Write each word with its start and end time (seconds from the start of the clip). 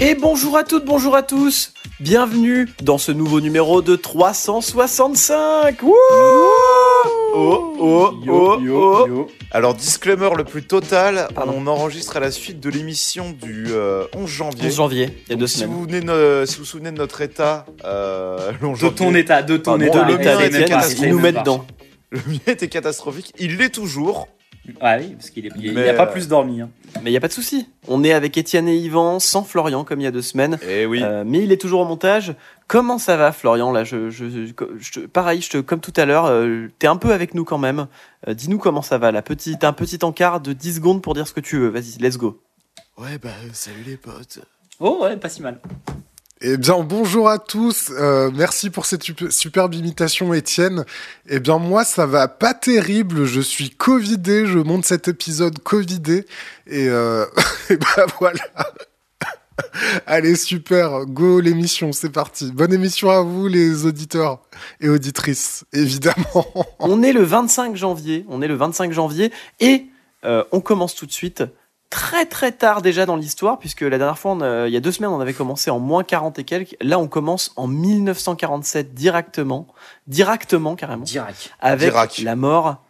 Et 0.00 0.14
bonjour 0.14 0.56
à 0.56 0.64
toutes, 0.64 0.84
bonjour 0.84 1.14
à 1.16 1.22
tous 1.22 1.72
Bienvenue 2.00 2.68
dans 2.82 2.98
ce 2.98 3.12
nouveau 3.12 3.40
numéro 3.40 3.80
de 3.82 3.96
365 3.96 5.82
Wouh 5.82 5.94
Oh, 7.38 7.74
oh, 7.78 8.14
oh, 8.28 8.58
oh. 8.70 9.28
Alors, 9.50 9.74
disclaimer 9.74 10.30
le 10.36 10.44
plus 10.44 10.62
total, 10.62 11.28
Pardon. 11.34 11.54
on 11.58 11.66
enregistre 11.66 12.16
à 12.16 12.20
la 12.20 12.30
suite 12.30 12.60
de 12.60 12.70
l'émission 12.70 13.30
du 13.30 13.66
euh, 13.70 14.04
11 14.16 14.28
janvier. 14.30 14.66
11 14.68 14.74
janvier, 14.74 15.08
il 15.26 15.30
y 15.30 15.34
a 15.34 15.36
deux 15.36 15.46
si 15.46 15.58
semaines. 15.58 15.74
vous, 15.74 15.82
venez 15.84 16.00
de- 16.00 16.44
si 16.46 16.54
vous 16.56 16.60
vous 16.60 16.64
souvenez 16.64 16.90
de 16.92 16.96
notre 16.96 17.20
état, 17.20 17.66
euh, 17.84 18.52
le 18.60 18.66
11 18.68 18.80
De 18.80 18.88
ton 18.88 19.14
état, 19.14 19.42
de 19.42 19.56
ton 19.58 19.78
état. 19.80 20.04
de 20.04 20.12
l'état 20.16 20.36
d'Étienne, 20.38 20.64
catastrophique. 20.64 21.02
il 21.02 21.10
nous 21.10 21.18
met 21.20 21.32
dedans. 21.32 21.66
le 22.10 22.20
mien 22.26 22.38
était 22.46 22.68
catastrophique. 22.68 23.32
Il 23.38 23.58
l'est 23.58 23.68
toujours. 23.70 24.28
Ah 24.80 24.96
oui, 24.98 25.14
parce 25.16 25.28
qu'il 25.30 25.46
est, 25.46 25.50
il 25.60 25.74
Mais, 25.74 25.90
a 25.90 25.94
pas 25.94 26.08
euh, 26.08 26.12
plus 26.12 26.28
dormi. 26.28 26.62
hein. 26.62 26.70
Mais 27.02 27.10
il 27.10 27.12
n'y 27.12 27.16
a 27.16 27.20
pas 27.20 27.28
de 27.28 27.32
souci. 27.32 27.68
On 27.88 28.02
est 28.02 28.12
avec 28.12 28.36
Étienne 28.36 28.68
et 28.68 28.76
Yvan, 28.76 29.20
sans 29.20 29.44
Florian, 29.44 29.84
comme 29.84 30.00
il 30.00 30.04
y 30.04 30.06
a 30.06 30.10
deux 30.10 30.22
semaines. 30.22 30.58
Eh 30.68 30.86
oui. 30.86 31.02
Euh, 31.02 31.24
mais 31.26 31.42
il 31.42 31.52
est 31.52 31.60
toujours 31.60 31.80
au 31.80 31.84
montage. 31.84 32.34
Comment 32.66 32.98
ça 32.98 33.16
va, 33.16 33.32
Florian 33.32 33.70
Là, 33.70 33.84
je, 33.84 34.10
je, 34.10 35.00
pareil, 35.06 35.40
je 35.40 35.50
te, 35.50 35.58
comme 35.58 35.80
tout 35.80 35.92
à 35.96 36.04
l'heure, 36.04 36.26
euh, 36.26 36.68
t'es 36.78 36.86
un 36.88 36.96
peu 36.96 37.12
avec 37.12 37.34
nous 37.34 37.44
quand 37.44 37.58
même. 37.58 37.86
Euh, 38.26 38.34
Dis-nous 38.34 38.58
comment 38.58 38.82
ça 38.82 38.98
va. 38.98 39.12
La 39.12 39.22
petite, 39.22 39.62
un 39.64 39.72
petit 39.72 40.04
encart 40.04 40.40
de 40.40 40.52
10 40.52 40.76
secondes 40.76 41.02
pour 41.02 41.14
dire 41.14 41.28
ce 41.28 41.32
que 41.32 41.40
tu 41.40 41.58
veux. 41.58 41.68
Vas-y, 41.68 41.98
let's 42.00 42.16
go. 42.16 42.40
Ouais, 42.98 43.18
bah, 43.18 43.30
salut 43.52 43.84
les 43.86 43.96
potes. 43.96 44.40
Oh 44.80 44.98
ouais, 45.02 45.16
pas 45.16 45.28
si 45.28 45.42
mal. 45.42 45.60
Eh 46.42 46.58
bien, 46.58 46.80
bonjour 46.80 47.30
à 47.30 47.38
tous. 47.38 47.90
Euh, 47.92 48.30
merci 48.34 48.68
pour 48.68 48.84
cette 48.84 49.02
sup- 49.02 49.30
superbe 49.30 49.74
imitation, 49.74 50.34
Étienne. 50.34 50.84
Eh 51.28 51.40
bien, 51.40 51.56
moi, 51.58 51.82
ça 51.84 52.04
va 52.04 52.28
pas 52.28 52.52
terrible. 52.52 53.24
Je 53.24 53.40
suis 53.40 53.70
covidé. 53.70 54.44
Je 54.46 54.58
monte 54.58 54.84
cet 54.84 55.08
épisode 55.08 55.58
covidé. 55.60 56.26
Et, 56.66 56.88
euh, 56.90 57.24
bah 57.70 58.06
voilà. 58.20 58.42
Allez, 60.06 60.36
super. 60.36 61.06
Go 61.06 61.40
l'émission. 61.40 61.92
C'est 61.92 62.10
parti. 62.10 62.52
Bonne 62.52 62.74
émission 62.74 63.08
à 63.10 63.22
vous, 63.22 63.48
les 63.48 63.86
auditeurs 63.86 64.42
et 64.82 64.90
auditrices, 64.90 65.64
évidemment. 65.72 66.46
On 66.80 67.02
est 67.02 67.14
le 67.14 67.22
25 67.22 67.76
janvier. 67.76 68.26
On 68.28 68.42
est 68.42 68.48
le 68.48 68.56
25 68.56 68.92
janvier 68.92 69.32
et 69.60 69.86
euh, 70.24 70.44
on 70.52 70.60
commence 70.60 70.94
tout 70.94 71.06
de 71.06 71.12
suite 71.12 71.44
très 71.96 72.26
très 72.26 72.52
tard 72.52 72.82
déjà 72.82 73.06
dans 73.06 73.16
l'histoire 73.16 73.58
puisque 73.58 73.80
la 73.80 73.96
dernière 73.96 74.18
fois, 74.18 74.32
on 74.32 74.66
il 74.66 74.72
y 74.72 74.76
a 74.76 74.80
deux 74.80 74.92
semaines, 74.92 75.10
on 75.10 75.20
avait 75.20 75.32
commencé 75.32 75.70
en 75.70 75.78
moins 75.78 76.04
40 76.04 76.38
et 76.38 76.44
quelques. 76.44 76.76
Là, 76.82 76.98
on 76.98 77.08
commence 77.08 77.52
en 77.56 77.66
1947 77.66 78.92
directement, 78.92 79.66
directement 80.06 80.76
carrément, 80.76 81.04
Dirac. 81.04 81.54
avec 81.58 81.88
Dirac. 81.88 82.18
la 82.18 82.36
mort, 82.36 82.84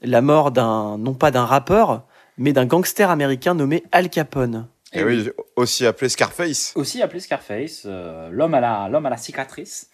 la 0.00 0.22
mort 0.22 0.52
d'un 0.52 0.96
non 0.96 1.12
pas 1.12 1.30
d'un 1.30 1.44
rappeur, 1.44 2.04
mais 2.38 2.54
d'un 2.54 2.64
gangster 2.64 3.10
américain 3.10 3.52
nommé 3.54 3.84
Al 3.92 4.08
Capone. 4.08 4.66
Oui, 4.94 5.28
aussi 5.56 5.84
appelé 5.84 6.08
Scarface. 6.08 6.72
Aussi 6.76 7.02
appelé 7.02 7.20
Scarface, 7.20 7.82
euh, 7.84 8.30
l'homme 8.30 8.54
à 8.54 8.60
la, 8.60 8.88
l'homme 8.88 9.04
à 9.04 9.10
la 9.10 9.18
cicatrice. 9.18 9.90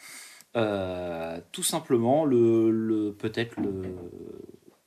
Euh, 0.54 1.40
tout 1.50 1.64
simplement, 1.64 2.24
le, 2.24 2.70
le 2.70 3.12
peut-être 3.12 3.56
le, 3.56 3.96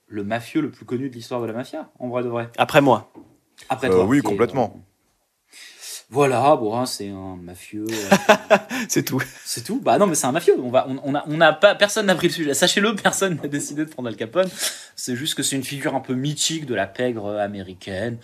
le 0.07 0.23
mafieux 0.23 0.61
le 0.61 0.71
plus 0.71 0.85
connu 0.85 1.09
de 1.09 1.15
l'histoire 1.15 1.41
de 1.41 1.47
la 1.47 1.53
mafia, 1.53 1.89
en 1.99 2.07
vrai 2.07 2.23
de 2.23 2.29
vrai. 2.29 2.49
Après 2.57 2.79
moi. 2.79 3.11
Après 3.69 3.89
Euh, 3.89 3.95
toi. 3.95 4.05
oui, 4.05 4.21
complètement. 4.21 4.73
euh, 4.75 4.79
Voilà, 6.09 6.55
bon, 6.55 6.77
hein, 6.77 6.85
c'est 6.85 7.09
un 7.09 7.35
mafieux. 7.35 7.85
euh, 7.89 8.55
C'est 8.89 9.03
tout. 9.03 9.21
C'est 9.43 9.63
tout? 9.63 9.79
Bah 9.81 9.97
non, 9.97 10.05
mais 10.07 10.15
c'est 10.15 10.27
un 10.27 10.31
mafieux. 10.31 10.55
On 10.59 10.69
va, 10.69 10.87
on, 10.87 10.99
on 11.03 11.15
a, 11.15 11.23
on 11.27 11.41
a 11.41 11.51
pas, 11.53 11.73
personne 11.75 12.05
n'a 12.05 12.15
pris 12.15 12.27
le 12.27 12.33
sujet. 12.33 12.53
Sachez-le, 12.53 12.95
personne 12.95 13.39
n'a 13.41 13.47
décidé 13.47 13.85
de 13.85 13.89
prendre 13.89 14.07
Al 14.09 14.15
Capone. 14.15 14.49
C'est 14.95 15.15
juste 15.15 15.33
que 15.35 15.43
c'est 15.43 15.55
une 15.55 15.63
figure 15.63 15.95
un 15.95 15.99
peu 16.01 16.13
mythique 16.13 16.65
de 16.65 16.75
la 16.75 16.85
pègre 16.87 17.37
américaine, 17.39 18.17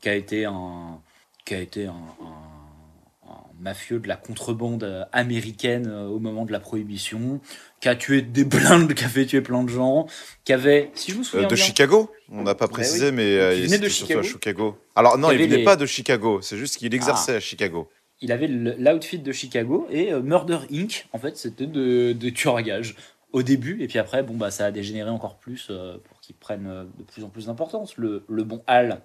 qui 0.00 0.08
a 0.08 0.14
été 0.14 0.44
un, 0.46 1.00
qui 1.44 1.54
a 1.54 1.58
été 1.60 1.86
un, 1.86 1.92
un- 1.92 3.28
un 3.28 3.42
mafieux 3.60 3.98
de 3.98 4.08
la 4.08 4.16
contrebande 4.16 5.06
américaine 5.12 5.90
au 5.90 6.18
moment 6.18 6.44
de 6.46 6.52
la 6.52 6.60
prohibition, 6.60 7.40
qui 7.80 7.88
a 7.88 7.94
tué 7.96 8.22
des 8.22 8.44
plein 8.46 8.80
de, 8.80 8.92
qui 8.92 9.04
a 9.04 9.08
fait 9.08 9.26
tuer 9.26 9.40
plein 9.40 9.62
de 9.64 9.68
gens, 9.68 10.06
qui 10.44 10.52
avait, 10.52 10.90
si 10.94 11.12
je 11.12 11.16
me 11.16 11.20
Euh, 11.20 11.24
souviens 11.24 11.48
de 11.48 11.54
bien, 11.54 11.64
Chicago 11.64 12.10
On 12.30 12.42
n'a 12.42 12.54
pas 12.54 12.66
Bah 12.66 12.72
précisé, 12.72 13.06
oui. 13.06 13.12
mais 13.12 13.38
euh, 13.38 13.54
Il 13.54 13.64
venait 13.66 13.78
de 13.78 13.88
surtout 13.88 14.12
à 14.18 14.22
Chicago. 14.22 14.28
Chicago. 14.28 14.78
Alors, 14.94 15.18
non, 15.18 15.30
Il 15.30 15.34
il 15.34 15.36
avait 15.36 15.44
venait 15.46 15.56
les- 15.58 15.64
pas 15.64 15.76
de 15.76 15.86
Chicago. 15.86 16.40
C'est 16.42 16.56
juste 16.56 16.76
qu'il 16.78 16.94
exerçait 16.94 17.36
à 17.36 17.40
Chicago. 17.40 17.88
il 18.22 18.32
avait 18.32 18.48
l'outfit 18.48 19.18
de 19.18 19.30
Chicago 19.32 19.86
et 19.90 20.12
euh, 20.12 20.20
Murder 20.22 20.58
Inc. 20.72 21.06
En 21.12 21.18
fait, 21.18 21.36
c'était 21.36 21.66
de, 21.66 22.12
de 22.12 22.30
tueur 22.30 22.56
à 22.56 22.62
gages 22.62 22.96
au 23.32 23.42
début 23.42 23.82
et 23.82 23.88
puis 23.88 23.98
après, 23.98 24.22
bon 24.22 24.34
bah 24.34 24.50
ça 24.50 24.64
a 24.66 24.70
dégénéré 24.70 25.10
encore 25.10 25.36
plus 25.36 25.70
pour 26.04 26.20
qu'il 26.22 26.34
prenne 26.36 26.66
euh, 26.66 26.84
de 26.98 27.02
plus 27.04 27.22
en 27.24 27.28
plus 27.28 27.46
d'importance. 27.46 27.96
Le, 27.98 28.24
le 28.28 28.44
bon 28.44 28.62
Al. 28.66 29.02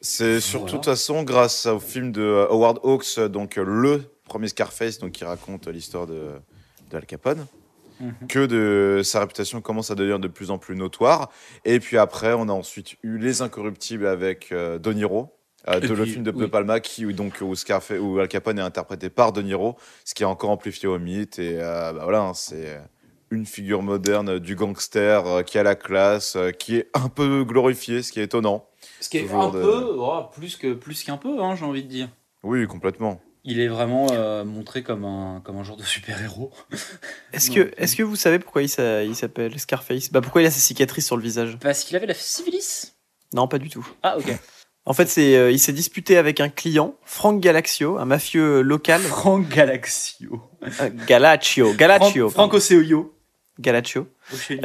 C'est 0.00 0.40
surtout 0.40 0.66
de 0.66 0.70
toute 0.72 0.84
façon 0.86 1.22
grâce 1.22 1.66
au 1.66 1.78
film 1.78 2.10
de 2.10 2.46
Howard 2.50 2.78
Hawks, 2.82 3.20
donc 3.20 3.56
le 3.56 4.02
premier 4.24 4.48
Scarface, 4.48 4.98
donc 4.98 5.12
qui 5.12 5.24
raconte 5.24 5.68
l'histoire 5.68 6.06
de, 6.06 6.30
de 6.90 6.96
Al 6.96 7.04
Capone, 7.04 7.46
Mhm. 8.00 8.26
que 8.28 8.46
de 8.46 9.02
sa 9.04 9.20
réputation 9.20 9.60
commence 9.60 9.90
à 9.90 9.94
devenir 9.94 10.18
de 10.18 10.28
plus 10.28 10.50
en 10.50 10.58
plus 10.58 10.74
notoire. 10.74 11.30
Et 11.64 11.80
puis 11.80 11.98
après, 11.98 12.32
on 12.32 12.48
a 12.48 12.52
ensuite 12.52 12.96
eu 13.02 13.18
Les 13.18 13.42
Incorruptibles 13.42 14.06
avec 14.06 14.52
euh, 14.52 14.78
De 14.78 14.92
Niro. 14.92 15.36
euh, 15.68 15.78
de 15.80 15.92
le 15.92 16.04
film 16.06 16.22
de 16.24 16.30
De 16.30 16.36
oui. 16.44 16.48
Palma 16.48 16.80
qui 16.80 17.04
où 17.04 17.12
donc 17.12 17.42
où, 17.42 17.54
Al 18.18 18.28
Capone 18.28 18.58
est 18.58 18.62
interprété 18.62 19.10
par 19.10 19.32
De 19.32 19.42
Niro, 19.42 19.76
ce 20.04 20.14
qui 20.14 20.24
a 20.24 20.28
encore 20.28 20.48
amplifié 20.50 20.88
au 20.88 20.98
mythe 20.98 21.38
et 21.38 21.58
euh, 21.60 21.92
bah 21.92 22.00
voilà 22.04 22.20
hein, 22.22 22.32
c'est 22.34 22.80
une 23.30 23.44
figure 23.46 23.82
moderne 23.82 24.38
du 24.38 24.56
gangster 24.56 25.26
euh, 25.26 25.42
qui 25.42 25.58
a 25.58 25.62
la 25.62 25.74
classe, 25.74 26.36
qui 26.58 26.76
est 26.76 26.88
un 26.94 27.08
peu 27.08 27.44
glorifié, 27.44 28.02
ce 28.02 28.10
qui 28.10 28.20
est 28.20 28.24
étonnant. 28.24 28.66
Ce 29.00 29.08
qui 29.10 29.18
est 29.18 29.22
Toujours 29.22 29.42
un 29.42 29.50
de- 29.50 29.60
peu, 29.60 29.94
oh, 29.98 30.22
plus 30.32 30.56
que 30.56 30.72
plus 30.72 31.04
qu'un 31.04 31.18
peu, 31.18 31.40
hein, 31.42 31.54
j'ai 31.54 31.64
envie 31.66 31.84
de 31.84 31.88
dire. 31.88 32.08
Oui, 32.42 32.66
complètement. 32.66 33.20
Il 33.44 33.58
est 33.60 33.68
vraiment 33.68 34.08
euh, 34.12 34.44
montré 34.44 34.82
comme 34.82 35.04
un 35.04 35.40
comme 35.44 35.56
un 35.56 35.64
genre 35.64 35.76
de 35.76 35.82
super 35.82 36.22
héros. 36.22 36.52
Est-ce 37.32 37.50
que, 37.96 38.02
vous 38.02 38.16
savez 38.16 38.38
pourquoi 38.38 38.62
il 38.62 38.68
s'a- 38.68 39.12
s'appelle 39.14 39.58
Scarface? 39.58 40.10
Bah 40.10 40.20
pourquoi 40.20 40.42
il 40.42 40.46
a 40.46 40.50
ses 40.50 40.60
cicatrices 40.60 41.06
sur 41.06 41.16
le 41.16 41.22
visage? 41.22 41.56
Parce 41.60 41.84
qu'il 41.84 41.96
avait 41.96 42.06
la 42.06 42.14
syphilis? 42.14 42.94
Non, 43.32 43.48
pas 43.48 43.58
du 43.58 43.68
tout. 43.70 43.86
Ah 44.02 44.18
ok. 44.18 44.26
En 44.86 44.94
fait, 44.94 45.06
c'est, 45.06 45.36
euh, 45.36 45.52
il 45.52 45.58
s'est 45.58 45.74
disputé 45.74 46.16
avec 46.16 46.40
un 46.40 46.48
client, 46.48 46.94
Frank 47.04 47.38
Galaxio, 47.38 47.98
un 47.98 48.06
mafieux 48.06 48.62
local. 48.62 49.00
Frank 49.02 49.46
Galaxio. 49.46 50.40
Euh, 50.80 50.90
Galaccio, 51.06 51.74
Galaccio, 51.74 52.30
Franco. 52.30 52.58
Galaccio, 53.60 54.08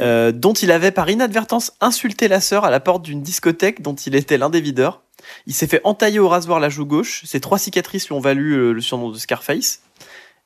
euh, 0.00 0.32
dont 0.32 0.52
il 0.52 0.70
avait 0.70 0.90
par 0.90 1.08
inadvertance 1.08 1.72
insulté 1.80 2.28
la 2.28 2.40
sœur 2.40 2.64
à 2.64 2.70
la 2.70 2.80
porte 2.80 3.02
d'une 3.02 3.22
discothèque 3.22 3.82
dont 3.82 3.94
il 3.94 4.14
était 4.14 4.38
l'un 4.38 4.50
des 4.50 4.60
videurs. 4.60 5.02
Il 5.46 5.54
s'est 5.54 5.66
fait 5.66 5.80
entailler 5.84 6.18
au 6.18 6.28
rasoir 6.28 6.60
la 6.60 6.68
joue 6.68 6.86
gauche. 6.86 7.22
Ses 7.24 7.40
trois 7.40 7.58
cicatrices 7.58 8.08
lui 8.08 8.14
ont 8.14 8.20
valu 8.20 8.52
euh, 8.52 8.72
le 8.72 8.80
surnom 8.80 9.10
de 9.10 9.18
Scarface. 9.18 9.80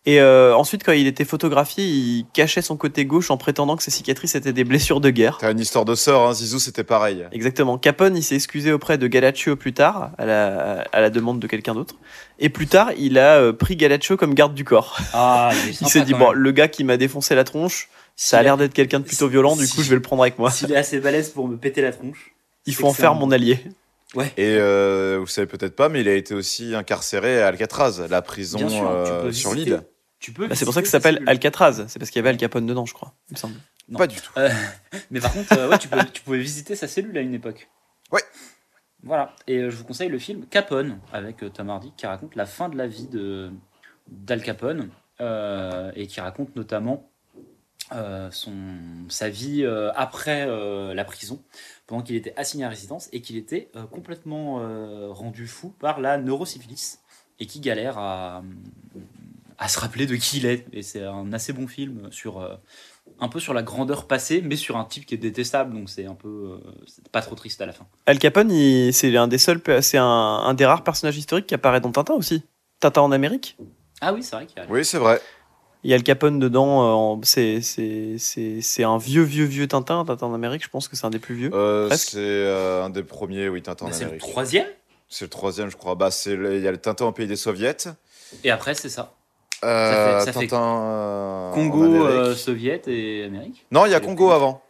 Et 0.06 0.18
euh, 0.18 0.56
ensuite, 0.56 0.82
quand 0.82 0.92
il 0.92 1.06
était 1.06 1.26
photographié, 1.26 1.84
il 1.84 2.24
cachait 2.32 2.62
son 2.62 2.78
côté 2.78 3.04
gauche 3.04 3.30
en 3.30 3.36
prétendant 3.36 3.76
que 3.76 3.82
ses 3.82 3.90
cicatrices 3.90 4.34
étaient 4.34 4.54
des 4.54 4.64
blessures 4.64 4.98
de 4.98 5.10
guerre. 5.10 5.36
T'as 5.38 5.52
une 5.52 5.60
histoire 5.60 5.84
de 5.84 5.94
sœur, 5.94 6.22
hein, 6.22 6.32
Zizou, 6.32 6.58
c'était 6.58 6.84
pareil. 6.84 7.26
Exactement. 7.32 7.76
Capone, 7.76 8.16
il 8.16 8.22
s'est 8.22 8.34
excusé 8.34 8.72
auprès 8.72 8.96
de 8.96 9.06
Galaccio 9.06 9.56
plus 9.56 9.74
tard, 9.74 10.12
à 10.16 10.24
la, 10.24 10.86
à 10.90 11.00
la 11.02 11.10
demande 11.10 11.38
de 11.38 11.46
quelqu'un 11.46 11.74
d'autre. 11.74 11.96
Et 12.38 12.48
plus 12.48 12.66
tard, 12.66 12.92
il 12.96 13.18
a 13.18 13.52
pris 13.52 13.76
Galaccio 13.76 14.16
comme 14.16 14.32
garde 14.32 14.54
du 14.54 14.64
corps. 14.64 14.98
Ah, 15.12 15.50
il, 15.66 15.76
Il 15.82 15.88
s'est 15.88 16.00
dit, 16.00 16.14
bon, 16.14 16.32
le 16.32 16.50
gars 16.50 16.68
qui 16.68 16.82
m'a 16.82 16.96
défoncé 16.96 17.34
la 17.34 17.44
tronche, 17.44 17.90
ça 18.24 18.38
a 18.38 18.42
l'air 18.42 18.54
a- 18.54 18.56
d'être 18.58 18.74
quelqu'un 18.74 19.00
de 19.00 19.04
plutôt 19.04 19.28
violent, 19.28 19.56
du 19.56 19.66
si- 19.66 19.76
coup, 19.76 19.82
je 19.82 19.88
vais 19.90 19.96
le 19.96 20.02
prendre 20.02 20.22
avec 20.22 20.38
moi. 20.38 20.50
S'il 20.50 20.70
est 20.72 20.76
assez 20.76 21.00
balèze 21.00 21.30
pour 21.30 21.48
me 21.48 21.56
péter 21.56 21.80
la 21.82 21.92
tronche. 21.92 22.34
Il 22.66 22.74
faut 22.74 22.86
en 22.86 22.92
faire 22.92 23.14
mon 23.14 23.30
allié. 23.30 23.58
Et 24.36 24.56
euh, 24.58 25.18
vous 25.20 25.26
savez 25.26 25.46
peut-être 25.46 25.76
pas, 25.76 25.88
mais 25.88 26.00
il 26.00 26.08
a 26.08 26.14
été 26.14 26.34
aussi 26.34 26.74
incarcéré 26.74 27.40
à 27.42 27.46
Alcatraz, 27.48 28.06
la 28.10 28.22
prison 28.22 28.58
Bien 28.58 28.68
sûr, 28.68 28.80
tu 28.80 28.86
euh, 28.86 29.22
peux 29.22 29.32
sur 29.32 29.52
visiter- 29.52 29.70
l'île. 29.70 29.82
Tu 30.18 30.32
peux. 30.32 30.46
Bah, 30.48 30.54
c'est 30.54 30.64
pour 30.66 30.74
ça 30.74 30.82
que 30.82 30.88
ça 30.88 30.92
s'appelle. 31.00 31.22
Alcatraz. 31.26 31.84
C'est 31.88 31.98
parce 31.98 32.10
qu'il 32.10 32.18
y 32.18 32.20
avait 32.20 32.28
Al 32.30 32.36
Capone 32.36 32.66
dedans, 32.66 32.84
je 32.84 32.92
crois. 32.92 33.14
Il 33.30 33.34
me 33.34 33.38
semble. 33.38 33.54
Non. 33.88 33.98
Pas 33.98 34.06
du 34.06 34.16
tout. 34.16 34.30
Euh, 34.36 34.50
mais 35.10 35.18
par 35.20 35.32
contre, 35.32 35.56
euh, 35.56 35.68
ouais, 35.68 35.78
tu, 35.78 35.88
peux, 35.88 35.96
tu 36.12 36.22
pouvais 36.22 36.38
visiter 36.38 36.74
sa 36.76 36.86
cellule 36.88 37.16
à 37.16 37.20
une 37.22 37.32
époque. 37.32 37.70
Ouais. 38.12 38.20
Voilà. 39.02 39.34
Et 39.46 39.56
euh, 39.58 39.70
je 39.70 39.76
vous 39.76 39.84
conseille 39.84 40.10
le 40.10 40.18
film 40.18 40.44
Capone 40.46 40.98
avec 41.12 41.42
euh, 41.42 41.48
Tom 41.48 41.70
Hardy 41.70 41.92
qui 41.96 42.06
raconte 42.06 42.36
la 42.36 42.44
fin 42.44 42.68
de 42.68 42.76
la 42.76 42.86
vie 42.86 43.06
de 43.06 43.50
d'Al 44.10 44.42
Capone 44.42 44.90
euh, 45.22 45.90
et 45.96 46.06
qui 46.06 46.20
raconte 46.20 46.54
notamment 46.54 47.09
euh, 47.92 48.30
son, 48.30 48.52
sa 49.08 49.28
vie 49.28 49.64
euh, 49.64 49.90
après 49.94 50.46
euh, 50.46 50.94
la 50.94 51.04
prison, 51.04 51.42
pendant 51.86 52.02
qu'il 52.02 52.16
était 52.16 52.34
assigné 52.36 52.64
à 52.64 52.68
résidence 52.68 53.08
et 53.12 53.20
qu'il 53.20 53.36
était 53.36 53.70
euh, 53.76 53.84
complètement 53.84 54.60
euh, 54.60 55.08
rendu 55.10 55.46
fou 55.46 55.74
par 55.78 56.00
la 56.00 56.18
neurosyphilis 56.18 56.98
et 57.38 57.46
qui 57.46 57.60
galère 57.60 57.98
à, 57.98 58.42
à 59.58 59.68
se 59.68 59.78
rappeler 59.80 60.06
de 60.06 60.16
qui 60.16 60.38
il 60.38 60.46
est. 60.46 60.66
Et 60.72 60.82
c'est 60.82 61.04
un 61.04 61.32
assez 61.32 61.52
bon 61.52 61.66
film 61.66 62.08
sur 62.10 62.40
euh, 62.40 62.54
un 63.18 63.28
peu 63.28 63.40
sur 63.40 63.54
la 63.54 63.62
grandeur 63.62 64.06
passée, 64.06 64.40
mais 64.40 64.56
sur 64.56 64.76
un 64.76 64.84
type 64.84 65.04
qui 65.04 65.14
est 65.14 65.18
détestable. 65.18 65.74
Donc 65.74 65.90
c'est 65.90 66.06
un 66.06 66.14
peu 66.14 66.28
euh, 66.28 66.70
c'est 66.86 67.08
pas 67.08 67.22
trop 67.22 67.34
triste 67.34 67.60
à 67.60 67.66
la 67.66 67.72
fin. 67.72 67.86
Al 68.06 68.18
Capone, 68.18 68.50
c'est 68.92 69.16
un 69.16 69.28
des 69.28 69.38
seuls, 69.38 69.60
c'est 69.82 69.98
un, 69.98 70.04
un 70.04 70.54
des 70.54 70.64
rares 70.64 70.84
personnages 70.84 71.18
historiques 71.18 71.46
qui 71.46 71.54
apparaît 71.54 71.80
dans 71.80 71.92
Tintin 71.92 72.14
aussi. 72.14 72.42
Tintin 72.78 73.02
en 73.02 73.12
Amérique? 73.12 73.58
Ah 74.00 74.14
oui, 74.14 74.22
c'est 74.22 74.36
vrai 74.36 74.46
qu'il 74.46 74.56
y 74.56 74.60
a. 74.60 74.66
Oui, 74.70 74.84
c'est 74.84 74.96
vrai. 74.96 75.20
Il 75.82 75.90
y 75.90 75.94
a 75.94 75.96
Al 75.96 76.02
Capone 76.02 76.38
dedans. 76.38 77.16
euh, 77.16 77.20
c'est 77.22 77.62
c'est 77.62 78.16
c'est 78.18 78.60
c'est 78.60 78.84
un 78.84 78.98
vieux 78.98 79.22
vieux 79.22 79.44
vieux 79.46 79.66
Tintin. 79.66 80.04
Tintin 80.04 80.26
en 80.26 80.34
Amérique. 80.34 80.62
Je 80.64 80.68
pense 80.68 80.88
que 80.88 80.96
c'est 80.96 81.06
un 81.06 81.10
des 81.10 81.18
plus 81.18 81.34
vieux. 81.34 81.50
Euh, 81.54 81.88
c'est 81.96 82.18
euh, 82.18 82.84
un 82.84 82.90
des 82.90 83.02
premiers, 83.02 83.48
oui, 83.48 83.62
Tintin 83.62 83.86
en 83.86 83.88
Bah, 83.88 83.94
c'est 83.94 84.04
le 84.04 84.10
Amérique. 84.10 84.28
troisième? 84.30 84.66
C'est 85.08 85.24
le 85.24 85.30
troisième, 85.30 85.70
je 85.70 85.76
crois. 85.76 85.94
Bah, 85.94 86.10
c'est 86.10 86.36
le- 86.36 86.56
il 86.56 86.62
y 86.62 86.68
a 86.68 86.70
le 86.70 86.76
Tintin 86.78 87.06
au 87.06 87.12
pays 87.12 87.26
des 87.26 87.36
soviets. 87.36 87.76
Et 88.44 88.50
après, 88.50 88.74
c'est 88.74 88.88
ça. 88.90 89.14
Euh, 89.64 90.20
ça 90.20 90.32
fait 90.32 90.46
Tintin 90.46 90.82
euh, 90.84 91.52
Congo, 91.52 91.82
euh, 92.06 92.34
Soviet 92.34 92.82
et 92.86 93.24
Amérique. 93.24 93.66
Non, 93.70 93.86
il 93.86 93.92
y 93.92 93.94
a 93.94 94.00
Congo 94.00 94.28
le- 94.28 94.34
avant. 94.34 94.62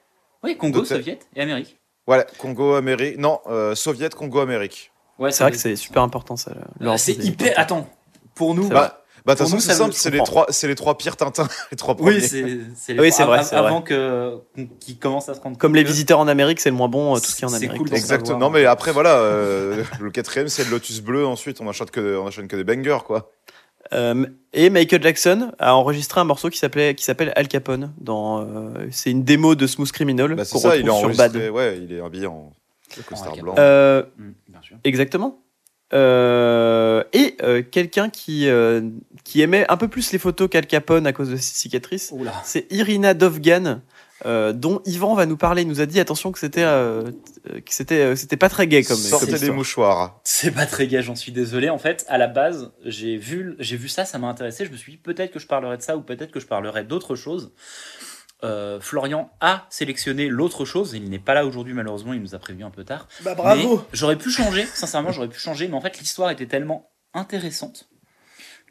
Oui, 0.42 0.56
Congo. 0.56 0.84
Soviet 0.84 1.18
et 1.36 1.40
Amérique. 1.42 1.76
Ouais, 2.06 2.24
Congo, 2.38 2.74
Amérique. 2.74 3.18
Non, 3.18 3.40
euh, 3.48 3.74
Soviet, 3.74 4.08
Congo, 4.10 4.40
Amérique. 4.40 4.90
Ouais, 5.18 5.30
C'est 5.30 5.44
vrai 5.44 5.50
que 5.52 5.58
c'est 5.58 5.76
super 5.76 6.02
important 6.02 6.36
ça. 6.36 6.52
le- 6.54 6.84
l'ordre 6.86 6.98
C'est 6.98 7.12
hyper. 7.18 7.52
Attends, 7.58 7.88
pour 8.34 8.54
nous. 8.54 8.68
Bah, 8.68 9.04
bah, 9.24 9.34
de 9.34 9.38
toute 9.38 9.46
façon, 9.48 9.60
c'est 9.60 9.74
simple, 9.74 9.94
c'est 9.94 10.10
les 10.10 10.18
trois, 10.18 10.46
c'est 10.50 10.68
les 10.68 10.74
trois 10.74 10.96
pires 10.98 11.16
Tintins, 11.16 11.48
les 11.70 11.76
trois 11.76 11.94
premiers. 11.96 12.16
Oui, 12.16 12.20
c'est 12.22 12.58
c'est 12.74 12.94
les 12.94 13.00
Oui, 13.00 13.10
vrai, 13.10 13.22
av- 13.38 13.44
c'est 13.44 13.56
vrai. 13.56 13.66
Avant 13.66 13.82
que 13.82 14.38
qu'ils 14.80 14.98
commencent 14.98 15.28
à 15.28 15.34
se 15.34 15.40
rendre 15.40 15.58
Comme 15.58 15.74
les 15.74 15.84
visiteurs 15.84 16.18
en 16.20 16.28
Amérique, 16.28 16.60
c'est 16.60 16.70
le 16.70 16.76
moins 16.76 16.88
bon. 16.88 17.14
euh, 17.16 17.18
tout 17.20 17.26
ce 17.26 17.36
qui 17.36 17.42
est 17.42 17.46
en 17.46 17.48
C'est 17.50 17.56
Amérique. 17.64 17.78
cool 17.78 17.94
Exactement. 17.94 18.38
Non, 18.38 18.50
mais 18.50 18.64
après, 18.66 18.92
voilà, 18.92 19.16
euh, 19.18 19.82
le 20.00 20.10
quatrième, 20.10 20.48
c'est 20.48 20.64
le 20.64 20.70
Lotus 20.70 21.00
Bleu. 21.00 21.26
Ensuite, 21.26 21.60
on 21.60 21.66
enchaîne 21.66 21.90
que, 21.90 22.18
on 22.18 22.26
enchaîne 22.26 22.48
que 22.48 22.56
des 22.56 22.64
bangers, 22.64 22.98
quoi. 23.06 23.30
Euh, 23.92 24.24
et 24.52 24.70
Michael 24.70 25.02
Jackson 25.02 25.50
a 25.58 25.74
enregistré 25.74 26.20
un 26.20 26.24
morceau 26.24 26.48
qui 26.48 26.58
s'appelait 26.58 26.94
qui 26.94 27.02
s'appelle 27.02 27.32
Al 27.34 27.48
Capone. 27.48 27.92
Dans 27.98 28.40
euh, 28.42 28.86
c'est 28.92 29.10
une 29.10 29.24
démo 29.24 29.54
de 29.56 29.66
Smooth 29.66 29.90
Criminal 29.90 30.28
Bah, 30.36 30.44
qu'on 30.44 30.58
c'est 30.58 30.68
ça, 30.68 30.76
il 30.76 30.86
est 30.86 30.98
sur 30.98 31.10
Bad. 31.16 31.34
Ouais, 31.36 31.78
il 31.82 31.92
est 31.94 32.00
habillé 32.00 32.26
en 32.26 32.52
costard 33.06 33.36
blanc. 33.36 33.54
Euh, 33.58 34.02
Mm, 34.18 34.30
bien 34.48 34.60
sûr. 34.62 34.76
Exactement. 34.84 35.40
Euh, 35.92 37.02
et 37.12 37.36
euh, 37.42 37.62
quelqu'un 37.68 38.10
qui, 38.10 38.48
euh, 38.48 38.80
qui 39.24 39.40
aimait 39.40 39.66
un 39.68 39.76
peu 39.76 39.88
plus 39.88 40.12
les 40.12 40.18
photos 40.18 40.48
qu'Al 40.48 40.66
Capone 40.66 41.06
à 41.06 41.12
cause 41.12 41.30
de 41.30 41.36
ses 41.36 41.54
cicatrices, 41.54 42.12
c'est 42.44 42.70
Irina 42.70 43.12
Dovgan, 43.12 43.80
euh, 44.24 44.52
dont 44.52 44.82
Yvan 44.86 45.14
va 45.14 45.26
nous 45.26 45.36
parler. 45.36 45.62
Il 45.62 45.68
nous 45.68 45.80
a 45.80 45.86
dit 45.86 45.98
attention 45.98 46.30
que 46.30 46.38
c'était 46.38 46.62
que 46.62 47.72
c'était 47.74 48.00
euh, 48.00 48.16
c'était 48.16 48.36
pas 48.36 48.48
très 48.48 48.68
gay 48.68 48.84
comme, 48.84 48.96
Sortez 48.96 49.38
des 49.38 49.50
mouchoirs. 49.50 50.20
C'est 50.22 50.52
pas 50.52 50.66
très 50.66 50.86
gai, 50.86 51.02
j'en 51.02 51.16
suis 51.16 51.32
désolé. 51.32 51.70
En 51.70 51.78
fait, 51.78 52.04
à 52.08 52.18
la 52.18 52.28
base, 52.28 52.70
j'ai 52.84 53.16
vu, 53.16 53.56
j'ai 53.58 53.76
vu 53.76 53.88
ça, 53.88 54.04
ça 54.04 54.18
m'a 54.18 54.28
intéressé. 54.28 54.64
Je 54.64 54.70
me 54.70 54.76
suis 54.76 54.92
dit 54.92 54.98
peut-être 54.98 55.32
que 55.32 55.40
je 55.40 55.46
parlerai 55.46 55.76
de 55.76 55.82
ça 55.82 55.96
ou 55.96 56.02
peut-être 56.02 56.30
que 56.30 56.40
je 56.40 56.46
parlerai 56.46 56.84
d'autre 56.84 57.16
chose. 57.16 57.52
Euh, 58.42 58.80
Florian 58.80 59.30
a 59.40 59.66
sélectionné 59.70 60.28
l'autre 60.28 60.64
chose. 60.64 60.92
Il 60.94 61.08
n'est 61.10 61.18
pas 61.18 61.34
là 61.34 61.44
aujourd'hui, 61.46 61.74
malheureusement. 61.74 62.12
Il 62.14 62.20
nous 62.22 62.34
a 62.34 62.38
prévenu 62.38 62.64
un 62.64 62.70
peu 62.70 62.84
tard. 62.84 63.06
Bah 63.22 63.34
Mais 63.56 63.64
J'aurais 63.92 64.16
pu 64.16 64.30
changer, 64.30 64.64
sincèrement, 64.66 65.12
j'aurais 65.12 65.28
pu 65.28 65.38
changer. 65.38 65.68
Mais 65.68 65.74
en 65.74 65.80
fait, 65.80 65.98
l'histoire 65.98 66.30
était 66.30 66.46
tellement 66.46 66.90
intéressante 67.14 67.88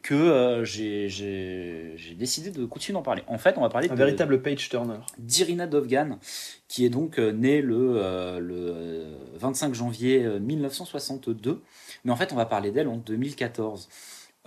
que 0.02 0.14
euh, 0.16 0.64
j'ai- 0.64 1.10
j'ai 1.10 1.94
j'ai 1.98 2.16
décidé 2.16 2.52
de 2.52 2.64
continuer 2.66 2.94
d'en 2.98 3.02
parler. 3.04 3.22
En 3.28 3.38
fait, 3.38 3.58
on 3.58 3.62
va 3.62 3.68
parler 3.70 3.90
Un 3.90 3.94
de, 3.96 3.98
véritable 3.98 4.42
page 4.42 4.70
turner. 4.70 5.00
d'Irina 5.18 5.68
Dovgan, 5.68 6.20
qui 6.70 6.86
est 6.86 6.90
donc 6.90 7.20
euh, 7.20 7.32
née 7.34 7.62
le, 7.62 7.96
euh, 7.98 8.40
le 8.40 8.56
euh, 8.56 9.16
25 9.36 9.74
janvier 9.74 10.24
euh, 10.24 10.40
1962. 10.40 11.62
Mais 12.06 12.12
en 12.12 12.16
fait, 12.16 12.32
on 12.32 12.38
va 12.38 12.46
parler 12.46 12.72
d'elle 12.72 12.88
en 12.88 12.96
2014. 12.96 13.90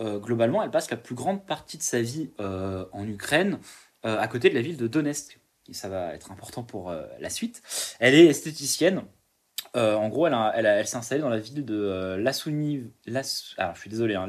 Euh, 0.00 0.18
globalement, 0.18 0.62
elle 0.62 0.70
passe 0.70 0.90
la 0.90 0.96
plus 0.96 1.14
grande 1.14 1.44
partie 1.46 1.76
de 1.76 1.82
sa 1.82 2.00
vie 2.00 2.30
euh, 2.40 2.86
en 2.92 3.06
Ukraine, 3.06 3.58
à 4.04 4.28
côté 4.28 4.50
de 4.50 4.54
la 4.54 4.62
ville 4.62 4.76
de 4.76 4.87
Donetsk. 4.87 5.38
Et 5.69 5.75
ça 5.75 5.88
va 5.88 6.14
être 6.14 6.32
important 6.32 6.62
pour 6.62 6.90
euh, 6.90 7.06
la 7.20 7.31
suite. 7.31 7.62
Elle 8.00 8.14
est 8.14 8.26
esthéticienne. 8.26 9.02
Euh, 9.76 9.94
en 9.94 10.08
gros, 10.08 10.26
elle, 10.26 10.87
s'est 10.87 10.96
installée 10.96 11.20
dans 11.20 11.28
la 11.28 11.38
ville 11.38 11.64
de 11.64 11.75
euh, 11.75 12.16
alors, 13.56 13.75
je 13.75 13.81
suis 13.81 13.90
désolé, 13.90 14.14
hein, 14.16 14.26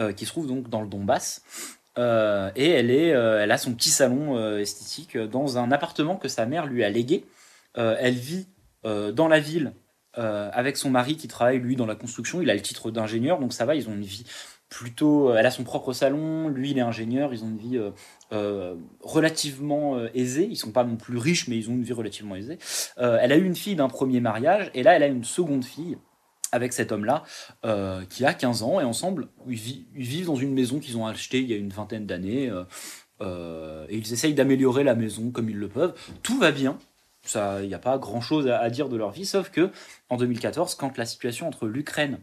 euh, 0.00 0.12
qui 0.12 0.26
se 0.26 0.30
trouve 0.30 0.46
donc 0.46 0.68
dans 0.68 0.82
le 0.82 0.88
Donbass. 0.88 1.42
Euh, 1.98 2.50
et 2.56 2.68
elle, 2.68 2.90
euh, 2.90 3.42
elle 3.42 3.50
a 3.50 3.56
son 3.56 3.72
petit 3.74 3.88
salon 3.88 4.36
euh, 4.36 4.58
esthétique 4.58 5.16
euh, 5.16 5.26
dans 5.26 5.56
un 5.56 5.72
appartement 5.72 6.16
que 6.16 6.28
sa 6.28 6.44
mère 6.44 6.66
lui 6.66 6.84
a 6.84 6.90
légué. 6.90 7.24
Euh, 7.78 7.96
elle 7.98 8.14
vit 8.14 8.48
euh, 8.84 9.12
dans 9.12 9.28
la 9.28 9.40
ville 9.40 9.72
euh, 10.18 10.50
avec 10.52 10.76
son 10.76 10.90
mari 10.90 11.16
qui 11.16 11.28
travaille 11.28 11.58
lui 11.58 11.76
dans 11.76 11.86
la 11.86 11.94
construction. 11.94 12.42
Il 12.42 12.50
a 12.50 12.54
le 12.54 12.60
titre 12.60 12.90
d'ingénieur, 12.90 13.38
donc 13.38 13.54
ça 13.54 13.64
va. 13.64 13.74
Ils 13.74 13.88
ont 13.88 13.94
une 13.94 14.04
vie 14.04 14.26
plutôt. 14.68 15.34
Elle 15.34 15.46
a 15.46 15.50
son 15.50 15.64
propre 15.64 15.92
salon. 15.92 16.48
Lui, 16.48 16.70
il 16.72 16.78
est 16.78 16.82
ingénieur. 16.82 17.32
Ils 17.32 17.44
ont 17.44 17.48
une 17.48 17.58
vie 17.58 17.76
euh, 17.78 17.90
euh, 18.32 18.74
relativement 19.00 19.96
euh, 19.96 20.08
aisée. 20.14 20.46
Ils 20.50 20.56
sont 20.56 20.72
pas 20.72 20.84
non 20.84 20.96
plus 20.96 21.18
riches, 21.18 21.48
mais 21.48 21.56
ils 21.56 21.70
ont 21.70 21.74
une 21.74 21.82
vie 21.84 21.92
relativement 21.92 22.36
aisée. 22.36 22.58
Euh, 22.98 23.18
elle 23.20 23.32
a 23.32 23.36
eu 23.36 23.44
une 23.44 23.56
fille 23.56 23.76
d'un 23.76 23.88
premier 23.88 24.20
mariage, 24.20 24.70
et 24.74 24.82
là, 24.82 24.94
elle 24.94 25.02
a 25.02 25.06
une 25.08 25.24
seconde 25.24 25.64
fille 25.64 25.98
avec 26.52 26.72
cet 26.72 26.92
homme-là 26.92 27.24
euh, 27.64 28.04
qui 28.08 28.24
a 28.24 28.32
15 28.32 28.62
ans 28.62 28.80
et 28.80 28.84
ensemble 28.84 29.26
ils, 29.48 29.56
vi- 29.58 29.86
ils 29.96 30.04
vivent 30.06 30.26
dans 30.26 30.36
une 30.36 30.54
maison 30.54 30.78
qu'ils 30.78 30.96
ont 30.96 31.04
achetée 31.04 31.40
il 31.40 31.50
y 31.50 31.52
a 31.52 31.56
une 31.56 31.70
vingtaine 31.70 32.06
d'années 32.06 32.48
euh, 32.48 32.62
euh, 33.20 33.84
et 33.88 33.96
ils 33.96 34.12
essayent 34.12 34.32
d'améliorer 34.32 34.84
la 34.84 34.94
maison 34.94 35.30
comme 35.32 35.50
ils 35.50 35.58
le 35.58 35.68
peuvent. 35.68 35.94
Tout 36.22 36.38
va 36.38 36.52
bien, 36.52 36.78
il 37.34 37.66
n'y 37.66 37.74
a 37.74 37.80
pas 37.80 37.98
grand-chose 37.98 38.46
à, 38.46 38.58
à 38.60 38.70
dire 38.70 38.88
de 38.88 38.96
leur 38.96 39.10
vie, 39.10 39.26
sauf 39.26 39.50
que 39.50 39.70
en 40.08 40.16
2014, 40.16 40.76
quand 40.76 40.96
la 40.96 41.04
situation 41.04 41.48
entre 41.48 41.66
l'Ukraine 41.66 42.20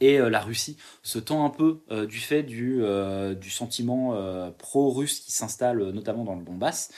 et 0.00 0.18
euh, 0.18 0.28
la 0.28 0.40
Russie 0.40 0.76
se 1.02 1.18
tend 1.18 1.44
un 1.44 1.50
peu 1.50 1.80
euh, 1.90 2.06
du 2.06 2.18
fait 2.18 2.42
du, 2.42 2.82
euh, 2.82 3.34
sentiment 3.42 4.52
pro-russe 4.58 5.20
qui 5.20 5.32
s'installe 5.32 5.82
notamment 5.90 6.24
dans 6.24 6.34
le 6.34 6.44
Donbass, 6.44 6.90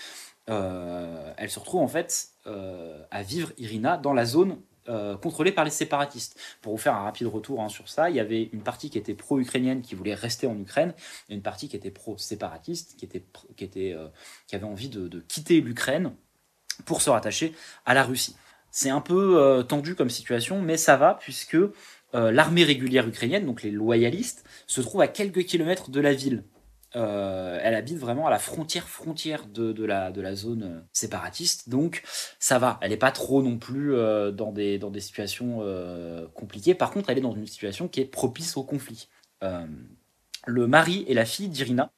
elle 0.47 1.49
se 1.49 1.59
retrouve 1.61 1.81
en 1.81 1.89
fait 1.89 2.31
à 2.45 3.23
vivre, 3.23 3.53
Irina, 3.57 3.97
dans 3.97 4.13
la 4.13 4.25
zone 4.25 4.59
contrôlée 5.23 5.53
par 5.53 5.65
les 5.65 5.71
séparatistes. 5.71 6.39
Pour 6.61 6.73
vous 6.73 6.79
faire 6.79 6.95
un 6.95 7.05
rapide 7.05 7.29
retour 7.29 7.63
hein, 7.63 7.69
sur 7.69 7.89
ça, 7.89 8.11
il 8.11 8.17
y 8.17 8.21
avait 8.21 8.51
une 8.53 8.63
partie 8.63 8.91
qui 8.91 8.99
était 8.99 9.15
pro-ukrainienne 9.15 9.81
qui 9.81 9.95
voulait 9.95 10.15
rester 10.15 10.49
en 10.49 10.59
Ukraine, 10.59 10.93
et 11.29 11.35
une 11.35 11.43
partie 11.43 11.69
qui 11.69 11.77
était 11.77 11.93
pro-séparatiste, 11.93 12.97
qui, 12.99 13.05
était, 13.05 13.25
qui, 13.57 14.57
avait 14.57 14.65
envie 14.65 14.89
de, 14.89 15.07
de 15.07 15.21
quitter 15.21 15.61
l'Ukraine 15.61 16.13
pour 16.85 17.01
se 17.01 17.11
rattacher 17.11 17.55
à 17.87 17.95
la 17.95 18.03
Russie. 18.03 18.35
C'est 18.73 18.91
un 18.91 19.01
peu 19.01 19.65
tendu 19.69 19.95
comme 19.95 20.11
situation, 20.11 20.61
mais 20.61 20.77
ça 20.77 20.97
va 20.97 21.15
puisque 21.15 21.57
euh, 22.15 22.33
l'armée 22.33 22.65
régulière 22.65 23.07
ukrainienne, 23.07 23.47
donc 23.47 23.63
les 23.63 23.71
loyalistes, 23.71 24.45
se 24.67 24.81
trouve 24.81 25.01
à 25.01 25.09
quelques 25.09 25.45
kilomètres 25.45 25.91
de 25.91 26.01
la 26.01 26.13
ville. 26.13 26.45
Euh, 26.97 27.61
elle 27.63 27.77
habite 27.77 27.99
vraiment 27.99 28.27
à 28.27 28.31
la 28.31 28.41
frontière 28.41 28.89
frontière 28.89 29.47
de, 29.47 29.85
la, 29.85 30.35
zone 30.35 30.63
euh, 30.65 30.81
séparatiste, 30.93 31.69
donc 31.69 32.03
ça 32.41 32.59
va. 32.59 32.79
Elle 32.81 32.91
n'est 32.91 32.97
pas 32.97 33.13
trop 33.13 33.43
non 33.43 33.59
plus 33.59 33.95
dans, 34.33 34.51
des, 34.51 34.79
dans 34.79 34.91
des 34.91 35.01
situations 35.01 35.63
compliquées. 36.35 36.75
Par 36.75 36.91
contre, 36.91 37.11
elle 37.11 37.19
est 37.19 37.23
dans 37.23 37.35
une 37.35 37.47
situation 37.47 37.87
qui 37.87 38.01
est 38.01 38.07
propice 38.07 38.57
au 38.57 38.65
conflit. 38.65 39.09
Le 40.47 40.67
mari 40.67 41.05
et 41.07 41.15
la 41.15 41.25
fille 41.25 41.49
d'Irina 41.49 41.93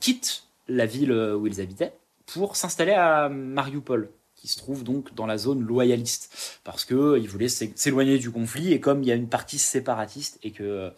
quittent 0.00 0.44
la 0.68 0.86
ville 0.86 1.12
où 1.12 1.46
ils 1.46 1.60
habitaient 1.60 1.92
pour 2.26 2.56
s'installer 2.56 2.92
à 2.92 3.28
Mariupol, 3.28 4.10
qui 4.40 4.48
se 4.48 4.56
trouve 4.58 4.84
donc 4.84 5.14
dans 5.14 5.26
la 5.26 5.36
zone 5.36 5.60
loyaliste, 5.62 6.60
parce 6.64 6.84
qu'ils 6.86 7.28
voulaient 7.28 7.48
s'é- 7.48 7.72
s'éloigner 7.76 8.18
du 8.18 8.30
conflit, 8.30 8.72
et 8.72 8.80
comme 8.80 9.02
il 9.02 9.08
y 9.08 9.12
a 9.12 9.14
une 9.14 9.28
partie 9.28 9.58
séparatiste 9.58 10.38
et 10.42 10.50
que 10.50 10.90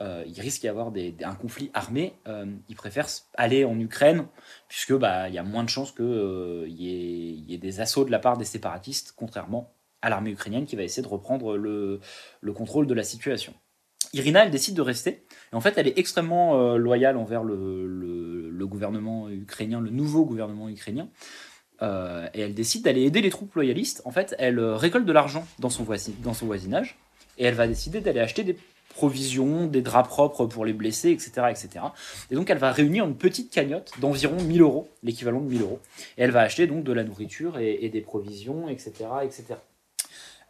euh, 0.00 0.24
risque 0.36 0.62
d'y 0.62 0.68
avoir 0.68 0.92
un 1.24 1.34
conflit 1.34 1.70
armé, 1.74 2.12
euh, 2.26 2.44
ils 2.68 2.76
préfèrent 2.76 3.08
aller 3.34 3.64
en 3.64 3.78
Ukraine, 3.78 4.26
puisque 4.68 4.94
bah, 4.94 5.28
il 5.28 5.34
y 5.34 5.38
a 5.38 5.42
moins 5.42 5.64
de 5.64 5.68
chances 5.68 5.92
qu'il 5.92 6.04
y, 6.04 6.88
ait- 6.90 7.32
il 7.34 7.50
y 7.50 7.54
ait 7.54 7.58
des 7.58 7.80
assauts 7.80 8.04
de 8.04 8.10
la 8.10 8.18
part 8.18 8.36
des 8.36 8.44
séparatistes, 8.44 9.14
contrairement 9.16 9.72
à 10.02 10.10
l'armée 10.10 10.30
ukrainienne 10.30 10.66
qui 10.66 10.74
va 10.76 10.82
essayer 10.82 11.02
de 11.02 11.08
reprendre 11.08 11.56
le, 11.56 12.00
le 12.40 12.52
contrôle 12.52 12.86
de 12.88 12.94
la 12.94 13.04
situation. 13.04 13.54
Irina, 14.12 14.44
elle 14.44 14.50
décide 14.50 14.74
de 14.74 14.82
rester. 14.82 15.24
Et 15.52 15.54
en 15.54 15.60
fait, 15.60 15.74
elle 15.78 15.86
est 15.86 15.96
extrêmement 15.98 16.60
euh, 16.60 16.76
loyale 16.76 17.16
envers 17.16 17.44
le- 17.44 18.50
le 18.50 18.66
gouvernement 18.66 19.28
ukrainien, 19.28 19.80
le 19.80 19.90
nouveau 19.90 20.24
gouvernement 20.24 20.68
ukrainien. 20.68 21.08
Euh, 21.82 22.28
et 22.32 22.40
elle 22.40 22.54
décide 22.54 22.84
d'aller 22.84 23.02
aider 23.02 23.20
les 23.20 23.30
troupes 23.30 23.54
loyalistes. 23.54 24.02
En 24.04 24.12
fait, 24.12 24.34
elle 24.38 24.58
euh, 24.58 24.76
récolte 24.76 25.04
de 25.04 25.12
l'argent 25.12 25.46
dans, 25.58 25.68
son 25.68 25.84
voisinage. 25.84 26.96
Et 27.38 27.44
elle 27.44 27.54
va 27.54 27.66
décider 27.66 28.00
d'aller 28.00 28.20
acheter 28.20 28.44
des 28.44 28.56
provisions, 28.90 29.66
des 29.66 29.82
draps 29.82 30.08
propres 30.08 30.46
pour 30.46 30.64
les 30.64 30.74
blessés, 30.74 31.10
etc., 31.10 31.46
etc. 31.50 31.86
Et 32.30 32.34
donc, 32.34 32.50
elle 32.50 32.58
va 32.58 32.70
réunir 32.70 33.04
une 33.04 33.16
petite 33.16 33.50
cagnotte 33.50 33.92
d'environ 34.00 34.36
1000 34.40 34.60
euros, 34.60 34.88
l'équivalent 35.02 35.40
de 35.40 35.48
1000 35.48 35.62
euros. 35.62 35.80
Et 36.18 36.22
elle 36.22 36.30
va 36.30 36.42
acheter 36.42 36.66
donc 36.66 36.84
de 36.84 36.92
la 36.92 37.02
nourriture 37.02 37.58
et, 37.58 37.88
des 37.88 38.00
provisions, 38.00 38.68
etc., 38.68 38.92
etc. 39.24 39.54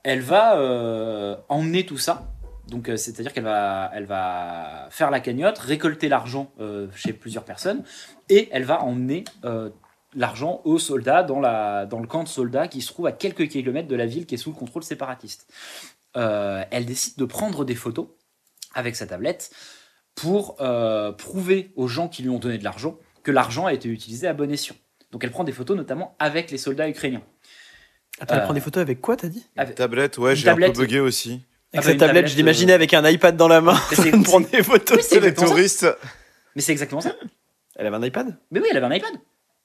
Elle 0.03 0.21
va 0.21 0.59
euh, 0.59 1.37
emmener 1.49 1.87
tout 1.87 1.99
ça 1.99 2.29
donc, 2.69 2.89
c'est-à-dire 2.95 3.33
qu'elle 3.33 3.43
va, 3.45 4.89
faire 4.91 5.11
la 5.11 5.19
cagnotte, 5.19 5.59
récolter 5.59 6.09
l'argent 6.09 6.53
chez 6.95 7.13
plusieurs 7.13 7.45
personnes, 7.45 7.83
et 8.31 8.49
elle 8.53 8.63
va 8.63 8.83
emmener 8.83 9.25
l'argent 10.15 10.61
aux 10.65 10.79
soldats 10.79 11.23
dans, 11.23 11.41
la, 11.41 11.87
dans 11.87 12.01
le 12.01 12.07
camp 12.07 12.23
de 12.23 12.29
soldats 12.29 12.69
qui 12.69 12.81
se 12.83 12.89
trouve 12.93 13.07
à 13.07 13.13
quelques 13.13 13.49
kilomètres 13.49 13.89
de 13.89 13.97
la 13.97 14.07
ville 14.07 14.27
qui 14.27 14.35
est 14.35 14.39
sous 14.39 14.51
le 14.51 14.57
contrôle 14.57 14.83
séparatiste. 14.83 15.47
Euh, 16.17 16.63
elle 16.71 16.85
décide 16.85 17.17
de 17.17 17.25
prendre 17.25 17.65
des 17.65 17.75
photos 17.75 18.09
avec 18.75 18.97
sa 18.97 19.07
tablette 19.07 19.51
pour 20.15 20.57
euh, 20.61 21.13
prouver 21.13 21.73
aux 21.77 21.89
gens 21.89 22.09
qui 22.09 22.23
lui 22.23 22.29
ont 22.31 22.39
donné 22.39 22.59
de 22.59 22.65
l'argent 22.65 22.99
que 23.23 23.31
l'argent 23.31 23.67
a 23.67 23.73
été 23.73 23.89
utilisé 23.89 24.27
à 24.27 24.35
bon 24.35 24.51
escient. 24.51 24.77
Donc 25.11 25.25
elle 25.25 25.31
prend 25.31 25.45
des 25.45 25.53
photos 25.53 25.77
notamment 25.77 26.15
avec 26.19 26.51
les 26.51 26.59
soldats 26.59 26.89
ukrainiens. 26.89 27.23
Attends, 28.21 28.35
elle 28.35 28.41
Euh, 28.41 28.45
prend 28.45 28.55
des 28.55 28.61
photos 28.61 28.83
avec 28.83 29.01
quoi, 29.01 29.17
t'as 29.17 29.29
dit? 29.29 29.47
Avec- 29.57 29.75
Tablette, 29.77 30.19
ouais, 30.19 30.37
j'ai 30.37 30.49
un 30.51 30.57
peu 30.57 30.71
bugué 30.73 31.01
aussi. 31.01 31.41
Ah 31.75 31.79
Avec 31.79 31.81
bah, 31.81 31.83
sa 31.87 31.93
une 31.93 31.99
tablette, 31.99 32.27
je 32.29 32.37
l'imaginais 32.37 32.73
euh, 32.73 32.77
avec 32.77 32.93
un 32.93 33.09
iPad 33.09 33.35
dans 33.37 33.49
la 33.49 33.63
main, 33.63 33.79
prendre 34.25 34.47
des 34.51 34.63
photos. 34.63 34.99
Oui, 34.99 35.03
c'est 35.09 35.21
les 35.21 35.35
ça. 35.35 35.47
touristes. 35.47 35.87
Mais 36.55 36.61
c'est 36.61 36.73
exactement 36.73 37.01
ça. 37.01 37.15
Elle 37.77 37.87
avait 37.87 37.97
un 37.97 38.03
iPad? 38.03 38.37
Mais 38.51 38.61
oui, 38.61 38.67
elle 38.71 38.77
avait 38.77 38.87
un 38.87 38.93
iPad. 38.95 39.13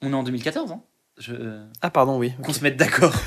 On 0.02 0.12
est 0.12 0.16
en 0.16 0.24
2014. 0.24 0.72
Hein. 0.72 0.82
Je... 1.18 1.34
euh, 1.34 1.64
Ah, 1.82 1.90
pardon, 1.90 2.18
oui. 2.18 2.34
Qu'on 2.44 2.54
se 2.54 2.64
mette 2.64 2.78
d'accord. 2.78 3.14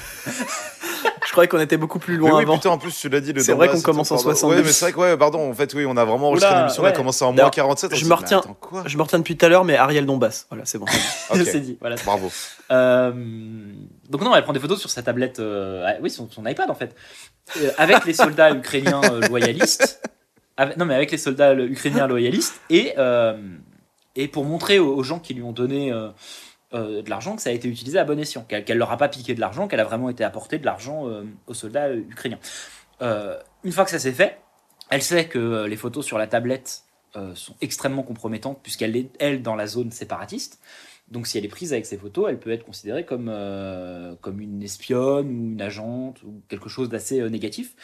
Je 1.26 1.32
croyais 1.32 1.46
qu'on 1.46 1.60
était 1.60 1.76
beaucoup 1.76 2.00
plus 2.00 2.14
Mais 2.14 2.28
loin 2.28 2.38
oui, 2.38 2.42
avant. 2.42 2.56
putain, 2.56 2.70
en 2.70 2.78
plus, 2.78 2.98
tu 2.98 3.08
l'as 3.08 3.20
dit, 3.20 3.32
le 3.32 3.40
C'est 3.40 3.52
vrai 3.52 3.68
qu'on 3.68 3.80
commence 3.80 4.10
en 4.10 4.16
pardon. 4.16 4.30
70. 4.34 4.56
Ouais, 4.56 4.62
mais 4.64 4.72
c'est 4.72 4.86
vrai 4.86 4.92
que, 4.92 4.98
ouais, 4.98 5.16
pardon, 5.16 5.48
en 5.48 5.54
fait, 5.54 5.72
oui, 5.74 5.86
on 5.86 5.96
a 5.96 6.04
vraiment 6.04 6.26
enregistré 6.28 6.52
l'émission, 6.56 6.82
on 6.82 6.86
a 6.86 6.88
ouais. 6.90 6.96
commencé 6.96 7.24
en 7.24 7.28
moins 7.28 7.36
D'ailleurs, 7.36 7.50
47. 7.52 7.92
on 7.92 7.94
je 7.94 8.00
me 8.00 8.02
dit, 8.02 8.08
mais 8.08 8.14
retiens. 8.16 8.38
attends, 8.40 8.54
quoi 8.54 8.82
Je 8.86 8.96
me 8.96 9.02
retiens 9.02 9.20
depuis 9.20 9.36
tout 9.36 9.46
à 9.46 9.48
l'heure, 9.48 9.64
mais 9.64 9.76
Ariel 9.76 10.06
Donbass. 10.06 10.46
Voilà, 10.50 10.64
c'est 10.64 10.78
bon. 10.78 10.86
Ok, 11.30 11.38
C'est 11.44 11.60
dit. 11.60 11.76
Voilà. 11.80 11.94
bravo. 12.04 12.32
Euh, 12.72 13.12
donc 14.08 14.22
non, 14.22 14.34
elle 14.34 14.42
prend 14.42 14.52
des 14.52 14.58
photos 14.58 14.80
sur 14.80 14.90
sa 14.90 15.02
tablette, 15.02 15.38
euh, 15.38 15.84
ah, 15.86 15.94
oui, 16.02 16.10
son, 16.10 16.28
son 16.28 16.44
iPad 16.46 16.68
en 16.68 16.74
fait, 16.74 16.96
Euh, 17.58 17.70
avec 17.78 18.04
les 18.06 18.12
soldats 18.14 18.50
ukrainiens 18.54 19.00
loyalistes. 19.28 20.02
Avec- 20.56 20.76
non, 20.78 20.84
mais 20.84 20.94
avec 20.96 21.12
les 21.12 21.18
soldats 21.18 21.54
ukrainiens 21.54 22.08
loyalistes 22.08 22.60
et 22.70 22.94
euh, 22.98 23.36
et 24.16 24.26
pour 24.26 24.44
montrer 24.44 24.80
aux, 24.80 24.96
aux 24.96 25.02
gens 25.04 25.20
qui 25.20 25.34
lui 25.34 25.42
ont 25.44 25.52
donné 25.52 25.92
euh, 26.72 27.02
de 27.02 27.10
l'argent 27.10 27.34
que 27.34 27.42
ça 27.42 27.50
a 27.50 27.52
été 27.52 27.66
utilisé 27.66 27.98
à 27.98 28.04
bon 28.04 28.18
escient, 28.18 28.44
qu'elle 28.44 28.64
qu'elle 28.64 28.78
leur 28.78 28.92
a 28.92 28.96
pas 28.96 29.08
piqué 29.08 29.34
de 29.34 29.40
l'argent, 29.40 29.66
qu'elle 29.66 29.80
a 29.80 29.84
vraiment 29.84 30.08
été 30.08 30.22
apportée 30.22 30.58
de 30.58 30.64
l'argent 30.64 31.08
euh, 31.08 31.24
aux 31.48 31.54
soldats 31.54 31.88
euh, 31.88 32.04
ukrainiens. 32.08 32.38
Une 33.64 33.72
fois 33.72 33.84
que 33.84 33.90
ça 33.90 33.98
s'est 33.98 34.12
fait, 34.12 34.38
elle 34.88 35.02
sait 35.02 35.26
que 35.26 35.64
les 35.64 35.76
photos 35.76 36.04
sur 36.04 36.18
la 36.18 36.26
tablette 36.26 36.84
sont 37.34 37.54
extrêmement 37.60 38.02
compromettantes 38.02 38.60
puisqu'elle 38.62 38.94
est 38.94 39.10
elle 39.18 39.42
dans 39.42 39.54
la 39.54 39.66
zone 39.66 39.90
séparatiste. 39.90 40.60
Donc 41.08 41.26
si 41.26 41.38
elle 41.38 41.44
est 41.44 41.48
prise 41.48 41.72
avec 41.72 41.86
ces 41.86 41.96
photos, 41.96 42.26
elle 42.28 42.38
peut 42.38 42.50
être 42.50 42.64
considérée 42.64 43.06
comme, 43.06 43.34
comme 44.20 44.40
une 44.40 44.62
espionne 44.62 45.28
ou 45.28 45.52
une 45.52 45.62
agente 45.62 46.22
ou 46.22 46.42
quelque 46.48 46.68
chose 46.68 46.90
d'assez 46.90 47.28
négatif. 47.30 47.74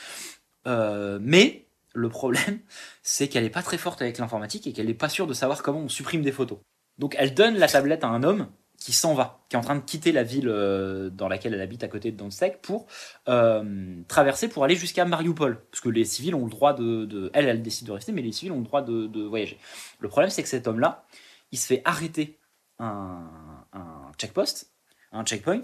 Mais 0.66 1.66
le 1.94 2.08
problème, 2.10 2.60
c'est 3.02 3.28
qu'elle 3.28 3.44
n'est 3.44 3.50
pas 3.50 3.62
très 3.62 3.78
forte 3.78 4.02
avec 4.02 4.18
l'informatique 4.18 4.66
et 4.66 4.72
qu'elle 4.72 4.86
n'est 4.86 4.94
pas 4.94 5.08
sûre 5.08 5.26
de 5.26 5.34
savoir 5.34 5.62
comment 5.62 5.80
on 5.80 5.88
supprime 5.88 6.22
des 6.22 6.32
photos. 6.32 6.58
Donc 6.98 7.14
elle 7.18 7.34
donne 7.34 7.56
la 7.56 7.68
tablette 7.68 8.04
à 8.04 8.08
un 8.08 8.22
homme 8.22 8.48
qui 8.78 8.92
s'en 8.92 9.14
va, 9.14 9.40
qui 9.49 9.56
est 9.56 9.59
en 9.59 9.62
train 9.62 9.76
de 9.76 9.80
quitter 9.80 10.12
la 10.12 10.23
ville 10.23 10.49
euh, 10.49 11.11
dans 11.11 11.28
laquelle 11.28 11.54
elle 11.54 11.61
habite 11.61 11.83
à 11.83 11.88
côté 11.88 12.12
de 12.12 12.16
Donetsk 12.16 12.59
pour 12.62 12.87
euh, 13.28 14.02
traverser 14.09 14.49
pour 14.49 14.64
aller 14.64 14.76
jusqu'à 14.76 15.04
Mariupol. 15.04 15.61
Parce 15.71 15.80
que 15.80 15.88
les 15.88 16.04
civils 16.04 16.35
ont 16.35 16.45
le 16.45 16.50
droit 16.50 16.75
de, 16.75 17.30
Elle, 17.33 17.49
elle 17.49 17.62
décide 17.62 17.87
de 17.87 17.92
rester, 17.92 18.12
mais 18.12 18.23
les 18.23 18.33
civils 18.33 18.52
ont 18.52 18.59
le 18.59 18.64
droit 18.64 18.83
de, 18.83 19.06
de 19.06 19.23
voyager. 19.23 19.59
Le 20.00 20.09
problème, 20.09 20.30
c'est 20.30 20.42
que 20.42 20.49
cet 20.49 20.66
homme-là, 20.66 21.04
il 21.52 21.59
se 21.59 21.66
fait 21.66 21.83
arrêter 21.85 22.38
un, 22.78 23.25
un 23.73 24.12
checkpost, 24.18 24.71
un 25.12 25.25
checkpoint, 25.25 25.62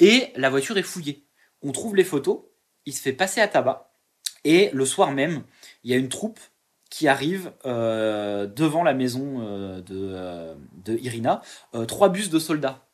et 0.00 0.32
la 0.36 0.50
voiture 0.50 0.76
est 0.78 0.82
fouillée. 0.82 1.24
On 1.62 1.72
trouve 1.72 1.96
les 1.96 2.04
photos, 2.04 2.40
il 2.86 2.92
se 2.92 3.00
fait 3.00 3.12
passer 3.12 3.40
à 3.40 3.48
tabac, 3.48 3.92
et 4.44 4.70
le 4.72 4.84
soir 4.84 5.12
même, 5.12 5.42
il 5.84 5.90
y 5.90 5.94
a 5.94 5.96
une 5.96 6.08
troupe 6.08 6.40
qui 6.90 7.06
arrive 7.08 7.52
euh, 7.66 8.46
devant 8.46 8.82
la 8.82 8.94
maison 8.94 9.40
euh, 9.40 9.80
de, 9.82 9.94
euh, 9.94 10.54
de 10.84 10.96
Irina, 10.96 11.42
euh, 11.74 11.84
trois 11.84 12.08
bus 12.08 12.30
de 12.30 12.38
soldats 12.38 12.86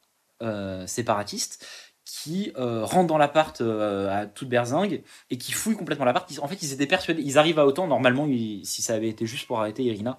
euh, 0.43 0.87
séparatistes 0.87 1.67
qui 2.05 2.53
rentrent 2.57 3.07
dans 3.07 3.19
l'appart 3.19 3.61
à 3.61 4.27
toute 4.27 4.49
berzingue 4.49 5.03
et 5.31 5.39
qui 5.39 5.53
fouillent 5.53 5.77
complètement 5.77 6.05
l'appart. 6.05 6.31
En 6.43 6.49
fait, 6.49 6.63
ils 6.63 6.73
étaient 6.73 6.87
persuadés, 6.87 7.23
ils 7.23 7.39
arrivent 7.39 7.59
à 7.59 7.67
autant. 7.67 7.87
Normalement, 7.87 8.27
si 8.63 8.83
ça 8.83 8.95
avait 8.95 9.09
été 9.09 9.27
juste 9.27 9.47
pour 9.47 9.59
arrêter 9.59 9.83
Irina, 9.83 10.19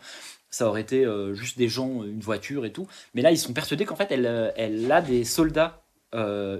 ça 0.50 0.68
aurait 0.68 0.82
été 0.82 1.08
juste 1.34 1.60
des 1.60 1.70
gens, 1.70 2.04
une 2.04 2.20
voiture 2.20 2.66
et 2.66 2.72
tout. 2.72 2.88
Mais 3.14 3.22
là, 3.22 3.32
ils 3.32 3.38
sont 3.38 3.54
persuadés 3.54 3.86
qu'en 3.86 3.96
fait, 3.96 4.12
elle, 4.12 4.54
elle 4.58 4.92
a 4.92 5.02
des 5.02 5.24
soldats 5.24 5.84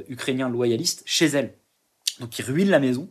ukrainiens 0.08 0.48
loyalistes 0.48 1.02
chez 1.06 1.26
elle. 1.26 1.56
Donc, 2.20 2.38
ils 2.40 2.46
ruinent 2.46 2.70
la 2.70 2.80
maison. 2.80 3.10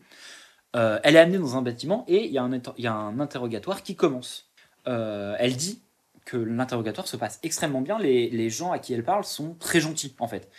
Euh, 0.75 0.99
elle 1.03 1.17
est 1.17 1.21
amenée 1.21 1.39
dans 1.39 1.57
un 1.57 1.63
bâtiment 1.63 2.05
et 2.09 2.25
il 2.25 2.33
y, 2.33 2.39
a 2.39 2.43
un 2.43 3.21
interrogatoire 3.21 3.83
qui 3.83 3.95
commence. 3.95 4.51
Euh, 4.87 5.37
elle 5.39 5.57
dit 5.57 5.81
que 6.25 6.37
l'interrogatoire 6.37 7.07
se 7.07 7.17
passe 7.17 7.39
extrêmement 7.43 7.81
bien. 7.81 7.99
Les, 7.99 8.29
les 8.31 8.51
gens 8.51 8.73
à 8.73 8.79
qui 8.79 8.93
elle 8.95 9.05
parle 9.05 9.25
sont 9.25 9.55
très 9.61 9.81
gentils, 9.81 10.15
en 10.19 10.27
fait. 10.27 10.51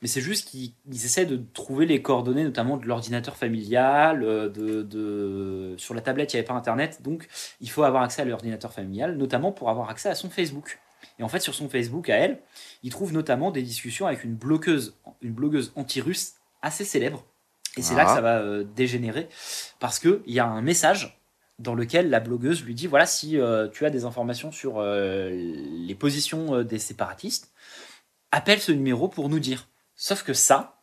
Mais 0.00 0.08
c'est 0.08 0.20
juste 0.20 0.48
qu'ils 0.48 0.72
ils 0.90 1.04
essaient 1.04 1.26
de 1.26 1.40
trouver 1.54 1.84
les 1.84 2.02
coordonnées, 2.02 2.44
notamment 2.44 2.76
de 2.76 2.86
l'ordinateur 2.86 3.36
familial, 3.36 4.22
euh, 4.22 4.48
de, 4.48 5.74
sur 5.76 5.94
la 5.94 6.00
tablette, 6.00 6.32
il 6.32 6.36
n'y 6.36 6.40
avait 6.40 6.46
pas 6.46 6.54
Internet, 6.54 7.02
donc 7.02 7.26
il 7.60 7.68
faut 7.68 7.82
avoir 7.82 8.04
accès 8.04 8.22
à 8.22 8.24
l'ordinateur 8.24 8.72
familial, 8.72 9.16
notamment 9.16 9.50
pour 9.50 9.70
avoir 9.70 9.90
accès 9.90 10.08
à 10.08 10.14
son 10.14 10.30
Facebook. 10.30 10.78
Et 11.18 11.24
en 11.24 11.28
fait, 11.28 11.40
sur 11.40 11.54
son 11.54 11.68
Facebook 11.68 12.10
à 12.10 12.16
elle, 12.16 12.38
il 12.84 12.90
trouve 12.90 13.12
notamment 13.12 13.50
des 13.50 13.62
discussions 13.62 14.06
avec 14.06 14.22
une 14.22 14.34
blogueuse 14.34 14.92
anti-russe 15.74 16.34
assez 16.62 16.84
célèbre. 16.84 17.24
Et 17.76 17.82
c'est 17.82 17.94
là 17.94 18.04
que 18.04 18.10
Ah. 18.10 18.14
ça 18.14 18.20
va 18.20 18.38
euh, 18.38 18.64
dégénérer, 18.64 19.28
parce 19.78 19.98
qu'il 19.98 20.20
y 20.26 20.40
a 20.40 20.46
un 20.46 20.62
message 20.62 21.20
dans 21.58 21.74
lequel 21.74 22.08
la 22.10 22.20
blogueuse 22.20 22.64
lui 22.64 22.74
dit 22.74 22.86
voilà, 22.86 23.06
si 23.06 23.38
euh, 23.38 23.68
tu 23.68 23.84
as 23.84 23.90
des 23.90 24.04
informations 24.04 24.50
sur 24.52 24.78
euh, 24.78 25.30
les 25.30 25.94
positions 25.94 26.62
des 26.62 26.78
séparatistes, 26.78 27.52
appelle 28.30 28.60
ce 28.60 28.72
numéro 28.72 29.08
pour 29.08 29.28
nous 29.28 29.40
dire. 29.40 29.68
Sauf 29.96 30.22
que 30.22 30.32
ça, 30.34 30.76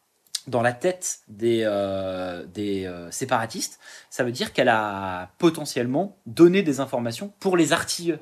dans 0.47 0.61
la 0.61 0.73
tête 0.73 1.19
des, 1.27 1.61
euh, 1.63 2.45
des 2.45 2.85
euh, 2.85 3.09
séparatistes, 3.11 3.79
ça 4.09 4.23
veut 4.23 4.31
dire 4.31 4.53
qu'elle 4.53 4.69
a 4.69 5.31
potentiellement 5.37 6.17
donné 6.25 6.61
des 6.63 6.79
informations 6.79 7.33
pour 7.39 7.55
les 7.57 7.71
artilleurs 7.73 8.19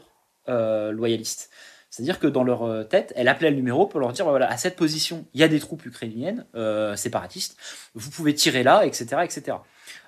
euh, 0.49 0.91
loyalistes. 0.91 1.49
C'est-à-dire 1.93 2.17
que 2.17 2.25
dans 2.25 2.43
leur 2.43 2.63
euh, 2.63 2.83
tête, 2.83 3.13
elle 3.15 3.27
appelait 3.27 3.51
le 3.51 3.55
numéro 3.55 3.85
pour 3.85 3.99
leur 3.99 4.13
dire 4.13 4.25
voilà, 4.25 4.49
à 4.49 4.57
cette 4.57 4.75
position, 4.75 5.27
il 5.35 5.41
y 5.41 5.43
a 5.43 5.47
des 5.47 5.59
troupes 5.59 5.85
ukrainiennes 5.85 6.47
euh, 6.55 6.95
séparatistes, 6.95 7.55
vous 7.93 8.09
pouvez 8.09 8.33
tirer 8.33 8.63
là, 8.63 8.83
etc. 8.83 9.21
etc. 9.23 9.57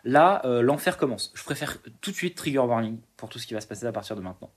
Là, 0.04 0.42
euh, 0.46 0.64
l'enfer 0.64 0.98
commence. 0.98 1.32
Je 1.36 1.44
préfère 1.44 1.78
tout 2.02 2.10
de 2.10 2.16
suite 2.16 2.34
trigger 2.34 2.58
warning 2.58 2.98
pour 3.18 3.30
tout 3.30 3.38
ce 3.38 3.46
qui 3.46 3.54
va 3.54 3.62
se 3.62 3.68
passer 3.68 3.86
à 3.86 3.92
partir 3.92 4.16
de 4.16 4.22
maintenant. 4.22 4.50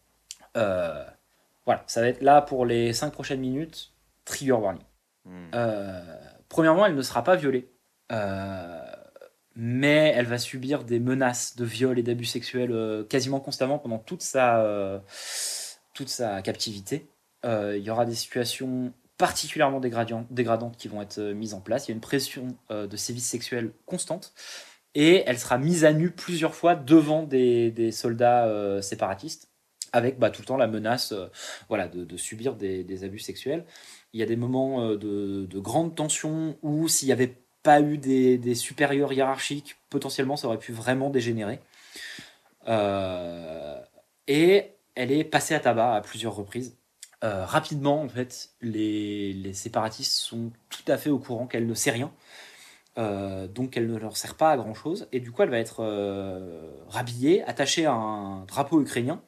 Euh, 0.56 1.04
voilà, 1.66 1.84
ça 1.86 2.00
va 2.00 2.08
être 2.08 2.22
là 2.22 2.40
pour 2.40 2.64
les 2.64 2.94
5 2.94 3.12
prochaines 3.12 3.40
minutes, 3.40 3.92
trigger 4.24 4.52
warning. 4.52 4.84
Hmm. 5.26 5.50
Premièrement, 6.48 6.86
elle 6.86 6.94
ne 6.94 7.02
sera 7.02 7.22
pas 7.24 7.36
violée. 7.36 7.70
Mais 9.54 10.14
elle 10.16 10.24
va 10.24 10.38
subir 10.38 10.82
des 10.82 10.98
menaces 10.98 11.56
de 11.56 11.66
viol 11.66 11.98
et 11.98 12.02
d'abus 12.02 12.24
sexuels 12.24 13.04
quasiment 13.10 13.38
constamment 13.40 13.78
pendant 13.78 13.98
toute 13.98 14.22
sa, 14.22 15.02
toute 15.92 16.08
sa 16.08 16.40
captivité. 16.40 17.06
Euh, 17.44 17.76
il 17.76 17.84
y 17.84 17.90
aura 17.90 18.04
des 18.04 18.14
situations 18.14 18.92
particulièrement 19.16 19.80
dégradantes 19.80 20.76
qui 20.76 20.88
vont 20.88 21.02
être 21.02 21.18
euh, 21.18 21.34
mises 21.34 21.54
en 21.54 21.60
place. 21.60 21.86
Il 21.86 21.90
y 21.90 21.92
a 21.92 21.96
une 21.96 22.00
pression 22.00 22.48
euh, 22.70 22.86
de 22.86 22.96
sévices 22.96 23.28
sexuels 23.28 23.72
constante. 23.86 24.32
Et 24.94 25.22
elle 25.26 25.38
sera 25.38 25.58
mise 25.58 25.84
à 25.84 25.92
nu 25.92 26.10
plusieurs 26.10 26.54
fois 26.54 26.74
devant 26.74 27.22
des, 27.22 27.92
soldats 27.92 28.82
séparatistes, 28.82 29.48
avec 29.92 30.18
bah, 30.18 30.30
tout 30.30 30.42
le 30.42 30.46
temps 30.46 30.56
la 30.56 30.66
menace 30.66 31.12
de, 31.12 32.16
subir 32.16 32.56
des, 32.56 33.04
abus 33.04 33.18
sexuels. 33.20 33.64
Il 34.12 34.18
y 34.18 34.22
a 34.22 34.26
des 34.26 34.34
moments 34.34 34.88
de, 34.96 35.46
de 35.46 35.58
grande 35.60 35.94
tension 35.94 36.56
où 36.62 36.88
s'il 36.88 37.06
n'y 37.06 37.12
avait 37.12 37.36
pas 37.62 37.80
eu 37.80 37.98
des, 37.98 38.38
des 38.38 38.54
supérieurs 38.54 39.12
hiérarchiques, 39.12 39.76
potentiellement 39.90 40.36
ça 40.36 40.48
aurait 40.48 40.58
pu 40.58 40.72
vraiment 40.72 41.10
dégénérer. 41.10 41.60
Et 44.26 44.72
elle 44.94 45.12
est 45.12 45.24
passée 45.24 45.54
à 45.54 45.60
tabac 45.60 45.94
à 45.94 46.00
plusieurs 46.00 46.34
reprises. 46.34 46.78
Euh, 47.24 47.44
rapidement, 47.44 48.02
en 48.02 48.08
fait, 48.08 48.50
les, 48.60 49.52
séparatistes 49.52 50.12
sont 50.12 50.52
tout 50.70 50.90
à 50.90 50.96
fait 50.96 51.10
au 51.10 51.18
courant 51.18 51.46
qu'elle 51.46 51.66
ne 51.66 51.74
sait 51.74 51.90
rien. 51.90 52.12
Euh, 52.96 53.46
donc 53.46 53.76
elle 53.76 53.86
ne 53.86 53.96
leur 53.96 54.16
sert 54.16 54.34
pas 54.34 54.50
à 54.50 54.56
grand 54.56 54.74
chose 54.74 55.06
et 55.12 55.20
du 55.20 55.30
coup 55.30 55.42
elle 55.42 55.50
va 55.50 55.58
être 55.60 55.84
euh, 55.84 56.68
rhabillée, 56.88 57.44
attachée 57.44 57.86
à 57.86 57.92
un 57.92 58.44
drapeau 58.46 58.80
ukrainien 58.80 59.22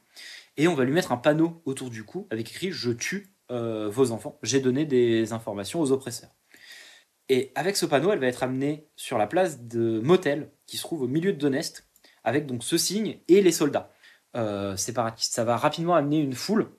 et 0.56 0.66
on 0.66 0.74
va 0.74 0.82
lui 0.82 0.92
mettre 0.92 1.12
un 1.12 1.16
panneau 1.16 1.62
autour 1.66 1.88
du 1.88 2.02
cou 2.02 2.26
avec 2.30 2.50
écrit 2.50 2.72
je 2.72 2.90
tue 2.90 3.32
vos 3.48 4.12
enfants, 4.12 4.38
j'ai 4.44 4.60
donné 4.60 4.84
des 4.84 5.32
informations 5.32 5.80
aux 5.80 5.90
oppresseurs. 5.90 6.30
Et 7.28 7.50
avec 7.56 7.76
ce 7.76 7.84
panneau, 7.84 8.12
elle 8.12 8.20
va 8.20 8.28
être 8.28 8.44
amenée 8.44 8.88
sur 8.94 9.18
la 9.18 9.26
place 9.26 9.62
de 9.62 9.98
Motel, 9.98 10.52
qui 10.66 10.76
se 10.76 10.82
trouve 10.82 11.02
au 11.02 11.08
milieu 11.08 11.32
de 11.32 11.38
Donetsk, 11.38 11.82
avec 12.22 12.46
donc 12.46 12.62
ce 12.62 12.78
signe 12.78 13.18
et 13.26 13.42
les 13.42 13.50
soldats 13.50 13.90
séparatistes. 14.76 15.34
Ça 15.34 15.42
va 15.42 15.56
rapidement 15.56 15.96
amener 15.96 16.20
une 16.20 16.34
foule 16.34 16.70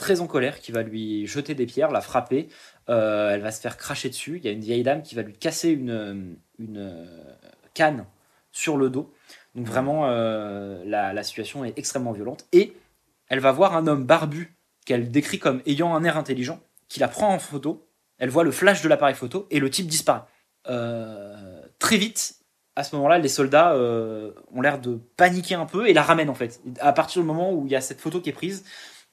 très 0.00 0.20
en 0.20 0.26
colère 0.26 0.60
qui 0.60 0.72
va 0.72 0.82
lui 0.82 1.26
jeter 1.26 1.54
des 1.54 1.66
pierres, 1.66 1.90
la 1.90 2.00
frapper. 2.00 2.48
Euh, 2.88 3.34
elle 3.34 3.42
va 3.42 3.52
se 3.52 3.60
faire 3.60 3.76
cracher 3.76 4.08
dessus. 4.08 4.38
Il 4.38 4.44
y 4.44 4.48
a 4.48 4.50
une 4.50 4.62
vieille 4.62 4.82
dame 4.82 5.02
qui 5.02 5.14
va 5.14 5.22
lui 5.22 5.34
casser 5.34 5.68
une, 5.68 6.36
une 6.58 6.96
canne 7.74 8.06
sur 8.50 8.76
le 8.78 8.88
dos. 8.88 9.12
Donc 9.54 9.66
vraiment, 9.66 10.06
euh, 10.06 10.82
la, 10.86 11.12
la 11.12 11.22
situation 11.22 11.64
est 11.64 11.78
extrêmement 11.78 12.12
violente. 12.12 12.46
Et 12.52 12.72
elle 13.28 13.40
va 13.40 13.52
voir 13.52 13.76
un 13.76 13.86
homme 13.86 14.04
barbu 14.04 14.56
qu'elle 14.86 15.10
décrit 15.10 15.38
comme 15.38 15.60
ayant 15.66 15.94
un 15.94 16.02
air 16.02 16.16
intelligent, 16.16 16.60
qui 16.88 16.98
la 16.98 17.08
prend 17.08 17.32
en 17.32 17.38
photo. 17.38 17.86
Elle 18.18 18.30
voit 18.30 18.44
le 18.44 18.50
flash 18.50 18.82
de 18.82 18.88
l'appareil 18.88 19.14
photo 19.14 19.46
et 19.50 19.60
le 19.60 19.68
type 19.68 19.86
disparaît. 19.86 20.22
Euh, 20.68 21.60
très 21.78 21.98
vite, 21.98 22.36
à 22.74 22.84
ce 22.84 22.96
moment-là, 22.96 23.18
les 23.18 23.28
soldats 23.28 23.72
euh, 23.72 24.32
ont 24.52 24.62
l'air 24.62 24.80
de 24.80 24.98
paniquer 25.16 25.54
un 25.54 25.66
peu 25.66 25.88
et 25.88 25.92
la 25.92 26.02
ramènent 26.02 26.30
en 26.30 26.34
fait. 26.34 26.60
À 26.80 26.92
partir 26.92 27.20
du 27.20 27.28
moment 27.28 27.52
où 27.52 27.66
il 27.66 27.72
y 27.72 27.76
a 27.76 27.80
cette 27.80 28.00
photo 28.00 28.20
qui 28.20 28.30
est 28.30 28.34
prise, 28.34 28.64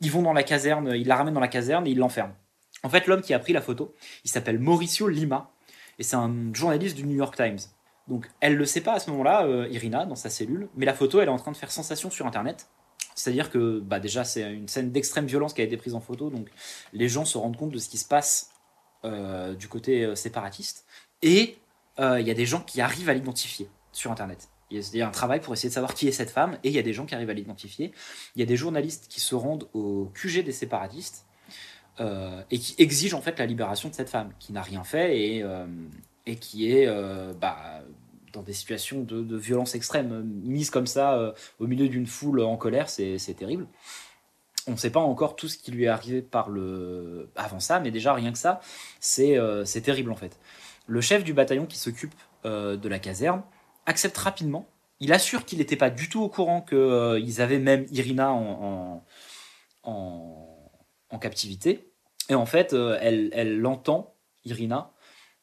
ils 0.01 0.11
vont 0.11 0.21
dans 0.21 0.33
la 0.33 0.43
caserne, 0.43 0.93
ils 0.95 1.07
la 1.07 1.15
ramènent 1.15 1.33
dans 1.33 1.39
la 1.39 1.47
caserne 1.47 1.87
et 1.87 1.91
ils 1.91 1.97
l'enferment. 1.97 2.35
En 2.83 2.89
fait, 2.89 3.07
l'homme 3.07 3.21
qui 3.21 3.33
a 3.33 3.39
pris 3.39 3.53
la 3.53 3.61
photo, 3.61 3.95
il 4.23 4.29
s'appelle 4.29 4.59
Mauricio 4.59 5.07
Lima 5.07 5.51
et 5.99 6.03
c'est 6.03 6.15
un 6.15 6.53
journaliste 6.53 6.95
du 6.95 7.05
New 7.05 7.15
York 7.15 7.35
Times. 7.35 7.57
Donc, 8.07 8.29
elle 8.39 8.55
le 8.55 8.65
sait 8.65 8.81
pas 8.81 8.93
à 8.93 8.99
ce 8.99 9.09
moment-là, 9.11 9.45
euh, 9.45 9.67
Irina, 9.69 10.05
dans 10.05 10.15
sa 10.15 10.29
cellule, 10.29 10.69
mais 10.75 10.85
la 10.85 10.93
photo, 10.93 11.19
elle 11.19 11.27
est 11.27 11.31
en 11.31 11.37
train 11.37 11.51
de 11.51 11.57
faire 11.57 11.71
sensation 11.71 12.09
sur 12.09 12.25
Internet. 12.25 12.67
C'est-à-dire 13.15 13.49
que, 13.49 13.79
bah, 13.79 13.99
déjà, 13.99 14.23
c'est 14.23 14.53
une 14.53 14.67
scène 14.67 14.91
d'extrême 14.91 15.25
violence 15.25 15.53
qui 15.53 15.61
a 15.61 15.63
été 15.63 15.75
prise 15.75 15.95
en 15.95 15.99
photo, 15.99 16.29
donc 16.29 16.47
les 16.93 17.09
gens 17.09 17.25
se 17.25 17.37
rendent 17.37 17.57
compte 17.57 17.71
de 17.71 17.79
ce 17.79 17.89
qui 17.89 17.97
se 17.97 18.07
passe 18.07 18.51
euh, 19.03 19.55
du 19.55 19.67
côté 19.67 20.05
euh, 20.05 20.15
séparatiste. 20.15 20.85
Et 21.21 21.57
il 21.99 22.27
y 22.27 22.29
a 22.29 22.35
des 22.35 22.45
gens 22.45 22.61
qui 22.61 22.79
arrivent 22.79 23.09
à 23.09 23.13
l'identifier 23.15 23.67
sur 23.91 24.11
Internet. 24.11 24.49
Il 24.69 24.81
y 24.95 25.01
a 25.01 25.07
un 25.07 25.11
travail 25.11 25.39
pour 25.39 25.53
essayer 25.53 25.69
de 25.69 25.73
savoir 25.73 25.93
qui 25.93 26.07
est 26.07 26.11
cette 26.11 26.29
femme, 26.29 26.57
et 26.63 26.69
il 26.69 26.73
y 26.73 26.79
a 26.79 26.81
des 26.81 26.93
gens 26.93 27.05
qui 27.05 27.15
arrivent 27.15 27.29
à 27.29 27.33
l'identifier. 27.33 27.93
Il 28.35 28.39
y 28.39 28.43
a 28.43 28.45
des 28.45 28.57
journalistes 28.57 29.07
qui 29.07 29.21
se 29.21 29.33
rendent 29.33 29.67
au 29.73 30.11
QG 30.13 30.43
des 30.43 30.51
séparatistes 30.51 31.25
euh, 31.99 32.43
et 32.51 32.59
qui 32.59 32.75
exigent 32.77 33.17
en 33.17 33.21
fait 33.21 33.39
la 33.39 33.45
libération 33.45 33.89
de 33.89 33.95
cette 33.95 34.09
femme, 34.09 34.31
qui 34.39 34.51
n'a 34.53 34.61
rien 34.61 34.83
fait 34.83 35.19
et, 35.19 35.41
euh, 35.41 35.65
et 36.25 36.35
qui 36.35 36.71
est 36.71 36.85
euh, 36.85 37.33
bah, 37.33 37.81
dans 38.33 38.43
des 38.43 38.53
situations 38.53 39.01
de, 39.01 39.37
violence 39.37 39.73
extrême, 39.73 40.23
mise 40.43 40.69
comme 40.69 40.85
ça 40.85 41.33
au 41.59 41.65
milieu 41.65 41.87
d'une 41.87 42.05
foule 42.05 42.41
en 42.41 42.57
colère, 42.57 42.89
c'est 42.89 43.17
terrible. 43.35 43.67
On 44.67 44.71
ne 44.71 44.77
sait 44.77 44.91
pas 44.91 44.99
encore 44.99 45.37
tout 45.37 45.47
ce 45.47 45.57
qui 45.57 45.71
lui 45.71 45.85
est 45.85 45.87
arrivé 45.87 46.21
par 46.21 46.49
le 46.49 47.29
avant 47.35 47.61
ça, 47.61 47.79
mais 47.79 47.89
déjà 47.89 48.13
rien 48.13 48.31
que 48.33 48.37
ça, 48.37 48.59
c'est 48.99 49.81
terrible 49.81 50.11
en 50.11 50.15
fait. 50.15 50.37
Le 50.85 51.01
chef 51.01 51.23
du 51.23 51.33
bataillon 51.33 51.65
qui 51.65 51.79
s'occupe 51.79 52.13
de 52.43 52.87
la 52.87 52.99
caserne 52.99 53.41
accepte 53.87 54.17
rapidement. 54.17 54.67
Il 54.99 55.13
assure 55.13 55.45
qu'il 55.45 55.57
n'était 55.59 55.75
pas 55.75 55.89
du 55.89 56.09
tout 56.09 56.21
au 56.21 56.29
courant 56.29 56.61
qu'ils 56.61 57.41
avaient 57.41 57.59
même 57.59 57.85
Irina 57.91 58.31
en, 58.31 59.03
en, 59.83 61.19
captivité. 61.19 61.91
Et 62.29 62.35
en 62.35 62.45
fait, 62.45 62.73
euh, 62.73 62.97
elle, 63.01 63.59
l'entend, 63.59 64.13
Irina. 64.45 64.91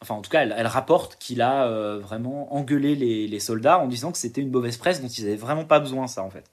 Enfin, 0.00 0.14
en 0.14 0.22
tout 0.22 0.30
cas, 0.30 0.42
elle, 0.42 0.66
rapporte 0.66 1.16
qu'il 1.16 1.42
a 1.42 1.66
euh, 1.66 1.98
vraiment 1.98 2.54
engueulé 2.54 2.94
les, 2.94 3.26
les 3.26 3.40
soldats 3.40 3.80
en 3.80 3.88
disant 3.88 4.12
que 4.12 4.18
c'était 4.18 4.40
une 4.40 4.50
mauvaise 4.50 4.76
presse 4.76 5.02
dont 5.02 5.08
ils 5.08 5.24
n'avaient 5.24 5.36
vraiment 5.36 5.64
pas 5.64 5.80
besoin, 5.80 6.06
ça, 6.06 6.22
en 6.22 6.30
fait. 6.30 6.50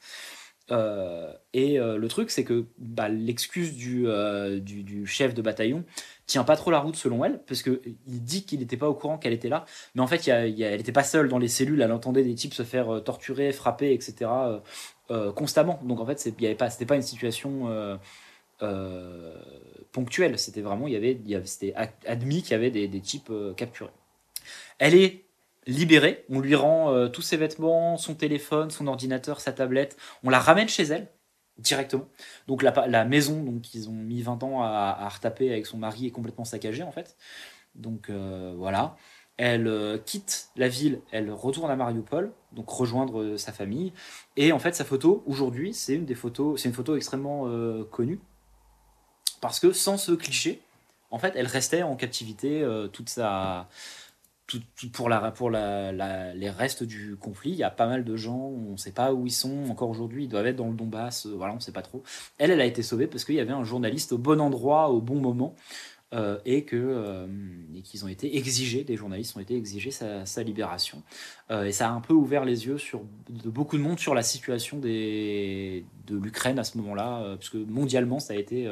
Euh, 0.71 1.31
et 1.53 1.79
euh, 1.79 1.97
le 1.97 2.07
truc, 2.07 2.31
c'est 2.31 2.43
que 2.43 2.65
bah, 2.77 3.09
l'excuse 3.09 3.73
euh, 4.05 4.59
du, 4.59 4.83
du 4.83 5.05
chef 5.05 5.33
de 5.33 5.41
bataillon 5.41 5.83
tient 6.25 6.43
pas 6.43 6.55
trop 6.55 6.71
la 6.71 6.79
route 6.79 6.95
selon 6.95 7.25
elle, 7.25 7.39
parce 7.45 7.61
que 7.61 7.81
il 7.85 8.23
dit 8.23 8.45
qu'il 8.45 8.59
n'était 8.59 8.77
pas 8.77 8.87
au 8.89 8.93
courant 8.93 9.17
qu'elle 9.17 9.33
était 9.33 9.49
là, 9.49 9.65
mais 9.95 10.01
en 10.01 10.07
fait, 10.07 10.27
elle 10.27 10.55
n'était 10.55 10.91
pas 10.91 11.03
seule 11.03 11.27
dans 11.27 11.37
les 11.37 11.47
cellules, 11.47 11.81
elle 11.81 11.91
entendait 11.91 12.23
des 12.23 12.35
types 12.35 12.53
se 12.53 12.63
faire 12.63 12.93
euh, 12.93 12.99
torturer, 12.99 13.51
frapper, 13.51 13.93
etc. 13.93 14.31
euh, 14.31 14.59
euh, 15.11 15.31
constamment. 15.31 15.79
Donc 15.83 15.99
en 15.99 16.05
fait, 16.05 16.19
c'était 16.19 16.55
pas 16.55 16.95
une 16.95 17.01
situation 17.01 17.99
ponctuelle, 19.91 20.39
c'était 20.39 20.61
vraiment, 20.61 20.87
y 20.87 20.95
avait, 20.95 21.19
c'était 21.45 21.73
ad- 21.75 21.91
admis 22.05 22.43
qu'il 22.43 22.51
y 22.51 22.55
avait 22.55 22.71
des, 22.71 23.01
types 23.01 23.31
capturés. 23.57 23.91
Elle 24.79 24.95
est 24.95 25.25
libérée, 25.67 26.25
on 26.29 26.39
lui 26.39 26.55
rend 26.55 27.09
tous 27.09 27.21
ses 27.21 27.37
vêtements, 27.37 27.97
son 27.97 28.15
téléphone, 28.15 28.71
son 28.71 28.87
ordinateur, 28.87 29.41
sa 29.41 29.51
tablette, 29.51 29.97
on 30.23 30.29
la 30.29 30.39
ramène 30.39 30.69
chez 30.69 30.83
elle 30.83 31.09
directement. 31.61 32.07
Donc 32.47 32.63
la, 32.63 33.05
maison 33.05 33.43
donc 33.43 33.61
qu'ils 33.61 33.89
ont 33.89 33.93
mis 33.93 34.21
20 34.21 34.43
ans 34.43 34.61
à, 34.63 35.07
retaper 35.09 35.49
avec 35.51 35.65
son 35.65 35.77
mari 35.77 36.07
est 36.07 36.11
complètement 36.11 36.45
saccagée 36.45 36.83
en 36.83 36.91
fait. 36.91 37.15
Donc 37.75 38.09
euh, 38.09 38.53
voilà. 38.57 38.95
Elle 39.37 39.67
euh, 39.67 39.97
quitte 39.97 40.49
la 40.55 40.67
ville, 40.67 41.01
elle 41.11 41.31
retourne 41.31 41.71
à 41.71 41.75
Mariupol, 41.75 42.31
donc 42.51 42.69
rejoindre 42.69 43.21
euh, 43.21 43.37
sa 43.37 43.51
famille. 43.51 43.91
Et 44.37 44.51
en 44.51 44.59
fait, 44.59 44.75
sa 44.75 44.85
photo 44.85 45.23
aujourd'hui, 45.25 45.73
c'est 45.73 45.95
une 45.95 46.05
c'est 46.05 46.69
une 46.69 46.73
photo 46.73 46.95
extrêmement 46.95 47.49
connue 47.89 48.19
parce 49.39 49.59
que 49.59 49.71
sans 49.71 49.97
ce 49.97 50.11
cliché, 50.11 50.61
en 51.09 51.17
fait, 51.17 51.33
elle 51.35 51.47
restait 51.47 51.81
en 51.81 51.95
captivité 51.95 52.65
toute 52.93 53.09
sa 53.09 53.67
pour, 54.93 55.09
la, 55.09 55.31
pour 55.31 55.49
la, 55.49 56.33
les 56.33 56.49
restes 56.49 56.83
du 56.83 57.15
conflit, 57.15 57.51
il 57.51 57.57
y 57.57 57.63
a 57.63 57.69
pas 57.69 57.87
mal 57.87 58.03
de 58.03 58.15
gens, 58.15 58.37
on 58.37 58.73
ne 58.73 58.77
sait 58.77 58.91
pas 58.91 59.13
où 59.13 59.25
ils 59.25 59.31
sont 59.31 59.65
encore 59.69 59.89
aujourd'hui, 59.89 60.25
ils 60.25 60.29
doivent 60.29 60.47
être 60.47 60.55
dans 60.55 60.67
le 60.67 60.75
Donbass, 60.75 61.25
euh, 61.25 61.33
voilà, 61.35 61.53
on 61.53 61.57
ne 61.57 61.61
sait 61.61 61.71
pas 61.71 61.81
trop. 61.81 62.03
Elle, 62.37 62.51
elle 62.51 62.61
a 62.61 62.65
été 62.65 62.83
sauvée 62.83 63.07
parce 63.07 63.25
qu'il 63.25 63.35
y 63.35 63.39
avait 63.39 63.51
un 63.51 63.63
journaliste 63.63 64.11
au 64.11 64.17
bon 64.17 64.39
endroit, 64.41 64.89
au 64.89 65.01
bon 65.01 65.19
moment, 65.19 65.55
euh, 66.13 66.37
et 66.43 66.65
que 66.65 66.75
euh, 66.75 67.25
qu'ils 67.85 68.03
ont 68.03 68.09
été 68.09 68.35
exigés, 68.35 68.83
des 68.83 68.97
journalistes 68.97 69.37
ont 69.37 69.39
été 69.39 69.55
exigés 69.55 69.91
sa, 69.91 70.25
sa 70.25 70.43
libération. 70.43 71.03
Euh, 71.51 71.63
et 71.63 71.71
ça 71.71 71.87
a 71.87 71.91
un 71.93 72.01
peu 72.01 72.13
ouvert 72.13 72.43
les 72.43 72.65
yeux 72.65 72.77
sur, 72.77 73.01
de 73.29 73.49
beaucoup 73.49 73.77
de 73.77 73.81
monde 73.81 73.97
sur 73.97 74.13
la 74.13 74.21
situation 74.21 74.77
des, 74.77 75.85
de 76.07 76.17
l'Ukraine 76.17 76.59
à 76.59 76.65
ce 76.65 76.77
moment-là, 76.79 77.35
parce 77.35 77.49
que 77.49 77.57
mondialement, 77.57 78.19
ça 78.19 78.33
a 78.33 78.35
été... 78.35 78.69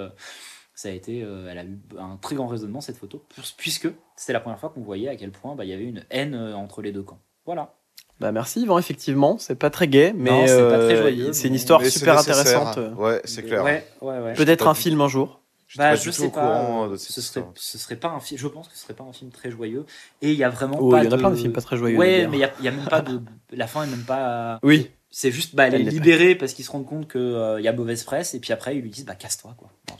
ça 0.80 0.88
a 0.88 0.92
été, 0.94 1.24
euh, 1.24 1.50
elle 1.52 1.58
a 1.58 1.64
eu 1.66 1.78
un 2.00 2.16
très 2.16 2.36
grand 2.36 2.48
raisonnement 2.48 2.80
cette 2.80 2.96
photo, 2.96 3.22
puisque 3.58 3.90
c'était 4.16 4.32
la 4.32 4.40
première 4.40 4.62
fois 4.62 4.70
qu'on 4.70 4.80
voyait 4.80 5.10
à 5.10 5.18
quel 5.18 5.30
point 5.30 5.54
bah, 5.54 5.66
il 5.66 5.72
y 5.72 5.74
avait 5.74 5.84
une 5.84 6.06
haine 6.10 6.34
euh, 6.34 6.54
entre 6.54 6.82
les 6.82 6.94
deux 6.94 7.04
camps. 7.04 7.20
Voilà. 7.46 7.74
Bah 8.22 8.32
merci 8.32 8.62
Yvan, 8.62 8.80
effectivement, 8.80 9.38
c'est 9.38 9.56
pas 9.56 9.70
très 9.70 9.90
gai, 9.90 10.14
mais 10.16 10.48
c'est 10.48 10.54
euh, 10.54 11.34
c'est 11.34 11.50
une 11.50 11.56
histoire 11.56 11.86
super 11.86 12.18
intéressante. 12.18 12.80
Ouais, 12.96 13.20
c'est 13.26 13.44
clair. 13.44 13.62
Ouais, 13.62 13.86
ouais, 14.00 14.20
ouais. 14.20 14.34
Peut-être 14.36 14.68
un 14.68 14.74
film 14.74 15.02
un 15.02 15.10
jour. 15.10 15.42
Bah, 15.76 15.96
je 15.96 16.06
tout 16.06 16.12
sais 16.14 16.30
pas. 16.30 16.88
de 16.90 16.96
ce 16.96 17.22
serait, 17.22 17.44
ce 17.56 17.78
serait 17.78 17.98
pas 17.98 18.10
un 18.10 18.22
film. 18.22 18.40
Je 18.40 18.48
pense 18.48 18.70
que 18.70 18.76
ce 18.76 18.82
serait 18.82 18.94
pas 18.94 19.04
un 19.04 19.14
film 19.14 19.32
très 19.32 19.52
joyeux. 19.52 19.86
Et 20.22 20.32
il 20.32 20.38
y 20.38 20.46
a 20.46 20.50
vraiment 20.50 20.78
Oh, 20.80 20.92
pas 20.92 21.04
il 21.04 21.06
y 21.06 21.08
en 21.10 21.12
a 21.12 21.16
de... 21.16 21.22
plein 21.22 21.32
de 21.32 21.36
films 21.36 21.54
pas 21.54 21.62
très 21.62 21.76
joyeux. 21.76 21.98
Ouais, 21.98 22.26
mais 22.28 22.38
il 22.38 22.40
y 22.40 22.46
a, 22.46 22.52
il 22.60 22.66
y 22.66 22.70
a 22.70 22.72
même 22.72 22.88
pas 22.88 23.02
de. 23.02 23.20
La 23.52 23.68
fin 23.68 23.84
est 23.84 23.88
même 23.88 24.06
pas. 24.06 24.60
Oui, 24.64 24.90
C'est 25.12 25.32
juste, 25.32 25.56
bah, 25.56 25.68
elle 25.68 25.76
est 25.76 25.92
libérée 25.92 26.36
parce 26.36 26.54
qu'ils 26.54 26.66
se 26.66 26.72
rendent 26.72 26.86
compte 26.86 27.12
qu'il 27.12 27.60
y 27.62 27.68
a 27.68 27.74
mauvaise 27.74 28.04
presse, 28.04 28.34
et 28.34 28.40
puis 28.40 28.54
après, 28.54 28.78
ils 28.78 28.82
lui 28.82 28.90
disent, 28.90 29.06
bah, 29.06 29.16
casse-toi, 29.16 29.56
quoi. 29.58 29.70
Non, 29.90 29.96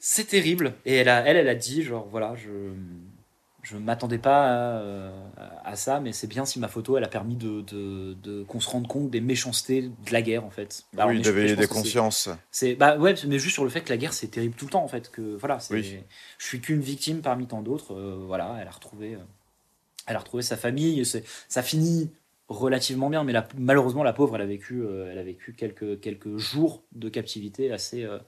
c'est... 0.00 0.24
terrible. 0.24 0.74
Et 0.84 0.96
elle, 0.96 1.08
a, 1.08 1.24
elle, 1.26 1.36
elle 1.36 1.48
a 1.48 1.54
dit, 1.54 1.82
genre, 1.82 2.08
voilà, 2.10 2.34
je. 2.34 2.50
Je 3.62 3.76
m'attendais 3.76 4.16
pas 4.16 4.78
à, 4.78 5.12
à 5.66 5.76
ça, 5.76 6.00
mais 6.00 6.14
c'est 6.14 6.26
bien 6.26 6.46
si 6.46 6.58
ma 6.58 6.66
photo, 6.66 6.96
elle 6.96 7.04
a 7.04 7.08
permis 7.08 7.36
de, 7.36 7.60
de, 7.60 8.14
de- 8.14 8.42
qu'on 8.44 8.58
se 8.58 8.70
rende 8.70 8.88
compte 8.88 9.10
des 9.10 9.20
méchancetés 9.20 9.82
de 9.82 10.12
la 10.12 10.22
guerre, 10.22 10.46
en 10.46 10.50
fait. 10.50 10.84
Bah, 10.94 11.06
oui, 11.06 11.20
d'éveiller 11.20 11.56
des 11.56 11.66
consciences. 11.66 12.30
c'est 12.50 12.74
bah 12.74 12.96
ouais, 12.96 13.14
mais 13.26 13.38
juste 13.38 13.52
sur 13.52 13.64
le 13.64 13.68
fait 13.68 13.82
que 13.82 13.90
la 13.90 13.98
guerre 13.98 14.14
c'est 14.14 14.28
terrible 14.28 14.54
tout 14.54 14.64
le 14.64 14.70
temps 14.70 14.82
en 14.82 14.88
fait 14.88 15.10
que 15.10 15.36
voilà, 15.36 15.58
Oui. 15.70 15.98
je 16.38 16.46
suis 16.46 16.60
qu'une 16.62 16.80
victime 16.80 17.20
parmi 17.20 17.46
tant 17.46 17.60
d'autres 17.60 17.92
euh, 17.94 18.24
voilà, 18.26 18.56
elle 18.62 18.66
a 18.66 18.70
retrouvé 18.70 19.14
euh, 19.14 19.18
elle 20.06 20.16
a 20.16 20.20
retrouvé 20.20 20.42
sa 20.42 20.56
famille, 20.56 21.04
c'est 21.04 21.22
ça 21.46 21.62
finit 21.62 22.10
relativement 22.48 23.10
bien 23.10 23.24
mais 23.24 23.32
la- 23.34 23.46
malheureusement 23.58 24.02
la 24.02 24.14
pauvre 24.14 24.36
elle 24.36 24.42
a 24.42 24.46
vécu 24.46 24.80
euh, 24.80 25.10
elle 25.12 25.18
a 25.18 25.22
vécu 25.22 25.52
quelques 25.52 26.00
quelques 26.00 26.38
jours 26.38 26.82
de 26.92 27.10
captivité 27.10 27.70
assez 27.72 28.04
euh, 28.04 28.18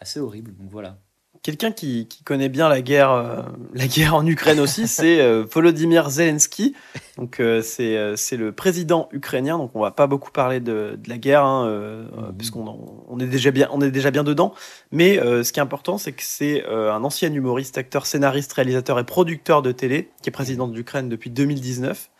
assez 0.00 0.18
horrible. 0.20 0.54
Donc 0.56 0.70
voilà. 0.70 0.98
quelqu'un 1.42 1.72
qui, 1.72 2.08
qui 2.08 2.24
connaît 2.24 2.48
bien 2.48 2.68
la 2.68 2.80
guerre, 2.80 3.10
euh, 3.12 3.42
la 3.74 3.86
guerre 3.86 4.14
en 4.14 4.26
Ukraine 4.26 4.60
aussi, 4.60 4.88
c'est 4.88 5.20
euh, 5.20 5.44
Volodymyr 5.50 6.08
Zelensky. 6.08 6.74
Donc 7.18 7.38
euh, 7.38 7.60
c'est 7.60 7.98
euh, 7.98 8.16
c'est 8.16 8.38
le 8.38 8.52
président 8.52 9.10
ukrainien. 9.12 9.58
Donc 9.58 9.72
on 9.74 9.80
va 9.80 9.90
pas 9.90 10.06
beaucoup 10.06 10.30
parler 10.30 10.60
de, 10.60 10.98
de 10.98 11.08
la 11.08 11.18
guerre, 11.18 11.44
hein, 11.44 11.66
euh, 11.66 12.06
puisqu'on 12.36 13.04
on 13.08 13.20
est 13.20 13.26
déjà 13.26 13.50
bien 13.50 13.68
on 13.72 13.82
est 13.82 13.90
déjà 13.90 14.10
bien 14.10 14.24
dedans. 14.24 14.54
Mais 14.90 15.18
ce 15.18 15.52
qui 15.52 15.60
est 15.60 15.62
important, 15.62 15.98
c'est 15.98 16.12
que 16.12 16.22
c'est 16.22 16.64
un 16.66 17.04
ancien 17.04 17.32
humoriste, 17.32 17.76
acteur, 17.78 18.06
scénariste, 18.06 18.52
réalisateur 18.54 18.98
et 18.98 19.04
producteur 19.04 19.60
de 19.62 19.70
télé, 19.70 20.10
qui 20.22 20.30
est 20.30 20.32
président 20.32 20.66
d'Ukraine 20.66 21.08
depuis 21.08 21.30
2019. 21.30 22.10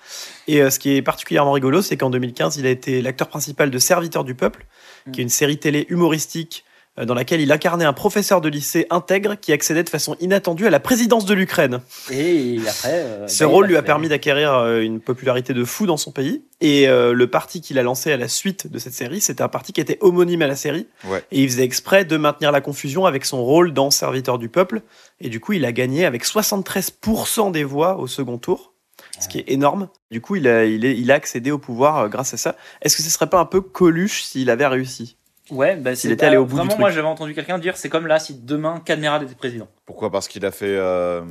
Et 0.49 0.71
ce 0.71 0.79
qui 0.79 0.97
est 0.97 1.03
particulièrement 1.03 1.53
rigolo, 1.53 1.83
c'est 1.83 1.97
qu'en 1.97 2.11
2015, 2.11 2.59
il 2.59 2.67
a 2.67 2.71
été 2.71 3.03
l'acteur 3.03 3.29
principal 3.29 3.71
de 3.71 3.79
Serviteur 3.79 4.25
du 4.25 4.35
peuple, 4.35 4.67
qui 5.13 5.21
est 5.21 5.23
une 5.23 5.29
série 5.29 5.59
télé 5.59 5.87
humoristique 5.89 6.65
dans 7.05 7.15
laquelle 7.15 7.41
il 7.41 7.53
incarnait 7.53 7.85
un 7.85 7.93
professeur 7.93 8.41
de 8.41 8.49
lycée 8.49 8.87
intègre 8.91 9.35
qui 9.35 9.53
accédait 9.53 9.83
de 9.83 9.89
façon 9.89 10.17
inattendue 10.21 10.67
à 10.67 10.71
la 10.71 10.81
présidence 10.81 11.25
de 11.25 11.35
l'Ukraine. 11.35 11.81
Et 12.11 12.59
après 12.67 12.89
euh, 12.93 13.29
Ce 13.29 13.45
bah, 13.45 13.51
rôle 13.51 13.65
a 13.67 13.69
lui 13.69 13.77
a 13.77 13.83
permis 13.83 14.09
d'acquérir 14.09 14.55
euh, 14.55 14.81
une 14.81 15.01
popularité 15.01 15.55
de 15.55 15.65
fou 15.65 15.87
dans 15.87 15.97
son 15.97 16.13
pays. 16.13 16.45
Et 16.61 16.89
euh, 16.89 17.13
le 17.13 17.27
parti 17.27 17.61
qu'il 17.61 17.79
a 17.79 17.83
lancé 17.83 18.13
à 18.13 18.17
la 18.17 18.29
suite 18.29 18.71
de 18.71 18.79
cette 18.79 18.93
série, 18.93 19.21
c'était 19.21 19.43
un 19.43 19.49
parti 19.49 19.73
qui 19.73 19.81
était 19.81 19.99
homonyme 20.01 20.43
à 20.43 20.47
la 20.47 20.57
série. 20.57 20.87
Ouais. 21.07 21.25
Et 21.31 21.43
il 21.43 21.49
faisait 21.49 21.65
exprès 21.65 22.05
de 22.05 22.17
maintenir 22.17 22.53
la 22.53 22.61
confusion 22.61 23.07
avec 23.07 23.25
son 23.25 23.43
rôle 23.43 23.73
dans 23.73 23.91
Serviteur 23.91 24.39
du 24.39 24.49
peuple. 24.49 24.83
Et 25.21 25.29
du 25.29 25.41
coup, 25.41 25.55
il 25.55 25.65
a 25.65 25.73
gagné 25.73 26.05
avec 26.05 26.25
73% 26.25 27.53
des 27.53 27.65
voix 27.65 27.99
au 27.99 28.07
second 28.07 28.39
tour. 28.39 28.75
Ce 29.19 29.29
qui 29.29 29.39
est 29.39 29.51
énorme. 29.51 29.89
Du 30.11 30.21
coup, 30.21 30.37
il 30.37 30.49
a, 30.49 30.65
il 30.65 30.85
est, 30.85 30.97
il 30.97 31.11
a 31.11 31.15
accédé 31.15 31.51
au 31.51 31.59
pouvoir 31.59 31.99
euh, 31.99 32.09
grâce 32.09 32.33
à 32.35 32.37
ça. 32.37 32.57
Est-ce 32.83 32.97
que 32.97 33.03
ce 33.03 33.11
serait 33.11 33.29
pas 33.29 33.39
un 33.39 33.45
peu 33.45 33.61
Coluche 33.61 34.23
s'il 34.23 34.51
avait 34.51 34.67
réussi? 34.67 35.17
Ouais, 35.51 35.77
bah, 35.77 35.95
S'il 35.95 36.09
c'est 36.11 36.15
était 36.15 36.27
allé 36.27 36.37
au 36.37 36.45
bout 36.45 36.51
du 36.51 36.57
vraiment 36.57 36.69
truc. 36.71 36.81
moi 36.81 36.91
j'avais 36.91 37.07
entendu 37.09 37.35
quelqu'un 37.35 37.59
dire 37.59 37.77
c'est 37.77 37.89
comme 37.89 38.07
là 38.07 38.19
si 38.19 38.35
demain 38.35 38.81
Cadmerade 38.85 39.23
était 39.25 39.35
président. 39.35 39.69
Pourquoi? 39.87 40.11
Parce 40.11 40.29
qu'il 40.29 40.45
a 40.47 40.51
fait 40.51 40.67
euh, 40.77 41.23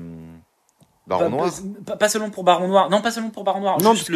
Baron 1.07 1.23
Pas- 1.23 1.29
Noir? 1.29 1.51
pas, 1.85 1.97
pas 1.97 2.09
seulement 2.09 2.29
pour 2.29 2.43
Baron 2.43 2.67
Noir. 2.67 2.89
Non, 2.89 3.01
pas 3.01 3.11
seulement 3.11 3.29
pour 3.31 3.43
Baron 3.43 3.61
Noir. 3.61 3.81
Non, 3.81 3.93
juste 3.93 4.09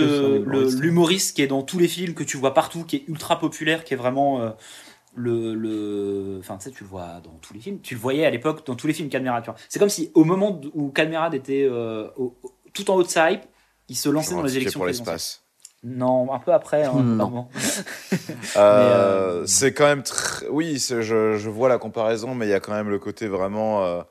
l'humoriste 0.81 1.35
qui 1.35 1.41
est 1.41 1.47
dans 1.47 1.63
tous 1.63 1.79
les 1.79 1.87
films, 1.87 2.13
que 2.13 2.23
tu 2.23 2.37
vois 2.37 2.53
partout, 2.53 2.83
qui 2.83 2.97
est 2.97 3.03
ultra 3.07 3.39
populaire, 3.39 3.83
qui 3.83 3.93
est 3.93 3.97
vraiment 3.97 4.41
euh, 4.41 4.49
le, 5.15 5.53
le. 5.55 6.37
Enfin, 6.39 6.57
tu 6.57 6.65
sais, 6.65 6.71
tu 6.71 6.83
le 6.83 6.89
vois 6.89 7.21
dans 7.23 7.37
tous 7.41 7.53
les 7.53 7.59
films. 7.59 7.79
Tu 7.81 7.95
le 7.95 7.99
voyais 7.99 8.25
à 8.25 8.29
l'époque 8.29 8.65
dans 8.65 8.75
tous 8.75 8.87
les 8.87 8.93
films 8.93 9.09
vois. 9.47 9.55
C'est 9.69 9.79
comme 9.79 9.89
si 9.89 10.11
au 10.13 10.23
moment 10.23 10.59
où 10.73 10.89
Cadmerade 10.89 11.33
était 11.33 11.67
euh, 11.69 12.09
au- 12.17 12.35
tout 12.73 12.89
en 12.91 12.95
haut 12.95 13.03
de 13.03 13.07
sa 13.07 13.31
hype, 13.31 13.43
Il 13.89 13.95
se 13.95 14.09
lançait 14.09 14.33
dans 14.35 14.41
les 14.43 14.57
élections 14.57 14.79
pour 14.79 14.85
présidentielles. 14.85 15.15
l'espace. 15.15 15.42
Non, 15.83 16.31
un 16.33 16.39
peu 16.39 16.53
après. 16.53 16.83
hein, 16.85 16.93
vraiment. 17.17 17.49
Euh, 18.13 18.17
euh, 18.57 19.43
C'est 19.45 19.73
quand 19.73 19.85
même 19.85 20.03
très. 20.03 20.47
Oui, 20.49 20.77
je, 20.87 21.01
je 21.01 21.49
vois 21.49 21.69
la 21.69 21.77
comparaison, 21.77 22.35
mais 22.35 22.45
il 22.47 22.49
y 22.49 22.53
a 22.53 22.59
quand 22.59 22.73
même 22.73 22.89
le 22.89 22.99
côté 22.99 23.27
vraiment 23.27 23.83
euh, 23.83 24.01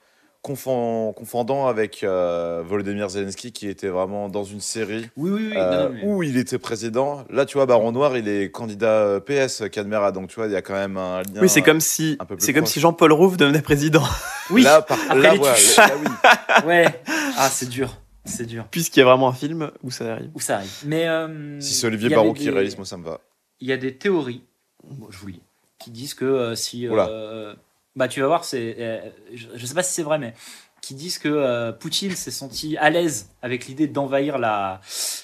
confond- 0.45 1.15
confondant 1.15 1.67
avec 1.69 2.03
euh, 2.05 2.63
Volodymyr 2.67 3.09
Zelensky 3.09 3.53
qui 3.53 3.69
était 3.69 3.89
vraiment 3.89 4.29
dans 4.29 4.45
une 4.45 4.61
série 4.61 5.09
Oui, 5.17 5.31
oui, 5.31 5.49
oui. 5.53 5.57
euh, 5.57 5.71
non, 5.71 5.85
non, 5.85 5.91
mais- 5.95 6.05
où 6.05 6.23
il 6.23 6.37
était 6.37 6.59
président. 6.59 7.25
Là, 7.31 7.47
tu 7.47 7.57
vois, 7.57 7.65
Baron 7.65 7.93
Noir, 7.93 8.17
il 8.19 8.29
est 8.29 8.51
candidat 8.51 9.21
PS 9.25 9.63
Cadmera, 9.71 10.13
donc 10.13 10.29
tu 10.29 10.35
vois, 10.37 10.47
il 10.47 10.53
y 10.53 10.57
a 10.57 10.63
quand 10.63 10.75
même 10.75 10.97
un 10.99 11.23
lien. 11.23 11.41
Oui, 11.41 11.49
c'est 11.49 11.63
comme 11.63 11.81
si, 11.81 12.19
c'est 12.39 12.53
comme 12.53 12.67
si 12.67 12.81
Jean-Paul 12.81 13.13
Rouve 13.13 13.37
devenait 13.39 13.63
président, 13.63 14.05
Oui, 14.51 14.63
Là, 14.63 14.83
par... 14.83 14.99
après 15.09 15.19
là, 15.21 15.33
oui. 15.39 16.67
ouais. 16.67 17.01
Ah, 17.39 17.49
c'est 17.51 17.69
dur. 17.69 17.97
C'est 18.25 18.47
dur. 18.47 18.67
puisqu'il 18.71 19.01
y 19.01 19.03
a 19.03 19.07
vraiment 19.07 19.29
un 19.29 19.33
film 19.33 19.71
où 19.83 19.91
ça 19.91 20.13
arrive. 20.13 20.31
Où 20.35 20.41
ça 20.41 20.57
arrive. 20.59 20.71
Mais. 20.85 21.09
euh, 21.09 21.59
Si 21.61 21.75
c'est 21.75 21.87
Olivier 21.87 22.09
Barrault 22.11 22.33
qui 22.35 22.45
des- 22.45 22.51
réalise, 22.51 22.77
moi, 22.77 22.87
ça 22.87 22.97
me 22.97 23.05
va. 23.05 23.21
Il 23.61 23.69
y 23.69 23.73
a 23.73 23.77
des 23.77 23.97
théories, 23.97 24.43
bon, 24.85 25.09
je 25.11 25.19
vous 25.19 25.29
lis, 25.29 25.43
qui 25.79 25.91
disent 25.91 26.15
que 26.15 26.25
euh, 26.25 26.55
si. 26.55 26.87
Euh, 26.89 27.55
bah, 27.97 28.09
tu 28.09 28.21
vas 28.21 28.27
voir, 28.29 28.45
c'est, 28.45 28.77
euh, 28.79 29.01
je, 29.35 29.47
je 29.55 29.67
sais 29.67 29.75
pas 29.75 29.83
si 29.83 29.93
c'est 29.95 30.03
vrai, 30.03 30.19
mais 30.19 30.35
qui 30.81 30.95
disent 30.95 31.19
que 31.19 31.29
euh, 31.29 31.71
Poutine 31.73 32.11
s'est 32.13 32.31
senti 32.33 32.77
à 32.77 32.91
l'aise 32.91 33.29
avec 33.43 33.67
l'idée 33.67 33.87
d'envahir 33.87 34.39
la 34.39 34.81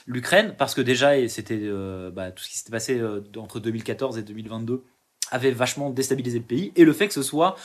l'Ukraine 0.07 0.55
parce 0.57 0.75
que 0.75 0.81
déjà 0.81 1.19
et 1.19 1.27
c'était 1.29 1.59
euh, 1.61 2.11
bah, 2.13 2.31
tout 2.31 2.45
ce 2.45 2.49
qui 2.49 2.57
s'était 2.59 2.71
passé 2.71 2.97
euh, 2.99 3.23
entre 3.37 3.59
2014 3.59 4.19
et 4.19 4.23
2022 4.23 4.85
avait 5.33 5.51
vachement 5.51 5.91
déstabilisé 5.91 6.39
le 6.39 6.45
pays 6.45 6.73
et 6.77 6.85
le 6.85 6.93
fait 6.93 7.09
que 7.09 7.15
ce 7.15 7.23
soit 7.25 7.57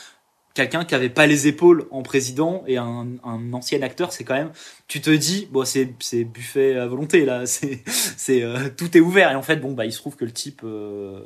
quelqu'un 0.54 0.84
qui 0.84 0.94
avait 0.94 1.10
pas 1.10 1.26
les 1.26 1.48
épaules 1.48 1.86
en 1.90 2.02
président 2.02 2.62
et 2.66 2.78
un, 2.78 3.18
ancien 3.52 3.82
acteur 3.82 4.12
c'est 4.12 4.24
quand 4.24 4.34
même 4.34 4.52
tu 4.86 5.00
te 5.00 5.10
dis 5.10 5.48
bon 5.50 5.64
c'est 5.64 5.92
c'est 5.98 6.24
buffet 6.24 6.76
à 6.76 6.86
volonté 6.86 7.24
là. 7.24 7.44
C'est 7.54 7.82
c'est 7.86 8.42
euh, 8.42 8.68
tout 8.76 8.96
est 8.96 9.00
ouvert. 9.00 9.30
Et 9.32 9.34
en 9.34 9.42
fait 9.42 9.56
bon 9.56 9.72
bah 9.72 9.84
il 9.84 9.92
se 9.92 9.98
trouve 9.98 10.16
que 10.16 10.24
le 10.24 10.32
type 10.32 10.62
euh, 10.64 11.24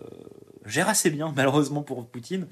gère 0.67 0.89
assez 0.89 1.11
bien 1.11 1.33
malheureusement 1.37 1.83
pour 1.83 2.07
Poutine 2.07 2.47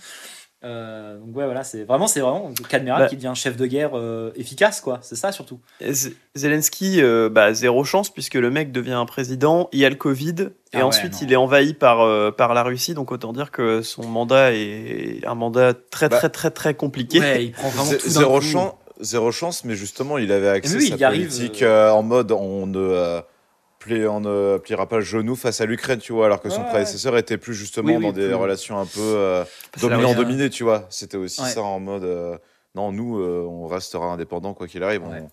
euh, 0.67 1.19
donc 1.19 1.37
ouais 1.37 1.45
voilà 1.45 1.63
c'est 1.65 1.85
vraiment 1.85 2.07
c'est 2.09 2.21
vraiment 2.21 2.51
Bah. 2.99 3.07
qui 3.07 3.17
devient 3.17 3.33
chef 3.35 3.57
de 3.57 3.67
guerre 3.67 3.93
euh, 3.95 4.33
efficace 4.37 4.81
quoi 4.81 4.99
c'est 5.03 5.15
ça 5.17 5.31
surtout 5.33 5.61
Zelensky, 6.35 7.01
euh, 7.01 7.29
bah, 7.31 7.55
zéro 7.55 7.85
chance 7.85 8.11
puisque 8.11 8.35
le 8.35 8.51
mec 8.51 8.73
devient 8.73 8.93
un 8.93 9.07
président, 9.07 9.69
il 9.73 9.79
y 9.79 9.85
a 9.85 9.89
le 9.91 9.95
Covid, 9.97 10.35
et 10.41 10.49
Ah 10.75 10.77
ouais, 10.79 10.83
ensuite 10.83 11.13
non. 11.13 11.19
il 11.23 11.33
est 11.33 11.37
envahi 11.37 11.73
par, 11.75 12.01
euh, 12.03 12.31
par 12.31 12.53
la 12.55 12.63
Russie, 12.63 12.95
donc 12.95 13.13
autant 13.13 13.33
dire 13.33 13.51
que 13.51 13.81
son 13.83 14.07
mandat 14.07 14.53
est 14.53 15.25
un 15.27 15.35
mandat 15.35 15.73
très 15.91 16.09
Bah, 16.09 16.19
très 16.19 16.29
très 16.29 16.51
très 16.51 16.75
compliqué. 16.75 17.21
ouais 17.21 17.45
il 17.47 17.53
prend 17.53 17.69
vraiment 17.69 17.91
tout 17.93 18.09
Zéro, 18.09 18.41
chance, 18.41 18.73
zéro 19.01 19.33
chance, 19.33 19.65
mais 19.65 19.75
justement, 19.77 20.19
il 20.19 20.31
avait 20.33 20.49
accès 20.49 20.77
oui, 20.77 20.93
à 20.93 20.97
y 20.97 20.99
sa 20.99 21.09
politique 21.11 21.63
en 21.63 22.03
mode 22.03 22.33
on 22.33 22.67
ne 22.67 23.21
euh, 23.91 23.99
plie- 23.99 24.07
on 24.09 24.21
ne 24.21 24.59
pliera 24.59 24.89
pas 24.89 24.97
le 24.97 25.03
genou 25.05 25.37
face 25.37 25.61
à 25.61 25.67
l'Ukraine, 25.67 25.99
tu 25.99 26.13
vois, 26.13 26.27
alors 26.27 26.41
que 26.41 26.49
son 26.51 26.63
Ouais, 26.63 26.69
prédécesseur 26.71 27.17
était 27.17 27.39
plus 27.39 27.55
justement 27.55 27.89
Oui, 27.89 27.97
oui, 27.97 28.03
dans 28.07 28.13
des 28.13 28.27
plus- 28.27 28.35
relations 28.35 28.79
un 28.79 28.87
peu 28.87 29.01
euh, 29.01 29.45
Parce 29.73 29.83
que 29.85 29.89
la 29.89 29.97
dominant 29.97 30.09
Russie- 30.11 30.21
dominé, 30.25 30.51
tu 30.51 30.63
vois. 30.65 30.87
C'était 30.91 31.17
aussi 31.17 31.41
Ouais. 31.43 31.51
ça 31.51 31.63
en 31.63 31.81
mode 31.81 32.05
euh, 32.05 32.37
non, 32.75 32.93
nous, 32.93 33.19
euh, 33.19 33.47
on 33.49 33.67
restera 33.67 34.07
indépendant 34.07 34.53
quoi 34.55 34.67
qu'il 34.69 34.83
arrive, 34.83 35.03
on, 35.03 35.29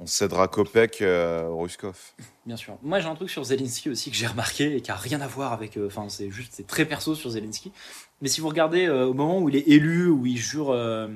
on 0.00 0.06
cédera 0.06 0.48
Kopek 0.48 1.02
euh, 1.02 1.44
au 1.48 1.58
Ruskov. 1.58 1.96
Bien 2.46 2.56
sûr. 2.56 2.76
Moi, 2.82 3.00
j'ai 3.00 3.08
un 3.08 3.14
truc 3.14 3.30
sur 3.30 3.42
Zelensky 3.44 3.90
aussi 3.90 4.10
que 4.10 4.16
j'ai 4.16 4.26
remarqué 4.26 4.76
et 4.76 4.80
qui 4.80 4.90
a 4.90 4.96
rien 4.96 5.20
à 5.20 5.26
voir 5.26 5.52
avec. 5.52 5.76
euh, 5.76 5.86
Enfin, 5.86 6.08
c'est 6.08 6.30
juste, 6.30 6.52
c'est 6.54 6.66
très 6.66 6.84
perso 6.84 7.14
sur 7.14 7.30
Zelensky. 7.30 7.72
Mais 8.22 8.28
si 8.28 8.40
vous 8.40 8.48
regardez 8.48 8.86
euh, 8.86 9.06
au 9.06 9.14
moment 9.14 9.40
où 9.40 9.48
il 9.48 9.56
est 9.56 9.68
élu, 9.68 10.08
où 10.08 10.24
il 10.26 10.36
jure, 10.36 10.70
euh, 10.70 11.08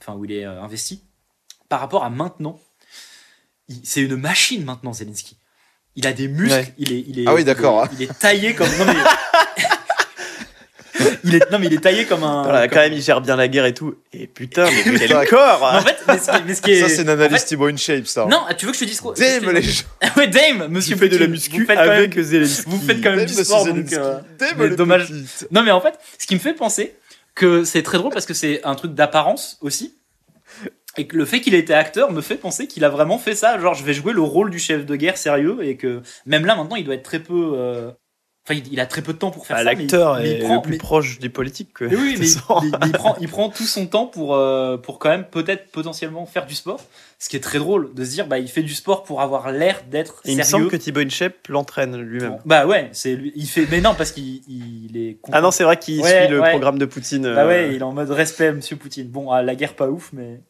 enfin 0.00 0.14
où 0.14 0.24
il 0.24 0.32
est 0.32 0.44
euh, 0.46 0.62
investi, 0.62 1.02
par 1.68 1.80
rapport 1.80 2.02
à 2.04 2.10
maintenant, 2.10 2.58
c'est 3.84 4.00
une 4.00 4.16
machine 4.16 4.64
maintenant 4.64 4.92
Zelensky. 4.92 5.36
Il 5.96 6.06
a 6.06 6.12
des 6.12 6.28
muscles. 6.28 6.52
Ouais. 6.54 6.74
Il 6.78 6.92
est, 6.92 7.04
il 7.08 7.18
est. 7.20 7.24
Ah 7.26 7.34
oui, 7.34 7.40
il 7.40 7.42
est- 7.42 7.44
d'accord. 7.44 7.86
Il, 7.98 8.04
est 8.04 8.18
taillé 8.18 8.54
comme. 8.54 8.68
Non 8.78 8.84
mais. 8.86 8.94
il 11.24 11.34
est, 11.34 11.50
non 11.50 11.58
mais 11.58 11.66
il 11.66 11.74
est 11.74 11.80
taillé 11.80 12.04
comme 12.06 12.24
un. 12.24 12.42
Voilà, 12.42 12.68
comme- 12.68 12.74
quand 12.74 12.80
même, 12.84 12.92
il 12.92 13.02
gère 13.02 13.20
bien 13.20 13.36
la 13.36 13.48
guerre 13.48 13.66
et 13.66 13.74
tout. 13.74 13.94
Et 14.12 14.26
putain, 14.26 14.66
mais 14.70 14.82
quel 14.84 14.98
Putain. 15.08 15.24
corps 15.26 15.70
Mais 15.72 15.78
en 15.78 15.82
fait, 15.82 15.98
mais 16.06 16.18
ce 16.18 16.30
qui, 16.30 16.42
mais 16.46 16.54
ce 16.54 16.62
qui 16.62 16.70
est. 16.72 16.80
Ça, 16.82 16.88
c'est 16.88 17.02
une 17.02 17.10
en 17.10 17.14
analyse 17.14 17.38
fait- 17.40 17.46
Thibaut 17.46 17.66
InShape, 17.68 18.06
ça. 18.06 18.26
Non, 18.26 18.42
tu 18.56 18.66
veux 18.66 18.72
que 18.72 18.78
je 18.78 18.84
te 18.84 18.88
dise 18.88 19.00
quoi? 19.00 19.14
Dame, 19.14 19.50
les 19.50 19.62
gens. 19.62 19.82
Ouais, 20.16 20.26
Dame, 20.28 20.68
monsieur 20.68 20.94
Tu 20.94 21.00
fais 21.00 21.08
de 21.08 21.18
la 21.18 21.26
muscu 21.26 21.60
vous 21.60 21.66
faites 21.66 21.76
quand 21.76 21.82
même- 21.86 21.90
avec 21.92 22.18
Zelensky. 22.20 22.62
vous 22.66 22.80
faites 22.80 23.02
quand 23.02 23.10
même 23.10 23.18
Dame, 23.20 23.26
du 23.26 23.34
sport, 23.44 23.66
donc, 23.66 23.92
euh, 23.92 24.18
Dame, 24.38 24.48
mais 24.58 24.68
les 24.68 24.76
dommage. 24.76 25.08
petites. 25.08 25.48
Non, 25.50 25.62
mais 25.62 25.70
en 25.70 25.80
fait, 25.80 25.94
ce 26.18 26.26
qui 26.26 26.34
me 26.34 26.40
fait 26.40 26.54
penser 26.54 26.94
que 27.34 27.64
c'est 27.64 27.82
très 27.82 27.98
drôle 27.98 28.12
parce 28.12 28.26
que 28.26 28.34
c'est 28.34 28.60
un 28.64 28.74
truc 28.74 28.94
d'apparence 28.94 29.58
aussi. 29.60 29.94
Et 31.00 31.06
que 31.06 31.16
le 31.16 31.24
fait 31.24 31.40
qu'il 31.40 31.54
ait 31.54 31.58
été 31.60 31.72
acteur 31.72 32.12
me 32.12 32.20
fait 32.20 32.34
penser 32.36 32.66
qu'il 32.66 32.84
a 32.84 32.90
vraiment 32.90 33.16
fait 33.18 33.34
ça. 33.34 33.58
Genre, 33.58 33.72
je 33.74 33.82
vais 33.84 33.94
jouer 33.94 34.12
le 34.12 34.20
rôle 34.20 34.50
du 34.50 34.58
chef 34.58 34.84
de 34.84 34.96
guerre 34.96 35.16
sérieux 35.16 35.58
et 35.62 35.76
que 35.76 36.02
même 36.26 36.44
là, 36.44 36.54
maintenant, 36.56 36.76
il 36.76 36.84
doit 36.84 36.94
être 36.94 37.02
très 37.02 37.20
peu. 37.20 37.52
euh, 37.56 37.90
Enfin, 38.48 38.58
il, 38.72 38.80
a 38.80 38.86
très 38.86 39.02
peu 39.02 39.12
de 39.12 39.18
temps 39.18 39.30
pour 39.30 39.46
faire 39.46 39.56
Ah, 39.60 39.64
ça. 39.64 39.72
L'acteur 39.74 40.16
mais 40.16 40.30
est 40.30 40.38
il 40.38 40.44
prend- 40.44 40.54
le 40.56 40.62
plus 40.62 40.70
mais- 40.72 40.78
proche 40.78 41.18
des 41.18 41.28
politiques 41.28 41.74
que. 41.74 41.84
mais 41.84 41.94
oui, 41.94 42.16
mais, 42.18 42.26
il, 42.26 42.92
prend, 42.92 43.14
il 43.20 43.28
prend 43.28 43.48
tout 43.50 43.64
son 43.66 43.86
temps 43.86 44.06
pour, 44.06 44.34
euh, 44.34 44.78
pour 44.78 44.98
quand 44.98 45.10
même 45.10 45.24
peut-être 45.24 45.70
potentiellement 45.70 46.24
faire 46.24 46.46
du 46.46 46.54
sport. 46.54 46.80
Ce 47.18 47.28
qui 47.28 47.36
est 47.36 47.40
très 47.40 47.58
drôle 47.58 47.92
de 47.94 48.02
se 48.02 48.10
dire, 48.10 48.26
bah, 48.26 48.38
il 48.38 48.48
fait 48.48 48.62
du 48.62 48.74
sport 48.74 49.04
pour 49.04 49.20
avoir 49.20 49.52
l'air 49.52 49.82
d'être 49.90 50.22
Et 50.24 50.32
il 50.32 50.38
me 50.38 50.42
sérieux. 50.42 50.64
semble 50.64 50.68
que 50.70 50.76
Thibaut 50.78 51.00
InShape 51.00 51.48
l'entraîne 51.48 51.96
lui-même. 52.00 52.38
Bah 52.46 52.66
ouais, 52.66 52.88
c'est 52.92 53.14
lui. 53.14 53.30
Il 53.36 53.46
fait, 53.46 53.66
mais 53.70 53.82
non, 53.82 53.94
parce 53.94 54.10
qu'il 54.10 54.40
il 54.48 54.96
est. 54.96 55.18
Ah 55.32 55.42
non, 55.42 55.50
c'est 55.50 55.64
vrai 55.64 55.76
qu'il 55.76 56.00
Ouais, 56.00 56.22
suit 56.24 56.30
le 56.34 56.40
programme 56.40 56.78
de 56.78 56.86
Poutine. 56.86 57.22
Bah 57.24 57.42
euh, 57.44 57.46
ouais, 57.48 57.74
il 57.74 57.80
est 57.80 57.82
en 57.82 57.92
mode 57.92 58.10
respect, 58.10 58.52
monsieur 58.52 58.76
Poutine. 58.76 59.08
Bon, 59.08 59.30
à 59.30 59.42
la 59.42 59.54
guerre, 59.54 59.74
pas 59.74 59.88
ouf, 59.90 60.10
mais. 60.14 60.40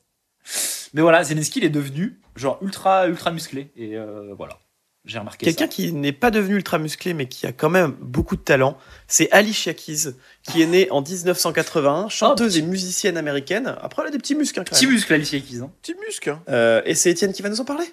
Mais 0.95 1.03
voilà, 1.03 1.23
Zelensky, 1.25 1.61
il 1.61 1.65
est 1.65 1.71
devenu 1.71 2.21
genre 2.37 2.59
ultra, 2.63 3.07
ultra 3.07 3.31
musclé. 3.31 3.71
Et 3.77 3.97
euh, 3.97 4.33
voilà, 4.37 4.59
j'ai 5.05 5.19
remarqué 5.19 5.45
Quelqu'un 5.47 5.69
qui 5.69 5.93
n'est 5.93 6.13
pas 6.13 6.31
devenu 6.31 6.57
ultra 6.57 6.79
musclé, 6.79 7.15
mais 7.15 7.27
qui 7.27 7.47
a 7.47 7.53
quand 7.53 7.69
même 7.71 7.93
beaucoup 8.01 8.37
de 8.37 8.41
talent, 8.41 8.77
c'est 9.07 9.31
Alicia 9.31 9.73
Keys, 9.75 10.15
qui 10.43 10.63
est 10.63 10.67
née 10.67 10.91
en 10.91 11.01
1981, 11.03 12.09
chanteuse 12.09 12.55
petit- 12.55 12.59
et 12.61 12.63
musicienne 12.67 13.17
américaine. 13.17 13.77
Après, 13.81 14.03
elle 14.03 14.09
a 14.09 14.11
des 14.11 14.19
petits 14.19 14.35
muscles 14.35 14.61
hein, 14.61 14.65
quand 14.69 14.75
Petit 14.77 14.87
même. 14.87 14.95
muscle, 14.95 15.13
Alicia 15.15 15.39
Keys. 15.41 15.61
Hein. 15.63 15.71
Petit 15.83 15.95
muscle. 16.07 16.31
hein. 16.31 16.43
Euh, 16.49 16.83
et 16.85 16.95
c'est 16.95 17.11
Étienne 17.11 17.33
qui 17.33 17.43
va 17.43 17.49
nous 17.51 17.61
en 17.61 17.65
parler? 17.65 17.87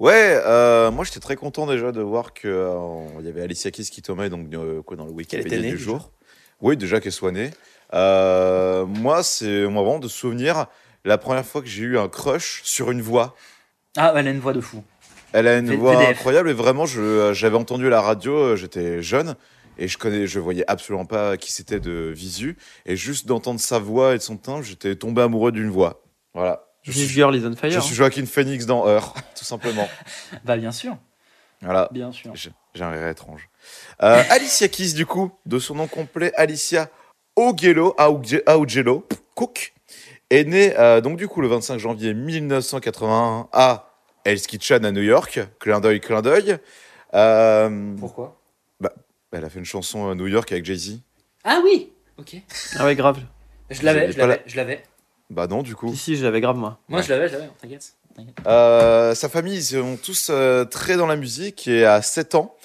Ouais, 0.00 0.40
euh, 0.46 0.90
moi 0.90 1.04
j'étais 1.04 1.20
très 1.20 1.36
content 1.36 1.66
déjà 1.66 1.92
de 1.92 2.00
voir 2.00 2.32
que 2.32 2.48
euh, 2.48 3.04
il 3.20 3.26
y 3.26 3.28
avait 3.28 3.42
Alicia 3.42 3.70
Keys 3.70 3.84
qui 3.84 4.00
tombait 4.00 4.30
donc 4.30 4.52
euh, 4.54 4.80
quoi 4.80 4.96
dans 4.96 5.04
le 5.04 5.12
née, 5.12 5.68
du 5.68 5.72
déjà. 5.72 5.76
jour. 5.76 6.10
Oui, 6.62 6.76
déjà 6.78 7.00
qu'elle 7.00 7.12
soit 7.12 7.32
née. 7.32 7.50
Euh, 7.92 8.86
moi, 8.86 9.22
c'est 9.22 9.66
moi 9.66 9.82
vraiment 9.82 9.98
de 9.98 10.08
souvenir 10.08 10.66
la 11.04 11.18
première 11.18 11.44
fois 11.46 11.60
que 11.62 11.68
j'ai 11.68 11.82
eu 11.82 11.98
un 11.98 12.08
crush 12.08 12.60
sur 12.64 12.90
une 12.90 13.00
voix. 13.02 13.34
Ah, 13.96 14.12
elle 14.16 14.28
a 14.28 14.30
une 14.30 14.40
voix 14.40 14.52
de 14.52 14.60
fou. 14.60 14.82
Elle 15.32 15.46
a 15.48 15.58
une 15.58 15.68
V- 15.68 15.76
voix 15.76 15.96
VDF. 15.96 16.10
incroyable 16.18 16.50
et 16.50 16.52
vraiment, 16.52 16.84
euh, 16.96 17.32
j'avais 17.34 17.56
entendu 17.56 17.88
la 17.88 18.00
radio, 18.00 18.34
euh, 18.34 18.56
j'étais 18.56 19.02
jeune 19.02 19.36
et 19.78 19.86
je 19.88 19.96
connais, 19.96 20.26
je 20.26 20.38
voyais 20.40 20.64
absolument 20.68 21.04
pas 21.06 21.36
qui 21.36 21.52
c'était 21.52 21.80
de 21.80 22.12
visu 22.14 22.56
et 22.86 22.96
juste 22.96 23.26
d'entendre 23.26 23.60
sa 23.60 23.78
voix 23.78 24.14
et 24.14 24.18
de 24.18 24.22
son 24.22 24.36
timbre, 24.36 24.62
j'étais 24.62 24.96
tombé 24.96 25.22
amoureux 25.22 25.52
d'une 25.52 25.70
voix. 25.70 26.02
Voilà. 26.34 26.64
Je 26.82 26.92
suis, 26.92 27.06
Girl 27.08 27.34
is 27.36 27.44
on 27.46 27.54
fire. 27.54 27.70
je 27.70 27.80
suis 27.80 27.94
Joaquin 27.94 28.24
Phoenix 28.26 28.66
dans 28.66 28.86
Heure, 28.86 29.14
tout 29.36 29.44
simplement. 29.44 29.88
Bah, 30.44 30.56
bien 30.56 30.72
sûr, 30.72 30.96
Voilà. 31.62 31.88
bien 31.92 32.10
sûr. 32.10 32.32
J'ai 32.34 32.84
un 32.84 32.90
rire 32.90 33.06
étrange. 33.08 33.48
Euh, 34.02 34.22
Alicia 34.30 34.68
Keys, 34.68 34.94
du 34.94 35.04
coup, 35.06 35.30
de 35.46 35.58
son 35.58 35.74
nom 35.74 35.86
complet, 35.86 36.32
Alicia 36.36 36.88
Augello, 37.36 37.94
Auge- 37.98 38.42
Augello 38.46 39.06
Cook, 39.34 39.72
est 40.30 40.44
née 40.44 40.72
donc 41.02 41.16
du 41.18 41.28
coup 41.28 41.40
le 41.40 41.48
25 41.48 41.78
janvier 41.78 42.14
1981 42.14 43.48
à 43.52 43.86
Hell's 44.24 44.46
Kitchen 44.46 44.84
à 44.84 44.92
New 44.92 45.02
York. 45.02 45.40
Clin 45.58 45.80
d'œil, 45.80 46.00
clin 46.00 46.22
d'œil. 46.22 46.56
Euh, 47.14 47.94
Pourquoi? 47.98 48.36
elle 49.32 49.44
a 49.44 49.48
fait 49.50 49.58
une 49.60 49.64
chanson 49.64 50.08
à 50.10 50.14
New 50.16 50.26
York 50.26 50.50
avec 50.50 50.64
Jay-Z. 50.64 50.98
Ah 51.44 51.60
oui 51.64 51.92
Ok. 52.18 52.34
Ah 52.76 52.84
ouais, 52.84 52.96
grave. 52.96 53.18
Je 53.70 53.82
l'avais, 53.84 54.10
je 54.10 54.18
l'avais, 54.18 54.42
je 54.44 54.56
l'avais. 54.56 54.82
Bah 55.30 55.46
non, 55.46 55.62
du 55.62 55.76
coup. 55.76 55.92
Ici, 55.92 56.16
je 56.16 56.24
l'avais 56.24 56.40
grave, 56.40 56.56
moi. 56.56 56.80
Moi, 56.88 56.98
Ouais. 56.98 57.06
je 57.06 57.10
l'avais, 57.12 57.28
je 57.28 57.34
l'avais, 57.34 57.48
t'inquiète. 57.62 57.92
t'inquiète. 58.16 58.34
Euh, 58.48 59.14
sa 59.14 59.28
famille, 59.28 59.54
ils 59.58 59.62
sont 59.62 59.96
tous 60.02 60.28
euh, 60.30 60.64
très 60.64 60.96
dans 60.96 61.06
la 61.06 61.14
musique 61.14 61.68
et 61.68 61.84
à 61.86 62.02
7 62.02 62.34
ans, 62.34 62.56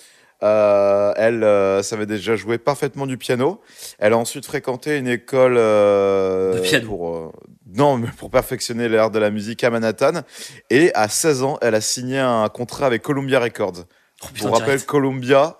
euh, 0.42 1.14
elle 1.18 1.44
euh, 1.44 1.84
savait 1.84 2.08
déjà 2.08 2.36
jouer 2.36 2.58
parfaitement 2.58 3.06
du 3.06 3.18
piano. 3.20 3.62
Elle 4.00 4.14
a 4.14 4.18
ensuite 4.18 4.46
fréquenté 4.48 4.98
une 4.98 5.08
école 5.08 5.56
euh, 5.58 6.56
De 6.56 6.60
piano. 6.62 6.88
pour 6.88 7.16
euh, 7.16 7.32
non, 7.76 7.98
mais 7.98 8.08
pour 8.18 8.30
perfectionner 8.30 8.88
l'art 8.90 9.12
de 9.12 9.20
la 9.20 9.30
musique 9.30 9.64
à 9.64 9.70
Manhattan. 9.70 10.22
Et 10.70 10.94
à 10.96 11.08
16 11.10 11.44
ans, 11.44 11.58
elle 11.62 11.76
a 11.76 11.82
signé 11.82 12.20
un 12.20 12.48
contrat 12.50 12.86
avec 12.88 13.02
Columbia 13.02 13.40
Records. 13.40 13.86
Oh, 14.24 14.28
Pour 14.40 14.52
rappel, 14.52 14.66
direct. 14.66 14.86
Columbia, 14.86 15.58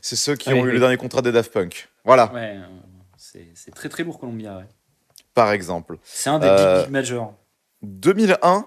c'est 0.00 0.16
ceux 0.16 0.34
qui 0.36 0.48
ont 0.50 0.64
eu 0.64 0.68
oui. 0.68 0.72
le 0.72 0.80
dernier 0.80 0.96
contrat 0.96 1.22
des 1.22 1.32
Daft 1.32 1.52
Punk. 1.52 1.88
Voilà, 2.04 2.32
Ouais, 2.34 2.56
euh, 2.56 2.62
c'est 3.16 3.46
c'est 3.54 3.72
très 3.74 3.88
très 3.88 4.02
lourd 4.02 4.18
Columbia, 4.18 4.56
ouais. 4.58 4.66
par 5.34 5.52
exemple. 5.52 5.98
C'est 6.02 6.30
un 6.30 6.38
des 6.40 6.48
Euh, 6.48 6.76
big, 6.78 6.84
big 6.86 6.92
majors. 6.92 7.34
2001, 7.82 8.66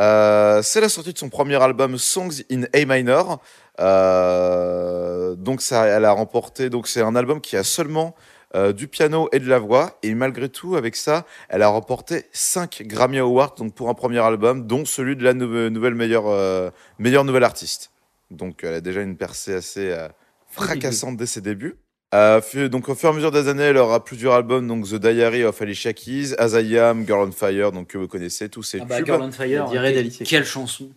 euh, 0.00 0.62
c'est 0.62 0.80
la 0.80 0.88
sortie 0.88 1.12
de 1.14 1.18
son 1.18 1.28
premier 1.30 1.60
album 1.62 1.96
Songs 1.98 2.42
in 2.52 2.64
A 2.74 2.84
minor. 2.84 3.40
Euh, 3.80 5.34
donc 5.36 5.62
ça, 5.62 5.86
elle 5.86 6.04
a 6.04 6.12
remporté. 6.12 6.70
Donc 6.70 6.86
c'est 6.88 7.00
un 7.02 7.16
album 7.16 7.40
qui 7.40 7.56
a 7.56 7.64
seulement 7.64 8.14
euh, 8.54 8.72
du 8.72 8.88
piano 8.88 9.28
et 9.32 9.38
de 9.40 9.48
la 9.48 9.58
voix. 9.58 9.98
Et 10.02 10.14
malgré 10.14 10.48
tout, 10.48 10.76
avec 10.76 10.96
ça, 10.96 11.24
elle 11.48 11.62
a 11.62 11.68
remporté 11.68 12.24
5 12.32 12.82
Grammy 12.86 13.18
Awards 13.18 13.54
donc 13.56 13.74
pour 13.74 13.88
un 13.88 13.94
premier 13.94 14.20
album, 14.20 14.66
dont 14.66 14.84
celui 14.84 15.16
de 15.16 15.24
la 15.24 15.34
nou- 15.34 15.70
nouvelle 15.70 15.94
meilleure, 15.94 16.28
euh, 16.28 16.70
meilleure 16.98 17.24
nouvelle 17.24 17.44
artiste. 17.44 17.90
Donc 18.30 18.60
elle 18.64 18.74
a 18.74 18.80
déjà 18.80 19.00
une 19.02 19.16
percée 19.16 19.54
assez 19.54 19.90
euh, 19.90 20.08
fracassante 20.48 21.16
dès 21.16 21.26
ses 21.26 21.40
débuts. 21.40 21.76
Euh, 22.14 22.40
donc 22.68 22.88
au 22.88 22.94
fur 22.94 23.08
et 23.08 23.12
à 23.12 23.14
mesure 23.16 23.32
des 23.32 23.48
années, 23.48 23.64
elle 23.64 23.76
aura 23.76 24.04
plusieurs 24.04 24.34
albums, 24.34 24.68
donc 24.68 24.88
The 24.88 24.94
Diary 24.94 25.42
of 25.42 25.60
Alicia 25.60 25.92
Keys, 25.92 26.34
As 26.38 26.52
I 26.60 26.78
Am, 26.78 27.04
Girl 27.04 27.26
on 27.28 27.32
Fire, 27.32 27.72
donc 27.72 27.88
que 27.88 27.98
vous 27.98 28.06
connaissez 28.06 28.48
tous 28.48 28.62
ces 28.62 28.80
Ah 28.80 28.84
bah, 28.84 28.98
tubes. 28.98 29.06
Girl 29.06 29.22
on 29.22 29.32
Fire, 29.32 29.64
On 29.66 29.70
dirait 29.70 30.08
quelle 30.24 30.44
chanson. 30.44 30.90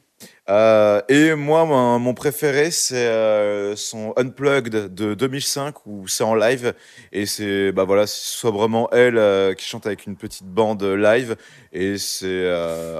Euh, 0.50 1.02
et 1.10 1.36
moi, 1.36 1.66
mon, 1.66 2.00
mon 2.00 2.14
préféré, 2.14 2.72
c'est 2.72 3.08
euh, 3.08 3.76
son 3.76 4.14
Unplugged 4.16 4.94
de 4.94 5.14
2005 5.14 5.86
où 5.86 6.08
c'est 6.08 6.24
en 6.24 6.36
live 6.36 6.74
et 7.12 7.26
c'est 7.26 7.74
bah 7.74 7.84
voilà, 7.84 8.08
sobrement 8.08 8.90
elle 8.92 9.18
euh, 9.18 9.54
qui 9.54 9.66
chante 9.66 9.86
avec 9.86 10.06
une 10.06 10.16
petite 10.16 10.46
bande 10.46 10.84
live 10.84 11.36
et 11.74 11.98
c'est 11.98 12.50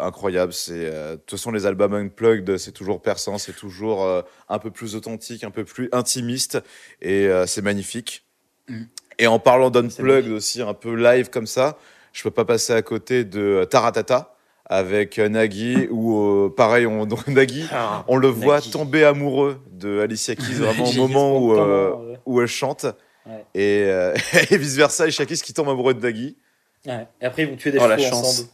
incroyable. 0.02 0.52
C'est 0.52 0.92
de 0.92 1.16
toute 1.16 1.32
façon 1.32 1.52
les 1.52 1.66
albums 1.66 1.94
Unplugged, 1.94 2.58
c'est 2.58 2.74
toujours 2.74 3.02
perçant, 3.02 3.38
c'est 3.38 3.56
toujours 3.56 4.06
un 4.50 4.60
peu 4.60 4.70
plus 4.70 4.96
authentique, 4.96 5.44
un 5.44 5.52
peu 5.52 5.64
plus 5.64 5.88
intimiste 5.94 6.60
et 7.02 7.30
c'est 7.46 7.62
magnifique. 7.62 8.26
Mm. 8.68 8.84
Et 9.20 9.28
en 9.28 9.40
parlant 9.40 9.70
d'Unplugged 9.70 10.32
aussi, 10.32 10.62
un 10.62 10.74
peu 10.74 10.94
live 10.94 11.30
comme 11.30 11.48
ça, 11.48 11.78
je 12.12 12.24
peux 12.24 12.32
pas 12.32 12.46
passer 12.46 12.74
à 12.74 12.82
côté 12.82 13.24
de 13.24 13.66
Taratata 13.70 14.37
avec 14.70 15.18
Nagui 15.18 15.88
ou 15.90 16.20
euh, 16.46 16.54
pareil 16.56 16.86
on 16.86 17.06
donc, 17.06 17.26
Nagui 17.28 17.66
Ah, 17.72 18.04
on 18.08 18.18
le 18.18 18.28
voit 18.28 18.62
tomber 18.62 19.04
amoureux 19.06 19.60
de 19.72 20.00
Alicia 20.02 20.36
Keys 20.36 20.54
vraiment 20.56 20.86
au 20.90 20.94
moment 20.94 21.38
où, 21.40 21.58
euh, 21.58 22.16
où 22.26 22.42
elle 22.42 22.48
chante 22.48 22.86
Ouais. 23.26 23.44
et, 23.56 23.84
euh, 23.88 24.14
et 24.52 24.58
vice 24.58 24.76
versa 24.78 25.04
Alicia 25.04 25.26
Keys 25.26 25.38
qui 25.38 25.54
tombe 25.54 25.70
amoureux 25.70 25.94
de 25.94 26.02
Nagui 26.02 26.38
Ouais. 26.86 27.08
Et 27.22 27.26
après, 27.26 27.44
ils 27.44 27.50
vont 27.50 27.58
tuer 27.58 27.72
des 27.72 27.80
Oh, 27.82 27.88
la 27.88 27.98
chevaux 27.98 28.10
chance. 28.10 28.30
ensemble. 28.30 28.50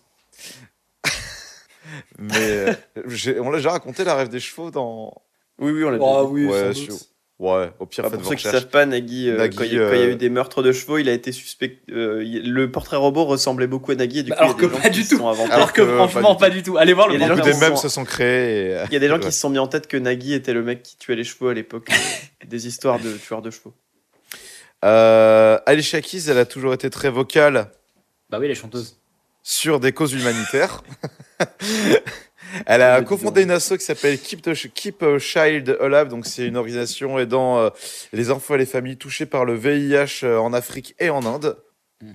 mais 2.17 2.36
euh, 2.39 2.73
j'ai- 3.08 3.39
on 3.39 3.49
l'a 3.52 3.58
déjà 3.58 3.71
raconté 3.71 4.04
la 4.04 4.15
rêve 4.15 4.30
des 4.30 4.39
chevaux 4.39 4.71
dans 4.71 5.13
Oui, 5.60 5.71
oui, 5.71 5.84
on 5.84 5.89
l'a 5.91 5.97
Oh 5.99 6.06
déjà 6.06 6.26
dit. 6.26 6.32
oui, 6.34 6.45
Ouais, 6.47 6.73
sans 6.73 6.80
sur- 6.80 6.93
doute. 6.93 7.10
Ouais 7.39 7.71
au 7.79 7.85
pire 7.85 8.03
Ah, 8.05 8.09
faites 8.09 8.19
pour 8.19 8.23
vos 8.23 8.29
ceux 8.29 8.35
qui 8.35 8.47
ne 8.47 8.51
savent 8.51 8.67
pas, 8.67 8.85
Nagui, 8.85 9.29
euh, 9.29 9.37
Nagui, 9.37 9.55
quand, 9.57 9.63
il, 9.63 9.69
quand 9.71 9.75
il 9.75 9.79
y 9.99 10.01
a 10.01 10.05
euh, 10.05 10.11
eu 10.11 10.15
des 10.15 10.29
meurtres 10.29 10.61
de 10.63 10.71
chevaux, 10.71 10.97
il 10.97 11.09
a 11.09 11.11
été 11.13 11.31
suspect. 11.31 11.79
euh, 11.91 12.23
le 12.23 12.71
portrait 12.71 12.95
robot 12.97 13.25
ressemblait 13.25 13.67
beaucoup 13.67 13.91
à 13.91 13.95
Nagui. 13.95 14.19
Et 14.19 14.23
du 14.23 14.29
Bah, 14.29 14.37
coup, 14.37 14.43
il 14.43 14.45
y 14.45 14.51
a 14.51 14.55
alors 14.55 14.71
que 14.71 14.81
pas 14.83 14.89
du 14.89 15.05
tout. 15.07 15.15
Alors 15.17 15.37
Alors 15.51 15.73
que 15.73 15.81
que, 15.81 15.95
franchement, 15.95 16.35
pas 16.35 16.47
pas 16.47 16.49
du 16.51 16.63
tout. 16.63 16.77
Allez 16.77 16.93
voir 16.93 17.07
le 17.07 17.15
Il 17.15 17.21
y 17.21 17.23
a 17.23 17.35
des 17.35 17.53
mèmes 17.55 17.75
sont- 17.75 17.83
se 17.83 17.89
sont 17.89 18.05
créés 18.05 18.71
et, 18.71 18.77
Il 18.87 18.93
y 18.93 18.95
a 18.95 18.99
des 18.99 19.07
gens 19.07 19.15
ouais. 19.19 19.19
qui 19.21 19.31
se 19.31 19.39
sont 19.39 19.49
mis 19.49 19.59
en 19.59 19.67
tête 19.67 19.87
que 19.87 19.97
Nagui 19.97 20.33
était 20.33 20.53
le 20.53 20.63
mec 20.63 20.83
qui 20.83 20.95
tuait 20.97 21.15
les 21.15 21.23
chevaux 21.23 21.49
à 21.49 21.53
l'époque 21.53 21.89
euh, 21.91 22.45
des 22.47 22.67
histoires 22.67 22.99
de 22.99 23.11
tueurs 23.17 23.41
de 23.41 23.49
chevaux. 23.51 23.73
Euh, 24.85 25.57
Alicia 25.65 26.01
Keys 26.01 26.29
elle 26.29 26.37
a 26.37 26.45
toujours 26.45 26.73
été 26.73 26.89
très 26.89 27.09
vocale 27.09 27.67
Bah 28.29 28.37
oui, 28.39 28.47
les 28.49 28.55
chanteuses. 28.55 28.97
sur 29.41 29.79
des 29.79 29.91
causes 29.93 30.13
humanitaires. 30.13 30.83
Elle 32.65 32.81
a 32.81 33.01
cofondé 33.01 33.43
une 33.43 33.51
asso 33.51 33.73
qui 33.77 33.85
s'appelle 33.85 34.19
Keep, 34.19 34.41
Keep 34.73 35.03
a 35.03 35.17
Child 35.19 35.77
Alive, 35.81 36.07
donc 36.09 36.25
c'est 36.25 36.45
une 36.47 36.57
organisation 36.57 37.17
aidant 37.19 37.59
euh, 37.59 37.69
les 38.11 38.31
enfants 38.31 38.55
et 38.55 38.59
les 38.59 38.65
familles 38.65 38.97
touchés 38.97 39.25
par 39.25 39.45
le 39.45 39.55
VIH 39.55 40.23
euh, 40.23 40.37
en 40.37 40.53
Afrique 40.53 40.95
et 40.99 41.09
en 41.09 41.25
Inde. 41.25 41.57
Mhm. 42.01 42.13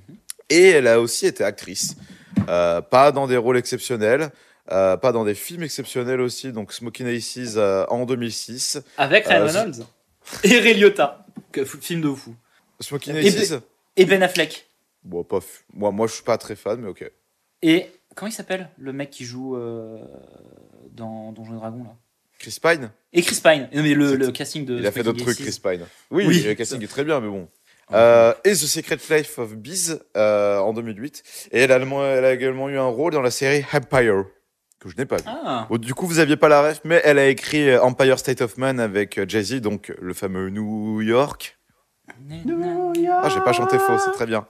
Et 0.50 0.68
elle 0.68 0.86
a 0.86 1.00
aussi 1.00 1.26
été 1.26 1.44
actrice, 1.44 1.96
Euh, 2.48 2.80
pas 2.80 3.10
dans 3.12 3.26
des 3.26 3.36
rôles 3.36 3.58
exceptionnels, 3.58 4.30
euh, 4.70 4.96
pas 4.96 5.12
dans 5.12 5.24
des 5.24 5.34
films 5.34 5.62
exceptionnels 5.64 6.20
aussi, 6.20 6.52
donc 6.52 6.72
Smoking 6.72 7.06
Aces 7.08 7.56
en 7.90 8.04
2006. 8.06 8.78
Avec 8.96 9.26
Ryan 9.26 9.44
Reynolds. 9.46 9.86
Et 10.44 10.58
Ray 10.58 10.74
Liotta. 10.74 11.26
Que 11.52 11.64
film 11.64 12.00
de 12.02 12.10
fou. 12.14 12.34
Smoking 12.80 13.16
Aces 13.16 13.54
Et 13.96 14.04
Ben 14.04 14.22
Affleck. 14.22 14.66
Bon, 15.02 15.24
pas 15.24 15.38
f- 15.38 15.62
moi, 15.74 15.90
moi 15.90 16.06
je 16.06 16.14
suis 16.14 16.22
pas 16.22 16.38
très 16.38 16.54
fan, 16.54 16.80
mais 16.80 16.88
ok. 16.88 17.10
Et 17.62 17.86
comment 18.14 18.28
il 18.28 18.34
s'appelle 18.34 18.70
le 18.78 18.92
mec 18.92 19.10
qui 19.10 19.24
joue 19.24 19.56
euh, 19.56 19.98
dans 20.92 21.32
Donjons 21.32 21.54
et 21.54 21.58
Dragons 21.58 21.84
là? 21.84 21.96
Chris 22.38 22.58
Pine? 22.62 22.90
Et 23.12 23.22
Chris 23.22 23.40
Pine. 23.42 23.68
Non 23.74 23.82
mais 23.82 23.94
le, 23.94 24.30
casting 24.30 24.64
de. 24.64 24.78
Il 24.78 24.86
a 24.86 24.92
fait 24.92 25.02
d'autres 25.02 25.24
trucs. 25.24 25.38
Chris 25.38 25.60
Pine. 25.62 25.84
Oui, 26.10 26.24
Oui. 26.26 26.42
le 26.42 26.54
casting 26.54 26.82
est 26.82 26.86
très 26.88 27.04
bien, 27.04 27.20
mais 27.20 27.28
bon. 27.28 27.48
Euh, 27.92 28.34
et 28.44 28.52
The 28.52 28.56
Secret 28.56 28.98
Life 29.10 29.38
of 29.38 29.56
Bees 29.56 29.98
euh, 30.16 30.58
en 30.58 30.72
2008. 30.72 31.48
Et 31.52 31.60
elle 31.60 31.72
a, 31.72 31.78
elle 31.78 32.24
a 32.24 32.32
également 32.32 32.68
eu 32.68 32.78
un 32.78 32.86
rôle 32.86 33.12
dans 33.12 33.22
la 33.22 33.30
série 33.30 33.64
Empire, 33.72 34.24
que 34.78 34.88
je 34.90 34.96
n'ai 34.96 35.06
pas 35.06 35.16
vu. 35.16 35.22
Ah. 35.26 35.66
Bon, 35.70 35.78
du 35.78 35.94
coup, 35.94 36.06
vous 36.06 36.18
aviez 36.18 36.36
pas 36.36 36.48
la 36.48 36.62
ref, 36.62 36.80
mais 36.84 37.00
elle 37.02 37.18
a 37.18 37.26
écrit 37.28 37.76
Empire 37.78 38.18
State 38.18 38.42
of 38.42 38.58
Man 38.58 38.78
avec 38.78 39.26
Jay-Z, 39.28 39.62
donc 39.62 39.92
le 40.00 40.12
fameux 40.12 40.50
New 40.50 41.00
York. 41.00 41.57
Ah, 43.10 43.28
j'ai 43.28 43.40
pas 43.40 43.52
chanté 43.52 43.78
faux, 43.78 43.98
c'est 43.98 44.12
très 44.12 44.26
bien. 44.26 44.46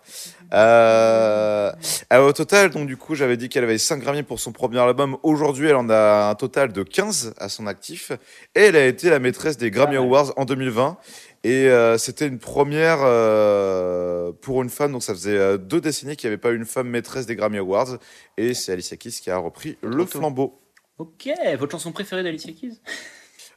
Euh, 0.52 1.72
alors, 2.11 2.28
au 2.28 2.33
total, 2.33 2.70
donc 2.70 2.87
du 2.87 2.96
coup, 2.96 3.14
j'avais 3.14 3.37
dit 3.37 3.48
qu'elle 3.48 3.64
avait 3.64 3.78
5 3.78 4.00
Grammy 4.00 4.22
pour 4.22 4.40
son 4.40 4.52
premier 4.52 4.78
album. 4.78 5.16
Aujourd'hui, 5.22 5.68
elle 5.68 5.76
en 5.76 5.88
a 5.90 6.31
un 6.31 6.35
total 6.35 6.72
de 6.72 6.83
15 6.83 7.35
à 7.38 7.48
son 7.48 7.66
actif. 7.66 8.12
Et 8.54 8.61
elle 8.61 8.76
a 8.76 8.87
été 8.87 9.11
la 9.11 9.18
maîtresse 9.18 9.57
des 9.57 9.70
Grammy 9.70 9.94
mal. 9.94 10.04
Awards 10.04 10.33
en 10.37 10.44
2020. 10.44 10.96
Et 11.44 11.68
euh, 11.68 11.98
c'était 11.98 12.26
une 12.26 12.38
première 12.38 12.98
euh, 13.02 14.33
pour 14.40 14.62
une 14.62 14.70
femme. 14.70 14.92
Donc 14.92 15.02
ça 15.02 15.14
faisait 15.14 15.37
euh, 15.37 15.57
deux 15.57 15.81
décennies 15.81 16.16
qu'il 16.16 16.28
n'y 16.28 16.33
avait 16.33 16.40
pas 16.40 16.50
eu 16.50 16.57
une 16.57 16.64
femme 16.64 16.88
maîtresse 16.88 17.26
des 17.26 17.37
Grammy 17.37 17.59
Awards. 17.59 17.98
Et 18.37 18.54
c'est 18.54 18.72
Alicia 18.72 18.96
Keys 18.96 19.20
qui 19.22 19.31
a 19.31 19.38
repris 19.38 19.78
le 19.83 20.04
flambeau. 20.04 20.61
Ok, 20.98 21.28
votre 21.59 21.72
chanson 21.72 21.92
préférée 21.92 22.24
d'Alicia 22.24 22.52
Keys? 22.52 22.81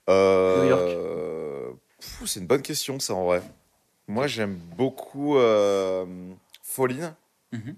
Euh, 0.10 0.64
New 0.64 0.70
York. 0.70 1.78
C'est 2.26 2.40
une 2.40 2.48
bonne 2.48 2.62
question, 2.62 3.00
ça, 3.00 3.16
en 3.16 3.26
vrai. 3.26 3.42
Moi, 4.12 4.28
j'aime 4.28 4.58
beaucoup 4.78 5.38
euh, 5.38 6.06
Falling. 6.64 7.10
Mhm. 7.54 7.76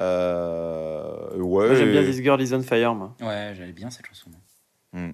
Euh, 0.00 1.36
ouais. 1.36 1.66
Moi, 1.68 1.74
j'aime 1.76 1.92
bien 1.92 2.02
This 2.02 2.16
Girl 2.22 2.40
Is 2.42 2.52
On 2.54 2.62
Fire, 2.62 2.94
moi. 2.94 3.14
Ouais, 3.20 3.52
j'aimais 3.56 3.72
bien 3.72 3.90
cette 3.90 4.06
chanson. 4.06 4.30
Hmm. 4.92 5.10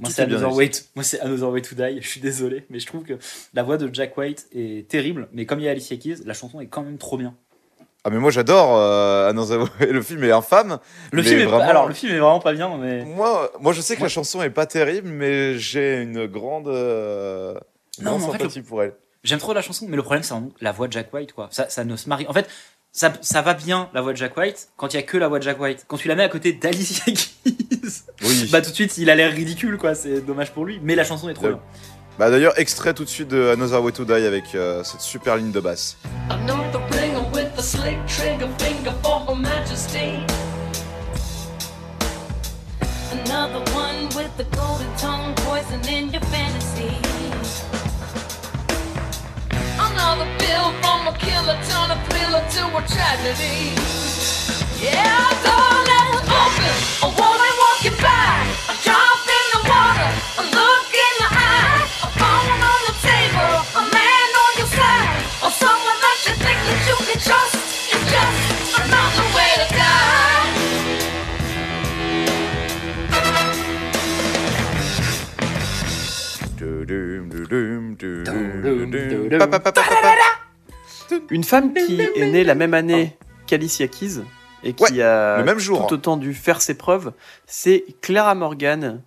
Moi, 0.00 0.10
c'est 0.10 0.22
Another. 0.22 0.54
Way, 0.54 0.70
to- 0.70 0.80
moi, 0.94 1.02
c'est 1.04 1.20
Another 1.20 1.50
Way 1.50 1.62
to 1.62 1.74
Die. 1.74 1.98
Je 2.00 2.08
suis 2.08 2.20
désolé, 2.20 2.64
mais 2.70 2.78
je 2.78 2.86
trouve 2.86 3.04
que 3.04 3.14
la 3.54 3.62
voix 3.62 3.76
de 3.76 3.92
Jack 3.92 4.16
White 4.16 4.48
est 4.54 4.88
terrible. 4.88 5.28
Mais 5.32 5.44
comme 5.46 5.60
il 5.60 5.64
y 5.64 5.68
a 5.68 5.72
Alicia 5.72 5.96
Keys, 5.96 6.22
la 6.24 6.34
chanson 6.34 6.60
est 6.60 6.66
quand 6.66 6.82
même 6.82 6.98
trop 6.98 7.16
bien. 7.18 7.34
Ah, 8.04 8.10
mais 8.10 8.18
moi, 8.18 8.30
j'adore 8.30 8.76
euh, 8.76 9.28
Another 9.28 9.60
Way. 9.80 9.86
Le 9.92 10.02
film 10.02 10.24
est 10.24 10.30
infâme. 10.32 10.78
Le 11.12 11.22
film 11.22 11.40
est 11.40 11.44
pas- 11.44 11.50
vraiment- 11.50 11.68
alors 11.70 11.88
le 11.88 11.94
film 11.94 12.12
est 12.12 12.18
vraiment 12.18 12.40
pas 12.40 12.52
bien, 12.54 12.76
mais 12.78 13.04
Moi, 13.04 13.50
moi, 13.60 13.72
je 13.72 13.80
sais 13.80 13.94
que 13.94 14.00
Moi- 14.00 14.06
la 14.06 14.12
chanson 14.12 14.42
est 14.42 14.50
pas 14.50 14.66
terrible, 14.66 15.08
mais 15.08 15.58
j'ai 15.58 16.00
une 16.02 16.26
grande, 16.26 16.68
euh, 16.68 17.54
Non, 18.00 18.10
grande 18.16 18.20
mais 18.20 18.26
en 18.26 18.32
fait, 18.32 18.38
sympathie 18.38 18.62
pour 18.62 18.82
elle. 18.82 18.94
J'aime 19.24 19.38
trop 19.38 19.52
la 19.54 19.62
chanson. 19.62 19.86
Mais 19.88 19.96
le 19.96 20.02
problème, 20.02 20.22
c'est 20.22 20.34
la 20.60 20.72
voix 20.72 20.86
de 20.88 20.92
Jack 20.92 21.12
White, 21.12 21.32
quoi. 21.32 21.48
Ça, 21.50 21.68
ça 21.68 21.84
ne 21.84 21.96
se 21.96 22.08
marie. 22.08 22.26
En 22.28 22.32
fait, 22.32 22.48
ça, 22.92 23.12
ça 23.20 23.42
va 23.42 23.54
bien 23.54 23.88
la 23.94 24.00
voix 24.00 24.12
de 24.12 24.16
Jack 24.16 24.36
White 24.36 24.68
quand 24.76 24.92
il 24.92 24.96
y 24.96 24.98
a 24.98 25.02
que 25.02 25.16
la 25.16 25.28
voix 25.28 25.38
de 25.38 25.44
Jack 25.44 25.60
White. 25.60 25.84
Quand 25.88 25.96
tu 25.98 26.08
la 26.08 26.14
mets 26.14 26.22
à 26.24 26.28
côté 26.28 26.52
d'Alicia 26.52 27.04
Keys, 27.12 28.02
Oui. 28.22 28.48
bah 28.50 28.60
tout 28.62 28.70
de 28.70 28.74
suite, 28.74 28.96
il 28.98 29.10
a 29.10 29.14
l'air 29.14 29.32
ridicule, 29.32 29.76
quoi. 29.78 29.94
C'est 29.94 30.20
dommage 30.20 30.52
pour 30.52 30.64
lui. 30.64 30.80
Mais 30.82 30.94
la 30.94 31.04
chanson 31.04 31.28
est 31.28 31.34
trop 31.34 31.48
bien. 31.48 31.60
Bah, 32.18 32.30
d'ailleurs, 32.30 32.58
extrait 32.58 32.94
tout 32.94 33.04
de 33.04 33.08
suite 33.08 33.28
de 33.28 33.50
Another 33.52 33.80
Way 33.82 33.92
to 33.92 34.04
Die 34.04 34.12
avec 34.12 34.54
euh, 34.56 34.82
cette 34.82 35.00
super 35.02 35.36
ligne 35.36 35.52
de 35.52 35.60
basse. 35.60 35.96
Another 36.30 36.80
ringer 36.90 37.22
with 37.32 37.56
a 37.56 37.62
slick 37.62 37.96
trigger 38.06 38.48
finger 38.58 38.92
for 39.04 39.20
Her 39.28 39.36
Majesty. 39.36 40.18
Another 43.12 43.60
one 43.74 44.06
with 44.16 44.30
the 44.36 44.44
golden 44.56 44.88
tongue 44.98 45.32
poison 45.36 45.80
in 45.88 46.10
your 46.12 46.22
fantasy. 46.22 46.37
Another 50.18 50.38
bill 50.38 50.72
from 50.82 51.06
a 51.06 51.12
killer 51.16 51.54
turn 51.68 51.92
a 51.92 52.04
thriller 52.08 52.42
to 52.50 52.76
a 52.76 52.82
tragedy. 52.88 53.70
Yeah, 54.82 55.30
door 55.44 55.84
left 55.86 57.12
open. 57.12 57.27
Une 81.30 81.44
femme 81.44 81.74
qui 81.74 82.00
est 82.00 82.30
née 82.30 82.44
la 82.44 82.54
même 82.54 82.74
année 82.74 83.16
qu'Alicia 83.46 83.88
Keys 83.88 84.20
et 84.62 84.72
qui 84.72 84.82
Ouais, 84.84 85.02
a 85.02 85.38
le 85.38 85.44
même 85.44 85.58
jour. 85.58 85.86
tout 85.86 85.94
autant 85.94 86.16
dû 86.16 86.34
faire 86.34 86.60
ses 86.60 86.74
preuves, 86.74 87.12
c'est 87.46 87.84
Clara 88.00 88.34
Morgan, 88.34 89.02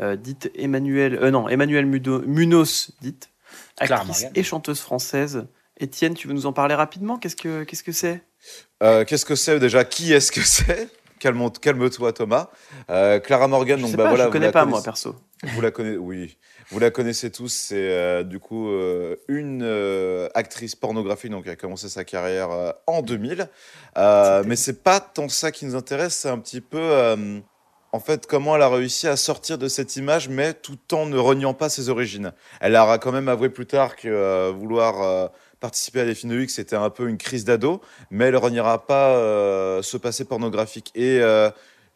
euh, 0.00 0.16
dite 0.16 0.50
Emmanuel, 0.56 1.18
euh, 1.22 1.30
non, 1.30 1.48
Emmanuel 1.48 1.86
Mudo- 1.86 2.24
Munoz, 2.26 2.90
dite 3.00 3.30
Clara 3.76 4.02
actrice 4.02 4.22
Morgan. 4.22 4.32
et 4.34 4.42
chanteuse 4.42 4.80
française. 4.80 5.46
Étienne, 5.78 6.14
tu 6.14 6.28
veux 6.28 6.34
nous 6.34 6.46
en 6.46 6.52
parler 6.52 6.74
rapidement? 6.74 7.18
Qu'est-ce 7.18 7.36
que 7.36 7.64
qu'est-ce 7.64 7.82
que 7.82 7.92
c'est? 7.92 8.22
Euh, 8.82 9.04
Qu'est-ce 9.04 9.24
que 9.24 9.34
c'est 9.34 9.58
déjà? 9.58 9.84
Qui 9.84 10.12
est-ce 10.12 10.30
que 10.32 10.40
c'est? 10.42 10.88
Calme- 11.18 11.50
Calme-toi, 11.60 12.12
Thomas. 12.12 12.48
Euh, 12.90 13.18
Clara 13.18 13.48
Morgan, 13.48 13.78
Je 13.78 13.82
donc 13.82 13.90
sais 13.92 13.96
bah 13.96 14.04
pas, 14.04 14.08
voilà. 14.10 14.24
je 14.26 14.30
connais 14.30 14.50
pas 14.52 14.60
connaissez. 14.60 14.70
moi 14.70 14.82
perso. 14.84 15.16
Vous 15.42 15.60
la 15.60 15.70
connaissez, 15.70 15.96
oui. 15.96 16.36
Vous 16.70 16.78
la 16.78 16.90
connaissez 16.90 17.30
tous. 17.30 17.52
C'est 17.52 17.76
euh, 17.76 18.22
du 18.22 18.38
coup 18.38 18.68
euh, 18.68 19.16
une 19.28 19.62
euh, 19.62 20.28
actrice 20.34 20.74
pornographique, 20.74 21.30
donc 21.30 21.44
elle 21.46 21.52
a 21.52 21.56
commencé 21.56 21.88
sa 21.88 22.04
carrière 22.04 22.74
en 22.86 23.02
2000. 23.02 23.48
Euh, 23.96 24.42
mais 24.46 24.56
c'est 24.56 24.82
pas 24.82 25.00
tant 25.00 25.28
ça 25.28 25.52
qui 25.52 25.66
nous 25.66 25.76
intéresse. 25.76 26.14
C'est 26.14 26.28
un 26.28 26.38
petit 26.38 26.60
peu, 26.60 27.16
en 27.92 28.00
fait, 28.00 28.26
comment 28.26 28.56
elle 28.56 28.62
a 28.62 28.68
réussi 28.68 29.06
à 29.08 29.16
sortir 29.16 29.58
de 29.58 29.68
cette 29.68 29.96
image, 29.96 30.28
mais 30.28 30.54
tout 30.54 30.78
en 30.92 31.06
ne 31.06 31.18
reniant 31.18 31.54
pas 31.54 31.68
ses 31.68 31.88
origines. 31.88 32.32
Elle 32.60 32.76
aura 32.76 32.98
quand 32.98 33.12
même 33.12 33.28
avoué 33.28 33.50
plus 33.50 33.66
tard 33.66 33.96
que 33.96 34.50
vouloir 34.50 35.30
participer 35.60 36.00
à 36.00 36.04
des 36.04 36.14
films 36.14 36.32
de 36.32 36.40
X, 36.40 36.54
c'était 36.54 36.76
un 36.76 36.90
peu 36.90 37.08
une 37.08 37.16
crise 37.16 37.44
d'ado, 37.44 37.80
mais 38.10 38.26
elle 38.26 38.36
reniera 38.36 38.86
pas 38.86 39.14
ce 39.82 39.96
passé 39.96 40.24
pornographique. 40.24 40.90
Et 40.94 41.20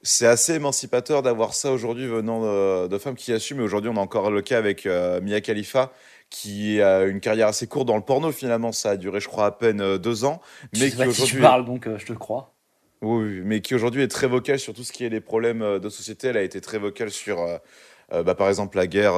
c'est 0.02 0.26
assez 0.26 0.54
émancipateur 0.54 1.22
d'avoir 1.22 1.54
ça 1.54 1.72
aujourd'hui 1.72 2.06
venant 2.06 2.42
de, 2.42 2.86
de 2.86 2.98
femmes 2.98 3.16
qui 3.16 3.32
assument. 3.32 3.60
Et 3.60 3.64
aujourd'hui, 3.64 3.90
on 3.92 3.96
a 3.96 4.00
encore 4.00 4.30
le 4.30 4.42
cas 4.42 4.58
avec 4.58 4.86
euh, 4.86 5.20
Mia 5.20 5.40
Khalifa, 5.40 5.92
qui 6.30 6.80
a 6.82 7.04
une 7.04 7.20
carrière 7.20 7.48
assez 7.48 7.66
courte 7.66 7.86
dans 7.86 7.96
le 7.96 8.02
porno 8.02 8.30
finalement. 8.32 8.72
Ça 8.72 8.90
a 8.90 8.96
duré, 8.96 9.20
je 9.20 9.28
crois, 9.28 9.46
à 9.46 9.50
peine 9.50 9.80
euh, 9.80 9.98
deux 9.98 10.24
ans. 10.24 10.40
Je 10.72 10.80
Mais 10.80 10.90
sais 10.90 10.96
qui 10.96 11.22
qui 11.22 11.22
tu 11.24 11.40
parles, 11.40 11.64
donc 11.64 11.86
euh, 11.86 11.98
je 11.98 12.06
te 12.06 12.12
crois. 12.12 12.54
oui, 13.02 13.24
oui, 13.24 13.40
mais 13.44 13.60
qui 13.60 13.74
aujourd'hui 13.74 14.02
est 14.02 14.08
très 14.08 14.26
vocale 14.26 14.58
sur 14.58 14.74
tout 14.74 14.84
ce 14.84 14.92
qui 14.92 15.04
est 15.04 15.08
les 15.08 15.20
problèmes 15.20 15.78
de 15.78 15.88
société. 15.88 16.28
Elle 16.28 16.36
a 16.36 16.42
été 16.42 16.60
très 16.60 16.78
vocale 16.78 17.10
sur, 17.10 17.40
euh, 17.40 18.22
bah, 18.22 18.34
par 18.34 18.48
exemple, 18.48 18.76
la 18.76 18.86
guerre 18.86 19.14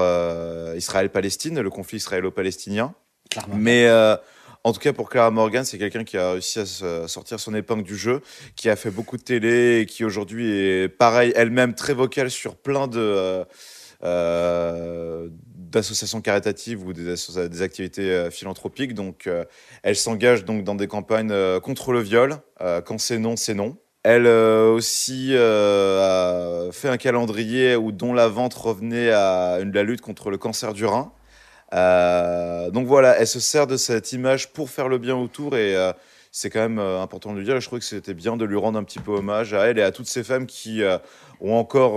Israël-Palestine, 0.76 1.60
le 1.60 1.70
conflit 1.70 1.98
israélo-palestinien. 1.98 2.94
Clairement. 3.30 3.54
Mais 3.56 3.88
en 4.64 4.72
tout 4.72 4.80
cas, 4.80 4.92
pour 4.92 5.08
Clara 5.08 5.30
Morgan, 5.30 5.64
c'est 5.64 5.78
quelqu'un 5.78 6.04
qui 6.04 6.18
a 6.18 6.32
réussi 6.32 6.58
à 6.58 6.66
sortir 7.08 7.40
son 7.40 7.54
épingle 7.54 7.82
du 7.82 7.96
jeu, 7.96 8.20
qui 8.56 8.68
a 8.68 8.76
fait 8.76 8.90
beaucoup 8.90 9.16
de 9.16 9.22
télé 9.22 9.80
et 9.80 9.86
qui 9.86 10.04
aujourd'hui 10.04 10.50
est, 10.50 10.88
pareil, 10.88 11.32
elle-même 11.34 11.74
très 11.74 11.94
vocale 11.94 12.30
sur 12.30 12.56
plein 12.56 12.86
de. 12.86 12.98
euh, 12.98 13.44
euh, 14.02 15.28
d'associations 15.30 16.20
caritatives 16.20 16.84
ou 16.84 16.92
des, 16.92 17.14
des 17.48 17.62
activités 17.62 18.10
euh, 18.10 18.30
philanthropiques. 18.30 18.94
Donc, 18.94 19.28
elle 19.82 19.96
s'engage 19.96 20.44
donc 20.44 20.64
dans 20.64 20.74
des 20.74 20.88
campagnes 20.88 21.32
contre 21.60 21.92
le 21.92 22.00
viol. 22.00 22.36
Quand 22.58 22.98
c'est 22.98 23.18
non, 23.18 23.36
c'est 23.36 23.54
non. 23.54 23.76
Elle 24.02 24.26
aussi 24.26 25.34
a 25.36 26.68
fait 26.72 26.88
un 26.88 26.96
calendrier 26.96 27.76
où 27.76 27.92
dont 27.92 28.12
la 28.14 28.28
vente 28.28 28.54
revenait 28.54 29.10
à 29.10 29.58
la 29.62 29.82
lutte 29.82 30.00
contre 30.00 30.30
le 30.30 30.38
cancer 30.38 30.72
du 30.72 30.86
rein. 30.86 31.12
Euh, 31.72 32.70
donc 32.70 32.86
voilà, 32.86 33.18
elle 33.18 33.26
se 33.26 33.40
sert 33.40 33.66
de 33.66 33.76
cette 33.76 34.12
image 34.12 34.52
pour 34.52 34.70
faire 34.70 34.88
le 34.88 34.98
bien 34.98 35.16
autour 35.16 35.56
et 35.56 35.76
euh, 35.76 35.92
c'est 36.32 36.50
quand 36.50 36.60
même 36.60 36.78
euh, 36.78 37.00
important 37.00 37.32
de 37.32 37.38
le 37.38 37.44
dire. 37.44 37.56
Et 37.56 37.60
je 37.60 37.66
trouvais 37.66 37.80
que 37.80 37.86
c'était 37.86 38.14
bien 38.14 38.36
de 38.36 38.44
lui 38.44 38.56
rendre 38.56 38.78
un 38.78 38.84
petit 38.84 38.98
peu 38.98 39.12
hommage 39.12 39.54
à 39.54 39.66
elle 39.66 39.78
et 39.78 39.82
à 39.82 39.92
toutes 39.92 40.08
ces 40.08 40.24
femmes 40.24 40.46
qui 40.46 40.82
ont 41.40 41.54
encore, 41.54 41.94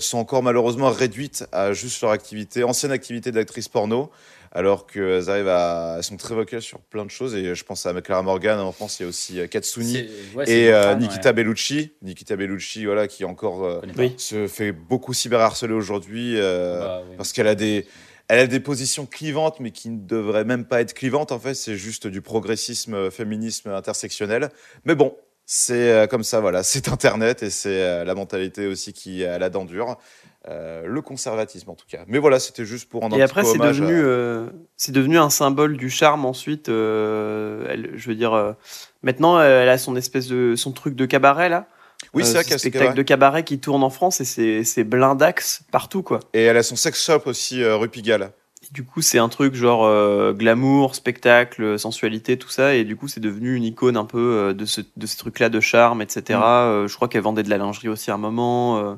sont 0.00 0.18
encore 0.18 0.42
malheureusement 0.42 0.90
réduites 0.90 1.46
à 1.52 1.72
juste 1.72 2.00
leur 2.02 2.12
activité, 2.12 2.64
ancienne 2.64 2.92
activité 2.92 3.30
d'actrice 3.32 3.68
porno, 3.68 4.10
alors 4.52 4.86
qu'elles 4.86 5.28
arrivent 5.28 5.48
à, 5.48 5.96
elles 5.98 6.04
sont 6.04 6.16
très 6.16 6.34
vocales 6.34 6.62
sur 6.62 6.78
plein 6.78 7.04
de 7.04 7.10
choses. 7.10 7.34
Et 7.34 7.54
je 7.54 7.64
pense 7.64 7.84
à 7.84 8.00
Clara 8.00 8.22
Morgan. 8.22 8.58
En 8.58 8.72
France, 8.72 8.98
il 8.98 9.02
y 9.02 9.06
a 9.06 9.08
aussi 9.08 9.48
Katsuni 9.48 10.08
ouais, 10.34 10.48
et 10.48 10.70
Morgan, 10.70 10.98
Nikita 10.98 11.28
ouais. 11.28 11.32
Bellucci. 11.34 11.92
Nikita 12.02 12.36
Bellucci, 12.36 12.86
voilà, 12.86 13.06
qui 13.06 13.24
encore 13.24 13.82
se 14.16 14.46
fait 14.46 14.72
beaucoup 14.72 15.12
cyberharceler 15.12 15.74
aujourd'hui 15.74 16.36
Bah, 16.40 17.02
oui. 17.08 17.16
parce 17.18 17.32
qu'elle 17.32 17.48
a 17.48 17.54
des 17.54 17.86
elle 18.28 18.40
a 18.40 18.46
des 18.46 18.60
positions 18.60 19.06
clivantes 19.06 19.60
mais 19.60 19.70
qui 19.70 19.88
ne 19.90 19.98
devraient 20.06 20.44
même 20.44 20.64
pas 20.64 20.80
être 20.80 20.94
clivantes 20.94 21.32
en 21.32 21.38
fait 21.38 21.54
c'est 21.54 21.76
juste 21.76 22.06
du 22.06 22.22
progressisme 22.22 22.94
euh, 22.94 23.10
féminisme 23.10 23.70
intersectionnel 23.70 24.50
mais 24.84 24.94
bon 24.94 25.16
c'est 25.44 25.92
euh, 25.92 26.06
comme 26.06 26.24
ça 26.24 26.40
voilà 26.40 26.62
c'est 26.64 26.88
internet 26.88 27.42
et 27.42 27.50
c'est 27.50 27.82
euh, 27.82 28.04
la 28.04 28.14
mentalité 28.14 28.66
aussi 28.66 28.92
qui 28.92 29.24
a 29.24 29.38
la 29.38 29.50
dent 29.50 29.64
dure 29.64 29.96
Euh, 30.48 30.86
le 30.86 31.02
conservatisme 31.02 31.70
en 31.70 31.74
tout 31.74 31.88
cas 31.88 32.04
mais 32.06 32.18
voilà 32.20 32.38
c'était 32.38 32.64
juste 32.64 32.88
pour 32.88 33.00
rendre 33.00 33.16
Et 33.16 33.20
un 33.20 33.24
après, 33.24 33.42
c'est 33.42 33.58
devenu, 33.58 33.94
à- 33.96 34.04
euh, 34.04 34.46
c'est 34.76 34.92
devenu 34.92 35.18
un 35.18 35.28
symbole 35.28 35.76
du 35.76 35.90
charme 35.90 36.24
ensuite. 36.24 36.68
euh, 36.68 37.66
elle, 37.68 37.90
je 37.96 38.08
veux 38.08 38.14
dire, 38.14 38.54
maintenant, 39.02 39.40
elle 39.40 39.68
a 39.68 39.76
son 39.76 39.96
espèce 39.96 40.28
de 40.28 40.54
son 40.54 40.70
truc 40.70 40.94
de 40.94 41.04
cabaret 41.04 41.48
là. 41.48 41.66
Oui 42.14 42.22
Euh, 42.22 42.26
c'est 42.26 42.34
vrai 42.34 42.44
ce 42.44 42.48
qu'elle 42.48 42.58
se 42.58 42.68
spectacle 42.68 42.94
de 42.96 43.02
cabaret 43.02 43.44
qui 43.44 43.58
tourne 43.58 43.82
en 43.82 43.90
France 43.90 44.20
et 44.20 44.24
c'est 44.24 44.64
c'est 44.64 44.84
blindax 44.84 45.62
partout 45.70 46.02
quoi. 46.02 46.20
et 46.34 46.42
elle 46.42 46.56
a 46.56 46.62
son 46.62 46.76
sex 46.76 47.02
shop 47.04 47.22
aussi 47.26 47.62
euh, 47.62 47.76
rue 47.76 47.88
Pigalle 47.88 48.32
Et 48.62 48.68
du 48.72 48.84
coup, 48.84 49.00
c'est 49.02 49.18
un 49.18 49.28
truc 49.28 49.54
genre 49.54 49.84
euh, 49.84 50.32
glamour, 50.32 50.94
spectacle, 50.96 51.78
sensualité, 51.78 52.36
tout 52.36 52.48
ça. 52.48 52.74
Et 52.74 52.84
du 52.84 52.96
coup, 52.96 53.06
c'est 53.06 53.20
devenu 53.20 53.54
une 53.54 53.62
icône 53.64 53.96
un 53.96 54.04
peu 54.06 54.18
euh, 54.18 54.52
de, 54.54 54.64
ce, 54.64 54.80
de 54.96 55.06
ces 55.06 55.16
trucs-là 55.18 55.48
de 55.50 55.60
charme, 55.60 56.02
etc. 56.02 56.38
Mm. 56.38 56.42
Euh, 56.42 56.88
je 56.88 56.94
crois 56.96 57.06
qu'elle 57.08 57.22
vendait 57.22 57.44
de 57.44 57.50
la 57.50 57.58
lingerie 57.58 57.88
aussi 57.88 58.10
à 58.10 58.14
un 58.14 58.18
moment. 58.18 58.78
euh. 58.78 58.94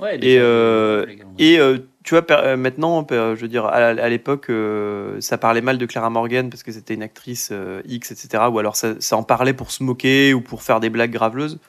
Ouais, 0.00 0.18
Et, 0.20 0.38
euh, 0.40 1.06
Et 1.38 1.60
euh, 1.60 1.78
tu 2.02 2.14
vois, 2.16 2.24
euh, 2.32 2.56
maintenant, 2.56 3.06
je 3.10 3.40
veux 3.40 3.46
dire, 3.48 3.66
à, 3.66 3.76
à 3.76 4.08
l'époque, 4.08 4.46
euh, 4.50 5.20
ça 5.20 5.38
parlait 5.38 5.60
mal 5.62 5.78
de 5.78 5.86
Clara 5.86 6.10
Morgan 6.10 6.50
parce 6.50 6.64
que 6.64 6.72
c'était 6.72 6.94
une 6.94 7.02
actrice 7.04 7.50
euh, 7.52 7.80
X, 7.86 8.10
etc. 8.10 8.42
Ou 8.50 8.58
alors 8.58 8.74
ça, 8.74 8.94
ça 8.98 9.16
en 9.16 9.22
parlait 9.22 9.54
pour 9.54 9.70
se 9.70 9.84
moquer 9.84 10.34
ou 10.34 10.40
pour 10.40 10.62
faire 10.64 10.80
des 10.80 10.90
blagues 10.90 11.12
graveleuses. 11.12 11.60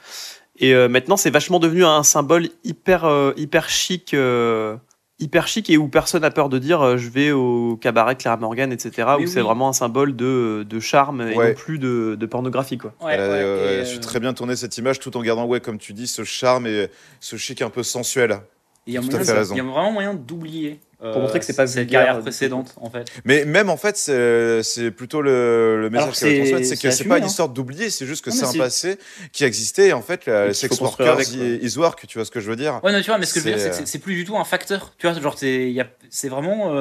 Et 0.58 0.74
euh, 0.74 0.88
maintenant, 0.88 1.18
c'est 1.18 1.30
vachement 1.30 1.60
devenu 1.60 1.84
un 1.86 2.04
symbole 2.04 2.50
hyper, 2.64 3.06
euh, 3.06 3.34
hyper 3.38 3.70
chic. 3.70 4.14
euh, 4.14 4.78
hyper 5.18 5.48
chic 5.48 5.70
et 5.70 5.78
où 5.78 5.88
personne 5.88 6.24
n'a 6.24 6.30
peur 6.30 6.50
de 6.50 6.58
dire 6.60 6.98
je 6.98 7.08
vais 7.10 7.32
au 7.32 7.78
cabaret 7.78 8.18
Clara 8.18 8.36
Morgan 8.36 8.74
etc 8.74 8.92
Mais 9.18 9.24
où 9.24 9.28
c'est 9.28 9.40
vraiment 9.40 9.70
un 9.70 9.74
symbole 9.74 10.14
de, 10.14 10.66
de 10.70 10.80
charme 10.82 11.22
et 11.22 11.38
Ouais. 11.38 11.50
non 11.50 11.56
plus 11.56 11.80
de, 11.80 12.18
de 12.20 12.26
pornographie 12.26 12.78
quoi 12.78 12.94
Ouais, 13.02 13.14
elle 13.14 13.22
a 13.22 13.28
ouais, 13.30 13.34
euh, 13.42 13.82
et, 13.84 13.86
su 13.86 13.96
euh, 13.96 14.02
très 14.02 14.20
bien 14.20 14.34
tourner 14.34 14.58
cette 14.58 14.78
image 14.78 15.00
tout 15.00 15.16
en 15.16 15.22
gardant 15.22 15.46
ouais 15.46 15.62
comme 15.62 15.78
tu 15.78 15.94
dis 15.94 16.08
ce 16.08 16.26
charme 16.26 16.68
et 16.68 16.90
ce 17.22 17.38
chic 17.38 17.62
un 17.62 17.70
peu 17.70 17.82
sensuel 17.82 18.42
y 18.88 18.98
a 18.98 19.02
moyen-. 19.02 19.44
Il 19.52 19.58
y 19.58 19.60
a 19.62 19.64
vraiment 19.64 19.92
moyen 19.94 20.14
d'oublier. 20.16 20.82
Euh, 21.06 21.14
Pour 21.14 21.22
montrer 21.22 21.40
que 21.40 21.46
c'est 21.46 21.56
pas 21.56 21.68
cette 21.68 21.78
vulgaire, 21.78 22.02
carrière 22.02 22.18
coup. 22.18 22.24
précédente, 22.24 22.74
en 22.82 22.90
fait. 22.90 23.06
Mais 23.24 23.46
même 23.46 23.70
en 23.70 23.78
fait, 23.78 23.96
c'est 23.98 24.64
c'est 24.64 24.92
plutôt 24.92 25.22
le, 25.22 25.80
le 25.82 25.90
message 25.90 26.14
c'est- 26.16 26.38
transmettre, 26.38 26.66
c'est 26.68 26.82
que 26.82 26.92
c'est 26.92 27.04
pas 27.06 27.18
une 27.20 27.24
hein. 27.24 27.28
histoire 27.28 27.50
d'oublier, 27.50 27.90
c'est 27.90 28.06
juste 28.06 28.24
que 28.26 28.32
c'est 28.32 28.46
un 28.46 28.54
passé 28.54 28.98
qui 29.32 29.44
existait. 29.46 29.88
Et 29.90 29.94
en 29.94 30.02
fait, 30.02 30.26
les 30.26 30.54
sex 30.54 30.80
workers 30.80 31.22
is 31.32 31.78
work, 31.78 32.06
tu 32.08 32.18
vois 32.18 32.26
ce 32.26 32.32
que 32.32 32.40
je 32.40 32.50
veux 32.50 32.56
dire 32.56 32.80
Ouais, 32.84 32.92
non, 32.92 33.00
tu 33.02 33.08
vois, 33.08 33.18
mais 33.18 33.26
ce 33.26 33.34
que 33.34 33.40
je 33.40 33.46
veux 33.46 33.52
dire, 33.56 33.74
C'est, 33.74 33.84
que 33.84 33.90
c'est- 33.90 34.00
plus 34.00 34.16
du 34.16 34.26
tout 34.26 34.38
un 34.38 34.44
facteur. 34.44 34.94
Tu 34.98 35.08
vois, 35.08 35.20
genre, 35.20 35.38
c'est 35.38 35.68
il 35.70 35.74
y 35.74 35.82
a- 35.82 35.88
c'est 36.10 36.30
vraiment. 36.30 36.74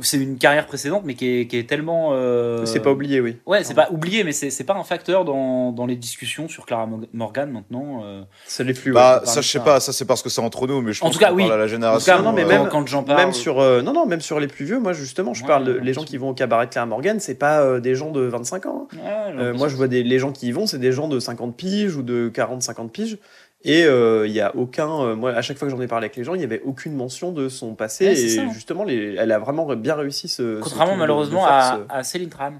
C'est 0.00 0.16
une 0.18 0.38
carrière 0.38 0.66
précédente, 0.66 1.02
mais 1.04 1.14
qui 1.14 1.40
est, 1.40 1.46
qui 1.46 1.56
est 1.56 1.68
tellement. 1.68 2.10
euh, 2.12 2.64
c'est 2.66 2.80
pas 2.80 2.90
oublié 2.90 3.20
oui 3.20 3.36
Ouais, 3.46 3.62
c'est 3.62 3.74
pas 3.74 3.88
oublié, 3.92 4.24
mais 4.24 4.32
c'est 4.32 4.50
c'est 4.50 4.64
pas 4.64 4.74
un 4.74 4.82
facteur 4.82 5.24
dans, 5.24 5.70
dans 5.70 5.86
les 5.86 5.94
discussions 5.96 6.48
sur 6.48 6.66
Clara 6.66 6.86
Mo- 6.86 7.02
Morgan 7.12 7.50
maintenant. 7.50 8.02
euh. 8.04 8.22
ça 8.46 8.64
l'est 8.64 8.72
plus. 8.78 8.92
Bah, 8.92 9.22
ça, 9.24 9.40
je 9.40 9.48
sais 9.48 9.58
de 9.58 9.64
ça. 9.64 9.70
pas, 9.70 9.80
ça 9.80 9.92
c'est 9.92 10.04
parce 10.04 10.22
que 10.22 10.28
c'est 10.28 10.40
entre 10.40 10.66
nous, 10.66 10.80
mais 10.82 10.92
je 10.92 11.02
En 11.02 11.06
pense 11.06 11.14
tout 11.14 11.20
cas, 11.20 11.32
oui. 11.32 11.42
parle 11.46 11.52
à 11.52 11.56
la 11.58 11.62
En 11.62 11.66
tout 11.66 11.72
génération. 11.72 12.16
cas, 12.16 12.22
non, 12.22 12.32
mais 12.32 12.42
euh, 12.44 12.48
même- 12.48 12.62
quand, 12.64 12.80
quand 12.80 12.86
j'en 12.88 13.02
parle. 13.04 13.18
Même 13.20 13.32
sur 13.32 13.60
euh, 13.60 13.82
non 13.82 13.92
non 13.92 14.04
même 14.06 14.20
sur 14.20 14.40
les 14.40 14.48
plus 14.48 14.64
vieux, 14.64 14.80
moi 14.80 14.92
justement, 14.94 15.32
je 15.32 15.42
Ouais, 15.42 15.48
parle 15.48 15.64
de 15.64 15.72
les 15.74 15.92
gens 15.92 16.02
qui 16.04 16.16
vont 16.16 16.30
au 16.30 16.34
cabaret 16.34 16.68
Claire 16.68 16.86
Morgan, 16.86 17.20
c'est 17.20 17.34
pas 17.38 17.60
euh, 17.60 17.78
des 17.80 17.94
gens 17.94 18.10
de 18.10 18.20
25 18.22 18.66
ans. 18.66 18.88
hein. 18.94 18.98
Euh, 19.38 19.54
moi 19.54 19.68
je 19.68 19.76
vois 19.76 19.86
des 19.88 20.02
les 20.02 20.18
gens 20.18 20.32
qui 20.32 20.48
y 20.48 20.52
vont, 20.52 20.66
c'est 20.66 20.78
des 20.78 20.90
gens 20.92 21.06
de 21.08 21.20
50 21.20 21.56
piges 21.56 21.94
ou 21.96 22.02
de 22.02 22.28
40 22.34 22.62
50 22.62 22.90
piges 22.92 23.18
et 23.64 23.84
euh, 23.84 24.26
il 24.26 24.32
y 24.32 24.40
a 24.40 24.54
aucun 24.56 24.88
euh, 25.02 25.16
moi 25.16 25.32
à 25.32 25.42
chaque 25.42 25.56
fois 25.58 25.66
que 25.68 25.74
j'en 25.74 25.80
ai 25.80 25.86
parlé 25.86 26.04
avec 26.06 26.16
les 26.16 26.24
gens, 26.24 26.34
il 26.34 26.40
y 26.40 26.44
avait 26.44 26.60
aucune 26.62 26.94
mention 26.94 27.32
de 27.32 27.48
son 27.48 27.74
passé 27.74 28.06
Ouais, 28.06 28.12
et 28.20 28.28
ça. 28.28 28.48
justement 28.52 28.84
les, 28.84 29.14
elle 29.14 29.32
a 29.32 29.38
vraiment 29.38 29.66
bien 29.74 29.94
réussi 29.94 30.28
ce 30.28 30.60
Contrairement 30.60 30.94
de- 30.94 30.98
malheureusement 31.00 31.44
de 31.44 31.84
à, 31.88 32.02
Céline 32.04 32.28
Tran, 32.30 32.52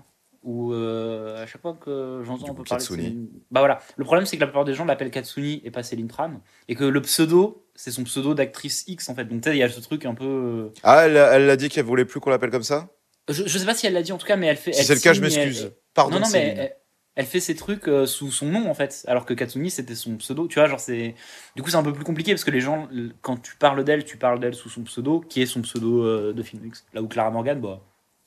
où 0.43 0.73
euh, 0.73 1.43
à 1.43 1.47
chaque 1.47 1.61
fois 1.63 1.77
que 1.81 2.23
j'entends 2.25 2.45
Du 2.45 2.51
un 2.51 2.55
peu 2.55 2.63
coup, 2.63 2.69
parler 2.69 2.83
de 2.85 2.89
Katsuni. 2.89 3.03
Céline... 3.05 3.29
Bah 3.51 3.61
voilà, 3.61 3.79
le 3.97 4.05
problème 4.05 4.27
c'est 4.27 4.37
que 4.37 4.41
la 4.41 4.47
plupart 4.47 4.65
des 4.65 4.75
gens 4.75 4.85
l'appellent 4.85 5.11
Katsuni 5.11 5.61
et 5.65 5.71
pas 5.71 5.83
Céline 5.83 6.09
Tran, 6.09 6.31
et 6.69 6.75
que 6.75 6.85
le 6.85 7.01
pseudo, 7.03 7.67
c'est 7.75 7.91
son 7.91 8.05
pseudo 8.05 8.35
d'actrice 8.35 8.85
X 8.87 9.09
en 9.09 9.15
fait. 9.15 9.25
Donc 9.25 9.43
tu 9.43 9.49
sais, 9.51 9.57
il 9.57 9.61
y 9.61 9.63
a 9.63 9.69
ce 9.69 9.81
truc 9.81 10.05
un 10.07 10.15
peu... 10.15 10.25
euh, 10.25 10.69
Ah, 10.83 11.07
elle, 11.07 11.17
elle 11.17 11.51
a 11.51 11.57
dit 11.57 11.69
qu'elle 11.69 11.85
voulait 11.85 12.05
plus 12.05 12.21
qu'on 12.21 12.31
l'appelle 12.31 12.51
comme 12.51 12.63
ça? 12.63 12.89
Je, 13.29 13.43
je 13.47 13.59
sais 13.59 13.65
pas 13.65 13.75
si 13.75 13.87
elle 13.87 13.95
l'a 13.95 14.03
dit 14.03 14.13
en 14.13 14.19
tout 14.19 14.27
cas, 14.27 14.37
mais 14.37 14.47
elle 14.49 14.57
fait... 14.59 14.73
Si 14.75 14.85
c'est 14.85 14.95
le 14.95 15.01
cas, 15.01 15.13
je 15.15 15.23
m'excuse. 15.23 15.63
elle- 15.65 15.73
Pardon, 15.95 16.17
Non, 16.17 16.21
non, 16.21 16.27
mais 16.33 16.55
elle, 16.59 16.77
elle 17.17 17.27
fait 17.27 17.41
ses 17.41 17.55
trucs 17.55 17.87
euh, 17.89 18.07
sous 18.07 18.31
son 18.33 18.47
nom 18.47 18.69
en 18.69 18.75
fait, 18.75 19.05
alors 19.07 19.25
que 19.25 19.35
Katsuni 19.35 19.71
c'était 19.71 19.95
son 19.95 20.17
pseudo. 20.17 20.49
Tu 20.49 20.59
vois, 20.59 20.69
genre 20.69 20.81
c'est. 20.81 21.15
Du 21.57 21.63
coup, 21.63 21.71
c'est 21.71 21.77
un 21.77 21.83
peu 21.83 21.93
plus 21.93 22.05
compliqué 22.05 22.33
parce 22.33 22.45
que 22.45 22.51
les 22.51 22.61
gens, 22.61 22.89
quand 23.23 23.37
tu 23.41 23.55
parles 23.57 23.85
d'elle, 23.85 24.05
tu 24.05 24.17
parles 24.17 24.41
d'elle 24.41 24.55
sous 24.55 24.69
son 24.69 24.83
pseudo, 24.83 25.21
qui 25.21 25.41
est 25.43 25.47
son 25.47 25.63
pseudo 25.63 26.05
euh, 26.05 26.33
de 26.33 26.43
film 26.43 26.65
X. 26.67 26.85
Là 26.93 27.03
où 27.03 27.09
Clara 27.09 27.31
Morgan, 27.31 27.61
bah, 27.61 27.81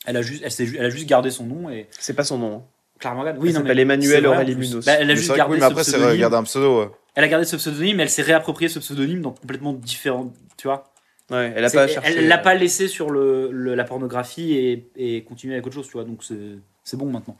elle 0.06 0.18
a 0.18 0.22
juste, 0.22 0.44
elle, 0.44 0.76
elle 0.78 0.86
a 0.86 0.90
juste 0.90 1.08
gardé 1.08 1.32
son 1.32 1.46
nom 1.46 1.70
et 1.70 1.88
c'est 1.92 2.14
pas 2.16 2.24
son 2.24 2.38
nom. 2.38 2.56
hein. 2.58 2.62
Clara 3.00 3.16
Morgan. 3.16 3.36
Elle 3.36 3.42
Oui, 3.42 3.50
non, 3.50 3.60
s'appelle 3.60 3.76
mais 3.76 3.82
Emmanuel 3.82 4.26
Aurélie 4.26 4.56
plus. 4.56 4.70
Munoz. 4.70 4.86
Bah, 4.86 4.94
elle 4.94 5.04
a 5.04 5.06
Mais 5.14 5.16
juste 5.16 5.28
vrai 5.28 5.36
que 5.36 5.38
gardé 5.40 5.54
oui, 5.54 5.60
mais 5.60 5.66
après, 5.66 5.84
c'est 5.84 5.96
un 6.36 6.44
pseudo. 6.44 6.82
ouais. 6.82 6.90
Elle 7.16 7.24
a 7.24 7.28
gardé 7.28 7.46
ce 7.46 7.56
pseudonyme, 7.56 7.98
mais 7.98 8.04
elle 8.04 8.10
s'est 8.10 8.22
réapproprié 8.22 8.70
ce 8.70 8.80
pseudonyme 8.80 9.22
dans 9.22 9.32
complètement 9.32 9.74
différent. 9.74 10.32
Tu 10.56 10.68
vois. 10.68 10.94
Ouais, 11.30 11.52
elle 11.56 11.66
a 11.66 11.70
pas 11.70 11.88
cherché. 11.88 12.14
elle 12.16 12.28
l'a 12.28 12.40
euh, 12.40 12.42
pas 12.44 12.54
laissé 12.54 12.88
sur 12.88 13.10
le, 13.10 13.50
le- 13.52 13.76
la 13.76 13.84
pornographie 13.84 14.54
et, 14.54 14.88
et 14.96 15.24
continué 15.24 15.56
avec 15.56 15.66
autre 15.68 15.76
chose, 15.76 15.88
tu 15.88 15.94
vois. 15.94 16.06
Donc 16.06 16.24
c'est 16.24 16.96
bon 16.98 17.12
maintenant. 17.12 17.36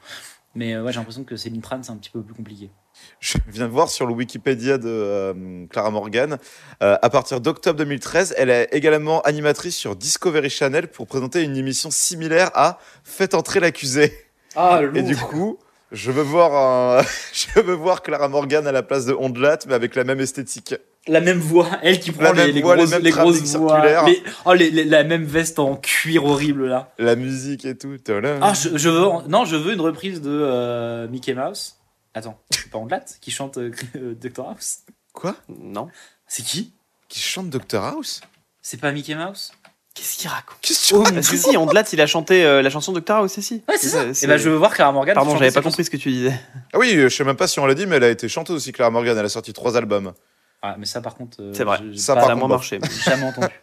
Mais 0.54 0.74
euh, 0.74 0.82
ouais, 0.82 0.92
j'ai 0.92 0.98
l'impression 0.98 1.24
que 1.24 1.36
Céline 1.36 1.60
Tran, 1.60 1.82
c'est 1.82 1.90
un 1.92 1.96
petit 1.96 2.10
peu 2.10 2.22
plus 2.22 2.34
compliqué. 2.34 2.70
Je 3.20 3.38
viens 3.48 3.66
de 3.66 3.70
voir 3.72 3.88
sur 3.90 4.06
le 4.06 4.12
Wikipédia 4.14 4.76
de 4.78 4.88
euh, 4.88 5.66
Clara 5.68 5.90
Morgan. 5.90 6.38
euh, 6.82 6.96
à 7.00 7.10
partir 7.10 7.40
d'octobre 7.40 7.78
2013, 7.78 8.34
elle 8.36 8.50
est 8.50 8.68
également 8.72 9.20
animatrice 9.22 9.76
sur 9.76 9.94
Discovery 9.94 10.50
Channel 10.50 10.88
pour 10.88 11.06
présenter 11.06 11.42
une 11.44 11.56
émission 11.56 11.90
similaire 11.90 12.50
à 12.54 12.78
Faites 13.04 13.34
entrer 13.34 13.60
l'accusé. 13.60 14.12
Ah, 14.56 14.80
Et 14.94 15.02
du 15.02 15.16
coup, 15.16 15.58
je 15.92 16.10
veux 16.10 16.22
voir, 16.22 16.98
un- 16.98 17.02
je 17.32 17.60
veux 17.60 17.74
voir 17.74 18.02
Clara 18.02 18.26
Morgan 18.28 18.66
à 18.66 18.72
la 18.72 18.82
place 18.82 19.04
de 19.04 19.12
Ondelat, 19.12 19.58
mais 19.68 19.74
avec 19.74 19.94
la 19.94 20.02
même 20.04 20.18
esthétique. 20.20 20.74
La 21.08 21.20
même 21.20 21.38
voix, 21.38 21.68
elle 21.82 21.98
qui 22.00 22.12
prend 22.12 22.32
les, 22.32 22.52
les 22.52 22.60
voix, 22.62 22.76
grosses, 22.76 22.94
les 22.98 23.10
grosses 23.10 23.56
voix. 23.56 23.84
Les- 24.06 24.22
oh, 24.44 24.52
les- 24.52 24.70
les- 24.70 24.84
la 24.84 25.04
même 25.04 25.24
veste 25.24 25.58
en 25.58 25.74
cuir 25.76 26.24
horrible 26.24 26.66
là. 26.68 26.92
La 26.98 27.16
musique 27.16 27.64
et 27.64 27.76
tout. 27.76 27.96
Ah, 28.40 28.52
je, 28.54 28.76
je 28.76 28.88
veux, 28.88 29.28
non, 29.28 29.44
je 29.44 29.56
veux 29.56 29.72
une 29.72 29.80
reprise 29.80 30.20
de 30.20 30.30
euh, 30.30 31.08
Mickey 31.08 31.34
Mouse. 31.34 31.76
Attends, 32.14 32.38
c'est 32.50 32.70
pas 32.70 32.78
Ondelat 32.78 33.04
qui 33.20 33.30
chante 33.30 33.58
euh, 33.58 33.70
Dr 34.20 34.48
House? 34.48 34.78
Quoi? 35.12 35.34
Non. 35.48 35.88
C'est 36.26 36.42
qui? 36.44 36.72
Qui 37.08 37.20
chante 37.20 37.48
Dr 37.50 37.82
House? 37.82 38.20
C'est 38.60 38.80
pas 38.80 38.92
Mickey 38.92 39.14
Mouse? 39.14 39.52
Qu'est-ce 39.94 40.16
qu'il 40.18 40.30
raconte? 40.30 40.58
Qu'est-ce 40.62 40.90
que 40.90 40.94
Oh 40.96 41.02
tu 41.04 41.12
mon 41.12 41.18
Ah, 41.18 41.22
si, 41.22 41.56
Ondelat, 41.56 41.84
il 41.92 42.00
a 42.00 42.06
chanté 42.06 42.44
euh, 42.44 42.62
la 42.62 42.70
chanson 42.70 42.92
Doctor 42.92 43.16
House, 43.18 43.32
si, 43.32 43.42
si. 43.42 43.62
Ouais, 43.68 43.76
c'est 43.78 43.88
ça. 43.88 44.04
Et 44.04 44.26
ben, 44.28 44.36
je 44.36 44.48
veux 44.48 44.56
voir 44.56 44.72
Clara 44.74 44.92
Morgan. 44.92 45.14
Pardon, 45.14 45.36
j'avais 45.36 45.50
pas 45.50 45.62
compris 45.62 45.84
ce 45.84 45.90
que 45.90 45.96
tu 45.96 46.10
disais. 46.10 46.38
Ah 46.72 46.78
oui, 46.78 46.92
je 46.94 47.08
sais 47.08 47.24
même 47.24 47.34
pas 47.36 47.48
si 47.48 47.58
on 47.58 47.66
l'a 47.66 47.74
dit, 47.74 47.86
mais 47.86 47.96
elle 47.96 48.04
a 48.04 48.10
été 48.10 48.28
chanteuse 48.28 48.56
aussi, 48.56 48.70
Clara 48.72 48.90
Morgan. 48.90 49.16
Elle 49.18 49.24
a 49.24 49.28
sorti 49.28 49.52
trois 49.52 49.76
albums. 49.76 50.12
Ah, 50.62 50.76
mais 50.78 50.86
ça, 50.86 51.00
par 51.00 51.14
contre. 51.14 51.38
euh, 51.40 51.52
C'est 51.54 51.64
vrai. 51.64 51.78
Ça, 51.96 52.14
pas- 52.14 52.26
par 52.26 52.34
contre, 52.34 52.48
marché. 52.48 52.78
jamais 53.04 53.24
entendu. 53.24 53.46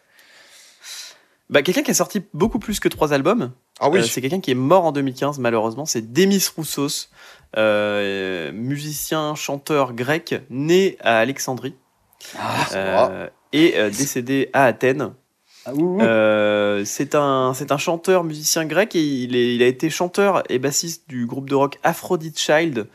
Bah, 1.47 1.61
quelqu'un 1.61 1.83
qui 1.83 1.91
a 1.91 1.93
sorti 1.93 2.23
beaucoup 2.33 2.57
plus 2.57 2.79
que 2.79 2.87
trois 2.89 3.13
albums, 3.13 3.51
Ah 3.79 3.89
oui, 3.91 3.99
euh, 3.99 4.03
c'est 4.03 4.19
quelqu'un 4.19 4.39
qui 4.39 4.49
est 4.49 4.55
mort 4.55 4.83
en 4.85 4.91
2015, 4.91 5.37
malheureusement. 5.37 5.85
C'est 5.85 6.11
Demis 6.11 6.43
Roussos, 6.55 7.09
euh, 7.55 8.51
musicien, 8.51 9.35
chanteur 9.35 9.93
grec, 9.93 10.33
né 10.49 10.97
à 11.01 11.19
Alexandrie 11.19 11.75
Ah, 12.35 12.65
euh, 12.73 13.29
et 13.53 13.77
euh, 13.77 13.89
décédé 13.91 14.49
à 14.53 14.65
Athènes. 14.65 15.13
ah. 15.67 15.71
Euh, 16.01 16.83
c'est 16.83 17.13
un, 17.13 17.53
c'est 17.53 17.71
un 17.71 17.77
chanteur, 17.77 18.23
musicien 18.23 18.65
grec 18.65 18.95
et 18.95 19.03
il, 19.03 19.35
est- 19.35 19.53
il 19.53 19.61
a 19.61 19.67
été 19.67 19.91
chanteur 19.91 20.41
et 20.49 20.57
bassiste 20.57 21.07
du 21.07 21.27
groupe 21.27 21.47
de 21.47 21.53
rock 21.55 21.77
Aphrodite 21.83 22.39
Child 22.39 22.87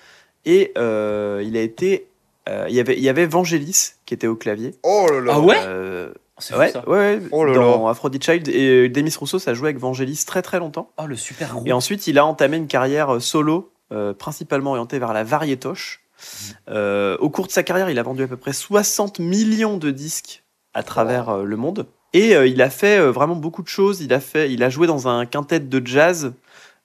et 0.44 0.72
euh, 0.76 1.40
il 1.46 1.57
a 1.57 1.61
été, 1.62 2.09
euh, 2.49 2.66
il 2.68 2.74
y 2.74 2.80
avait, 2.80 2.97
il 2.97 3.03
y 3.03 3.09
avait 3.09 3.26
Vangelis 3.26 3.93
qui 4.07 4.14
était 4.14 4.26
au 4.26 4.36
clavier. 4.36 4.74
oh 4.82 5.07
là 5.11 5.20
là. 5.20 5.32
Ah 5.36 5.41
ouais 5.41 5.57
Euh, 5.64 6.12
c'est 6.38 6.55
fou 6.55 6.61
ouais, 6.61 6.70
ça. 6.70 6.88
ouais, 6.88 6.97
ouais, 7.16 7.20
Oh 7.32 7.45
là 7.45 7.53
dans 7.55 7.86
Aphrodite 7.88 8.24
Child 8.24 8.49
et 8.49 8.86
euh, 8.86 8.88
Demis 8.88 9.14
Roussos 9.18 9.47
a 9.49 9.53
joué 9.55 9.68
avec 9.68 9.78
Vangelis 9.78 10.24
très 10.26 10.41
très 10.43 10.59
longtemps. 10.59 10.91
Oh, 10.97 11.07
le 11.07 11.16
super 11.16 11.51
groupe. 11.51 11.66
Et 11.66 11.72
ensuite, 11.72 12.07
il 12.07 12.18
a 12.18 12.24
entamé 12.24 12.57
une 12.57 12.66
carrière 12.66 13.14
euh, 13.16 13.20
solo, 13.20 13.72
euh, 13.93 14.14
principalement 14.14 14.70
orientée 14.70 14.99
vers 14.99 15.12
la 15.12 15.22
variétoche. 15.22 16.01
Euh, 16.68 17.16
au 17.18 17.28
cours 17.30 17.47
de 17.47 17.53
sa 17.53 17.62
carrière, 17.62 17.91
il 17.91 17.99
a 17.99 18.03
vendu 18.03 18.22
à 18.22 18.26
peu 18.28 18.36
près 18.36 18.53
60 18.53 19.18
millions 19.18 19.76
de 19.76 19.91
disques 19.91 20.43
à 20.74 20.82
travers 20.82 21.28
euh, 21.28 21.45
le 21.45 21.57
monde. 21.57 21.86
Et 22.12 22.34
euh, 22.34 22.47
il 22.47 22.61
a 22.62 22.70
fait 22.70 22.99
euh, 22.99 23.11
vraiment 23.11 23.36
beaucoup 23.36 23.62
de 23.62 23.68
choses. 23.68 24.01
Il 24.01 24.12
a, 24.12 24.20
fait, 24.20 24.51
il 24.53 24.62
a 24.62 24.70
joué 24.70 24.86
dans 24.86 25.09
un 25.09 25.26
quintet 25.26 25.61
de 25.61 25.86
jazz. 25.86 26.32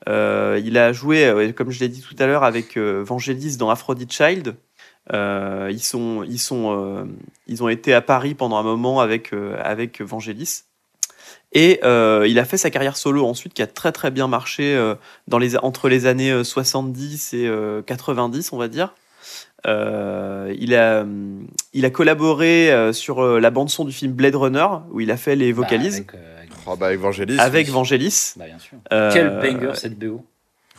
Euh, 0.07 0.61
il 0.63 0.77
a 0.77 0.93
joué, 0.93 1.25
euh, 1.25 1.51
comme 1.51 1.71
je 1.71 1.79
l'ai 1.79 1.89
dit 1.89 2.01
tout 2.01 2.15
à 2.19 2.27
l'heure, 2.27 2.43
avec 2.43 2.77
euh, 2.77 3.01
Vangelis 3.05 3.57
dans 3.57 3.69
Aphrodite 3.69 4.11
Child. 4.11 4.55
Euh, 5.13 5.69
ils, 5.71 5.83
sont, 5.83 6.23
ils, 6.23 6.39
sont, 6.39 6.71
euh, 6.75 7.05
ils 7.47 7.63
ont 7.63 7.69
été 7.69 7.93
à 7.93 8.01
Paris 8.01 8.33
pendant 8.33 8.57
un 8.57 8.63
moment 8.63 8.99
avec, 9.01 9.33
euh, 9.33 9.55
avec 9.63 10.01
Vangelis. 10.01 10.63
Et 11.53 11.79
euh, 11.83 12.25
il 12.27 12.37
a 12.39 12.45
fait 12.45 12.57
sa 12.57 12.69
carrière 12.69 12.97
solo 12.97 13.25
ensuite, 13.25 13.53
qui 13.53 13.61
a 13.61 13.67
très 13.67 13.91
très 13.91 14.11
bien 14.11 14.27
marché 14.27 14.75
euh, 14.75 14.95
dans 15.27 15.37
les, 15.37 15.55
entre 15.57 15.87
les 15.89 16.05
années 16.05 16.31
euh, 16.31 16.43
70 16.43 17.33
et 17.33 17.47
euh, 17.47 17.81
90, 17.83 18.51
on 18.51 18.57
va 18.57 18.67
dire. 18.67 18.93
Euh, 19.67 20.53
il, 20.59 20.75
a, 20.75 21.05
il 21.73 21.85
a 21.85 21.89
collaboré 21.89 22.71
euh, 22.71 22.93
sur 22.93 23.23
euh, 23.23 23.39
la 23.39 23.49
bande-son 23.51 23.85
du 23.85 23.91
film 23.91 24.11
Blade 24.13 24.35
Runner, 24.35 24.67
où 24.91 24.99
il 25.01 25.09
a 25.11 25.17
fait 25.17 25.35
les 25.35 25.53
Bah, 25.53 25.61
vocalises 25.63 25.95
avec, 25.95 26.13
euh, 26.13 26.37
avec- 26.39 26.49
Oh 26.67 26.75
bah, 26.75 26.93
Evangelis. 26.93 27.39
avec 27.39 27.67
oui. 27.67 27.73
Vangelis. 27.73 28.33
Bah, 28.37 28.45
bien 28.45 28.59
sûr. 28.59 28.77
Euh, 28.91 29.11
Quel 29.13 29.29
banger 29.59 29.75
cette 29.75 29.97
BO. 29.97 30.23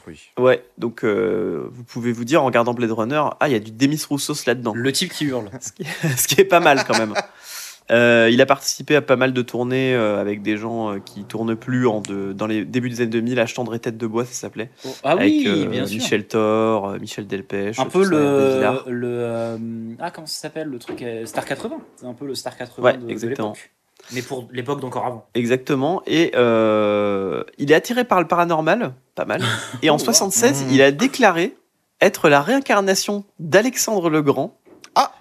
Oui. 0.06 0.20
Ouais, 0.38 0.64
donc 0.78 1.04
euh, 1.04 1.68
vous 1.72 1.82
pouvez 1.84 2.12
vous 2.12 2.24
dire 2.24 2.42
en 2.42 2.46
regardant 2.46 2.74
Blade 2.74 2.92
Runner, 2.92 3.22
ah, 3.40 3.48
il 3.48 3.52
y 3.52 3.56
a 3.56 3.60
du 3.60 3.72
Demis 3.72 4.00
Roussos 4.08 4.46
là-dedans. 4.46 4.72
Le 4.74 4.92
type 4.92 5.12
qui 5.12 5.24
hurle. 5.26 5.50
ce, 5.60 5.72
qui 5.72 5.82
est, 5.82 6.16
ce 6.16 6.28
qui 6.28 6.40
est 6.40 6.44
pas 6.44 6.60
mal 6.60 6.84
quand 6.86 6.98
même. 6.98 7.14
Euh, 7.92 8.28
il 8.32 8.40
a 8.40 8.46
participé 8.46 8.96
à 8.96 9.00
pas 9.02 9.14
mal 9.14 9.32
de 9.32 9.42
tournées 9.42 9.94
euh, 9.94 10.20
avec 10.20 10.42
des 10.42 10.56
gens 10.56 10.90
euh, 10.94 10.98
qui 10.98 11.22
tournent 11.22 11.54
plus 11.54 11.86
en 11.86 12.00
de, 12.00 12.32
dans 12.32 12.48
les 12.48 12.64
débuts 12.64 12.90
des 12.90 13.00
années 13.02 13.10
2000, 13.10 13.38
à 13.38 13.46
Tendre 13.46 13.76
Tête 13.76 13.96
de 13.96 14.06
Bois, 14.08 14.24
ça 14.24 14.32
s'appelait. 14.32 14.70
Oh, 14.84 14.88
ah 15.04 15.12
avec 15.12 15.28
oui, 15.32 15.44
euh, 15.46 15.66
bien 15.66 15.86
sûr. 15.86 15.98
Michel 15.98 16.26
Thor, 16.26 16.88
euh, 16.88 16.98
Michel 16.98 17.28
Delpech. 17.28 17.78
un 17.78 17.84
peu 17.86 18.04
le, 18.04 18.60
le 18.88 19.08
euh, 19.08 19.56
ah 20.00 20.10
comment 20.10 20.26
ça 20.26 20.40
s'appelle 20.40 20.66
le 20.66 20.80
truc 20.80 21.04
Star 21.26 21.44
80 21.44 21.76
c'est 21.94 22.06
un 22.06 22.14
peu 22.14 22.26
le 22.26 22.34
Star 22.34 22.56
80 22.56 22.82
Ouais, 22.84 22.96
de, 22.96 23.06
de 23.06 23.10
exactement. 23.10 23.50
l'époque 23.50 23.70
mais 24.12 24.22
pour 24.22 24.48
l'époque 24.52 24.80
d'encore 24.80 25.06
avant 25.06 25.28
Exactement. 25.34 26.02
Et 26.06 26.32
euh, 26.34 27.42
il 27.58 27.70
est 27.72 27.74
attiré 27.74 28.04
par 28.04 28.20
le 28.20 28.28
paranormal, 28.28 28.94
pas 29.14 29.24
mal. 29.24 29.42
Et 29.82 29.90
en 29.90 29.94
Oh, 29.96 29.98
wow. 29.98 30.04
76, 30.04 30.64
Mhm. 30.64 30.70
il 30.72 30.82
a 30.82 30.90
déclaré 30.92 31.56
être 32.00 32.28
la 32.28 32.40
réincarnation 32.42 33.24
d'Alexandre 33.38 34.10
le 34.10 34.22
Grand. 34.22 34.58
Ah 34.94 35.12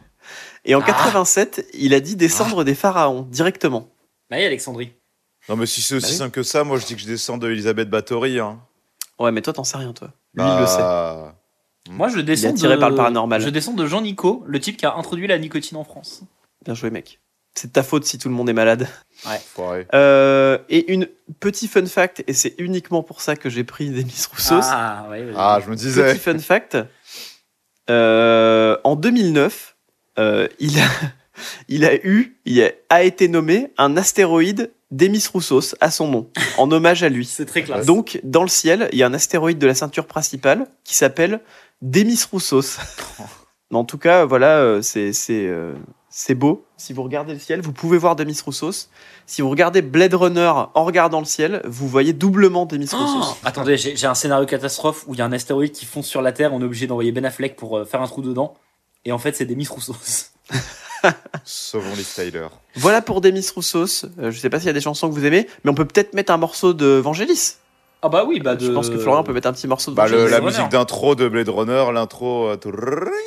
Et 0.65 0.75
en 0.75 0.81
Ah. 0.81 0.85
87, 0.85 1.65
il 1.73 1.93
a 1.93 1.99
dit 1.99 2.15
descendre 2.15 2.63
des 2.63 2.75
pharaons 2.75 3.21
directement. 3.23 3.89
bah 4.29 4.37
oui 4.37 4.45
Alexandrie 4.45 4.93
Non, 5.49 5.55
mais 5.55 5.65
si 5.65 5.81
c'est 5.81 5.95
aussi 5.95 6.05
Bah 6.07 6.11
oui. 6.11 6.17
simple 6.17 6.31
que 6.31 6.43
ça, 6.43 6.63
moi 6.63 6.77
je 6.79 6.85
dis 6.85 6.95
que 6.95 7.01
je 7.01 7.07
descends 7.07 7.37
de 7.37 7.49
Elisabeth 7.49 7.89
Bathory. 7.89 8.39
Hein. 8.39 8.59
Ouais, 9.19 9.31
mais 9.31 9.41
toi, 9.41 9.53
t'en 9.53 9.63
sais 9.63 9.77
rien, 9.77 9.93
toi. 9.93 10.09
Lui, 10.33 10.43
il 10.45 10.59
le 10.59 10.65
sait. 10.67 10.77
Bah, 10.79 11.35
moi 11.89 12.07
je 12.09 12.19
descends 12.19 12.49
attiré 12.49 12.75
de, 12.75 12.79
par 12.79 12.89
le 12.89 12.95
paranormal. 12.95 13.39
je 13.41 13.49
descends 13.49 13.73
de 13.73 13.85
Jean 13.85 14.01
Nico 14.01 14.43
le 14.47 14.59
type 14.59 14.75
qui 14.75 14.85
a 14.87 14.95
introduit 14.95 15.27
la 15.27 15.37
nicotine 15.37 15.77
en 15.77 15.83
France 15.83 16.23
Bien 16.65 16.73
joué, 16.73 16.89
mec. 16.89 17.19
C'est 17.57 17.69
de 17.69 17.71
ta 17.71 17.83
faute 17.83 18.05
si 18.05 18.17
tout 18.17 18.27
le 18.27 18.35
monde 18.35 18.49
est 18.49 18.53
malade. 18.53 18.87
foiré. 19.53 19.87
Euh, 19.93 20.57
et 20.69 20.91
une 20.91 21.07
petit 21.39 21.67
fun 21.69 21.85
fact, 21.85 22.23
et 22.27 22.33
c'est 22.33 22.53
uniquement 22.57 23.01
pour 23.01 23.21
ça 23.21 23.35
que 23.37 23.49
j'ai 23.49 23.63
pris 23.63 23.89
Demis 23.89 24.25
Roussos. 24.29 24.59
ah 24.61 25.07
ouais, 25.09 25.23
vas-y. 25.23 25.35
Ah, 25.37 25.59
je 25.63 25.69
me 25.71 25.75
disais. 25.75 26.11
Petit 26.13 26.19
fun 26.19 26.37
fact. 26.39 26.77
euh, 27.89 28.77
en 28.83 28.95
2009, 28.95 29.75
euh, 30.19 30.47
il, 30.59 30.79
a, 30.79 30.83
il 31.69 31.85
a 31.85 31.95
eu, 32.05 32.37
il 32.45 32.61
a, 32.61 32.71
a 32.89 33.03
été 33.03 33.27
nommé 33.27 33.71
un 33.77 33.95
astéroïde 33.97 34.71
Demis 34.91 35.25
Roussos 35.31 35.75
à 35.81 35.91
son 35.91 36.07
nom, 36.09 36.29
en 36.57 36.71
hommage 36.71 37.03
à 37.03 37.09
lui. 37.09 37.25
c'est 37.31 37.45
très 37.45 37.63
classe 37.63 37.85
Donc, 37.85 38.19
dans 38.23 38.43
le 38.43 38.49
ciel, 38.49 38.89
il 38.91 38.97
y 38.99 39.03
a 39.03 39.07
un 39.07 39.13
astéroïde 39.13 39.59
de 39.59 39.67
la 39.67 39.75
ceinture 39.75 40.07
principale 40.07 40.67
qui 40.83 40.95
s'appelle 40.95 41.39
Demis 41.81 42.19
Roussos. 42.31 42.77
Mais 43.71 43.77
en 43.77 43.85
tout 43.85 43.97
cas, 43.97 44.25
voilà, 44.25 44.81
c'est 44.83 45.11
c'est 46.17 46.33
beau. 46.33 46.65
Si 46.77 46.93
vous 46.93 47.03
regardez 47.03 47.33
le 47.33 47.39
ciel, 47.39 47.59
vous 47.59 47.73
pouvez 47.73 47.97
voir 47.97 48.15
Demis 48.15 48.39
Roussos. 48.45 48.87
Si 49.25 49.41
vous 49.41 49.49
regardez 49.49 49.81
Blade 49.81 50.13
Runner 50.13 50.49
en 50.73 50.85
regardant 50.85 51.19
le 51.19 51.25
ciel, 51.25 51.61
vous 51.65 51.89
voyez 51.89 52.13
doublement 52.13 52.65
Demis 52.65 52.87
Oh, 52.93 52.95
Roussos. 52.95 53.37
attendez 53.43 53.75
j'ai 53.75 54.07
un 54.07 54.15
scénario 54.15 54.45
catastrophe 54.45 55.03
où 55.07 55.13
il 55.13 55.17
y 55.17 55.21
a 55.21 55.25
un 55.25 55.33
astéroïde 55.33 55.73
qui 55.73 55.85
fonce 55.85 56.07
sur 56.07 56.21
la 56.21 56.31
Terre 56.31 56.53
on 56.53 56.61
est 56.61 56.63
obligé 56.63 56.87
d'envoyer 56.87 57.11
Ben 57.11 57.25
Affleck 57.25 57.57
pour 57.57 57.77
euh, 57.79 57.83
faire 57.83 58.01
un 58.01 58.07
trou 58.07 58.21
dedans 58.21 58.53
et 59.03 59.11
en 59.11 59.17
fait 59.17 59.35
c'est 59.35 59.45
des 59.45 59.57
Miss 59.57 59.67
Roussos 59.67 60.31
Sauvons 61.43 61.93
les 61.97 62.03
Tyler. 62.03 62.47
Voilà 62.75 63.01
pour 63.01 63.19
Demis 63.19 63.45
Roussos. 63.53 64.05
Euh, 64.17 64.31
je 64.31 64.39
sais 64.39 64.49
pas 64.49 64.59
s'il 64.59 64.67
y 64.67 64.69
a 64.69 64.73
des 64.73 64.79
chansons 64.79 65.09
que 65.09 65.13
vous 65.13 65.25
aimez, 65.25 65.47
mais 65.65 65.71
on 65.71 65.75
peut 65.75 65.85
peut-être 65.85 66.13
mettre 66.13 66.31
un 66.31 66.37
morceau 66.37 66.73
de 66.73 66.85
Vangelis. 66.85 67.55
Ah 68.05 68.09
bah 68.09 68.23
oui 68.27 68.39
bah 68.39 68.55
de... 68.55 68.65
Je 68.65 68.71
pense 68.71 68.89
que 68.89 68.97
Florian 68.97 69.23
peut 69.23 69.33
mettre 69.33 69.47
un 69.47 69.53
petit 69.53 69.67
morceau 69.67 69.91
de 69.91 69.95
Bah, 69.95 70.07
le- 70.07 70.27
la 70.27 70.39
musique 70.41 70.69
d'intro 70.69 71.15
de 71.15 71.27
Blade 71.27 71.49
Runner, 71.49 71.85
l'intro. 71.93 72.47
euh, 72.49 72.57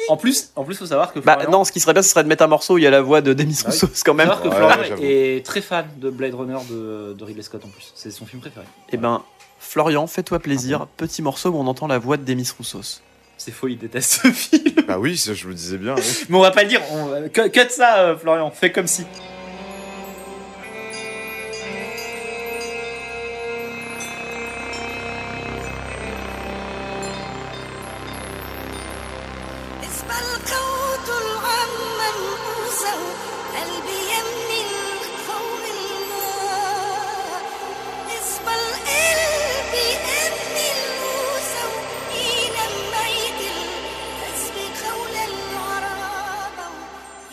en 0.08 0.16
plus 0.16 0.50
en 0.56 0.64
plus 0.64 0.76
faut 0.78 0.86
savoir 0.86 1.12
que 1.12 1.18
Bah 1.18 1.34
Florian- 1.34 1.50
non, 1.50 1.64
ce 1.64 1.72
qui 1.72 1.80
serait 1.80 1.92
bien, 1.92 2.02
ce 2.02 2.10
serait 2.10 2.22
de 2.24 2.28
mettre 2.28 2.44
un 2.44 2.48
morceau 2.48 2.74
où 2.74 2.78
il 2.78 2.84
y 2.84 2.86
a 2.86 2.90
la 2.90 3.02
voix 3.02 3.20
de 3.20 3.32
Demis 3.34 3.58
Ah 3.64 3.68
oui. 3.70 3.78
Roussos 3.80 4.02
quand 4.04 4.14
même. 4.14 4.28
Faut 4.28 4.34
savoir 4.34 4.42
que 4.42 4.48
Ouais, 4.48 4.84
Florian 4.86 4.96
est 5.02 5.44
très 5.44 5.60
fan 5.60 5.86
de 5.98 6.10
Blade 6.10 6.34
Runner 6.34 6.58
de, 6.70 7.14
de 7.14 7.24
Ridley 7.24 7.42
Scott 7.42 7.62
en 7.64 7.68
plus. 7.68 7.92
C'est 7.94 8.10
son 8.10 8.24
film 8.26 8.40
préféré. 8.40 8.64
Eh 8.92 8.96
ben, 8.96 9.22
Florian, 9.58 10.06
fais-toi 10.06 10.38
plaisir. 10.38 10.86
Petit 10.96 11.20
morceau 11.22 11.50
où 11.50 11.56
on 11.58 11.66
entend 11.66 11.86
la 11.88 11.98
voix 11.98 12.16
de 12.16 12.24
Demis 12.24 12.48
Roussos. 12.56 13.00
C'est 13.36 13.52
faux, 13.52 13.68
il 13.68 13.78
déteste 13.78 14.20
ce 14.22 14.28
film. 14.32 14.84
Bah 14.86 14.98
oui, 14.98 15.16
ça, 15.16 15.32
je 15.34 15.46
me 15.46 15.54
disais 15.54 15.76
bien. 15.78 15.94
oui. 15.96 16.02
Mais 16.28 16.36
on 16.36 16.40
va 16.40 16.50
pas 16.50 16.62
le 16.62 16.68
dire. 16.68 16.80
On... 16.92 17.28
Cut, 17.28 17.50
cut 17.50 17.68
ça, 17.70 17.98
euh, 17.98 18.16
Florian. 18.16 18.50
Fais 18.50 18.72
comme 18.72 18.86
si. 18.86 19.04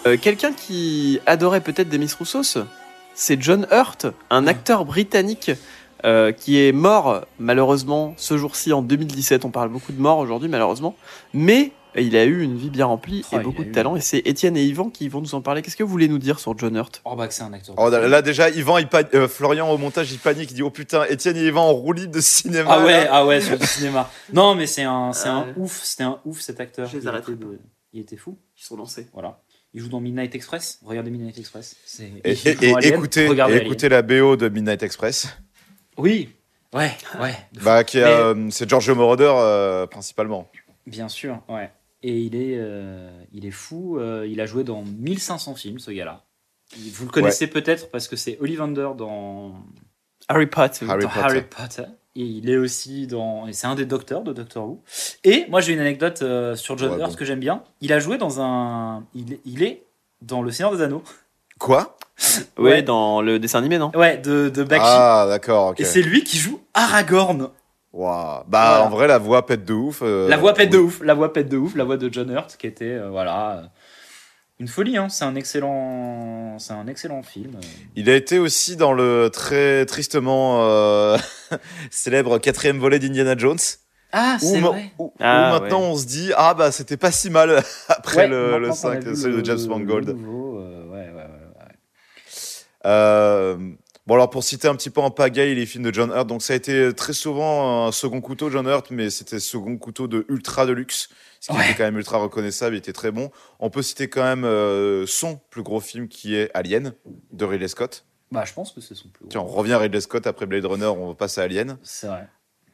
Euh, 0.08 0.18
Quelqu'un 0.18 0.54
qui 0.54 1.20
adorait 1.26 1.62
peut-être 1.62 1.90
Demis 1.90 2.12
Roussos, 2.18 2.60
c'est 3.14 3.42
John 3.42 3.68
Hurt, 3.72 4.08
un 4.30 4.46
acteur 4.48 4.86
britannique 4.86 5.52
euh, 6.04 6.32
qui 6.32 6.60
est 6.62 6.72
mort 6.72 7.26
malheureusement 7.40 8.14
ce 8.18 8.38
jour-ci 8.38 8.72
en 8.74 8.82
2017. 8.82 9.46
On 9.46 9.52
parle 9.52 9.70
beaucoup 9.70 9.92
de 9.94 10.00
morts 10.02 10.20
aujourd'hui 10.20 10.50
malheureusement, 10.50 10.96
mais 11.34 11.72
il 11.98 12.16
a 12.18 12.26
eu 12.26 12.42
une 12.42 12.58
vie 12.58 12.70
bien 12.70 12.86
remplie 12.86 13.24
Oh, 13.32 13.36
et 13.36 13.40
il 13.40 13.44
beaucoup 13.44 13.64
de 13.64 13.70
eu- 13.70 13.72
talent. 13.72 13.96
Et 13.96 14.02
c'est 14.02 14.20
Étienne 14.26 14.58
et 14.58 14.64
Yvan 14.66 14.90
qui 14.90 15.08
vont 15.08 15.22
nous 15.22 15.34
en 15.34 15.42
parler. 15.42 15.62
Qu'est-ce 15.62 15.78
que 15.78 15.84
vous 15.84 15.90
voulez 15.90 16.10
nous 16.10 16.20
dire 16.20 16.40
sur 16.40 16.56
John 16.58 16.76
Hurt? 16.76 17.02
Oh 17.06 17.16
bah 17.16 17.28
que 17.30 17.34
c'est 17.34 17.44
un 17.44 17.54
acteur. 17.54 17.74
Oh, 17.78 17.90
là, 17.90 18.22
déjà, 18.22 18.50
Yvan, 18.50 18.78
il 18.80 18.88
pan- 18.88 19.00
euh, 19.14 19.30
Florian 19.30 19.72
au 19.72 19.78
montage, 19.78 20.12
il 20.12 20.20
panique. 20.20 20.52
Il 20.52 20.56
dit 20.56 20.62
Oh 20.62 20.70
putain, 20.70 21.06
Étienne 21.06 21.38
et 21.38 21.46
Yvan 21.46 21.64
en 21.70 21.72
roue 21.74 21.94
libre 21.94 22.12
de 22.14 22.20
cinéma. 22.22 22.70
Ah 22.70 22.84
ouais, 22.84 23.06
là. 23.06 23.10
ah 23.12 23.26
ouais, 23.26 23.40
sur 23.42 23.58
le 23.58 23.66
cinéma. 23.66 24.10
Non, 24.34 24.54
mais 24.56 24.68
c'est 24.68 24.84
un, 24.84 25.14
c'est 25.14 25.30
un 25.30 25.44
Ouais. 25.46 25.54
ouf. 25.56 25.82
C'était 25.84 26.04
un 26.04 26.20
ouf 26.26 26.42
cet 26.42 26.60
acteur. 26.60 26.86
Je 26.90 26.98
les 26.98 27.04
il, 27.04 27.08
arrêterai 27.08 27.32
était 27.32 27.46
de- 27.46 27.60
il 27.94 28.02
était 28.02 28.18
fou. 28.18 28.38
Ils 28.60 28.64
sont 28.66 28.76
lancés. 28.76 29.08
Voilà. 29.14 29.40
Il 29.76 29.82
joue 29.82 29.90
dans 29.90 30.00
Midnight 30.00 30.34
Express. 30.34 30.80
Regardez 30.86 31.12
Midnight 31.12 31.38
Express. 31.38 31.76
C'est- 31.86 32.10
Et, 32.24 32.74
Alien. 32.74 32.94
écoutez, 32.94 33.28
écoutez 33.62 33.90
la 33.90 34.02
BO 34.02 34.38
de 34.38 34.48
Midnight 34.48 34.82
Express, 34.84 35.28
Oui, 35.98 36.30
ouais, 36.74 36.92
ouais. 37.22 37.36
bah, 37.62 37.84
qui 37.84 37.98
est, 37.98 38.04
Mais- 38.06 38.10
euh, 38.10 38.50
c'est 38.52 38.70
Giorgio 38.70 38.96
Moroder 38.96 39.30
euh, 39.36 39.86
principalement. 39.86 40.50
Bien 40.88 41.10
sûr, 41.10 41.42
ouais. 41.50 41.70
Et 42.04 42.18
il 42.20 42.36
est, 42.36 42.56
euh, 42.58 43.10
il 43.34 43.46
est 43.46 43.52
fou. 43.52 44.00
euh, 44.00 44.26
il 44.30 44.40
a 44.40 44.46
joué 44.46 44.64
dans 44.64 44.82
1500 44.84 45.56
films, 45.56 45.80
ce 45.80 45.92
gars-là. 45.92 46.24
Vous 46.94 47.06
le 47.06 47.12
connaissez 47.12 47.48
peut-être 47.48 47.92
parce 47.92 48.08
que 48.08 48.16
c'est 48.16 48.38
Ollivander 48.40 48.90
dans, 48.98 49.56
Harry 50.30 50.48
Potter. 50.48 50.86
Harry 50.88 51.04
dans 51.04 51.10
Potter. 51.10 51.20
Harry 51.26 51.42
Potter. 51.42 51.84
Et 52.18 52.22
il 52.24 52.50
est 52.50 52.56
aussi 52.58 53.08
dans. 53.08 53.46
et 53.48 53.54
C'est 53.54 53.68
un 53.68 53.76
des 53.76 53.86
docteurs 53.86 54.22
de 54.22 54.32
Doctor 54.32 54.66
Who. 54.66 54.82
Et 55.26 55.46
moi, 55.50 55.60
j'ai 55.62 55.74
une 55.74 55.80
anecdote 55.80 56.22
euh, 56.22 56.56
sur 56.56 56.78
John 56.78 56.94
Ouais, 56.94 57.00
Hurt 57.00 57.12
bon. 57.12 57.16
que 57.18 57.26
j'aime 57.26 57.40
bien. 57.42 57.62
Il 57.82 57.92
a 57.92 58.00
joué 58.00 58.18
dans 58.18 58.40
un. 58.42 59.04
Il, 59.14 59.34
est- 59.34 59.40
il 59.46 59.64
est 59.64 59.84
dans 60.22 60.42
Le 60.42 60.50
Seigneur 60.52 60.76
des 60.76 60.82
Anneaux. 60.82 61.04
Quoi? 61.60 61.98
Ouais, 62.58 62.64
Ouais. 62.64 62.82
dans 62.84 63.22
le 63.22 63.38
dessin 63.40 63.60
animé, 63.60 63.78
non? 63.78 63.92
Ouais, 63.96 64.18
de, 64.18 64.48
de 64.50 64.64
Bakshi. 64.64 64.82
Ah, 64.88 65.26
d'accord, 65.28 65.72
ok. 65.72 65.82
Et 65.82 65.84
c'est 65.86 66.02
lui 66.02 66.24
qui 66.24 66.38
joue 66.38 66.62
Aragorn. 66.74 67.50
Waouh. 67.92 68.44
Bah, 68.48 68.66
Voilà. 68.78 68.86
en 68.86 68.90
vrai, 68.90 69.08
la 69.08 69.18
voix 69.18 69.46
pète 69.46 69.64
de 69.66 69.74
ouf. 69.74 70.00
euh, 70.02 70.28
La 70.30 70.38
voix 70.38 70.54
pète 70.54 70.70
de 70.72 70.78
ouf, 70.78 71.02
la 71.02 71.14
voix 71.14 71.32
pète 71.34 71.48
de 71.50 71.58
ouf, 71.58 71.76
la 71.76 71.84
voix 71.86 71.96
de 71.98 72.12
John 72.12 72.30
Hurt 72.30 72.56
qui 72.58 72.68
était 72.68 72.86
euh, 72.94 73.10
voilà 73.10 73.52
euh, 73.58 73.62
une 74.60 74.68
folie 74.68 74.98
hein. 74.98 75.10
c'est 75.10 75.26
un 75.26 75.36
excellent 75.36 76.58
c'est 76.60 76.74
un 76.74 76.88
excellent 76.88 77.24
film. 77.24 77.60
Il 77.96 78.10
a 78.10 78.16
été 78.16 78.40
aussi 78.40 78.76
dans 78.76 78.94
le 78.94 79.30
très 79.32 79.86
tristement 79.86 80.66
euh, 80.70 81.18
célèbre 81.92 82.38
quatrième 82.40 82.80
volet 82.80 83.00
d'Indiana 83.00 83.38
Jones. 83.38 83.60
Ah, 84.12 84.38
c'est 84.40 84.62
vrai. 84.62 84.92
où- 84.98 85.06
où 85.08 85.14
Ah, 85.20 85.52
maintenant 85.60 85.82
ouais. 85.82 85.88
on 85.88 85.98
se 85.98 86.06
dit, 86.06 86.32
ah 86.38 86.54
bah 86.54 86.72
c'était 86.72 86.96
pas 86.96 87.12
si 87.12 87.30
mal 87.30 87.62
après 87.90 88.18
Ouais, 88.18 88.28
le, 88.28 88.60
le 88.60 88.68
maintenant 88.70 88.82
qu'on 88.82 88.90
a 88.90 88.94
5, 89.02 89.04
vu 89.04 89.16
celui 89.16 89.36
le- 89.36 89.42
de 89.42 89.46
James 89.46 89.68
Mangold. 89.68 90.10
nouveau, 90.16 90.60
euh, 90.60 90.86
ouais, 90.90 91.10
ouais, 91.10 91.14
ouais, 91.14 91.24
ouais. 91.24 91.76
Euh, 92.86 93.58
bon 94.08 94.14
alors 94.16 94.30
pour 94.30 94.44
citer 94.44 94.68
un 94.68 94.76
petit 94.76 94.90
peu 94.90 95.02
en 95.02 95.12
pagaille 95.12 95.56
les 95.56 95.66
films 95.66 95.84
de 95.84 95.94
John 95.94 96.12
Hurt, 96.12 96.28
donc 96.28 96.42
ça 96.44 96.54
a 96.54 96.56
été 96.56 96.94
très 96.94 97.14
souvent 97.14 97.88
un 97.88 97.92
second 97.92 98.22
couteau 98.22 98.50
John 98.50 98.68
Hurt, 98.68 98.92
mais 98.92 99.10
c'était 99.10 99.40
second 99.40 99.76
couteau 99.78 100.08
de 100.08 100.26
ultra 100.30 100.66
de 100.66 100.72
luxe, 100.72 101.10
ce 101.46 101.52
qui 101.52 101.58
Ouais. 101.58 101.66
était 101.66 101.78
quand 101.78 101.84
même 101.84 101.98
ultra 101.98 102.18
reconnaissable, 102.18 102.76
il 102.76 102.80
était 102.80 102.92
très 102.94 103.12
bon. 103.12 103.30
On 103.60 103.70
peut 103.70 103.84
citer 103.84 104.10
quand 104.10 104.24
même 104.24 104.46
euh, 104.46 105.06
son 105.06 105.40
plus 105.52 105.62
gros 105.62 105.80
film 105.80 106.08
qui 106.08 106.36
est 106.36 106.50
Alien 106.56 106.94
de 107.32 107.46
Ridley 107.46 107.68
Scott. 107.68 108.04
Bah, 108.32 108.44
je 108.46 108.54
pense 108.54 108.72
que 108.72 108.82
c'est 108.82 108.96
son 108.96 109.10
plus 109.10 109.26
gros. 109.26 109.30
Tiens, 109.30 109.42
on 109.42 109.46
revient 109.46 109.74
à 109.74 109.78
Ridley 109.78 110.02
Scott 110.02 110.26
après 110.26 110.48
Blade 110.48 110.66
Runner, 110.66 110.88
on 110.88 111.14
passe 111.14 111.38
à 111.38 111.44
Alien. 111.44 111.78
C'est 111.84 112.08
vrai. 112.08 112.28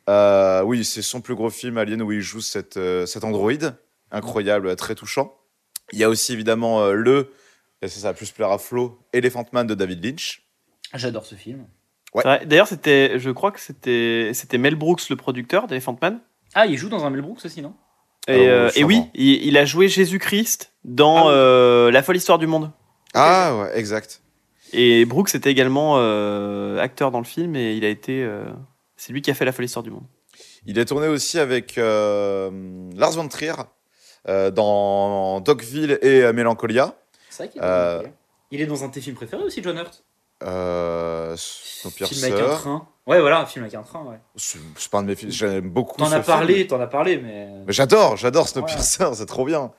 Euh, 0.09 0.61
oui, 0.63 0.85
c'est 0.85 1.01
son 1.01 1.19
plus 1.19 1.35
gros 1.35 1.49
film, 1.49 1.77
Alien, 1.77 2.01
où 2.01 2.11
il 2.13 2.21
joue 2.21 2.39
cette, 2.39 2.77
euh, 2.77 3.05
cet 3.05 3.25
androïde, 3.25 3.75
incroyable, 4.11 4.73
très 4.77 4.95
touchant. 4.95 5.35
Il 5.91 5.99
y 5.99 6.05
a 6.05 6.09
aussi 6.09 6.31
évidemment 6.31 6.81
euh, 6.81 6.93
le, 6.93 7.33
et 7.81 7.89
ça, 7.89 7.99
ça 7.99 8.07
va 8.07 8.13
plus 8.13 8.31
plaire 8.31 8.51
à 8.51 8.57
Flo, 8.57 8.99
Elephant 9.11 9.45
Man 9.51 9.67
de 9.67 9.75
David 9.75 10.03
Lynch. 10.05 10.43
J'adore 10.93 11.25
ce 11.25 11.35
film. 11.35 11.65
Ouais. 12.13 12.45
D'ailleurs, 12.45 12.67
c'était, 12.67 13.19
je 13.19 13.29
crois 13.31 13.51
que 13.51 13.59
c'était, 13.59 14.31
c'était 14.33 14.57
Mel 14.57 14.75
Brooks, 14.75 15.09
le 15.09 15.15
producteur 15.17 15.67
d'Elephant 15.67 15.97
Man. 16.01 16.21
Ah, 16.53 16.65
il 16.65 16.77
joue 16.77 16.89
dans 16.89 17.03
un 17.05 17.09
Mel 17.09 17.21
Brooks 17.21 17.45
aussi, 17.45 17.61
non? 17.61 17.73
Et, 18.33 18.47
Ah, 18.47 18.51
euh, 18.51 18.71
et 18.75 18.83
oui, 18.83 19.03
il, 19.13 19.45
il 19.47 19.57
a 19.57 19.65
joué 19.65 19.87
Jésus-Christ 19.87 20.71
dans 20.83 21.27
Ah 21.27 21.31
euh, 21.31 21.91
La 21.91 22.03
folle 22.03 22.17
histoire 22.17 22.37
du 22.39 22.47
monde. 22.47 22.71
Ah 23.13 23.55
ouais, 23.57 23.77
exact. 23.77 24.21
Et 24.73 25.03
Brooks 25.05 25.35
était 25.35 25.51
également 25.51 25.95
euh, 25.97 26.79
acteur 26.79 27.11
dans 27.11 27.19
le 27.19 27.25
film 27.25 27.55
et 27.55 27.73
il 27.75 27.83
a 27.85 27.89
été. 27.89 28.23
euh, 28.23 28.43
c'est 28.95 29.11
lui 29.13 29.21
qui 29.21 29.29
a 29.31 29.33
fait 29.33 29.45
La 29.45 29.51
folle 29.51 29.65
histoire 29.65 29.83
du 29.83 29.91
monde. 29.91 30.03
Il 30.65 30.77
est 30.79 30.85
tourné 30.85 31.07
aussi 31.07 31.39
avec 31.39 31.77
euh, 31.77 32.49
Lars 32.95 33.11
von 33.13 33.27
Trier 33.27 33.53
euh, 34.29 34.51
dans 34.51 35.41
Dogville 35.41 35.97
et 36.01 36.21
euh, 36.23 36.33
Mélancolia. 36.33 36.95
C'est 37.29 37.43
vrai 37.43 37.51
qu'il 37.51 37.61
est, 37.61 37.65
Euh, 37.65 38.03
dans- 38.03 38.09
il 38.51 38.61
est 38.61 38.65
dans 38.67 38.83
un 38.83 38.87
de 38.87 38.93
tes 38.93 39.01
films 39.01 39.15
préférés 39.15 39.43
aussi, 39.43 39.61
John 39.63 39.77
Hurt? 39.77 40.03
Euh, 40.43 41.35
Film 41.37 41.91
Snowpiercer. 41.91 42.25
avec 42.25 42.39
un 42.39 42.55
train. 42.55 42.87
Ouais, 43.11 43.19
voilà, 43.19 43.41
un 43.41 43.45
film 43.45 43.63
avec 43.65 43.75
un 43.75 43.83
train, 43.83 44.03
ouais. 44.05 44.19
C'est 44.37 44.59
pas 44.89 44.99
un 44.99 45.03
de 45.03 45.07
mes 45.07 45.15
films, 45.15 45.31
j'aime 45.31 45.69
beaucoup. 45.69 45.97
T'en 45.97 46.11
as 46.11 46.21
parlé, 46.21 46.65
t'en 46.65 46.79
as 46.79 46.87
parlé, 46.87 47.17
mais. 47.17 47.49
Mais 47.65 47.73
j'adore, 47.73 48.15
j'adore 48.15 48.47
Snowpiercer, 48.47 49.13
c'est 49.13 49.25
trop 49.25 49.45
bien. 49.45 49.71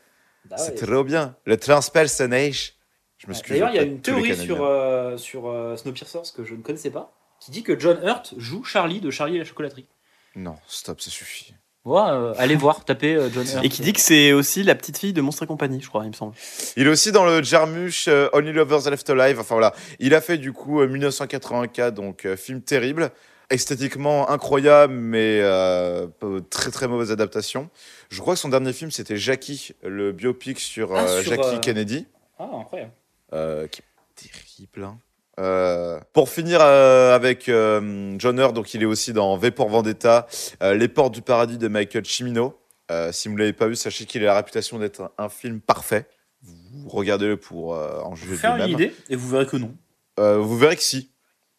Bah 0.50 0.56
c'est 0.58 0.80
ouais. 0.80 0.86
trop 0.86 1.04
bien. 1.04 1.36
Le 1.46 1.56
transpersonnage. 1.56 2.74
Je 3.16 3.28
m'excuse. 3.28 3.52
D'ailleurs, 3.52 3.70
il 3.70 3.76
y 3.76 3.78
a 3.78 3.84
une 3.84 4.00
théorie 4.00 4.30
Canadiens. 4.30 4.44
sur, 4.44 4.64
euh, 4.64 5.16
sur 5.16 5.48
euh, 5.48 5.76
Snowpiercer 5.76 6.18
ce 6.24 6.32
que 6.32 6.44
je 6.44 6.54
ne 6.54 6.62
connaissais 6.62 6.90
pas, 6.90 7.14
qui 7.40 7.52
dit 7.52 7.62
que 7.62 7.78
John 7.78 7.98
Hurt 8.02 8.34
joue 8.36 8.64
Charlie 8.64 9.00
de 9.00 9.10
Charlie 9.10 9.36
et 9.36 9.38
la 9.38 9.44
chocolaterie. 9.44 9.86
Non, 10.34 10.56
stop, 10.66 11.00
ça 11.00 11.10
suffit. 11.10 11.54
Ouais, 11.84 12.00
euh, 12.00 12.32
allez 12.38 12.54
voir, 12.54 12.84
tapez 12.84 13.16
euh, 13.16 13.28
John 13.34 13.44
Hurt. 13.44 13.64
Et 13.64 13.68
qui 13.68 13.82
dit 13.82 13.92
que 13.92 14.00
c'est 14.00 14.32
aussi 14.32 14.62
la 14.62 14.76
petite 14.76 14.98
fille 14.98 15.12
de 15.12 15.20
Monstre 15.20 15.42
et 15.42 15.46
compagnie, 15.48 15.80
je 15.80 15.88
crois, 15.88 16.04
il 16.04 16.08
me 16.10 16.14
semble. 16.14 16.34
Il 16.76 16.86
est 16.86 16.90
aussi 16.90 17.10
dans 17.10 17.24
le 17.24 17.42
Jarmusch 17.42 18.06
euh, 18.06 18.28
Only 18.32 18.52
Lovers 18.52 18.88
Left 18.88 19.10
Alive. 19.10 19.40
Enfin 19.40 19.56
voilà, 19.56 19.74
il 19.98 20.14
a 20.14 20.20
fait 20.20 20.38
du 20.38 20.52
coup 20.52 20.80
euh, 20.80 20.86
1984, 20.86 21.92
donc 21.92 22.24
euh, 22.24 22.36
film 22.36 22.62
terrible, 22.62 23.10
esthétiquement 23.50 24.30
incroyable, 24.30 24.94
mais 24.94 25.40
euh, 25.42 26.06
très 26.50 26.70
très 26.70 26.86
mauvaise 26.86 27.10
adaptation. 27.10 27.68
Je 28.10 28.20
crois 28.20 28.34
que 28.34 28.40
son 28.40 28.48
dernier 28.48 28.72
film 28.72 28.92
c'était 28.92 29.16
Jackie, 29.16 29.72
le 29.82 30.12
biopic 30.12 30.60
sur, 30.60 30.94
Ah, 30.94 31.08
sur, 31.08 31.22
Jackie 31.34 31.56
euh, 31.56 31.58
Kennedy, 31.58 32.06
Ah, 32.38 32.48
incroyable. 32.60 32.92
euh, 33.32 33.66
qui 33.66 33.80
est 33.80 34.30
terrible. 34.30 34.84
hein. 34.84 34.98
Euh, 35.40 35.98
pour 36.12 36.28
finir 36.28 36.58
euh, 36.60 37.14
avec 37.14 37.48
euh, 37.48 38.14
John 38.18 38.38
Hurt, 38.38 38.52
donc 38.54 38.74
il 38.74 38.82
est 38.82 38.86
aussi 38.86 39.12
dans 39.14 39.36
V 39.38 39.50
pour 39.50 39.68
Vendetta, 39.70 40.26
euh, 40.62 40.74
Les 40.74 40.88
Portes 40.88 41.14
du 41.14 41.22
Paradis 41.22 41.56
de 41.58 41.68
Michael 41.68 42.04
Cimino. 42.04 42.58
Euh, 42.90 43.12
si 43.12 43.28
vous 43.28 43.34
ne 43.34 43.38
l'avez 43.38 43.54
pas 43.54 43.66
vu, 43.66 43.74
sachez 43.76 44.04
qu'il 44.04 44.22
a 44.22 44.26
la 44.26 44.34
réputation 44.34 44.78
d'être 44.78 45.00
un, 45.00 45.10
un 45.24 45.28
film 45.30 45.60
parfait. 45.60 46.06
Vous 46.42 46.88
regardez-le 46.90 47.36
pour 47.38 47.74
euh, 47.74 48.00
en 48.02 48.14
juger 48.14 48.32
Vous 48.32 48.38
faire 48.38 48.56
une 48.56 48.68
idée 48.72 48.94
et 49.08 49.16
vous 49.16 49.28
verrez 49.28 49.46
que 49.46 49.56
non. 49.56 49.74
Euh, 50.20 50.36
vous 50.38 50.58
verrez 50.58 50.76
que 50.76 50.82
si. 50.82 51.10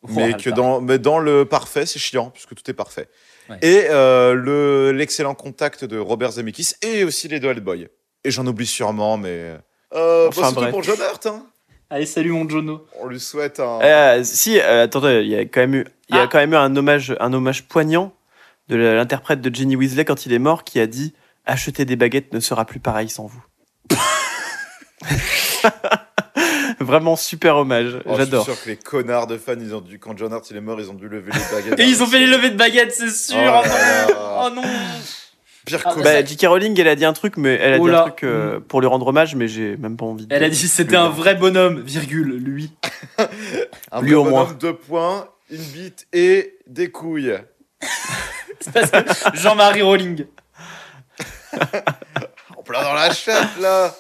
Mais, 0.10 0.34
que 0.34 0.50
dans, 0.50 0.82
mais 0.82 1.00
dans 1.00 1.18
le 1.18 1.46
parfait, 1.46 1.86
c'est 1.86 1.98
chiant, 1.98 2.30
puisque 2.30 2.54
tout 2.56 2.70
est 2.70 2.74
parfait. 2.74 3.08
Ouais. 3.50 3.58
Et 3.62 3.86
euh, 3.90 4.34
le- 4.34 4.92
l'excellent 4.92 5.34
contact 5.34 5.86
de 5.86 5.98
Robert 5.98 6.34
Zemeckis 6.34 6.74
et 6.82 7.06
aussi 7.06 7.30
les 7.30 7.40
deux 7.40 7.48
Hellboy. 7.50 7.88
Et 8.26 8.30
j'en 8.32 8.46
oublie 8.46 8.68
sûrement, 8.68 9.18
mais. 9.18 9.56
Euh, 9.96 10.28
Enfin, 10.28 10.42
bah, 10.42 10.48
c'est 10.50 10.54
tout 10.56 10.60
bref. 10.60 10.72
pour 10.72 10.84
John 10.84 10.98
Hurt. 11.00 11.26
hein. 11.28 11.46
Allez, 11.94 12.08
salut 12.08 12.32
mon 12.32 12.50
Jono. 12.50 12.88
On 13.00 13.06
lui 13.08 13.20
souhaite 13.20 13.60
un. 13.60 13.80
Euh, 13.84 14.24
si, 14.24 14.60
euh, 14.60 14.86
attendez, 14.86 15.22
il 15.24 15.28
y 15.30 15.36
a 15.36 15.42
quand 15.42 15.60
même 15.62 15.76
eu, 15.76 15.86
il 16.10 16.16
y 16.16 16.18
a 16.18 16.24
Ah. 16.24 16.28
quand 16.28 16.40
même 16.40 16.54
eu 16.54 16.56
un 16.56 16.76
hommage, 16.76 17.16
un 17.20 17.32
hommage 17.34 17.68
poignant 17.68 18.12
de 18.68 18.76
l'interprète 18.78 19.42
de 19.42 19.54
Jenny 19.54 19.76
Weasley 19.76 20.04
quand 20.04 20.26
il 20.26 20.34
est 20.34 20.40
mort, 20.40 20.64
qui 20.64 20.80
a 20.80 20.88
dit 20.88 21.14
"Acheter 21.46 21.86
des 21.86 21.96
baguettes 21.96 22.34
ne 22.34 22.40
sera 22.40 22.66
plus 22.66 22.80
pareil 22.80 23.10
sans 23.10 23.28
vous." 23.28 23.44
Vraiment 26.80 27.16
super 27.16 27.58
hommage, 27.58 28.00
Oh, 28.06 28.16
j'adore. 28.18 28.44
Je 28.46 28.52
suis 28.52 28.56
sûr 28.56 28.64
que 28.66 28.70
les 28.72 28.78
connards 28.78 29.28
de 29.28 29.38
fans, 29.38 29.54
ils 29.60 29.76
ont 29.76 29.82
dû, 29.82 30.00
quand 30.00 30.18
John 30.18 30.32
Hurt 30.32 30.50
il 30.50 30.58
est 30.58 30.62
mort, 30.62 30.82
ils 30.82 30.90
ont 30.90 30.96
dû 30.96 31.08
lever 31.08 31.32
les 31.32 31.56
baguettes. 31.56 31.80
Et 31.80 31.84
ils 31.88 32.02
ont 32.02 32.08
fait 32.08 32.18
les 32.20 32.26
levées 32.28 32.50
de 32.50 32.58
baguettes, 32.58 32.92
c'est 32.92 33.10
sûr. 33.12 33.38
Oh 33.38 34.42
Oh, 34.46 34.50
non. 34.50 34.64
Pire 35.66 35.82
Ah. 35.86 35.96
Bah, 36.04 36.24
J.K. 36.26 36.46
Rowling, 36.48 36.80
elle 36.80 36.88
a 36.88 36.96
dit 36.96 37.06
un 37.06 37.14
truc, 37.14 37.38
mais 37.38 37.56
elle 37.56 37.74
a 37.74 37.78
Oh 37.80 37.88
dit 37.90 37.96
un 37.96 38.02
truc 38.04 38.24
euh, 38.24 38.60
pour 38.60 38.82
lui 38.82 38.88
rendre 38.88 39.08
hommage, 39.08 39.36
mais 39.36 39.48
j'ai 39.48 39.78
même 39.78 39.96
pas 39.98 40.06
envie. 40.06 40.28
De... 40.28 40.36
Elle 40.36 40.44
a 40.44 40.50
dit 40.50 40.68
c'était 40.68 40.96
un 40.96 41.10
vrai 41.10 41.36
bonhomme, 41.36 41.82
virgule, 41.82 42.36
lui. 42.38 42.72
un 43.92 44.02
lui 44.02 44.10
vrai 44.12 44.16
au 44.16 44.24
moins. 44.26 44.44
bonhomme, 44.44 44.58
deux 44.58 44.76
points, 44.76 45.30
une 45.50 45.62
bite 45.62 46.08
et 46.14 46.58
des 46.68 46.92
couilles. 46.92 47.34
C'est 48.60 48.72
parce 48.74 48.92
que 48.92 49.38
Jean-Marie 49.38 49.82
Rowling. 49.82 50.26
En 52.58 52.64
plein 52.64 52.82
dans 52.82 52.94
la 52.94 53.14
chatte, 53.14 53.60
là. 53.60 53.94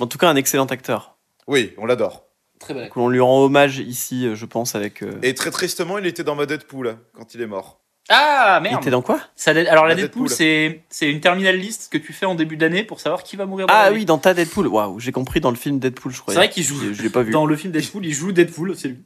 En 0.00 0.06
tout 0.06 0.16
cas, 0.18 0.28
un 0.30 0.36
excellent 0.36 0.64
acteur. 0.66 1.16
Oui, 1.46 1.74
on 1.78 1.84
l'adore. 1.86 2.24
Très 2.58 2.74
belle. 2.74 2.90
On 2.96 3.08
lui 3.08 3.20
rend 3.20 3.42
hommage 3.44 3.78
ici, 3.78 4.26
euh, 4.26 4.34
je 4.34 4.46
pense, 4.46 4.74
avec. 4.74 5.02
euh, 5.02 5.18
Et 5.22 5.34
très 5.34 5.50
tristement, 5.50 5.98
il 5.98 6.06
était 6.06 6.24
dans 6.24 6.34
ma 6.34 6.46
Deadpool 6.46 6.96
quand 7.14 7.34
il 7.34 7.40
est 7.42 7.46
mort. 7.46 7.80
Ah 8.08 8.56
Il 8.60 8.62
merde. 8.70 8.82
était 8.82 8.90
dans 8.90 9.02
quoi 9.02 9.20
Ça, 9.36 9.50
alors 9.52 9.84
la 9.84 9.90
La 9.90 9.94
Deadpool, 9.94 10.22
Deadpool. 10.26 10.28
c'est 10.30 10.82
c'est 10.88 11.08
une 11.10 11.20
terminal 11.20 11.56
list 11.56 11.92
que 11.92 11.98
tu 11.98 12.12
fais 12.12 12.26
en 12.26 12.34
début 12.34 12.56
d'année 12.56 12.82
pour 12.82 12.98
savoir 13.00 13.22
qui 13.22 13.36
va 13.36 13.46
mourir. 13.46 13.66
dans 13.66 13.74
Ah 13.76 13.90
oui, 13.92 14.04
dans 14.04 14.18
ta 14.18 14.34
Deadpool. 14.34 14.66
Waouh, 14.66 14.98
j'ai 14.98 15.12
compris 15.12 15.40
dans 15.40 15.50
le 15.50 15.56
film 15.56 15.78
Deadpool, 15.78 16.10
je 16.12 16.16
C'est 16.16 16.22
crois. 16.22 16.34
vrai 16.34 16.50
qu'il 16.50 16.64
joue. 16.64 16.76
L'ai 17.02 17.10
pas 17.10 17.22
vu. 17.22 17.30
Dans 17.30 17.46
le 17.46 17.54
film 17.56 17.72
Deadpool, 17.72 18.04
il 18.06 18.12
joue 18.14 18.32
Deadpool, 18.32 18.74
c'est 18.76 18.88
lui. 18.88 18.98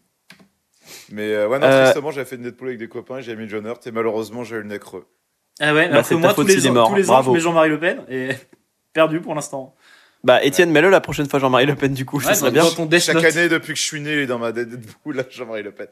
Mais 1.10 1.32
euh, 1.34 1.48
ouais, 1.48 1.58
non, 1.58 1.66
Euh, 1.66 1.84
tristement, 1.84 2.10
j'avais 2.12 2.24
fait 2.26 2.36
une 2.36 2.42
Deadpool 2.42 2.68
avec 2.68 2.78
des 2.78 2.88
copains, 2.88 3.20
j'ai 3.20 3.36
mis 3.36 3.48
John 3.48 3.66
Hurt 3.66 3.86
et 3.86 3.90
malheureusement, 3.92 4.42
j'ai 4.44 4.56
eu 4.56 4.60
le 4.60 4.64
nez 4.64 4.78
creux. 4.78 5.06
Ah 5.60 5.74
ouais, 5.74 5.86
Bah, 5.86 5.92
alors 5.94 6.04
c'est 6.06 6.14
que 6.14 6.20
ta 6.20 6.26
moi, 6.28 6.34
faute 6.34 6.46
tous 6.46 6.54
les, 6.54 6.66
ans, 6.68 6.72
mort. 6.72 6.88
tous 6.88 6.94
les 6.96 7.10
ans, 7.10 7.12
Bravo. 7.14 7.30
je 7.32 7.36
mets 7.36 7.42
Jean-Marie 7.42 7.68
Le 7.68 7.78
Pen 7.80 8.02
et 8.08 8.28
perdu 8.94 9.20
pour 9.20 9.34
l'instant. 9.34 9.74
Bah, 10.24 10.42
Étienne, 10.42 10.70
mets-le 10.70 10.88
la 10.88 11.00
prochaine 11.02 11.28
fois, 11.28 11.38
Jean-Marie 11.38 11.66
Le 11.66 11.74
Pen, 11.76 11.92
du 11.92 12.06
coup, 12.06 12.16
Ouais, 12.18 12.24
ça 12.24 12.34
serait 12.34 12.50
dans- 12.50 12.54
bien. 12.54 12.64
dans 12.64 12.70
ton 12.74 12.86
Death 12.86 13.02
Chaque 13.02 13.16
Note. 13.16 13.24
année, 13.26 13.48
depuis 13.48 13.74
que 13.74 13.78
je 13.78 13.84
suis 13.84 14.00
né, 14.00 14.12
il 14.14 14.18
est 14.20 14.26
dans 14.26 14.38
ma 14.38 14.52
là, 14.52 15.22
Jean-Marie 15.30 15.62
Le 15.62 15.72
Pen. 15.72 15.86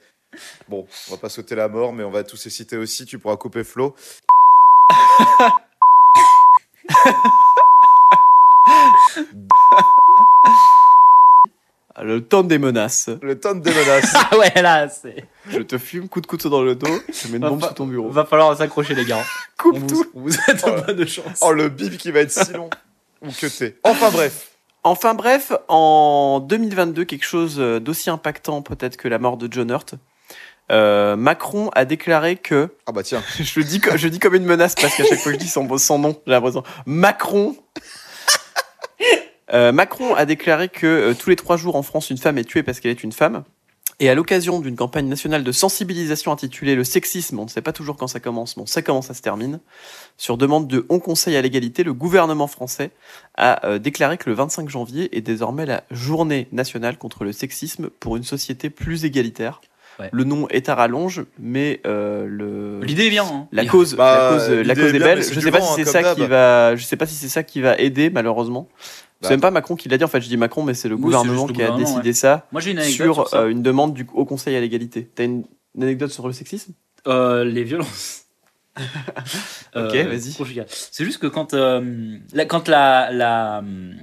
Bon, 0.69 0.87
on 1.09 1.11
va 1.13 1.19
pas 1.19 1.29
sauter 1.29 1.55
la 1.55 1.69
mort, 1.69 1.93
mais 1.93 2.03
on 2.05 2.11
va 2.11 2.25
tous 2.25 2.43
les 2.47 2.51
citer 2.51 2.79
aussi, 2.79 3.05
tu 3.05 3.19
pourras 3.19 3.37
couper 3.37 3.63
Flo. 3.63 3.95
Ah, 11.95 12.05
Le 12.05 12.23
temps 12.27 12.43
des 12.43 12.59
menaces. 12.59 13.11
Le 13.21 13.39
temps 13.39 13.55
des 13.55 13.71
menaces. 13.71 14.15
Ah 14.15 14.37
ouais, 14.39 14.63
là, 14.63 14.89
c'est. 14.89 15.27
Je 15.51 15.59
te 15.59 15.77
fume, 15.77 16.09
coup 16.09 16.23
de 16.23 16.27
couteau 16.27 16.49
dans 16.49 16.63
le 16.63 16.75
dos, 16.75 16.89
je 17.13 17.29
mets 17.29 17.37
une 17.37 17.41
bombe 17.49 17.61
fa- 17.61 17.69
sous 17.69 17.75
ton 17.75 17.87
bureau. 17.87 18.09
Va 18.11 18.25
falloir 18.25 18.57
s'accrocher, 18.57 18.95
les 18.95 19.05
gars. 19.05 19.23
Coupe 19.59 19.77
on, 19.77 19.87
tout. 19.87 19.97
vous, 19.97 20.05
on 20.15 20.21
vous 20.23 20.35
un 20.67 20.85
Oh. 20.89 20.93
de 20.93 21.05
chance. 21.05 21.41
oh, 21.43 21.53
le 21.53 21.69
bip 21.69 21.99
qui 21.99 22.11
va 22.11 22.21
être 22.21 22.31
si 22.31 22.51
long. 22.55 22.71
Ou 23.23 23.29
que 23.31 23.47
t'es. 23.47 23.77
Enfin 23.85 24.11
bref. 24.11 24.49
Enfin 24.85 25.15
bref, 25.15 25.53
en 25.69 26.41
2022, 26.41 27.05
quelque 27.05 27.25
chose 27.25 27.57
d'aussi 27.59 28.11
impactant 28.11 28.63
peut-être 28.63 28.97
que 28.97 29.07
la 29.09 29.19
mort 29.19 29.37
de 29.37 29.47
John 29.51 29.71
Hurt. 29.71 29.95
euh, 30.73 31.15
Macron 31.17 31.71
a 31.75 31.85
déclaré 31.85 32.35
que 32.37 32.69
Ah 32.87 32.93
bah 32.93 33.03
tiens. 33.05 33.23
je 33.41 33.61
le 33.61 33.65
dis, 33.65 33.81
co- 33.81 33.97
je 33.97 34.05
le 34.05 34.11
dis 34.11 34.19
comme 34.19 34.35
une 34.35 34.45
menace 34.45 34.75
parce 34.75 34.97
qu'à 34.97 35.05
chaque 35.05 35.19
fois 35.21 35.31
que 35.33 35.39
je 35.39 35.43
dis 35.45 35.49
son, 35.49 35.79
son 35.79 35.99
nom, 36.01 36.21
j'ai 36.27 36.33
l'impression. 36.33 36.65
Macron. 36.87 37.57
Euh, 39.53 39.71
Macron 39.71 40.15
a 40.15 40.25
déclaré 40.25 40.69
que 40.71 40.87
euh, 40.87 41.15
tous 41.15 41.29
les 41.29 41.37
trois 41.37 41.57
jours 41.59 41.77
en 41.77 41.83
France, 41.83 42.09
une 42.11 42.17
femme 42.17 42.39
est 42.39 42.45
tuée 42.45 42.63
parce 42.63 42.81
qu'elle 42.81 42.91
est 42.93 43.05
une 43.05 43.13
femme. 43.13 43.45
Et 44.03 44.09
à 44.11 44.17
l'occasion 44.17 44.59
d'une 44.59 44.75
campagne 44.75 45.07
nationale 45.07 45.45
de 45.45 45.53
sensibilisation 45.53 46.33
intitulée 46.33 46.75
Le 46.75 46.83
sexisme, 46.83 47.39
on 47.39 47.45
ne 47.45 47.49
sait 47.49 47.63
pas 47.63 47.71
toujours 47.73 47.97
quand 47.97 48.09
ça 48.09 48.19
commence, 48.19 48.57
bon, 48.57 48.67
ça 48.67 48.83
commence, 48.83 49.07
ça 49.07 49.15
se 49.15 49.23
termine. 49.23 49.61
Sur 50.19 50.37
demande 50.37 50.67
de 50.67 50.85
On 50.89 50.99
Conseil 50.99 51.37
à 51.37 51.41
l'égalité, 51.41 51.85
le 51.85 51.93
gouvernement 51.95 52.49
français 52.49 52.91
a 53.37 53.65
euh, 53.65 53.79
déclaré 53.79 54.19
que 54.19 54.29
le 54.29 54.35
25 54.35 54.69
janvier 54.69 55.17
est 55.17 55.21
désormais 55.21 55.67
la 55.67 55.85
journée 55.93 56.49
nationale 56.51 56.99
contre 56.99 57.23
le 57.23 57.31
sexisme 57.31 57.91
pour 58.01 58.17
une 58.17 58.25
société 58.25 58.71
plus 58.71 59.05
égalitaire. 59.05 59.61
Ouais. 60.01 60.09
Le 60.11 60.25
nom 60.25 60.49
est 60.49 60.69
à 60.69 60.75
rallonge, 60.75 61.25
mais 61.39 61.81
euh, 61.87 62.27
le 62.27 62.81
L'idée 62.85 63.07
est 63.07 63.11
bien. 63.11 63.25
hein. 63.25 63.47
la 63.53 63.67
cause, 63.67 63.95
Bah, 63.95 64.33
la 64.33 64.37
cause, 64.37 64.49
la 64.51 64.63
l'idée 64.63 64.75
cause 64.75 64.85
est 64.95 64.97
est 64.97 64.99
belle. 64.99 65.19
mais 65.19 65.23
c'est 65.23 65.35
Je 65.35 65.41
sais 65.41 65.51
pas 65.53 65.59
vent, 65.61 65.65
si 65.67 65.71
hein, 65.83 65.85
c'est 65.85 65.93
comme 65.93 66.03
ça 66.03 66.15
qui 66.17 66.27
va, 66.27 66.75
je 66.75 66.83
sais 66.85 66.97
pas 66.97 67.07
si 67.07 67.15
c'est 67.15 67.29
ça 67.29 67.45
qui 67.45 67.61
va 67.61 67.77
aider 67.79 68.11
malheureusement. 68.11 68.69
Bah. 69.23 69.29
C'est 69.29 69.35
même 69.35 69.41
pas 69.41 69.51
Macron 69.51 69.77
qui 69.77 69.89
l'a 69.89 69.97
dit. 69.99 70.05
En 70.05 70.09
fait, 70.09 70.21
je 70.21 70.29
dis 70.29 70.37
Macron, 70.37 70.63
mais 70.65 70.75
c'est 70.75 70.89
le 70.89 70.97
Oui, 70.97 71.03
gouvernement 71.03 71.47
le 71.47 71.53
qui 71.53 71.63
a 71.63 71.71
décidé 71.77 72.13
ça 72.13 72.47
Moi, 72.53 72.61
une 72.63 72.81
sur 72.83 73.15
sur, 73.15 73.29
ça. 73.29 73.43
euh, 73.43 73.49
une 73.49 73.63
demande 73.63 73.95
du 73.95 74.07
Haut 74.13 74.25
Conseil 74.25 74.57
à 74.57 74.61
l'égalité. 74.61 75.09
T'as 75.15 75.25
une, 75.25 75.45
une 75.77 75.83
anecdote 75.85 76.11
sur 76.11 76.27
le 76.27 76.33
sexisme? 76.33 76.73
Euh, 77.07 77.45
les 77.45 77.65
violences. 77.65 78.19
Ok, 79.75 79.95
Euh, 79.95 80.05
vas-y. 80.09 80.35
C'est 80.69 81.05
juste 81.05 81.19
que 81.19 81.27
quand, 81.27 81.53
la, 81.55 82.45
quand 82.47 82.69
la, 82.69 83.11
la, 83.11 83.63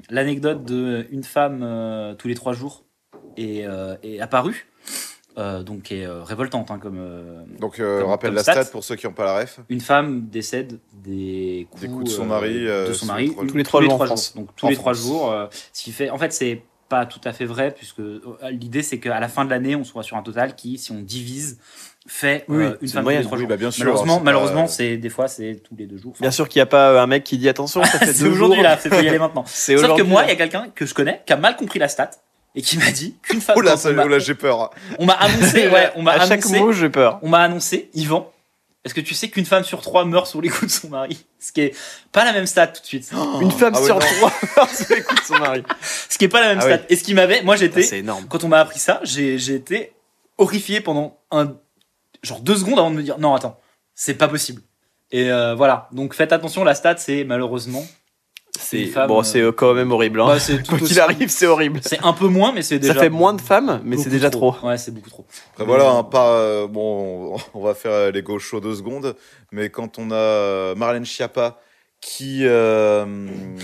l'anecdote 0.10 0.64
de 0.64 1.06
une 1.12 1.24
femme 1.24 2.16
tous 2.18 2.28
les 2.28 2.34
trois 2.36 2.54
jours 2.54 2.86
est, 3.38 3.66
est 4.04 4.20
apparue, 4.20 4.68
euh, 5.40 5.64
donc 5.64 5.84
qui 5.84 5.96
est 6.02 6.06
euh, 6.06 6.22
révoltante, 6.24 6.70
hein, 6.70 6.78
comme 6.80 6.98
euh, 7.00 7.42
Donc, 7.60 7.80
euh, 7.80 8.02
Comme- 8.02 8.10
rappelle 8.10 8.30
comme 8.30 8.36
la 8.36 8.44
stat. 8.44 8.54
stat 8.64 8.66
pour 8.72 8.84
ceux 8.84 8.96
qui 8.96 9.08
n'ont 9.08 9.14
pas 9.14 9.26
la 9.26 9.40
ref. 9.40 9.60
une 9.70 9.82
femme 9.82 10.28
décède 10.30 10.80
des 10.94 11.68
coups, 11.72 11.82
Des 11.84 11.88
coups 11.88 12.04
de 12.06 12.10
son 12.10 12.26
mari, 12.26 12.68
euh, 12.68 12.88
de 12.90 12.94
son 12.94 13.06
tous 13.06 13.12
mari 13.12 13.28
les 13.28 13.34
trois 13.34 13.46
Tous 13.48 13.58
les 13.58 13.64
trois 13.64 14.06
jours. 14.08 14.18
Donc 14.36 14.50
tous 14.56 14.66
En 14.66 14.70
les 14.70 14.76
trois 14.76 14.94
jours, 14.94 15.32
euh, 15.32 15.48
ce 15.74 15.84
qui 15.84 15.92
fait, 15.92 16.10
en 16.10 16.18
fait, 16.18 16.32
c'est 16.34 16.62
pas 16.90 17.06
tout 17.06 17.22
à 17.24 17.34
fait 17.34 17.46
vrai 17.46 17.72
puisque 17.72 18.00
euh, 18.00 18.22
l'idée 18.50 18.82
c'est 18.82 19.00
qu'à 19.00 19.20
la 19.20 19.28
fin 19.28 19.46
de 19.46 19.50
l'année, 19.52 19.76
on 19.76 19.84
soit 19.84 20.02
sur 20.04 20.18
un 20.18 20.24
total 20.24 20.56
qui, 20.56 20.78
si 20.80 20.92
on 20.92 21.00
divise, 21.02 21.60
fait 22.08 22.46
Oui, 22.48 22.64
euh, 22.64 22.78
une 22.82 22.88
femme 22.88 23.02
tous 23.02 23.04
moyenne. 23.04 23.22
les 23.22 23.26
trois 23.28 23.38
Oui, 23.38 23.42
jours. 23.44 23.50
bah 23.50 23.58
bien 23.58 23.70
sûr. 23.70 23.86
Malheureusement, 23.86 24.14
c'est 24.14 24.20
pas- 24.20 24.24
malheureusement, 24.24 24.68
c'est 24.68 24.98
des 24.98 25.10
fois 25.10 25.28
c'est 25.28 25.62
tous 25.64 25.76
les 25.76 25.86
deux 25.86 25.98
jours. 25.98 26.14
Enfin, 26.14 26.22
Bien 26.22 26.32
sûr 26.32 26.50
qu'il 26.50 26.58
n'y 26.60 26.64
a 26.64 26.66
pas 26.66 27.00
un 27.00 27.06
mec 27.06 27.24
qui 27.24 27.38
dit 27.38 27.48
attention, 27.48 27.84
ça 27.84 28.00
fait 28.00 28.14
c'est 28.14 28.24
deux 28.24 28.32
aujourd'hui 28.32 28.56
jours. 28.56 28.64
là, 28.64 28.78
c'est 28.80 28.90
faut 28.90 29.00
y 29.02 29.08
aller 29.08 29.20
maintenant. 29.20 29.44
C'est 29.48 29.78
Sauf 29.78 29.96
que 29.96 30.02
moi, 30.02 30.24
il 30.24 30.30
y 30.30 30.32
a 30.32 30.36
quelqu'un 30.36 30.70
que 30.74 30.88
je 30.88 30.94
connais 30.96 31.22
qui 31.28 31.34
a 31.34 31.38
mal 31.38 31.56
compris 31.56 31.78
la 31.78 31.88
stat 31.90 32.10
et 32.56 32.62
qui 32.62 32.78
m'a 32.78 32.92
dit 32.92 33.16
qu'une 33.24 33.42
femme. 33.42 33.56
Oh 33.58 33.62
là, 33.62 33.72
quand 33.72 33.78
ça- 33.78 33.90
oh 33.92 34.08
là, 34.08 34.20
j'ai 34.20 34.36
peur. 34.36 34.72
on 34.98 35.06
m'a 35.06 35.14
annoncé, 35.14 35.68
ouais, 35.68 35.92
on 35.96 36.02
m'a 36.02 36.14
à 36.14 36.20
chaque 36.28 36.44
annoncé, 36.46 36.60
mot, 36.60 36.72
j'ai 36.72 36.90
peur. 36.90 37.20
on 37.22 37.30
m'a 37.30 37.40
annoncé, 37.42 37.90
Yvan. 37.94 38.32
Est-ce 38.86 38.94
que 38.94 39.02
tu 39.02 39.14
sais 39.14 39.28
qu'une 39.30 39.46
femme 39.46 39.66
sur 39.66 39.82
trois 39.82 40.06
meurt 40.06 40.26
sous 40.26 40.40
les 40.40 40.48
coups 40.50 40.68
de 40.68 40.72
son 40.72 40.88
mari? 40.90 41.26
Ce 41.38 41.52
qui 41.52 41.60
est 41.62 41.76
pas 42.14 42.24
la 42.24 42.32
même 42.32 42.46
stat 42.48 42.68
tout 42.68 42.82
de 42.82 42.86
suite. 42.88 43.12
Une 43.42 43.52
femme 43.52 43.74
Ah 43.76 43.80
ouais, 43.82 43.86
sur 43.86 44.00
trois 44.00 44.32
se 44.74 44.94
écoute 44.94 45.20
son 45.28 45.38
mari. 45.38 45.64
Ce 46.10 46.18
qui 46.18 46.26
est 46.26 46.30
pas 46.30 46.40
la 46.40 46.48
même 46.48 46.60
Ah 46.60 46.66
stat. 46.66 46.76
oui. 46.78 46.86
Et 46.90 46.96
ce 46.96 47.04
qui 47.04 47.14
m'avait, 47.14 47.42
moi 47.44 47.58
j'étais, 47.58 47.82
C'est 47.84 48.00
énorme. 48.00 48.26
quand 48.30 48.44
on 48.46 48.48
m'a 48.48 48.60
appris 48.62 48.80
ça, 48.80 49.02
j'ai 49.04 49.38
j'ai 49.38 49.56
été 49.56 49.92
horrifié 50.38 50.80
pendant 50.80 51.18
un 51.30 51.56
genre 52.24 52.40
deux 52.40 52.56
secondes 52.56 52.80
avant 52.80 52.90
de 52.90 52.96
me 52.96 53.04
dire 53.04 53.18
non 53.20 53.36
attends, 53.36 53.60
c'est 53.96 54.14
pas 54.14 54.30
possible. 54.30 54.62
Et 55.12 55.30
euh, 55.30 55.56
voilà, 55.56 55.90
donc 55.92 56.14
faites 56.14 56.32
attention, 56.32 56.64
la 56.64 56.74
stat 56.74 56.96
c'est 56.98 57.26
malheureusement, 57.26 57.86
C'est 58.58 58.86
femme, 58.86 59.08
bon, 59.08 59.24
c'est 59.24 59.42
euh, 59.42 59.52
quand 59.52 59.74
même 59.74 59.92
horrible. 59.92 60.22
Hein. 60.22 60.28
bah, 60.28 60.40
c'est 60.40 60.66
Quoi 60.68 60.78
qu'il 60.80 61.00
arrive, 61.00 61.30
c'est 61.30 61.46
horrible. 61.48 61.80
c'est 61.84 62.00
un 62.04 62.14
peu 62.14 62.28
moins, 62.28 62.52
mais 62.52 62.62
c'est 62.62 62.80
déjà 62.80 62.94
Ça 62.94 63.00
fait 63.00 63.10
moins 63.10 63.34
de 63.34 63.42
femmes, 63.42 63.82
mais 63.84 63.98
c'est 63.98 64.10
déjà 64.10 64.30
trop. 64.30 64.56
Ouais, 64.64 64.78
c'est 64.78 64.92
beaucoup 64.94 65.10
trop. 65.10 65.26
Après, 65.54 65.66
voilà, 65.66 65.90
hein, 65.92 66.04
pas, 66.04 66.32
euh, 66.40 66.68
bon, 66.68 67.38
on 67.54 67.62
va 67.64 67.74
faire 67.74 67.92
euh, 67.92 68.12
les 68.12 68.22
gauchos 68.22 68.60
deux 68.60 68.76
secondes, 68.76 69.16
mais 69.52 69.70
quand 69.70 69.98
on 70.00 70.12
a 70.12 70.76
Marlène 70.76 71.06
Schiappa 71.06 71.60
qui 72.02 72.40
euh, 72.44 73.06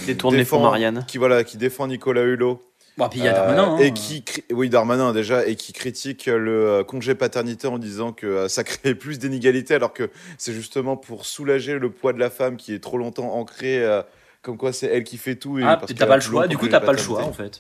Détourne 0.06 0.34
les 0.36 0.42
défend- 0.44 0.58
fonds 0.58 0.64
Marianne. 0.64 1.06
qui 1.08 1.18
voilà, 1.18 1.44
qui 1.44 1.58
défend 1.58 1.88
Nicolas 1.88 2.24
Hulot 2.24 2.62
Bon, 2.98 3.10
puis 3.10 3.20
il 3.20 3.26
y 3.26 3.28
a 3.28 3.32
euh, 3.34 3.36
Darmanin. 3.56 3.76
hein. 3.76 3.78
et 3.80 3.92
qui 3.94 4.22
cri- 4.24 4.44
oui 4.54 4.70
Darmanin 4.70 5.12
déjà 5.12 5.46
et 5.46 5.56
qui 5.56 5.74
critique 5.74 6.28
le 6.28 6.84
congé 6.88 7.14
paternité 7.16 7.68
en 7.68 7.78
disant 7.78 8.14
que 8.14 8.48
ça 8.48 8.64
crée 8.66 8.96
plus 8.96 9.20
d'inégalités 9.20 9.74
alors 9.76 9.92
que 9.94 10.10
c'est 10.38 10.54
justement 10.54 10.96
pour 10.96 11.26
soulager 11.26 11.78
le 11.80 11.90
poids 11.90 12.14
de 12.14 12.20
la 12.20 12.30
femme 12.30 12.56
qui 12.56 12.74
est 12.74 12.80
trop 12.80 12.98
longtemps 12.98 13.34
ancré 13.36 13.84
euh, 13.84 14.02
comme 14.46 14.58
quoi 14.58 14.72
c'est 14.72 14.86
elle 14.88 15.04
qui 15.04 15.18
fait 15.18 15.36
tout 15.36 15.58
et 15.60 15.64
Ah, 15.64 15.78
parce 15.78 15.94
t'as 15.96 16.06
pas 16.06 16.16
le 16.16 16.22
choix. 16.22 16.48
Du 16.48 16.58
coup, 16.58 16.68
t'as 16.68 16.80
pas 16.80 16.92
le 16.92 16.98
choix 16.98 17.24
en 17.24 17.34
fait. 17.34 17.60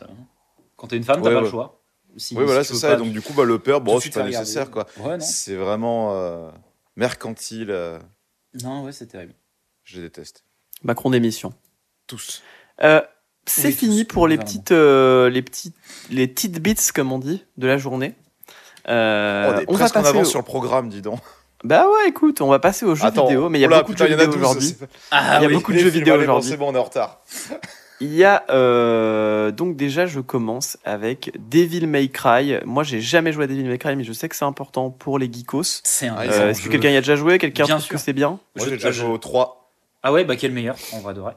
Quand 0.78 0.88
t'es 0.88 0.98
une 0.98 1.04
femme, 1.04 1.22
t'as 1.22 1.30
Ouais, 1.30 1.34
pas 1.34 1.40
ouais. 1.40 1.46
le 1.46 1.50
choix. 1.50 1.82
Si- 2.18 2.36
Oui 2.38 2.46
voilà 2.46 2.64
si 2.64 2.74
c'est 2.74 2.80
ça 2.80 2.88
pas- 2.90 2.94
et 2.94 2.98
donc 2.98 3.12
du 3.12 3.22
coup 3.22 3.34
bah, 3.34 3.44
le 3.44 3.60
père 3.60 3.82
bon 3.82 4.00
c'est 4.00 4.10
pas 4.14 4.24
nécessaire 4.24 4.72
quoi 4.72 4.86
Ouais, 5.00 5.18
non. 5.18 5.20
c'est 5.20 5.56
vraiment 5.56 6.14
euh, 6.16 6.50
mercantile 6.96 7.72
euh, 7.72 8.00
Non, 8.64 8.86
ouais, 8.86 8.94
c'est 8.94 9.08
terrible. 9.08 9.34
je 9.84 10.00
déteste 10.00 10.46
Macron 10.84 11.10
d'émission. 11.10 11.54
tous 12.08 12.42
Euh, 12.84 13.02
c'est 13.46 13.68
Oui, 13.68 13.74
fini 13.74 14.06
tous, 14.06 14.14
pour 14.14 14.28
les 14.30 14.38
petites, 14.38 14.72
euh, 14.72 15.30
les 15.30 15.42
petites, 15.42 15.76
les 16.10 16.34
tidbits 16.34 16.76
comme 16.94 17.12
on 17.12 17.20
dit 17.20 17.44
de 17.58 17.68
la 17.68 17.78
journée. 17.78 18.16
Euh, 18.88 19.52
on 19.54 19.60
est 19.60 19.66
on 19.68 19.74
va 19.74 19.78
presque 19.80 19.96
en 19.98 20.00
passer. 20.04 20.10
avance 20.16 20.28
au- 20.28 20.30
sur 20.30 20.40
le 20.40 20.46
programme 20.46 20.88
dis 20.90 21.02
donc 21.02 21.20
Bah 21.66 21.88
ouais, 21.88 22.10
écoute, 22.10 22.42
on 22.42 22.48
va 22.48 22.60
passer 22.60 22.86
aux 22.86 22.94
jeux 22.94 23.06
Attends, 23.06 23.26
vidéo, 23.26 23.50
mais 23.50 23.58
il 23.58 23.62
y 23.62 23.66
a 23.66 23.68
oula, 23.68 23.80
beaucoup 23.82 23.94
de 23.94 23.98
jeux 23.98 24.06
vidéo 24.06 24.26
12, 24.28 24.36
aujourd'hui. 24.38 24.76
Ah 25.10 25.38
Il 25.40 25.42
y 25.42 25.46
a 25.46 25.48
oui. 25.48 25.54
beaucoup 25.56 25.74
de 25.74 25.80
jeux 25.80 25.90
vidéo 25.90 26.16
aujourd'hui. 26.16 26.50
c'est 26.52 26.58
bon 26.58 26.70
on 26.72 26.76
est 26.76 26.78
en 26.78 26.84
retard 26.84 27.22
Il 28.02 28.14
y 28.14 28.24
a 28.24 28.44
euh, 28.52 29.50
donc 29.52 29.76
déjà, 29.76 30.06
je 30.06 30.20
commence 30.20 30.78
avec 30.86 31.32
Devil 31.50 31.88
May 31.88 32.10
Cry. 32.10 32.60
Moi, 32.66 32.84
j'ai 32.84 33.02
jamais 33.02 33.32
joué 33.34 33.46
à 33.46 33.48
Devil 33.48 33.64
May 33.64 33.80
Cry, 33.80 33.96
mais 33.96 34.04
je 34.04 34.14
sais 34.14 34.30
que 34.30 34.36
c'est 34.36 34.46
important 34.46 34.92
pour 34.92 35.18
les 35.18 35.32
geekos. 35.32 35.64
C'est 35.84 36.08
un. 36.08 36.16
Ah, 36.18 36.24
Euh, 36.26 36.50
Est-ce 36.52 36.62
que 36.62 36.70
quelqu'un 36.70 36.90
y 36.92 36.98
a 36.98 37.02
déjà 37.02 37.16
joué? 37.16 37.40
Quelqu'un 37.40 37.66
sûr. 37.80 37.90
que 37.90 37.98
c'est 37.98 38.14
bien? 38.14 38.40
Moi 38.56 38.66
j'ai 38.68 38.72
déjà 38.72 38.92
joué 38.92 39.10
au 39.10 39.18
3 39.18 39.72
Ah 40.04 40.12
ouais, 40.14 40.24
bah 40.24 40.36
quel 40.36 40.52
meilleur, 40.52 40.76
en 40.94 41.00
vrai 41.00 41.14
de 41.16 41.22
vrai. 41.22 41.34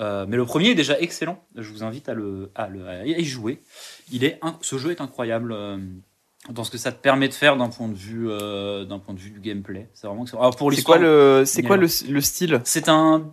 Euh, 0.00 0.24
mais 0.26 0.36
le 0.36 0.44
premier 0.44 0.70
est 0.70 0.74
déjà 0.74 0.98
excellent. 0.98 1.38
Je 1.54 1.70
vous 1.70 1.84
invite 1.84 2.08
à 2.08 2.14
le, 2.14 2.50
à 2.56 2.66
le 2.66 2.88
à 2.88 3.04
y 3.06 3.24
jouer. 3.24 3.62
Il 4.10 4.24
est, 4.24 4.40
ce 4.62 4.76
jeu 4.78 4.90
est 4.90 5.00
incroyable 5.00 5.52
euh, 5.52 5.76
dans 6.50 6.64
ce 6.64 6.70
que 6.70 6.78
ça 6.78 6.92
te 6.92 7.00
permet 7.00 7.28
de 7.28 7.34
faire 7.34 7.56
d'un 7.56 7.68
point 7.68 7.88
de 7.88 7.94
vue, 7.94 8.28
euh, 8.28 8.84
d'un 8.84 8.98
point 8.98 9.14
de 9.14 9.20
vue 9.20 9.30
du 9.30 9.40
gameplay. 9.40 9.88
C'est 9.94 10.06
vraiment. 10.06 10.24
Alors, 10.32 10.56
pour 10.56 10.72
C'est 10.72 10.82
quoi 10.82 10.98
le, 10.98 11.44
c'est 11.46 11.62
quoi 11.62 11.76
le, 11.76 11.86
le 12.08 12.20
style? 12.20 12.60
C'est 12.64 12.88
un 12.88 13.30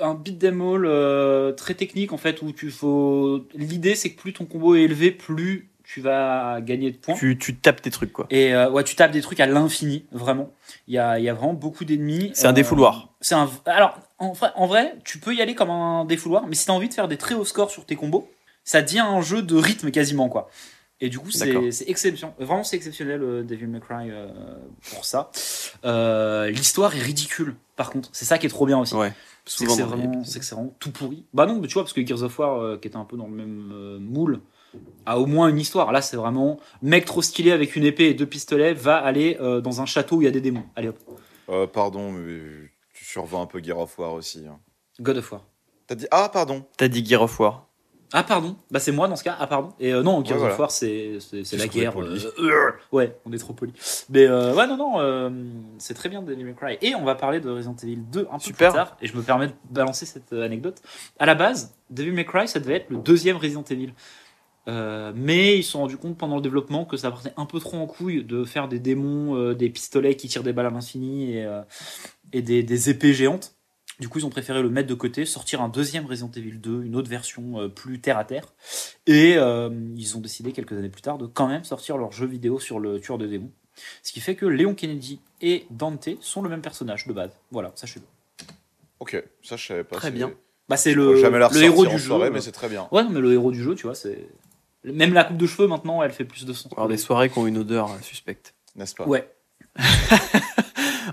un 0.00 0.14
beat 0.14 0.38
them 0.40 0.60
all 0.60 0.86
euh, 0.86 1.52
très 1.52 1.74
technique 1.74 2.12
en 2.12 2.16
fait 2.16 2.42
où 2.42 2.52
tu 2.52 2.70
faut. 2.70 3.46
L'idée 3.54 3.94
c'est 3.94 4.10
que 4.10 4.20
plus 4.20 4.32
ton 4.32 4.44
combo 4.44 4.74
est 4.74 4.82
élevé, 4.82 5.10
plus 5.10 5.70
tu 5.84 6.00
vas 6.00 6.60
gagner 6.62 6.90
de 6.90 6.96
points. 6.96 7.14
tu, 7.14 7.36
tu 7.38 7.54
tapes 7.56 7.82
tes 7.82 7.90
trucs 7.90 8.12
quoi. 8.12 8.26
Et 8.30 8.54
euh, 8.54 8.70
ouais, 8.70 8.84
tu 8.84 8.96
tapes 8.96 9.10
des 9.12 9.20
trucs 9.20 9.38
à 9.40 9.46
l'infini, 9.46 10.06
vraiment. 10.12 10.50
Il 10.88 10.94
y 10.94 10.98
a, 10.98 11.18
y 11.18 11.28
a 11.28 11.34
vraiment 11.34 11.52
beaucoup 11.52 11.84
d'ennemis. 11.84 12.30
C'est 12.34 12.46
un 12.46 12.52
défouloir. 12.54 13.10
C'est 13.20 13.34
un. 13.34 13.50
Alors, 13.66 13.98
en 14.18 14.32
vrai, 14.32 14.50
en 14.56 14.66
vrai, 14.66 14.96
tu 15.04 15.18
peux 15.18 15.34
y 15.34 15.42
aller 15.42 15.54
comme 15.54 15.70
un 15.70 16.04
défouloir, 16.06 16.46
mais 16.46 16.54
si 16.54 16.66
t'as 16.66 16.72
envie 16.72 16.88
de 16.88 16.94
faire 16.94 17.06
des 17.08 17.18
très 17.18 17.34
hauts 17.34 17.44
scores 17.44 17.70
sur 17.70 17.84
tes 17.84 17.96
combos, 17.96 18.28
ça 18.64 18.80
devient 18.80 19.00
un 19.00 19.20
jeu 19.20 19.42
de 19.42 19.56
rythme 19.56 19.90
quasiment, 19.90 20.28
quoi. 20.28 20.48
Et 21.00 21.08
du 21.08 21.18
coup, 21.18 21.30
c'est 21.30 21.88
exceptionnel. 21.88 22.34
Vraiment, 22.38 22.64
c'est 22.64 22.76
exceptionnel, 22.76 23.22
euh, 23.22 23.42
Devil 23.42 23.66
May 23.66 23.80
Cry, 23.80 24.10
euh, 24.10 24.28
pour 24.92 25.04
ça. 25.04 25.30
Euh, 25.84 26.48
L'histoire 26.50 26.94
est 26.94 27.00
ridicule, 27.00 27.56
par 27.76 27.90
contre. 27.90 28.08
C'est 28.12 28.24
ça 28.24 28.38
qui 28.38 28.46
est 28.46 28.50
trop 28.50 28.64
bien 28.64 28.78
aussi. 28.78 28.94
Ouais. 28.94 29.12
C'est 29.44 29.64
que 29.66 29.70
Souvent 29.72 29.74
c'est 29.76 29.82
vraiment, 29.82 30.22
vraiment 30.22 30.76
tout 30.78 30.90
pourri. 30.90 31.24
Bah 31.34 31.44
non, 31.46 31.60
mais 31.60 31.66
tu 31.66 31.74
vois, 31.74 31.82
parce 31.82 31.92
que 31.92 32.06
Gears 32.06 32.22
of 32.22 32.38
War, 32.38 32.58
euh, 32.58 32.78
qui 32.78 32.88
était 32.88 32.96
un 32.96 33.04
peu 33.04 33.16
dans 33.16 33.26
le 33.26 33.34
même 33.34 33.70
euh, 33.74 33.98
moule, 33.98 34.40
a 35.04 35.18
au 35.18 35.26
moins 35.26 35.48
une 35.48 35.58
histoire. 35.58 35.92
Là, 35.92 36.00
c'est 36.00 36.16
vraiment 36.16 36.58
mec 36.80 37.04
trop 37.04 37.20
stylé 37.22 37.52
avec 37.52 37.76
une 37.76 37.84
épée 37.84 38.06
et 38.06 38.14
deux 38.14 38.26
pistolets 38.26 38.72
va 38.72 38.96
aller 38.96 39.36
euh, 39.40 39.60
dans 39.60 39.80
un 39.82 39.86
château 39.86 40.16
où 40.16 40.22
il 40.22 40.24
y 40.24 40.28
a 40.28 40.30
des 40.30 40.40
démons. 40.40 40.64
Allez 40.76 40.88
hop, 40.88 40.98
Euh, 41.50 41.66
pardon 41.66 42.10
mais 42.10 42.40
tu 42.94 43.04
survends 43.04 43.42
un 43.42 43.46
peu 43.46 43.62
Gear 43.62 43.78
of 43.78 43.98
War 43.98 44.14
aussi 44.14 44.46
hein. 44.48 44.58
God 45.00 45.18
of 45.18 45.30
War. 45.30 45.44
t'as 45.86 45.94
dit 45.94 46.06
ah 46.10 46.30
pardon 46.32 46.64
T'as 46.78 46.88
dit 46.88 47.04
Gear 47.04 47.20
of 47.22 47.38
War. 47.38 47.68
Ah 48.16 48.22
pardon, 48.22 48.54
bah 48.70 48.78
c'est 48.78 48.92
moi 48.92 49.08
dans 49.08 49.16
ce 49.16 49.24
cas. 49.24 49.36
Ah 49.40 49.48
pardon. 49.48 49.72
Et 49.80 49.92
euh, 49.92 50.04
non, 50.04 50.24
Gears 50.24 50.40
Ouais, 50.40 50.50
of 50.52 50.58
War, 50.60 50.70
c'est 50.70 51.18
la 51.52 51.66
guerre. 51.66 51.94
euh, 52.00 52.70
ouais, 52.92 53.18
on 53.26 53.32
est 53.32 53.38
trop 53.38 53.54
poli. 53.54 53.72
Mais 54.08 54.24
euh, 54.24 54.54
ouais, 54.54 54.68
non, 54.68 54.76
non, 54.76 55.32
c'est 55.78 55.94
très 55.94 56.08
bien 56.08 56.22
Devil 56.22 56.44
May 56.44 56.54
Cry. 56.54 56.78
Et 56.80 56.94
on 56.94 57.04
va 57.04 57.16
parler 57.16 57.40
de 57.40 57.50
Resident 57.50 57.74
Evil 57.82 57.96
2 58.12 58.28
un 58.30 58.34
peu 58.34 58.38
Super. 58.38 58.70
plus 58.70 58.76
tard. 58.76 58.96
Et 59.02 59.08
je 59.08 59.16
me 59.16 59.22
permets 59.22 59.48
de 59.48 59.52
balancer 59.68 60.06
cette 60.06 60.32
anecdote. 60.32 60.80
À 61.18 61.26
la 61.26 61.34
base, 61.34 61.74
Devil 61.90 62.12
May 62.12 62.24
Cry, 62.24 62.46
ça 62.46 62.60
devait 62.60 62.74
être 62.76 62.90
le 62.90 62.98
deuxième 62.98 63.36
Resident 63.36 63.64
Evil. 63.68 63.92
Mais 64.68 65.58
ils 65.58 65.64
se 65.64 65.72
sont 65.72 65.80
rendus 65.80 65.96
compte 65.96 66.16
pendant 66.16 66.36
le 66.36 66.42
développement 66.42 66.84
que 66.84 66.96
ça 66.96 67.10
partait 67.10 67.32
un 67.36 67.46
peu 67.46 67.58
trop 67.58 67.78
en 67.78 67.86
couille 67.88 68.22
de 68.22 68.44
faire 68.44 68.68
des 68.68 68.78
démons, 68.78 69.54
des 69.54 69.70
pistolets 69.70 70.14
qui 70.14 70.28
tirent 70.28 70.44
des 70.44 70.52
balles 70.52 70.66
à 70.66 70.70
l'infini 70.70 71.32
et, 71.36 71.48
et 72.32 72.42
des, 72.42 72.62
des 72.62 72.90
épées 72.90 73.12
géantes. 73.12 73.56
Du 74.00 74.08
coup, 74.08 74.18
ils 74.18 74.26
ont 74.26 74.30
préféré 74.30 74.60
le 74.62 74.68
mettre 74.70 74.88
de 74.88 74.94
côté, 74.94 75.24
sortir 75.24 75.62
un 75.62 75.68
deuxième 75.68 76.04
Resident 76.06 76.30
Evil 76.34 76.58
2, 76.58 76.82
une 76.84 76.96
autre 76.96 77.08
version 77.08 77.60
euh, 77.60 77.68
plus 77.68 78.00
terre 78.00 78.18
à 78.18 78.24
terre. 78.24 78.52
Et 79.06 79.36
euh, 79.36 79.70
ils 79.96 80.16
ont 80.16 80.20
décidé 80.20 80.52
quelques 80.52 80.72
années 80.72 80.88
plus 80.88 81.02
tard 81.02 81.16
de 81.18 81.26
quand 81.26 81.46
même 81.46 81.64
sortir 81.64 81.96
leur 81.96 82.10
jeu 82.12 82.26
vidéo 82.26 82.58
sur 82.58 82.80
le 82.80 82.98
tueur 83.00 83.18
de 83.18 83.26
démons. 83.26 83.52
Ce 84.02 84.12
qui 84.12 84.20
fait 84.20 84.34
que 84.36 84.46
Léon 84.46 84.74
Kennedy 84.74 85.20
et 85.40 85.66
Dante 85.70 86.08
sont 86.20 86.42
le 86.42 86.48
même 86.48 86.60
personnage 86.62 87.06
de 87.06 87.12
base. 87.12 87.30
Voilà, 87.50 87.72
sachez-le. 87.74 88.06
ok 89.00 89.22
ça 89.42 89.56
je 89.56 89.66
savais 89.66 89.84
pas 89.84 89.96
Très 89.96 90.08
c'est- 90.08 90.14
bien. 90.14 90.32
Bah, 90.68 90.76
c'est 90.78 90.94
le, 90.94 91.12
le 91.20 91.62
héros 91.62 91.84
du 91.84 91.98
jeu. 91.98 92.06
soirée, 92.06 92.30
mais 92.30 92.40
c'est 92.40 92.50
très 92.52 92.68
bien. 92.70 92.88
Ouais, 92.90 93.04
non, 93.04 93.10
mais 93.10 93.20
le 93.20 93.32
héros 93.34 93.50
du 93.52 93.62
jeu, 93.62 93.74
tu 93.74 93.82
vois, 93.82 93.94
c'est. 93.94 94.26
Même 94.82 95.12
la 95.12 95.24
coupe 95.24 95.36
de 95.36 95.46
cheveux 95.46 95.68
maintenant, 95.68 96.02
elle 96.02 96.10
fait 96.12 96.24
plus 96.24 96.46
de 96.46 96.52
sens. 96.54 96.72
Alors 96.76 96.88
des 96.88 96.96
soirées 96.96 97.28
qui 97.28 97.38
ont 97.38 97.46
une 97.46 97.58
odeur 97.58 97.90
euh, 97.90 97.98
suspecte. 98.00 98.54
N'est-ce 98.74 98.94
pas? 98.94 99.06
Ouais. 99.06 99.28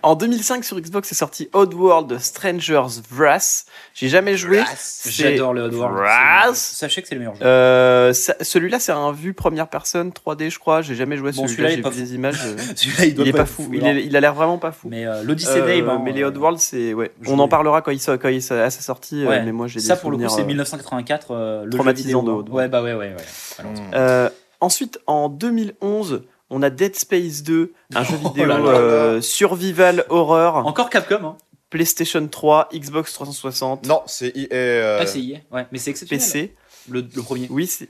En 0.04 0.16
2005 0.16 0.64
sur 0.64 0.80
Xbox 0.80 1.12
est 1.12 1.16
sorti 1.16 1.48
Oddworld 1.54 2.18
Strangers 2.20 3.02
Wrath. 3.12 3.66
J'ai 3.94 4.08
jamais 4.10 4.36
joué. 4.36 4.62
J'adore 5.06 5.54
le 5.54 5.62
Oddworld. 5.64 5.96
Wrath. 5.96 6.56
Sachez 6.56 7.02
que 7.02 7.08
c'est 7.08 7.16
le 7.16 7.20
meilleur 7.20 7.36
jeu. 7.36 7.42
Euh, 7.46 8.12
celui-là 8.42 8.80
c'est 8.80 8.92
un 8.92 9.12
vue 9.12 9.34
première 9.34 9.68
personne 9.68 10.10
3D 10.12 10.50
je 10.50 10.58
crois. 10.60 10.82
J'ai 10.82 10.96
jamais 10.96 11.18
joué 11.18 11.32
Bon, 11.32 11.48
celui-là. 11.48 11.70
celui-là, 11.70 11.70
il 11.70 11.74
est 11.74 11.76
J'ai 11.78 11.82
pas 11.84 11.90
vu 11.90 11.96
fou. 12.00 12.02
des 12.04 12.16
images. 12.16 12.40
euh, 12.46 12.58
Celui-là, 12.76 13.06
il 13.06 13.16
doit 13.16 13.26
il 13.26 13.30
est 13.30 13.34
pas 13.34 13.46
fou. 13.46 13.64
fou, 13.64 13.70
Il, 13.74 13.84
alors. 13.86 13.98
est- 13.98 14.04
il 14.06 14.16
a 14.16 14.20
l'air 14.20 14.34
vraiment 14.34 14.58
pas 14.58 14.72
fou. 14.72 14.88
Mais 14.90 15.06
euh, 15.06 15.24
l'Odyssey 15.24 15.60
Euh, 15.62 15.68
Dave. 15.68 15.90
hein, 15.90 16.02
mais 16.04 16.14
les 16.14 16.24
euh, 16.24 16.28
Oddworld 16.30 16.58
c'est 16.60 16.94
ouais. 16.94 17.12
On 17.28 17.38
en 17.40 17.48
parlera 17.48 17.82
quand 17.82 17.92
il 17.92 18.00
sort, 18.00 18.18
quand 18.18 18.30
il 18.30 18.42
sort- 18.42 18.58
à 18.60 18.70
sa 18.72 18.82
sortie. 18.82 19.24
euh, 19.24 19.30
ouais. 19.30 19.44
mais 19.44 19.52
moi 19.52 19.68
j'ai 19.68 19.80
Ça 19.80 19.96
des 19.96 20.02
pour 20.02 20.10
le 20.12 20.18
coup, 20.18 20.30
c'est 20.30 20.42
euh, 20.42 20.46
1984. 20.46 21.28
euh, 21.32 21.64
le 21.66 21.70
traumatisant 21.72 22.24
de- 22.24 22.32
hein. 22.32 22.46
Ouais, 22.50 22.68
bah 22.68 22.82
ouais, 22.82 22.94
ouais, 22.94 23.14
ouais. 23.16 23.66
Euh, 23.94 24.30
ensuite, 24.62 25.00
en 25.08 25.30
2011, 25.30 26.24
on 26.52 26.62
a 26.62 26.70
Dead 26.70 26.96
Space 26.96 27.42
2, 27.42 27.74
un 27.96 28.04
jeu 28.04 28.16
Oh 28.24 28.28
vidéo 28.30 28.46
là 28.46 28.60
là. 28.60 28.64
euh, 28.70 29.22
survival 29.22 30.06
horror, 30.10 30.58
Encore 30.68 30.90
Capcom, 30.92 31.24
hein. 31.26 31.38
PlayStation 31.72 32.28
3, 32.28 32.70
Xbox 32.74 33.14
360, 33.14 33.88
Non, 33.88 34.02
c'est 34.06 34.32
EA. 34.38 34.48
euh, 34.54 35.00
Ah, 35.02 35.06
c'est 35.08 35.22
IA. 35.22 35.40
Ouais, 35.52 35.66
mais 35.72 35.80
c'est 35.80 35.90
exceptionnel. 35.92 36.24
PC. 36.24 36.56
Le, 36.90 37.02
le 37.02 37.22
premier. 37.24 37.48
Oui, 37.50 37.66
c'est 37.66 37.90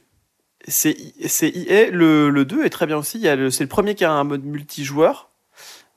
c'est 0.68 0.95
c'est 1.28 1.49
EA. 1.49 1.89
Le, 1.89 2.30
le 2.30 2.45
2 2.45 2.64
est 2.64 2.70
très 2.70 2.86
bien 2.86 2.97
aussi. 2.97 3.18
Il 3.18 3.24
y 3.24 3.28
a 3.28 3.36
le- 3.36 3.49
C'est 3.49 3.64
le 3.64 3.70
premier 3.70 3.95
qui 3.95 4.05
a 4.05 4.12
un 4.12 4.24
mode 4.24 4.43
multijoueur. 4.45 5.30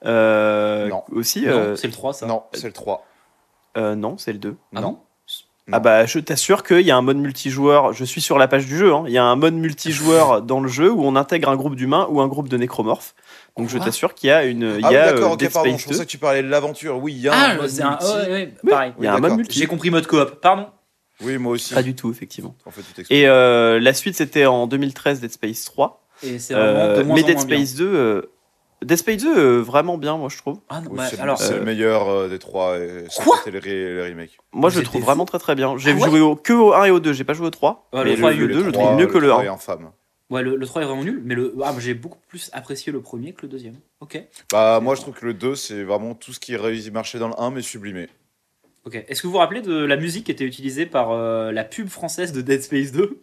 Euh, 0.07 0.89
Non. 0.89 1.03
Aussi. 1.13 1.43
Non, 1.43 1.49
euh, 1.53 1.77
c'est 1.77 1.87
le 1.87 1.93
3, 1.93 2.13
ça. 2.15 2.27
Non, 2.27 2.43
c'est 2.53 2.67
le 2.67 2.73
3. 2.73 3.07
euh, 3.77 3.95
non, 3.95 4.17
c'est 4.19 4.33
le 4.33 4.39
2. 4.39 4.57
Ah 4.75 4.81
non. 4.81 4.89
non 4.93 4.99
Ah 5.73 5.81
bah 5.81 6.05
je 6.05 6.19
t'assure 6.19 6.63
qu'il 6.63 6.83
y 6.83 6.91
a 6.91 6.97
un 6.97 7.01
mode 7.03 7.17
multijoueur, 7.17 7.95
je 7.95 8.05
suis 8.05 8.21
sur 8.21 8.37
la 8.39 8.49
page 8.49 8.67
du 8.67 8.77
jeu, 8.77 8.93
hein. 8.93 9.05
il 9.07 9.13
y 9.13 9.19
a 9.19 9.25
un 9.25 9.35
mode 9.37 9.55
multijoueur 9.55 10.43
dans 10.43 10.61
le 10.61 10.69
jeu 10.69 10.91
où 10.93 11.03
on 11.05 11.17
intègre 11.17 11.49
un 11.49 11.57
groupe 11.57 11.75
d'humains 11.75 12.07
ou 12.11 12.21
un 12.21 12.29
groupe 12.29 12.49
de 12.49 12.57
nécromorphes. 12.59 13.15
Donc 13.57 13.69
je 13.71 13.79
t'assure 13.79 14.15
qu'il 14.15 14.29
y 14.29 14.33
a 14.33 14.45
une... 14.45 14.75
Il 14.79 14.85
Ah 14.85 14.89
y 14.89 14.91
oui, 14.93 14.97
a 14.97 15.13
d'accord, 15.13 15.31
euh, 15.31 15.35
ok, 15.35 15.39
Dead 15.39 15.53
pardon. 15.53 15.71
Space 15.71 15.81
Je 15.83 15.87
pensais 15.87 15.99
2. 16.01 16.05
que 16.05 16.11
tu 16.11 16.19
parlais 16.19 16.43
de 16.43 16.49
l'aventure. 16.49 16.99
Oui, 16.99 17.13
il 17.15 17.21
y 17.21 17.29
a 17.29 17.33
Ah, 17.35 17.51
un 17.53 17.57
mode 17.57 17.69
c'est 17.71 17.83
un. 17.83 17.91
multi. 17.91 18.05
ouais, 18.07 18.31
ouais, 18.33 18.55
pareil. 18.69 18.93
Il 18.99 19.05
y 19.05 19.07
a 19.07 19.15
un 19.15 19.19
mode 19.21 19.37
multi. 19.37 19.59
J'ai 19.59 19.67
compris 19.67 19.91
mode 19.91 20.07
coop. 20.07 20.41
Pardon. 20.43 20.67
Oui, 21.23 21.39
moi 21.39 21.53
aussi. 21.53 21.73
Pas 21.73 21.83
du 21.85 21.95
tout, 21.95 22.11
effectivement. 22.11 22.57
En 22.67 22.71
fait, 22.73 22.83
tu 22.83 22.93
t'expliques. 22.93 23.17
Et 23.17 23.29
euh, 23.29 23.79
la 23.81 23.95
suite 23.95 24.17
c'était 24.17 24.47
en 24.47 24.67
2013 24.67 25.21
Dead 25.21 25.31
Space 25.33 25.65
3. 25.67 26.05
Et 26.25 26.39
c'est 26.41 26.55
vraiment 26.55 26.69
Euh, 26.81 26.99
de 26.99 27.03
moins 27.05 27.15
mais 27.17 27.23
en 27.23 27.27
Dead 27.27 27.37
moins 27.37 27.45
bien. 27.47 27.57
Space 27.59 27.75
2... 27.77 27.85
euh, 27.87 28.23
Dead 28.85 28.99
Space 28.99 29.23
2, 29.23 29.39
euh, 29.39 29.61
vraiment 29.63 29.99
bien, 29.99 30.17
moi 30.17 30.29
je 30.31 30.37
trouve. 30.39 30.61
Ah 30.69 30.81
non, 30.81 30.91
Oui, 30.91 30.97
bah, 30.99 31.07
c'est 31.11 31.19
alors. 31.21 31.39
c'est 31.39 31.55
euh, 31.55 31.59
le 31.59 31.65
meilleur 31.65 32.09
euh, 32.09 32.29
des 32.29 32.39
trois. 32.39 32.79
et 32.79 33.05
sans 33.09 33.23
Quoi 33.25 33.39
compter 33.39 33.51
les, 33.53 33.59
ré- 33.59 33.95
les 33.95 34.09
remakes. 34.11 34.39
Moi 34.53 34.71
je 34.71 34.79
le 34.81 34.85
trouve 34.85 35.03
vraiment 35.03 35.25
très 35.25 35.39
très 35.39 35.55
bien. 35.55 35.77
J'ai 35.79 35.91
Ah 35.93 35.95
ouais 35.95 36.09
joué 36.09 36.21
au, 36.21 36.37
que 36.37 36.53
au 36.53 36.73
1 36.73 36.85
et 36.87 36.91
au 36.91 37.01
2, 37.01 37.13
j'ai 37.13 37.25
pas 37.25 37.35
joué 37.35 37.47
au 37.47 37.51
3. 37.51 37.89
Ouais, 37.93 38.05
le 38.05 38.11
mais 38.11 38.17
3 38.17 38.31
le, 38.31 38.37
est 38.37 38.39
le 38.41 38.47
nul, 38.47 38.55
2, 38.55 38.61
je 38.61 38.67
Le 38.67 38.73
trouve 38.73 38.85
3, 38.85 38.97
mieux 38.97 39.07
que 39.07 39.19
le 39.19 39.29
3 39.29 39.41
1. 39.41 39.45
est 39.45 39.49
infâme. 39.49 39.91
Ouais, 40.31 40.43
le, 40.43 40.57
le 40.57 40.67
3 40.67 40.83
est 40.83 40.85
vraiment 40.87 41.05
nul, 41.05 41.21
mais 41.25 41.35
le. 41.35 41.55
Ah, 41.63 41.75
j'ai 41.79 41.95
beaucoup 41.95 42.19
plus 42.29 42.51
apprécié 42.55 42.91
le 42.93 43.01
premier 43.03 43.35
que 43.35 43.43
le 43.43 43.49
deuxième. 43.49 43.75
Ok. 44.01 44.21
Bah, 44.51 44.81
moi, 44.83 44.95
je 44.95 45.03
trouve 45.03 45.15
que 45.15 45.27
le 45.27 45.35
2, 45.35 45.55
c'est 45.55 45.83
vraiment 45.85 46.15
tout 46.15 46.33
ce 46.33 46.41
qui 46.41 46.57
réussit 46.57 46.93
marcher 46.93 47.19
dans 47.19 47.29
le 47.29 47.39
1, 47.39 47.51
mais 47.51 47.61
sublimé. 47.63 48.09
Ok. 48.87 48.95
Est-ce 49.07 49.21
que 49.23 49.27
vous 49.27 49.35
vous 49.35 49.39
rappelez 49.39 49.61
de 49.61 49.75
la 49.85 49.97
musique 49.97 50.25
qui 50.27 50.33
était 50.33 50.45
utilisée 50.45 50.87
par 50.87 51.11
euh, 51.13 51.53
la 51.53 51.63
pub 51.65 51.89
française 51.89 52.33
de 52.33 52.41
Dead 52.41 52.63
Space 52.63 52.91
2 52.93 53.23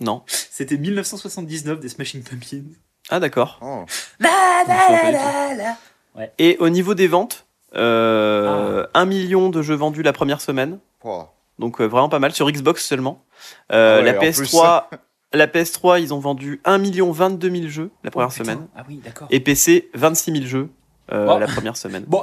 Non. 0.00 0.22
C'était 0.26 0.76
1979 0.76 1.78
des 1.80 1.88
Smashing 1.88 2.22
Pumpkins. 2.24 2.64
Ah 3.10 3.20
d'accord. 3.20 3.58
Oh. 3.62 3.84
Pas 4.20 4.64
du 5.10 5.16
tout. 5.16 6.20
Et 6.38 6.56
au 6.60 6.68
niveau 6.68 6.94
des 6.94 7.08
ventes, 7.08 7.46
euh, 7.74 8.86
1 8.94 9.04
million 9.04 9.50
de 9.50 9.62
jeux 9.62 9.74
vendus 9.74 10.02
la 10.02 10.12
première 10.12 10.40
semaine. 10.40 10.78
Oh. 11.02 11.24
Donc 11.58 11.80
euh, 11.80 11.86
vraiment 11.86 12.08
pas 12.08 12.18
mal 12.18 12.32
sur 12.32 12.50
Xbox 12.50 12.84
seulement. 12.84 13.22
Euh, 13.72 13.98
Ah 14.00 14.04
ouais, 14.04 14.12
la 14.12 14.18
en 14.18 14.22
PS3, 14.22 14.84
la 15.32 15.46
PS3, 15.46 16.00
ils 16.00 16.14
ont 16.14 16.18
vendu 16.20 16.60
1 16.64 16.78
million 16.78 17.10
22 17.12 17.50
000 17.50 17.68
jeux 17.68 17.90
la 18.02 18.10
première 18.10 18.28
Oh, 18.30 18.34
semaine. 18.42 18.66
Ah 18.76 18.84
oui, 18.88 19.00
d'accord. 19.04 19.28
Et 19.30 19.40
PC 19.40 19.90
26 19.94 20.32
000 20.32 20.44
jeux 20.46 20.70
euh, 21.12 21.38
la 21.38 21.46
première 21.46 21.76
semaine. 21.76 22.04
Bon. 22.06 22.22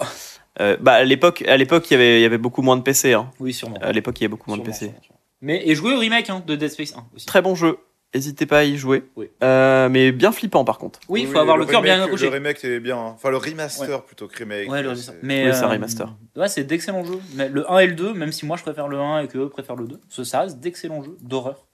Euh, 0.60 0.76
bah 0.82 0.94
à 0.94 1.04
l'époque, 1.04 1.44
à 1.48 1.56
l'époque 1.56 1.90
il 1.90 1.94
y 1.94 1.96
avait, 1.96 2.20
il 2.20 2.24
y 2.24 2.26
avait 2.26 2.38
beaucoup 2.38 2.62
moins 2.62 2.76
de 2.76 2.82
PC. 2.82 3.14
Hein. 3.14 3.30
Oui, 3.40 3.54
sûrement. 3.54 3.78
À 3.82 3.92
l'époque 3.92 4.20
il 4.20 4.24
y 4.24 4.26
avait 4.26 4.32
beaucoup 4.32 4.50
moins 4.50 4.58
de 4.58 4.64
PC. 4.64 4.86
sûrement, 4.86 5.02
sûrement. 5.02 5.20
Mais 5.42 5.62
et 5.66 5.76
jouer 5.76 5.94
au 5.96 6.00
remake 6.00 6.30
hein, 6.30 6.44
de 6.46 6.56
Dead 6.56 6.70
Space 6.70 6.94
1 6.96 7.06
aussi. 7.16 7.26
Très 7.26 7.42
bon 7.42 7.56
jeu. 7.56 7.78
N'hésitez 8.14 8.46
pas 8.46 8.60
à 8.60 8.64
y 8.64 8.78
jouer. 8.78 9.06
Oui. 9.16 9.30
Euh, 9.42 9.88
mais 9.88 10.12
bien 10.12 10.34
flippant 10.34 10.66
par 10.66 10.78
contre. 10.78 11.00
Oui, 11.08 11.22
il 11.22 11.28
faut 11.28 11.38
avoir 11.40 11.56
le, 11.56 11.66
cœur 11.66 11.82
bien 11.82 12.02
accroché. 12.04 12.26
Le 12.26 12.32
remake 12.32 12.64
est 12.66 12.80
bien. 12.82 12.98
Enfin, 12.98 13.30
le 13.30 13.38
remaster 13.38 14.04
plutôt 14.04 14.28
que 14.28 14.38
remake. 14.38 14.70
Ouais, 14.70 14.84
le 14.84 14.96
c'est- 14.96 15.14
mais 15.24 15.46
Oui, 15.48 15.54
c'est 15.54 15.62
un 15.64 15.70
euh, 15.70 15.72
remaster. 15.72 16.14
Ouais, 16.36 16.50
c'est 16.50 16.66
d'excellents 16.66 17.06
jeux. 17.06 17.22
Mais 17.36 17.48
le 17.48 17.70
1 17.72 17.80
et 17.80 17.88
le 17.88 17.94
2, 17.94 18.14
même 18.14 18.34
si 18.34 18.46
moi 18.46 18.58
je 18.58 18.64
préfère 18.64 18.90
le 18.90 19.00
1 19.00 19.20
et 19.22 19.28
que 19.28 19.38
eux 19.38 19.50
préfèrent 19.50 19.78
le 19.78 19.88
2, 19.88 20.02
ce- 20.10 20.26
ça 20.26 20.42
reste 20.42 20.60
d'excellents 20.60 21.02
jeux 21.04 21.16
d'horreur 21.22 21.66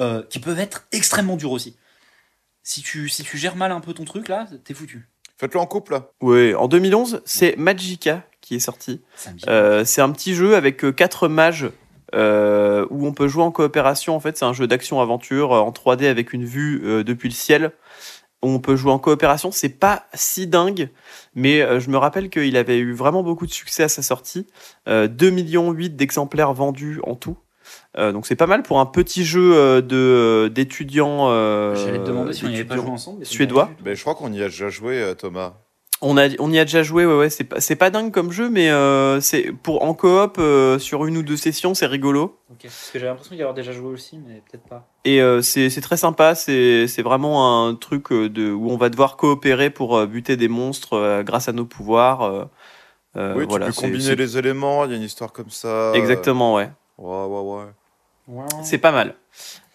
euh, 0.00 0.22
qui 0.28 0.40
peuvent 0.40 0.58
être 0.58 0.88
extrêmement 0.90 1.36
durs 1.36 1.52
aussi. 1.52 1.76
Si 2.64 2.82
tu, 2.82 3.08
si 3.08 3.22
tu 3.22 3.38
gères 3.38 3.56
mal 3.56 3.70
un 3.70 3.80
peu 3.80 3.94
ton 3.94 4.04
truc 4.04 4.28
là, 4.28 4.46
t'es 4.64 4.74
foutu. 4.74 5.08
Faites-le 5.38 5.60
en 5.60 5.66
couple, 5.66 5.92
là. 5.92 6.10
Oui, 6.20 6.54
en 6.56 6.66
2011, 6.66 7.22
c'est 7.24 7.56
Magica 7.56 8.24
qui 8.40 8.56
est 8.56 8.60
sorti. 8.60 9.00
Euh, 9.46 9.84
c'est 9.84 10.00
un 10.00 10.10
petit 10.10 10.34
jeu 10.34 10.56
avec 10.56 10.84
euh, 10.84 10.90
quatre 10.90 11.28
mages 11.28 11.66
euh, 12.14 12.86
où 12.90 13.06
on 13.06 13.12
peut 13.12 13.28
jouer 13.28 13.42
en 13.42 13.50
coopération. 13.50 14.14
En 14.16 14.20
fait, 14.20 14.36
c'est 14.36 14.44
un 14.44 14.52
jeu 14.52 14.66
d'action-aventure 14.66 15.52
euh, 15.54 15.58
en 15.60 15.70
3D 15.70 16.06
avec 16.06 16.32
une 16.32 16.44
vue 16.44 16.80
euh, 16.84 17.04
depuis 17.04 17.28
le 17.28 17.34
ciel. 17.34 17.72
On 18.40 18.60
peut 18.60 18.76
jouer 18.76 18.92
en 18.92 18.98
coopération. 19.00 19.50
C'est 19.50 19.68
pas 19.68 20.04
si 20.14 20.46
dingue, 20.46 20.90
mais 21.34 21.60
euh, 21.60 21.80
je 21.80 21.90
me 21.90 21.96
rappelle 21.96 22.30
qu'il 22.30 22.56
avait 22.56 22.78
eu 22.78 22.92
vraiment 22.92 23.22
beaucoup 23.24 23.46
de 23.46 23.52
succès 23.52 23.82
à 23.82 23.88
sa 23.88 24.00
sortie. 24.02 24.46
Euh, 24.88 25.08
2 25.08 25.30
millions 25.30 25.72
8 25.72 25.96
d'exemplaires 25.96 26.52
vendus 26.52 27.00
en 27.02 27.14
tout. 27.16 27.36
Euh, 27.98 28.12
donc 28.12 28.26
c'est 28.26 28.36
pas 28.36 28.46
mal 28.46 28.62
pour 28.62 28.78
un 28.80 28.86
petit 28.86 29.24
jeu 29.24 29.82
de 29.82 30.50
d'étudiants. 30.54 31.28
euh, 31.30 31.74
J'allais 31.74 31.98
te 31.98 32.04
demander 32.04 32.32
si 32.32 32.44
on 32.44 32.48
n'y 32.48 32.54
avait 32.54 32.64
pas 32.64 32.74
d'étudiants 32.76 32.84
joué 32.86 32.94
ensemble. 32.94 33.18
mais 33.18 33.24
c'est 33.24 33.32
suédois. 33.32 33.70
Ben, 33.84 33.94
je 33.96 34.00
crois 34.00 34.14
qu'on 34.14 34.32
y 34.32 34.40
a 34.40 34.46
déjà 34.48 34.68
joué, 34.70 35.12
Thomas. 35.18 35.54
On, 36.00 36.16
a, 36.16 36.28
on 36.38 36.52
y 36.52 36.58
a 36.58 36.64
déjà 36.64 36.82
joué, 36.84 37.04
ouais, 37.06 37.16
ouais. 37.16 37.30
C'est 37.30 37.44
pas, 37.44 37.60
c'est 37.60 37.74
pas 37.74 37.90
dingue 37.90 38.12
comme 38.12 38.30
jeu, 38.30 38.48
mais 38.48 38.70
euh, 38.70 39.20
c'est 39.20 39.50
pour 39.52 39.82
en 39.82 39.94
coop 39.94 40.36
euh, 40.38 40.78
sur 40.78 41.06
une 41.06 41.16
ou 41.16 41.22
deux 41.22 41.36
sessions, 41.36 41.74
c'est 41.74 41.86
rigolo. 41.86 42.38
Ok, 42.50 42.58
Parce 42.62 42.90
que 42.92 42.98
j'avais 43.00 43.10
l'impression 43.10 43.34
d'y 43.34 43.42
avoir 43.42 43.54
déjà 43.54 43.72
joué 43.72 43.88
aussi, 43.92 44.18
mais 44.18 44.42
peut-être 44.48 44.68
pas. 44.68 44.88
Et 45.04 45.20
euh, 45.20 45.42
c'est 45.42 45.70
c'est 45.70 45.80
très 45.80 45.96
sympa. 45.96 46.34
C'est 46.36 46.86
c'est 46.86 47.02
vraiment 47.02 47.66
un 47.66 47.74
truc 47.74 48.12
de 48.12 48.52
où 48.52 48.70
on 48.70 48.76
va 48.76 48.90
devoir 48.90 49.16
coopérer 49.16 49.70
pour 49.70 50.06
buter 50.06 50.36
des 50.36 50.48
monstres 50.48 50.92
euh, 50.94 51.22
grâce 51.24 51.48
à 51.48 51.52
nos 51.52 51.64
pouvoirs. 51.64 52.22
euh, 52.22 52.44
euh, 53.16 53.34
oui, 53.36 53.46
voilà, 53.48 53.66
tu 53.66 53.72
peux 53.72 53.80
combiner 53.80 54.14
les 54.14 54.38
éléments, 54.38 54.84
il 54.84 54.90
y 54.92 54.94
a 54.94 54.96
une 54.96 55.02
histoire 55.02 55.32
comme 55.32 55.50
ça. 55.50 55.92
Exactement, 55.94 56.54
ouais. 56.54 56.70
Ouais, 56.98 57.24
ouais, 57.24 57.64
ouais. 58.28 58.44
C'est 58.62 58.78
pas 58.78 58.92
mal. 58.92 59.14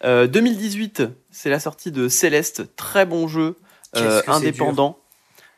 Euh, 0.04 0.26
2018, 0.26 1.02
c'est 1.30 1.50
la 1.50 1.58
sortie 1.58 1.90
de 1.90 2.08
Céleste, 2.08 2.74
très 2.76 3.04
bon 3.04 3.26
jeu 3.28 3.56
euh, 3.96 4.22
indépendant. 4.28 4.98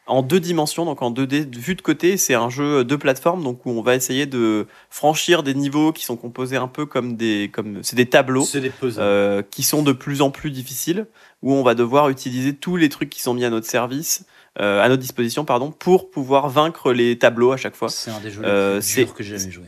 En 0.09 0.23
deux 0.23 0.39
dimensions, 0.39 0.85
donc 0.85 1.03
en 1.03 1.11
2D, 1.11 1.45
de- 1.51 1.59
vu 1.59 1.75
de 1.75 1.83
côté, 1.83 2.17
c'est 2.17 2.35
un 2.35 2.49
jeu 2.49 2.85
de 2.85 2.95
plateforme, 2.97 3.43
donc 3.43 3.67
où 3.67 3.71
on 3.71 3.83
va 3.83 3.97
essayer 3.97 4.27
de 4.27 4.67
franchir 4.89 5.43
des 5.43 5.53
niveaux 5.55 5.93
qui 5.93 6.05
sont 6.05 6.17
composés 6.17 6.57
un 6.57 6.69
peu 6.69 6.87
comme 6.87 7.17
des, 7.17 7.51
comme 7.53 7.81
c'est 7.83 7.97
des 7.97 8.07
tableaux. 8.07 8.45
C'est 8.45 8.61
des 8.61 8.71
puzzles. 8.71 9.01
euh, 9.03 9.43
qui 9.51 9.65
sont 9.65 9.83
de 9.83 9.91
plus 9.93 10.23
en 10.23 10.31
plus 10.31 10.51
difficiles, 10.53 11.07
où 11.43 11.53
on 11.53 11.65
va 11.65 11.75
devoir 11.75 12.09
utiliser 12.09 12.55
tous 12.55 12.77
les 12.77 12.89
trucs 12.89 13.11
qui 13.11 13.21
sont 13.21 13.35
mis 13.35 13.45
à 13.45 13.51
notre 13.51 13.67
service, 13.67 14.25
euh, 14.61 14.81
à 14.81 14.89
notre 14.89 15.03
disposition, 15.03 15.45
pardon, 15.45 15.73
pour 15.73 16.09
pouvoir 16.11 16.49
vaincre 16.49 16.93
les 16.93 17.19
tableaux 17.19 17.51
à 17.51 17.57
chaque 17.57 17.75
fois. 17.75 17.89
c'est 17.89 18.13
un 18.13 18.21
des 18.21 18.31
jeux 18.31 18.43
euh, 18.45 18.75
les 18.75 18.79
plus 18.81 18.87
c'est- 18.89 19.05
durs 19.05 19.15
que 19.15 19.23
j'ai 19.25 19.39
jamais 19.39 19.51
joué. 19.51 19.65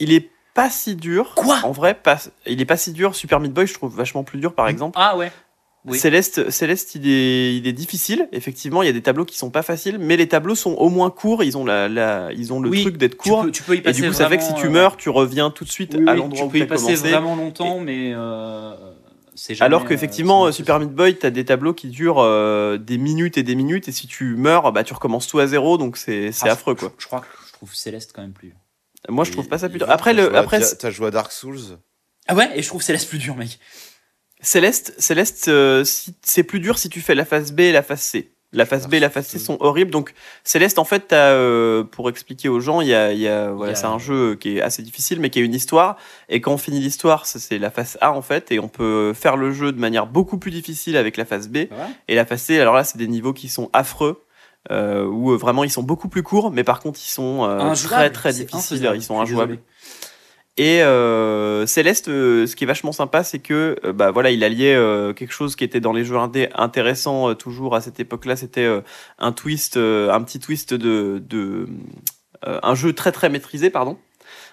Il 0.00 0.12
est 0.14 0.30
pas 0.54 0.70
si 0.70 0.94
dur. 0.96 1.34
Quoi? 1.34 1.58
En 1.64 1.72
vrai, 1.72 1.94
pas, 1.94 2.18
il 2.46 2.60
est 2.60 2.64
pas 2.64 2.76
si 2.76 2.92
dur. 2.92 3.14
Super 3.14 3.38
Meat 3.40 3.52
Boy, 3.52 3.66
je 3.66 3.74
trouve 3.74 3.94
vachement 3.94 4.22
plus 4.24 4.38
dur, 4.38 4.54
par 4.54 4.68
exemple. 4.68 4.96
Ah 5.00 5.16
ouais. 5.16 5.30
Oui. 5.86 5.98
Céleste, 5.98 6.48
Céleste, 6.50 6.94
il 6.94 7.06
est, 7.08 7.56
il 7.56 7.66
est 7.66 7.72
difficile. 7.74 8.26
Effectivement, 8.32 8.82
il 8.82 8.86
y 8.86 8.88
a 8.88 8.92
des 8.92 9.02
tableaux 9.02 9.26
qui 9.26 9.36
sont 9.36 9.50
pas 9.50 9.62
faciles, 9.62 9.98
mais 9.98 10.16
les 10.16 10.26
tableaux 10.28 10.54
sont 10.54 10.72
au 10.72 10.88
moins 10.88 11.10
courts. 11.10 11.44
Ils 11.44 11.58
ont 11.58 11.64
la, 11.66 11.88
la 11.90 12.32
ils 12.32 12.52
ont 12.54 12.60
le 12.60 12.70
Oui, 12.70 12.80
truc 12.82 12.96
d'être 12.96 13.12
Tu 13.18 13.28
courts. 13.28 13.42
peux, 13.42 13.50
tu 13.50 13.62
peux 13.62 13.74
y 13.74 13.78
Et 13.78 13.82
passer 13.82 14.00
du 14.00 14.08
coup, 14.08 14.14
ça 14.14 14.28
fait 14.30 14.38
que 14.38 14.42
si 14.42 14.48
vraiment, 14.50 14.62
tu 14.62 14.66
euh, 14.68 14.70
meurs, 14.70 14.96
tu 14.96 15.08
reviens 15.10 15.50
tout 15.50 15.64
de 15.64 15.70
suite 15.70 15.94
oui, 15.94 16.04
à 16.08 16.12
oui, 16.12 16.18
l'endroit 16.18 16.38
tu 16.40 16.44
où 16.44 16.48
peux 16.48 16.52
tu 16.58 16.60
y 16.60 16.62
as 16.62 16.66
passer 16.66 16.84
commencé. 16.84 17.10
vraiment 17.10 17.36
longtemps, 17.36 17.80
mais 17.80 18.12
euh, 18.14 18.72
c'est 19.34 19.54
jamais. 19.54 19.66
Alors 19.66 19.82
euh, 19.82 19.84
qu'effectivement, 19.84 20.46
c'est 20.46 20.52
Super 20.52 20.80
Meat 20.80 20.90
Boy, 20.90 21.16
t'as 21.18 21.28
des 21.28 21.44
tableaux 21.44 21.74
qui 21.74 21.88
durent 21.88 22.20
euh, 22.20 22.78
des 22.78 22.96
minutes 22.96 23.36
et 23.36 23.42
des 23.42 23.54
minutes, 23.54 23.86
et 23.88 23.92
si 23.92 24.06
tu 24.06 24.36
meurs, 24.36 24.72
bah 24.72 24.84
tu 24.84 24.94
recommences 24.94 25.26
tout 25.26 25.38
à 25.38 25.46
zéro, 25.46 25.76
donc 25.76 25.98
c'est 25.98 26.32
c'est 26.32 26.48
Ah, 26.48 26.52
affreux 26.52 26.74
quoi. 26.74 26.92
Je, 26.96 27.02
je 27.02 27.06
crois 27.08 27.20
que 27.20 27.26
je 27.46 27.52
trouve 27.52 27.74
Céleste 27.74 28.12
quand 28.14 28.22
même 28.22 28.32
plus. 28.32 28.54
Moi, 29.10 29.24
je 29.24 29.32
trouve 29.32 29.48
pas 29.48 29.58
ça 29.58 29.68
plus 29.68 29.76
dur. 29.76 29.90
Après, 29.90 30.14
le, 30.14 30.34
après 30.34 30.60
T'as 30.78 30.88
joué 30.90 31.08
à 31.08 31.10
Dark 31.10 31.30
Souls 31.30 31.58
Ah 32.26 32.34
ouais, 32.34 32.48
et 32.58 32.62
je 32.62 32.68
trouve 32.68 32.80
Céleste 32.80 33.06
plus 33.10 33.18
dur, 33.18 33.36
mec. 33.36 33.58
Céleste, 34.44 34.94
Céleste, 34.98 35.48
euh, 35.48 35.84
si, 35.84 36.14
c'est 36.22 36.42
plus 36.44 36.60
dur 36.60 36.78
si 36.78 36.88
tu 36.88 37.00
fais 37.00 37.14
la 37.14 37.24
phase 37.24 37.52
B 37.52 37.60
et 37.60 37.72
la 37.72 37.82
phase 37.82 38.00
C. 38.00 38.30
La 38.52 38.66
phase 38.66 38.86
B 38.86 38.94
et 38.94 39.00
la 39.00 39.10
phase 39.10 39.26
C 39.26 39.38
sont 39.40 39.56
horribles. 39.58 39.90
Donc 39.90 40.14
Céleste, 40.44 40.78
en 40.78 40.84
fait, 40.84 41.12
euh, 41.12 41.82
pour 41.82 42.08
expliquer 42.08 42.48
aux 42.48 42.60
gens, 42.60 42.80
il 42.82 42.86
y 42.88 42.94
a, 42.94 43.12
il 43.12 43.18
y 43.18 43.26
a, 43.26 43.50
voilà, 43.50 43.72
Il 43.72 43.74
y 43.74 43.76
a- 43.76 43.80
c'est 43.80 43.86
un 43.86 43.98
jeu 43.98 44.36
qui 44.36 44.58
est 44.58 44.60
assez 44.60 44.82
difficile, 44.82 45.18
mais 45.18 45.28
qui 45.30 45.40
a 45.40 45.42
une 45.42 45.54
histoire. 45.54 45.96
Et 46.28 46.40
quand 46.40 46.52
on 46.52 46.58
finit 46.58 46.78
l'histoire, 46.78 47.26
c'est 47.26 47.58
la 47.58 47.70
phase 47.72 47.98
A 48.00 48.12
en 48.12 48.22
fait, 48.22 48.52
et 48.52 48.60
on 48.60 48.68
peut 48.68 49.12
faire 49.12 49.36
le 49.36 49.50
jeu 49.50 49.72
de 49.72 49.80
manière 49.80 50.06
beaucoup 50.06 50.38
plus 50.38 50.52
difficile 50.52 50.96
avec 50.96 51.16
la 51.16 51.24
phase 51.24 51.48
B. 51.48 51.56
Ouais. 51.56 51.68
Et 52.06 52.14
la 52.14 52.24
phase 52.24 52.42
C, 52.42 52.60
alors 52.60 52.74
là, 52.74 52.84
c'est 52.84 52.98
des 52.98 53.08
niveaux 53.08 53.32
qui 53.32 53.48
sont 53.48 53.70
affreux. 53.72 54.20
Euh, 54.70 55.04
où 55.04 55.32
euh, 55.32 55.36
vraiment 55.36 55.62
ils 55.62 55.68
sont 55.70 55.82
beaucoup 55.82 56.08
plus 56.08 56.22
courts, 56.22 56.50
mais 56.50 56.64
par 56.64 56.80
contre 56.80 56.98
ils 57.04 57.10
sont 57.10 57.44
très 57.74 58.08
très 58.10 58.32
difficiles, 58.32 58.90
ils 58.94 59.02
sont 59.02 59.20
injouables. 59.20 59.58
Et 60.56 60.82
euh, 60.82 61.66
Céleste, 61.66 62.08
euh, 62.08 62.46
ce 62.46 62.54
qui 62.54 62.62
est 62.62 62.66
vachement 62.66 62.92
sympa, 62.92 63.24
c'est 63.24 63.40
que 63.40 63.76
euh, 63.84 63.92
bah 63.92 64.12
voilà, 64.12 64.30
il 64.30 64.44
alliait 64.44 64.76
euh, 64.76 65.12
quelque 65.12 65.32
chose 65.32 65.56
qui 65.56 65.64
était 65.64 65.80
dans 65.80 65.92
les 65.92 66.04
jeux 66.04 66.16
indés 66.16 66.48
intéressant 66.54 67.34
toujours 67.34 67.74
à 67.74 67.80
cette 67.80 67.98
époque-là. 67.98 68.36
C'était 68.36 68.68
un 69.18 69.32
twist, 69.32 69.76
un 69.76 70.22
petit 70.22 70.38
twist 70.38 70.72
de, 70.72 71.20
de 71.28 71.66
un 72.42 72.74
jeu 72.74 72.92
très 72.92 73.10
très 73.10 73.28
maîtrisé, 73.30 73.70
pardon. 73.70 73.98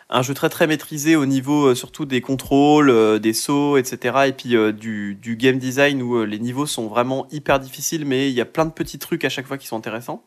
Un 0.10 0.24
jeu 0.24 0.34
très 0.34 0.50
très 0.50 0.68
maîtrisé 0.68 1.16
au 1.16 1.26
niveau 1.26 1.76
surtout 1.76 2.06
des 2.06 2.20
contrôles, 2.22 3.20
des 3.20 3.34
sauts, 3.34 3.78
etc. 3.78 4.28
Et 4.28 4.34
puis 4.34 4.56
du, 4.74 5.16
du 5.16 5.36
game 5.36 5.58
design 5.58 6.02
où 6.02 6.26
les 6.26 6.40
niveaux 6.40 6.66
sont 6.66 6.88
vraiment 6.88 7.28
hyper 7.32 7.60
difficiles, 7.60 8.06
mais 8.06 8.30
il 8.30 8.34
y 8.34 8.42
a 8.42 8.46
plein 8.46 8.66
de 8.66 8.72
petits 8.72 9.00
trucs 9.00 9.24
à 9.24 9.30
chaque 9.30 9.48
fois 9.48 9.58
qui 9.58 9.68
sont 9.68 9.78
intéressants. 9.78 10.26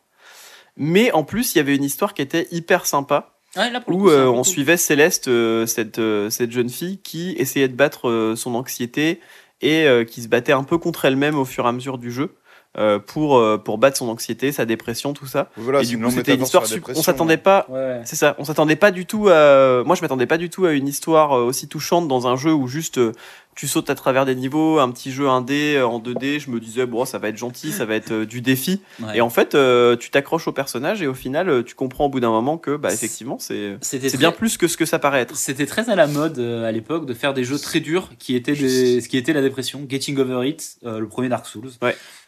Mais 0.77 1.11
en 1.11 1.23
plus, 1.23 1.53
il 1.55 1.57
y 1.59 1.61
avait 1.61 1.75
une 1.75 1.83
histoire 1.83 2.13
qui 2.13 2.21
était 2.21 2.47
hyper 2.51 2.85
sympa 2.85 3.34
Ouais, 3.55 3.69
là, 3.69 3.81
où 3.87 3.97
coup, 3.97 4.09
euh, 4.09 4.27
on 4.27 4.43
suivait 4.43 4.77
Céleste, 4.77 5.27
euh, 5.27 5.65
cette, 5.65 5.99
euh, 5.99 6.29
cette 6.29 6.51
jeune 6.51 6.69
fille 6.69 6.97
qui 6.97 7.31
essayait 7.37 7.69
de 7.69 7.75
battre 7.75 8.33
son 8.35 8.55
anxiété 8.55 9.21
et 9.61 9.87
qui 10.07 10.21
se 10.21 10.27
battait 10.27 10.51
un 10.51 10.63
peu 10.63 10.77
contre 10.77 11.05
elle-même 11.05 11.39
au 11.39 11.45
fur 11.45 11.65
et 11.65 11.69
à 11.69 11.71
mesure 11.71 11.97
du 11.97 12.11
jeu 12.11 12.35
euh, 12.77 12.99
pour, 12.99 13.37
euh, 13.37 13.57
pour 13.57 13.77
battre 13.77 13.97
son 13.97 14.09
anxiété, 14.09 14.51
sa 14.51 14.65
dépression, 14.65 15.13
tout 15.13 15.27
ça. 15.27 15.49
Voilà, 15.57 15.81
et 15.81 15.85
du 15.85 15.97
coup, 15.99 16.09
c'était 16.11 16.35
une 16.35 16.43
histoire. 16.43 16.65
sur 16.65 16.81
On 16.95 17.01
s'attendait 17.01 17.37
pas. 17.37 17.65
Ouais, 17.69 17.75
ouais. 17.79 18.01
C'est 18.05 18.15
ça. 18.15 18.35
On 18.39 18.43
s'attendait 18.45 18.75
pas 18.75 18.91
du 18.91 19.05
tout 19.05 19.29
à. 19.29 19.83
Moi, 19.85 19.95
je 19.95 20.01
m'attendais 20.01 20.25
pas 20.27 20.37
du 20.37 20.49
tout 20.49 20.65
à 20.65 20.71
une 20.73 20.87
histoire 20.87 21.33
euh, 21.37 21.43
aussi 21.43 21.67
touchante 21.67 22.07
dans 22.07 22.27
un 22.27 22.35
jeu 22.35 22.53
où 22.53 22.67
juste 22.67 22.97
euh, 22.97 23.11
tu 23.55 23.67
sautes 23.69 23.89
à 23.89 23.95
travers 23.95 24.25
des 24.25 24.35
niveaux, 24.35 24.79
un 24.79 24.91
petit 24.91 25.11
jeu 25.13 25.25
1D 25.27 25.75
euh, 25.77 25.83
en 25.87 25.99
2D. 26.01 26.39
Je 26.41 26.49
me 26.51 26.59
disais 26.59 26.85
bon, 26.85 27.05
ça 27.05 27.17
va 27.19 27.29
être 27.29 27.37
gentil, 27.37 27.71
ça 27.71 27.85
va 27.85 27.95
être 27.95 28.11
euh, 28.11 28.25
du 28.25 28.41
défi. 28.41 28.81
Ouais. 29.01 29.17
Et 29.17 29.21
en 29.21 29.29
fait, 29.29 29.55
euh, 29.55 29.95
tu 29.95 30.09
t'accroches 30.09 30.47
au 30.49 30.51
personnage 30.51 31.01
et 31.01 31.07
au 31.07 31.13
final, 31.13 31.47
euh, 31.47 31.63
tu 31.63 31.75
comprends 31.75 32.05
au 32.07 32.09
bout 32.09 32.19
d'un 32.19 32.31
moment 32.31 32.57
que, 32.57 32.75
bah, 32.75 32.91
effectivement, 32.91 33.37
c'est 33.39 33.77
c'est 33.81 33.99
très- 33.99 34.17
bien 34.17 34.31
plus 34.33 34.57
que 34.57 34.67
ce 34.67 34.75
que 34.75 34.85
ça 34.85 34.99
paraît 34.99 35.21
être. 35.21 35.37
C'était 35.37 35.65
très 35.65 35.89
à 35.89 35.95
la 35.95 36.07
mode 36.07 36.37
euh, 36.39 36.67
à 36.67 36.71
l'époque 36.73 37.05
de 37.05 37.13
faire 37.13 37.33
des 37.33 37.45
jeux 37.45 37.57
très 37.57 37.79
durs 37.79 38.09
qui 38.19 38.35
étaient 38.35 38.51
des, 38.53 38.99
ce 38.99 39.07
qui 39.07 39.15
était 39.17 39.31
la 39.31 39.41
dépression. 39.41 39.85
Getting 39.89 40.17
Over 40.19 40.49
It, 40.49 40.77
euh, 40.85 40.99
le 40.99 41.07
premier 41.07 41.29
Dark 41.29 41.45
Souls. 41.45 41.69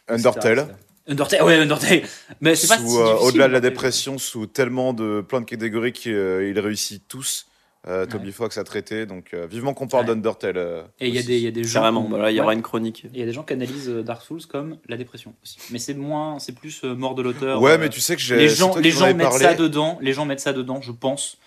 Undertale. 0.08 0.58
Etc. 0.60 0.72
Undertale, 1.08 1.42
ouais, 1.44 1.54
Undertale. 1.56 2.02
Mais 2.40 2.54
c'est 2.54 2.66
pas 2.68 2.78
Sous, 2.78 2.88
si 2.90 2.96
euh, 2.98 3.14
Au-delà 3.16 3.48
de 3.48 3.52
la 3.52 3.60
dépression, 3.60 4.18
sous 4.18 4.46
tellement 4.46 4.92
de 4.92 5.20
plein 5.26 5.40
de 5.40 5.46
catégories 5.46 5.92
qu'il 5.92 6.12
il 6.12 6.58
réussit 6.60 7.02
tous. 7.08 7.46
Euh, 7.86 8.04
Toby 8.06 8.32
Fox 8.32 8.58
a 8.58 8.64
traité, 8.64 9.06
donc 9.06 9.30
euh, 9.32 9.46
vivement 9.46 9.72
qu'on 9.72 9.86
parle 9.86 10.02
Ouais. 10.06 10.14
d'Undertale. 10.14 10.58
euh, 10.58 10.82
Et 11.00 11.08
il 11.08 11.14
y 11.14 11.18
a 11.18 11.22
des, 11.22 11.36
il 11.38 11.42
y 11.44 11.46
a 11.46 11.50
des 11.52 11.62
gens. 11.64 11.80
Carrément. 11.80 12.04
qui- 12.04 12.10
Bah 12.12 12.30
il 12.30 12.36
y 12.36 12.40
aura 12.40 12.48
ouais. 12.48 12.54
une 12.54 12.60
chronique. 12.62 13.06
Il 13.14 13.18
y 13.20 13.22
a 13.22 13.24
des 13.26 13.32
gens 13.32 13.44
qui 13.44 13.52
analysent 13.54 13.88
euh, 13.88 14.02
Dark 14.02 14.22
Souls 14.22 14.44
comme 14.46 14.76
la 14.88 14.96
dépression 14.96 15.32
aussi. 15.42 15.58
Mais 15.70 15.78
c'est 15.78 15.94
moins, 15.94 16.38
c'est 16.40 16.52
plus 16.54 16.82
euh, 16.84 16.94
mort 16.94 17.14
de 17.14 17.22
l'auteur. 17.22 17.62
Ouais, 17.62 17.72
euh, 17.72 17.78
mais 17.78 17.88
tu 17.88 18.00
sais 18.00 18.16
que 18.16 18.20
j'ai. 18.20 18.36
les 18.36 18.48
gens, 18.48 18.76
les 18.76 18.90
gens 18.90 19.06
mettent 19.14 19.28
parlé, 19.28 19.44
ça 19.44 19.54
dedans. 19.54 19.96
Les 20.02 20.12
gens 20.12 20.26
mettent 20.26 20.40
ça 20.40 20.52
dedans, 20.52 20.82
je 20.82 20.92
pense. 20.92 21.38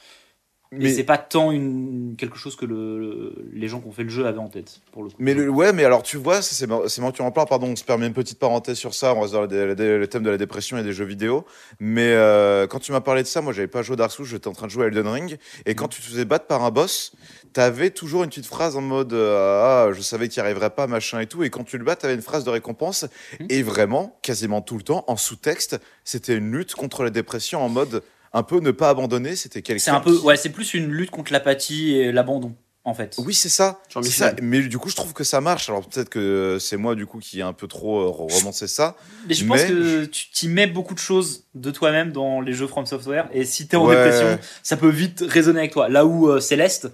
Mais, 0.73 0.93
c'est 0.93 1.03
pas 1.03 1.17
tant 1.17 1.51
une 1.51 2.15
quelque 2.17 2.37
chose 2.37 2.55
que 2.55 2.65
le, 2.65 2.97
le- 2.97 3.35
les 3.53 3.67
gens 3.67 3.81
qui 3.81 3.89
ont 3.89 3.91
fait 3.91 4.03
le 4.03 4.09
jeu 4.09 4.25
avaient 4.25 4.37
en 4.39 4.47
tête 4.47 4.79
pour 4.93 5.03
le 5.03 5.09
coup. 5.09 5.15
mais 5.19 5.33
le, 5.33 5.49
ouais, 5.49 5.73
mais 5.73 5.83
alors 5.83 6.01
tu 6.01 6.15
vois, 6.15 6.41
c'est 6.41 6.65
mar- 6.65 6.83
c'est 6.89 7.01
marrant 7.01 7.11
tu 7.11 7.21
en 7.21 7.31
parles. 7.31 7.49
Pardon, 7.49 7.67
on 7.67 7.75
se 7.75 7.83
permet 7.83 8.07
une 8.07 8.13
petite 8.13 8.39
parenthèse 8.39 8.77
sur 8.77 8.93
ça. 8.93 9.13
On 9.13 9.19
reste 9.19 9.33
dans 9.33 9.41
le, 9.41 10.05
thème 10.07 10.23
de 10.23 10.29
la 10.29 10.37
dépression 10.37 10.77
et 10.77 10.83
des 10.83 10.93
jeux 10.93 11.03
vidéo. 11.03 11.45
Mais 11.81 12.13
euh, 12.13 12.67
quand 12.67 12.79
tu 12.79 12.93
m'as 12.93 13.01
parlé 13.01 13.21
de 13.21 13.27
ça, 13.27 13.41
moi, 13.41 13.51
j'avais 13.51 13.67
pas 13.67 13.81
joué 13.81 13.95
à 13.95 13.97
Dark 13.97 14.11
Souls, 14.13 14.25
j'étais 14.25 14.47
en 14.47 14.53
train 14.53 14.67
de 14.67 14.71
jouer 14.71 14.85
à 14.85 14.87
Elden 14.87 15.07
Ring. 15.07 15.37
Et 15.65 15.75
quand 15.75 15.89
tu 15.89 15.99
te 16.01 16.05
faisais 16.07 16.23
battre 16.23 16.45
par 16.47 16.63
un 16.63 16.71
boss, 16.71 17.11
t'avais 17.51 17.89
toujours 17.89 18.23
une 18.23 18.29
petite 18.29 18.45
phrase 18.45 18.77
en 18.77 18.81
mode 18.81 19.11
euh, 19.11 19.89
Ah, 19.89 19.91
je 19.93 19.99
savais 19.99 20.29
qu'il 20.29 20.41
n'y 20.41 20.45
arriverait 20.45 20.69
pas, 20.69 20.87
machin 20.87 21.19
et 21.19 21.27
tout. 21.27 21.43
Et 21.43 21.49
quand 21.49 21.65
tu 21.65 21.77
le 21.79 21.83
bats, 21.83 21.97
t'avais 21.97 22.15
une 22.15 22.21
phrase 22.21 22.45
de 22.45 22.49
récompense. 22.49 23.05
Mhm. 23.41 23.47
Et 23.49 23.61
vraiment, 23.61 24.17
quasiment 24.21 24.61
tout 24.61 24.77
le 24.77 24.83
temps, 24.83 25.03
en 25.07 25.17
sous-texte, 25.17 25.77
c'était 26.05 26.37
une 26.37 26.49
lutte 26.49 26.75
contre 26.75 27.03
la 27.03 27.09
dépression 27.09 27.61
en 27.61 27.67
mode 27.67 28.03
un 28.33 28.43
peu 28.43 28.59
ne 28.59 28.71
pas 28.71 28.89
abandonner. 28.89 29.35
C'était 29.35 29.61
quelqu'un. 29.61 29.83
C'est 29.83 29.91
un 29.91 29.99
peu, 29.99 30.17
qui- 30.17 30.23
ouais, 30.25 30.37
c'est 30.37 30.49
plus 30.49 30.73
une 30.73 30.91
lutte 30.91 31.11
contre 31.11 31.31
l'apathie 31.33 31.95
et 31.95 32.11
l'abandon 32.11 32.55
en 32.83 32.93
fait. 32.95 33.15
Oui, 33.19 33.33
c'est 33.35 33.49
ça. 33.49 33.79
Ça. 34.01 34.33
Mais 34.41 34.61
du 34.61 34.77
coup, 34.79 34.89
je 34.89 34.95
trouve 34.95 35.13
que 35.13 35.23
ça 35.23 35.39
marche. 35.39 35.69
Alors 35.69 35.87
peut-être 35.87 36.09
que 36.09 36.57
c'est 36.59 36.77
moi 36.77 36.95
du 36.95 37.05
coup 37.05 37.19
qui 37.19 37.39
ai 37.39 37.43
un 37.43 37.53
peu 37.53 37.67
trop 37.67 37.99
euh, 38.01 38.07
romancé 38.07 38.65
ça. 38.67 38.95
Mais 39.27 39.35
je 39.35 39.45
pense 39.45 39.63
que 39.63 40.05
tu 40.05 40.31
t'y 40.31 40.47
mets 40.47 40.65
beaucoup 40.67 40.93
de 40.95 40.99
choses 40.99 41.43
de 41.53 41.69
toi-même 41.69 42.11
dans 42.11 42.41
les 42.41 42.53
jeux 42.53 42.65
From 42.67 42.85
Software 42.87 43.29
et 43.33 43.45
si 43.45 43.67
t'es 43.67 43.77
en 43.77 43.85
Ouais. 43.87 43.95
dépression, 43.95 44.39
ça 44.63 44.77
peut 44.77 44.89
vite 44.89 45.23
résonner 45.27 45.59
avec 45.59 45.73
toi. 45.73 45.89
Là 45.89 46.05
où 46.07 46.27
euh, 46.29 46.39
Céleste, 46.39 46.91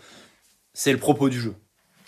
c'est 0.74 0.92
le 0.92 0.98
propos 0.98 1.30
du 1.30 1.40
jeu. 1.40 1.54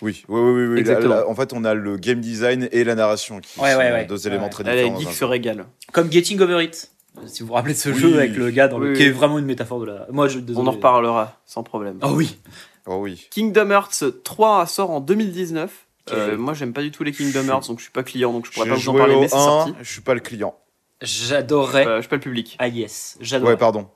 Oui, 0.02 0.24
oui, 0.28 0.40
oui, 0.40 0.50
oui. 0.52 0.66
oui. 0.68 0.74
Là, 0.74 0.80
Exactement. 0.80 1.14
là, 1.14 1.28
en 1.28 1.34
fait, 1.34 1.52
on 1.52 1.64
a 1.64 1.72
le 1.74 1.96
game 1.98 2.20
design 2.20 2.68
et 2.72 2.84
la 2.84 2.94
narration 2.94 3.40
qui 3.40 3.58
Ouais, 3.60 3.72
sont 3.72 3.78
ouais, 3.78 3.92
ouais. 3.92 4.04
deux 4.06 4.26
éléments 4.26 4.44
Ouais. 4.44 4.50
très 4.50 4.64
différents. 4.64 4.98
geeks 4.98 5.08
jeu. 5.10 5.14
se 5.14 5.24
régalent. 5.24 5.66
Comme 5.92 6.10
Getting 6.12 6.40
Over 6.40 6.64
It. 6.64 6.90
Si 7.26 7.42
vous 7.42 7.48
vous 7.48 7.54
rappelez 7.54 7.74
de 7.74 7.78
ce 7.78 7.90
Oui. 7.90 7.98
jeu 7.98 8.16
avec 8.18 8.36
le 8.36 8.50
gars 8.50 8.68
dans 8.68 8.78
le, 8.78 8.90
Oui, 8.92 8.96
qui 8.96 9.02
est 9.04 9.10
vraiment 9.10 9.38
une 9.38 9.44
métaphore 9.44 9.80
de 9.80 9.86
la. 9.86 10.06
Moi, 10.10 10.28
je, 10.28 10.38
désolé. 10.38 10.64
On 10.66 10.68
en 10.68 10.72
reparlera 10.72 11.38
sans 11.46 11.62
problème. 11.62 11.98
Oh 12.02 12.10
oui. 12.12 12.38
Oh 12.86 12.96
oui. 12.96 13.28
Kingdom 13.30 13.70
Hearts 13.70 14.04
3 14.24 14.66
sort 14.66 14.90
en 14.90 15.00
2019. 15.00 15.86
Euh, 16.12 16.36
moi, 16.36 16.54
j'aime 16.54 16.72
pas 16.72 16.82
du 16.82 16.90
tout 16.90 17.04
les 17.04 17.12
Kingdom 17.12 17.46
Hearts, 17.46 17.68
donc 17.68 17.78
je 17.78 17.84
suis 17.84 17.92
pas 17.92 18.02
client, 18.02 18.32
donc 18.32 18.46
je 18.46 18.50
pourrais 18.50 18.68
pas 18.68 18.74
vous 18.74 18.88
en 18.88 18.94
parler, 18.94 19.16
mais 19.16 19.28
c'est 19.28 19.36
1, 19.36 19.38
sorti. 19.38 19.74
je 19.80 19.92
suis 19.92 20.00
pas 20.00 20.14
le 20.14 20.20
client. 20.20 20.56
J'adorerais. 21.02 21.86
Euh, 21.86 21.96
je 21.96 22.00
suis 22.02 22.08
pas 22.08 22.16
le 22.16 22.22
public. 22.22 22.56
Ah 22.58 22.68
yes, 22.68 23.16
j'adorerais. 23.20 23.54
Ouais, 23.54 23.58
pardon. 23.58 23.88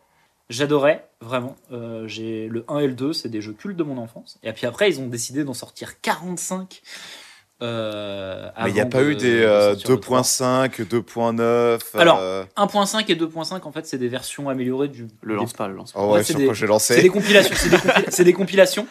J'adorais, 0.50 1.08
vraiment. 1.20 1.56
Euh, 1.72 2.06
j'ai 2.06 2.48
le 2.48 2.64
1 2.68 2.80
et 2.80 2.86
le 2.86 2.92
2, 2.92 3.12
c'est 3.14 3.30
des 3.30 3.40
jeux 3.40 3.52
cultes 3.54 3.76
de 3.76 3.82
mon 3.82 3.98
enfance. 3.98 4.38
Et 4.42 4.52
puis 4.52 4.66
après, 4.66 4.90
ils 4.90 5.00
ont 5.00 5.06
décidé 5.06 5.42
d'en 5.42 5.54
sortir 5.54 6.00
45. 6.00 6.82
Euh, 7.62 8.48
Mais 8.62 8.70
il 8.70 8.74
n'y 8.74 8.80
a 8.80 8.86
pas 8.86 9.00
de- 9.02 9.10
eu 9.10 9.14
des 9.16 9.40
de 9.40 9.44
euh, 9.44 9.70
sortir 9.74 9.90
le 9.90 10.00
3. 10.00 10.20
2.5, 10.22 10.80
2.9. 10.88 11.80
Alors, 11.94 12.18
euh, 12.20 12.44
1.5 12.56 13.08
et 13.10 13.14
2.5, 13.14 13.66
en 13.66 13.72
fait, 13.72 13.86
c'est 13.86 13.98
des 13.98 14.08
versions 14.08 14.48
améliorées 14.48 14.88
du. 14.88 15.06
Le 15.22 15.34
lance 15.36 15.52
pas, 15.52 15.68
le 15.68 15.74
lance 15.74 15.92
pas. 15.92 16.00
Oh 16.02 16.06
ouais, 16.08 16.12
Ouais, 16.14 16.18
c'est 16.24 16.32
sur 16.32 16.38
des- 16.40 16.44
quoi 16.46 16.54
j'ai 16.54 16.60
C'est 16.60 16.66
lancé. 16.66 17.02
des 17.02 17.08
compilations. 17.08 17.54
C'est 17.56 17.68
des, 17.70 17.76
compil- 17.76 18.04
c'est 18.10 18.24
des 18.24 18.32
compilations 18.32 18.86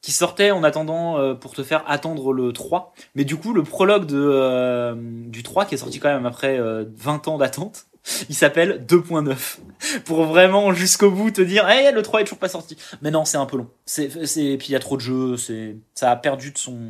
qui 0.00 0.10
sortaient 0.10 0.50
en 0.50 0.64
attendant 0.64 1.18
euh, 1.18 1.34
pour 1.34 1.52
te 1.54 1.62
faire 1.62 1.84
attendre 1.86 2.32
le 2.32 2.52
3. 2.52 2.92
Mais 3.14 3.24
du 3.24 3.36
coup, 3.36 3.52
le 3.52 3.62
prologue 3.62 4.06
de, 4.06 4.16
euh, 4.18 4.94
du 4.96 5.42
3 5.42 5.64
qui 5.66 5.74
est 5.74 5.78
sorti 5.78 6.00
quand 6.00 6.12
même 6.12 6.26
après 6.26 6.58
euh, 6.58 6.84
20 6.96 7.28
ans 7.28 7.38
d'attente. 7.38 7.84
Il 8.28 8.34
s'appelle 8.34 8.84
2.9 8.88 9.58
pour 10.04 10.24
vraiment 10.24 10.72
jusqu'au 10.72 11.12
bout 11.12 11.30
te 11.30 11.40
dire 11.40 11.68
hey, 11.68 11.92
le 11.94 12.02
3 12.02 12.22
est 12.22 12.24
toujours 12.24 12.38
pas 12.38 12.48
sorti. 12.48 12.76
Mais 13.00 13.12
non, 13.12 13.24
c'est 13.24 13.36
un 13.36 13.46
peu 13.46 13.58
long. 13.58 13.68
C'est 13.86 14.26
c'est 14.26 14.44
et 14.44 14.58
puis 14.58 14.68
il 14.70 14.72
y 14.72 14.76
a 14.76 14.80
trop 14.80 14.96
de 14.96 15.02
jeux, 15.02 15.36
c'est 15.36 15.76
ça 15.94 16.10
a 16.10 16.16
perdu 16.16 16.50
de 16.50 16.58
son 16.58 16.80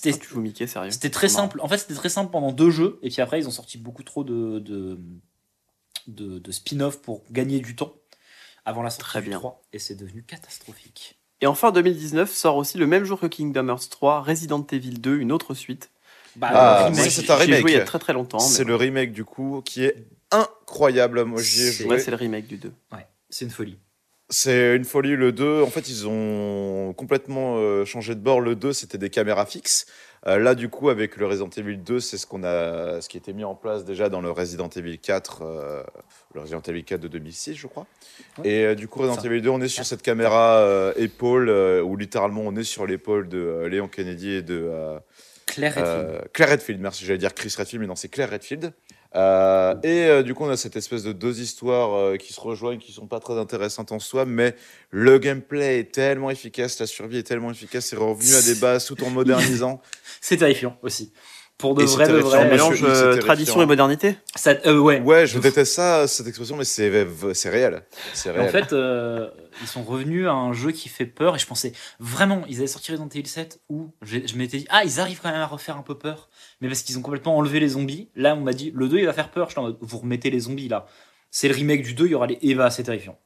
c'était 0.00 0.12
Ah, 0.14 0.18
tu 0.24 0.28
joues 0.28 0.40
Mickey, 0.40 0.66
sérieux 0.66 0.90
c'était 0.90 1.10
très 1.10 1.26
Non. 1.28 1.32
simple. 1.34 1.60
En 1.60 1.68
fait, 1.68 1.78
c'était 1.78 1.94
très 1.94 2.08
simple 2.08 2.30
pendant 2.30 2.52
deux 2.52 2.70
jeux, 2.70 2.98
et 3.02 3.08
puis 3.10 3.20
après, 3.20 3.38
ils 3.40 3.48
ont 3.48 3.52
sorti 3.52 3.78
beaucoup 3.78 4.02
trop 4.02 4.22
de, 4.24 4.58
de, 4.60 4.98
de, 6.06 6.38
de 6.38 6.52
spin-off 6.52 7.00
pour 7.02 7.22
gagner 7.30 7.60
du 7.60 7.74
temps 7.76 7.94
avant 8.64 8.82
la 8.82 8.90
sortie 8.90 9.04
Très 9.10 9.22
du 9.22 9.28
bien. 9.30 9.38
3, 9.38 9.62
et 9.72 9.78
c'est 9.78 9.94
devenu 9.94 10.22
catastrophique. 10.22 11.18
Et 11.40 11.46
enfin, 11.46 11.70
2019 11.70 12.32
sort 12.32 12.56
aussi 12.56 12.78
le 12.78 12.86
même 12.86 13.04
jour 13.04 13.18
que 13.20 13.26
Kingdom 13.26 13.68
Hearts 13.68 13.88
3, 13.90 14.22
Resident 14.22 14.66
Evil 14.72 14.98
2, 14.98 15.18
une 15.18 15.32
autre 15.32 15.54
suite. 15.54 15.90
Bah, 16.36 16.48
Ah, 16.52 16.90
c'est 16.94 17.30
un 17.30 17.36
remake. 17.36 17.60
joué 17.60 17.70
il 17.72 17.76
y 17.76 17.80
a 17.80 17.84
très 17.84 17.98
très 17.98 18.12
longtemps. 18.12 18.38
C'est 18.38 18.64
le 18.64 18.76
remake 18.76 19.12
du 19.12 19.24
coup 19.24 19.62
qui 19.64 19.84
est 19.84 20.06
incroyable. 20.30 21.24
Moi 21.24 21.40
j'y 21.42 21.62
ai 21.62 21.72
joué. 21.72 21.86
Ouais, 21.86 21.98
c'est 21.98 22.10
le 22.10 22.16
remake 22.16 22.46
du 22.46 22.58
2. 22.58 22.72
ouais, 22.92 23.06
c'est 23.30 23.44
une 23.44 23.50
folie. 23.50 23.78
C'est 24.30 24.76
une 24.76 24.84
folie 24.84 25.16
le 25.16 25.32
2. 25.32 25.62
En 25.62 25.68
fait, 25.68 25.88
ils 25.88 26.06
ont 26.06 26.92
complètement 26.92 27.56
euh, 27.56 27.86
changé 27.86 28.14
de 28.14 28.20
bord. 28.20 28.42
Le 28.42 28.54
2, 28.54 28.74
c'était 28.74 28.98
des 28.98 29.08
caméras 29.08 29.46
fixes. 29.46 29.86
Euh, 30.26 30.38
là, 30.38 30.54
du 30.54 30.68
coup, 30.68 30.90
avec 30.90 31.16
le 31.16 31.26
Resident 31.26 31.48
Evil 31.56 31.78
2, 31.78 31.98
c'est 32.00 32.18
ce 32.18 32.26
qu'on 32.26 32.44
a, 32.44 33.00
ce 33.00 33.08
qui 33.08 33.16
était 33.16 33.32
mis 33.32 33.44
en 33.44 33.54
place 33.54 33.86
déjà 33.86 34.10
dans 34.10 34.20
le 34.20 34.30
Resident 34.30 34.68
Evil 34.68 34.98
4, 34.98 35.42
euh, 35.42 35.82
le 36.34 36.42
Resident 36.42 36.60
Evil 36.60 36.84
4 36.84 37.00
de 37.00 37.08
2006, 37.08 37.54
je 37.54 37.66
crois. 37.68 37.86
Ouais. 38.38 38.50
Et 38.50 38.74
du 38.74 38.86
coup, 38.86 39.00
Resident. 39.00 39.22
Evil 39.22 39.40
2, 39.40 39.48
on 39.48 39.62
est 39.62 39.68
sur 39.68 39.86
cette 39.86 40.02
caméra 40.02 40.92
épaule 40.96 41.48
où 41.82 41.96
littéralement 41.96 42.42
on 42.44 42.54
est 42.56 42.64
sur 42.64 42.86
l'épaule 42.86 43.28
de 43.28 43.66
Léon 43.70 43.88
Kennedy 43.88 44.32
et 44.32 44.42
de 44.42 44.98
Claire 45.46 45.74
Redfield. 45.74 46.32
Claire 46.34 46.50
Redfield, 46.50 46.80
merci, 46.82 47.06
j'allais 47.06 47.18
dire 47.18 47.32
Chris 47.32 47.54
Redfield, 47.56 47.80
mais 47.80 47.86
non, 47.86 47.96
c'est 47.96 48.08
Claire 48.08 48.30
Redfield. 48.30 48.74
Euh, 49.14 49.74
et 49.82 50.04
euh, 50.04 50.22
du 50.22 50.34
coup, 50.34 50.44
on 50.44 50.50
a 50.50 50.56
cette 50.56 50.76
espèce 50.76 51.02
de 51.02 51.12
deux 51.12 51.40
histoires 51.40 51.94
euh, 51.94 52.16
qui 52.16 52.32
se 52.32 52.40
rejoignent, 52.40 52.78
qui 52.78 52.92
sont 52.92 53.06
pas 53.06 53.20
très 53.20 53.38
intéressantes 53.38 53.90
en 53.90 53.98
soi, 53.98 54.26
mais 54.26 54.54
le 54.90 55.18
gameplay 55.18 55.80
est 55.80 55.92
tellement 55.92 56.30
efficace, 56.30 56.78
la 56.78 56.86
survie 56.86 57.18
est 57.18 57.22
tellement 57.22 57.50
efficace, 57.50 57.86
c'est 57.86 57.96
revenu 57.96 58.34
à 58.34 58.42
des 58.42 58.54
bases 58.56 58.84
tout 58.84 59.02
en 59.04 59.10
modernisant. 59.10 59.80
C'est 60.20 60.38
terrifiant 60.38 60.76
aussi. 60.82 61.12
Pour 61.58 61.74
de 61.74 61.82
Et 61.82 61.86
vrai, 61.86 62.06
de 62.06 62.12
vrai. 62.18 62.48
Mélange 62.48 62.84
euh, 62.84 63.16
tradition 63.18 63.60
et 63.60 63.66
modernité 63.66 64.14
Ça, 64.36 64.54
euh, 64.64 64.78
ouais. 64.78 65.00
Ouais, 65.00 65.26
je 65.26 65.40
déteste 65.40 65.72
ça, 65.72 66.06
cette 66.06 66.28
expression, 66.28 66.56
mais 66.56 66.64
c'est 66.64 67.06
c'est 67.34 67.50
réel. 67.50 67.82
Réel. 68.24 68.40
en 68.40 68.48
fait, 68.48 68.72
euh, 68.72 69.28
ils 69.60 69.66
sont 69.66 69.82
revenus 69.82 70.28
à 70.28 70.32
un 70.32 70.52
jeu 70.52 70.70
qui 70.70 70.88
fait 70.88 71.04
peur. 71.04 71.34
Et 71.34 71.40
je 71.40 71.46
pensais 71.46 71.72
vraiment, 71.98 72.44
ils 72.48 72.58
avaient 72.58 72.68
sorti 72.68 72.92
Resident 72.92 73.08
Evil 73.08 73.26
7 73.26 73.60
où 73.68 73.90
je 74.02 74.36
m'étais 74.36 74.58
dit, 74.58 74.66
ah, 74.70 74.84
ils 74.84 75.00
arrivent 75.00 75.18
quand 75.20 75.32
même 75.32 75.40
à 75.40 75.46
refaire 75.46 75.76
un 75.76 75.82
peu 75.82 75.98
peur. 75.98 76.28
Mais 76.60 76.68
parce 76.68 76.82
qu'ils 76.82 76.96
ont 76.96 77.02
complètement 77.02 77.36
enlevé 77.36 77.58
les 77.58 77.70
zombies. 77.70 78.08
Là, 78.14 78.36
on 78.36 78.42
m'a 78.42 78.52
dit, 78.52 78.70
le 78.72 78.88
2, 78.88 78.98
il 78.98 79.06
va 79.06 79.12
faire 79.12 79.32
peur. 79.32 79.48
Je 79.48 79.54
suis 79.54 79.60
en 79.60 79.64
mode, 79.64 79.78
vous 79.80 79.98
remettez 79.98 80.30
les 80.30 80.40
zombies 80.40 80.68
là. 80.68 80.86
C'est 81.32 81.48
le 81.48 81.54
remake 81.54 81.82
du 81.82 81.94
2, 81.94 82.06
il 82.06 82.12
y 82.12 82.14
aura 82.14 82.28
les 82.28 82.38
Eva, 82.40 82.70
c'est 82.70 82.84
terrifiant. 82.84 83.18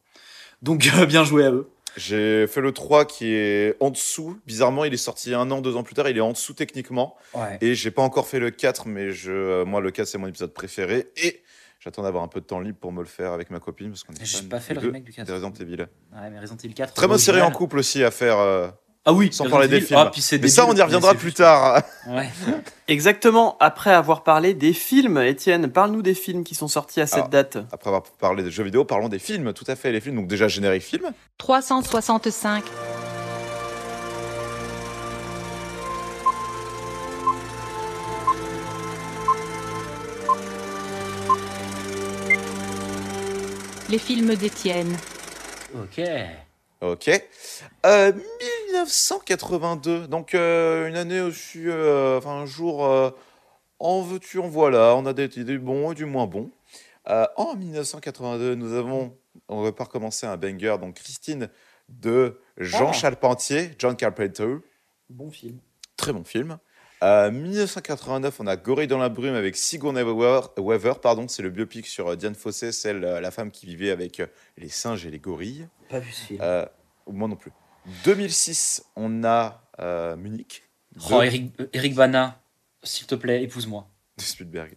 Donc, 0.63 0.91
euh, 0.97 1.07
bien 1.07 1.25
joué 1.25 1.45
à 1.45 1.51
eux. 1.51 1.69
J'ai 1.97 2.47
fait 2.47 2.61
le 2.61 2.73
3 2.73 3.05
qui 3.05 3.33
est 3.35 3.77
en 3.81 3.91
dessous. 3.91 4.39
Bizarrement, 4.47 4.85
il 4.85 4.95
est 4.95 4.97
sorti 4.99 5.35
un 5.35 5.51
an, 5.51 5.61
deux 5.61 5.77
ans 5.77 5.83
plus 5.83 5.95
tard, 5.95 6.09
il 6.09 6.17
est 6.17 6.21
en 6.21 6.33
dessous 6.33 6.55
techniquement. 6.55 7.17
Ouais. 7.35 7.59
Et 7.61 7.75
j'ai 7.75 7.91
pas 7.91 8.03
encore 8.03 8.27
fait 8.27 8.39
le 8.39 8.51
4, 8.51 8.87
mais 8.89 9.11
je, 9.11 9.31
euh, 9.33 9.65
moi, 9.65 9.81
le 9.81 9.91
4, 9.91 10.07
c'est 10.07 10.19
mon 10.19 10.27
épisode 10.27 10.53
préféré. 10.53 11.09
Et 11.17 11.43
J'attends 11.85 12.05
d'avoir 12.05 12.23
un 12.23 12.29
peu 12.29 12.41
de 12.41 12.47
temps 12.47 12.61
libre 12.61 12.79
pour 12.79 12.93
me 12.93 13.01
le 13.01 13.09
faire 13.09 13.33
avec 13.33 13.51
ma 13.51 13.59
copine 13.59 13.89
parce 13.91 14.05
qu'on 14.05 14.13
J'ai 14.23 14.43
pas 14.45 14.61
fait 14.61 14.73
le 14.73 14.79
remake 14.79 15.03
du 15.03 15.13
4. 15.13 15.27
des 15.27 15.33
Resident 15.33 15.53
Evil. 15.59 15.79
Ouais, 16.13 16.31
mais 16.31 16.39
Resident 16.39 16.57
Evil 16.63 16.75
4. 16.75 16.95
Très 16.95 17.09
bonne 17.09 17.19
série 17.19 17.41
en 17.43 17.51
couple 17.51 17.79
aussi 17.79 18.05
à 18.05 18.13
faire. 18.13 18.39
euh, 18.39 18.69
Ah 19.05 19.13
oui, 19.13 19.33
sans 19.33 19.49
parler 19.51 19.67
des 19.67 19.81
films. 19.81 19.99
Ah, 20.01 20.11
puis 20.13 20.25
Mais 20.41 20.47
ça, 20.47 20.65
on 20.67 20.77
y 20.77 20.81
reviendra 20.81 21.15
plus 21.15 21.33
tard. 21.33 21.83
Ouais. 22.07 22.29
Exactement, 22.89 23.57
après 23.59 23.91
avoir 23.93 24.23
parlé 24.23 24.55
des 24.55 24.73
films, 24.73 25.19
Étienne, 25.19 25.69
parle-nous 25.69 26.03
des 26.03 26.15
films 26.15 26.45
qui 26.45 26.55
sont 26.55 26.69
sortis 26.69 27.01
à 27.01 27.07
cette 27.07 27.17
Alors. 27.17 27.29
date. 27.29 27.59
Après 27.73 27.89
avoir 27.89 28.05
parlé 28.05 28.45
des 28.45 28.51
jeux 28.53 28.63
vidéo, 28.63 28.85
parlons 28.85 29.09
des 29.09 29.19
films. 29.19 29.53
Tout 29.55 29.65
à 29.67 29.75
fait, 29.75 29.91
les 29.91 30.01
films. 30.01 30.17
Donc 30.17 30.29
déjà 30.29 30.47
générique 30.47 30.83
film. 30.85 31.11
365. 31.39 32.63
Les 43.91 43.99
films 43.99 44.35
d'Étienne. 44.37 44.97
Ok. 45.75 46.01
Ok. 46.83 47.09
Euh, 47.87 48.13
1982. 48.73 50.09
Donc 50.09 50.35
euh, 50.35 50.89
une 50.89 50.97
année 50.97 51.21
aussi, 51.21 51.69
euh, 51.69 52.19
enfin 52.19 52.33
un 52.33 52.47
jour, 52.47 52.85
euh, 52.85 53.11
en 53.79 54.03
veux-tu, 54.03 54.41
en 54.41 54.49
voilà. 54.49 54.97
On 54.97 55.07
a 55.07 55.13
des, 55.13 55.29
des 55.29 55.59
bons 55.59 55.93
et 55.93 55.95
du 55.95 56.07
moins 56.07 56.27
bons. 56.27 56.51
Euh, 57.09 57.27
en 57.37 57.55
1982, 57.55 58.57
nous 58.57 58.75
avons, 58.75 59.17
on 59.49 59.63
va 59.63 59.71
pas 59.71 59.85
recommencer 59.85 60.27
un 60.27 60.37
banger, 60.37 60.77
donc 60.81 60.97
Christine 60.97 61.49
de 61.89 62.41
Jean 62.57 62.89
Ah. 62.91 62.93
Charpentier, 62.93 63.71
John 63.79 63.95
Carpenter. 63.97 64.57
Bon 65.09 65.31
film. 65.31 65.59
Très 65.97 66.13
bon 66.13 66.25
film. 66.25 66.59
Euh, 67.03 67.33
1989, 67.33 68.39
on 68.41 68.47
a 68.47 68.57
Gorille 68.57 68.87
dans 68.87 68.99
la 68.99 69.09
brume 69.09 69.35
avec 69.35 69.57
Sigourney 69.57 70.03
Weaver. 70.03 70.95
Pardon, 71.03 71.27
c'est 71.27 71.43
le 71.43 71.51
biopic 71.51 71.87
sur 71.87 72.09
euh, 72.09 72.17
Diane 72.17 72.37
Fossé, 72.37 72.71
celle, 72.71 73.05
euh, 73.05 73.21
la 73.21 73.31
femme 73.33 73.51
qui 73.51 73.67
vivait 73.67 73.91
avec 73.91 74.21
euh, 74.21 74.27
les 74.57 74.69
singes 74.69 75.05
et 75.05 75.11
les 75.11 75.19
gorilles. 75.19 75.67
Pas 75.89 75.99
vu 75.99 76.13
ce 76.13 76.27
film. 76.27 76.39
Euh, 76.43 76.65
moi 77.09 77.27
non 77.29 77.35
plus. 77.35 77.51
2006, 78.05 78.85
on 78.95 79.25
a 79.25 79.63
euh, 79.81 80.15
Munich. 80.15 80.63
oh, 81.11 81.23
Eric, 81.23 81.53
Eric 81.73 81.95
Bana, 81.97 82.41
s'il 82.85 83.07
te 83.09 83.17
plaît, 83.17 83.43
épouse-moi. 83.43 83.89
de 84.19 84.23
Spielberg. 84.23 84.73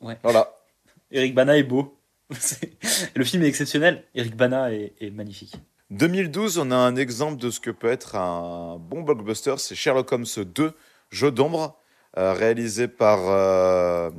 Ouais. 0.00 0.18
Voilà. 0.22 0.52
Eric 1.10 1.34
Bana 1.34 1.58
est 1.58 1.64
beau. 1.64 1.98
Le 3.16 3.24
film 3.24 3.42
est 3.42 3.48
exceptionnel. 3.48 4.04
Eric 4.14 4.36
Bana 4.36 4.72
est, 4.72 4.94
est 5.00 5.10
magnifique. 5.10 5.54
2012, 5.90 6.58
on 6.58 6.70
a 6.70 6.76
un 6.76 6.94
exemple 6.96 7.40
de 7.40 7.50
ce 7.50 7.58
que 7.60 7.70
peut 7.70 7.90
être 7.90 8.14
un 8.16 8.76
bon 8.78 9.02
blockbuster. 9.02 9.54
C'est 9.58 9.74
Sherlock 9.74 10.10
Holmes 10.12 10.26
2, 10.36 10.72
Jeu 11.10 11.30
d'ombre, 11.30 11.78
euh, 12.18 12.32
réalisé 12.32 12.88
par 12.88 13.20
euh, 13.28 14.10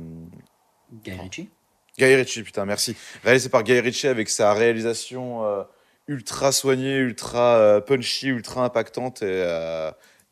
Guy 0.92 1.12
Ritchie. 1.12 1.48
Guy 1.98 2.14
Ritchie. 2.14 2.42
Putain, 2.42 2.64
merci. 2.64 2.96
Réalisé 3.24 3.48
par 3.48 3.62
Guy 3.62 3.80
Ritchie 3.80 4.08
avec 4.08 4.28
sa 4.28 4.52
réalisation 4.52 5.44
euh, 5.44 5.62
ultra 6.06 6.52
soignée, 6.52 6.96
ultra 6.96 7.56
euh, 7.56 7.80
punchy, 7.80 8.28
ultra 8.28 8.64
impactante 8.64 9.22
et 9.22 9.44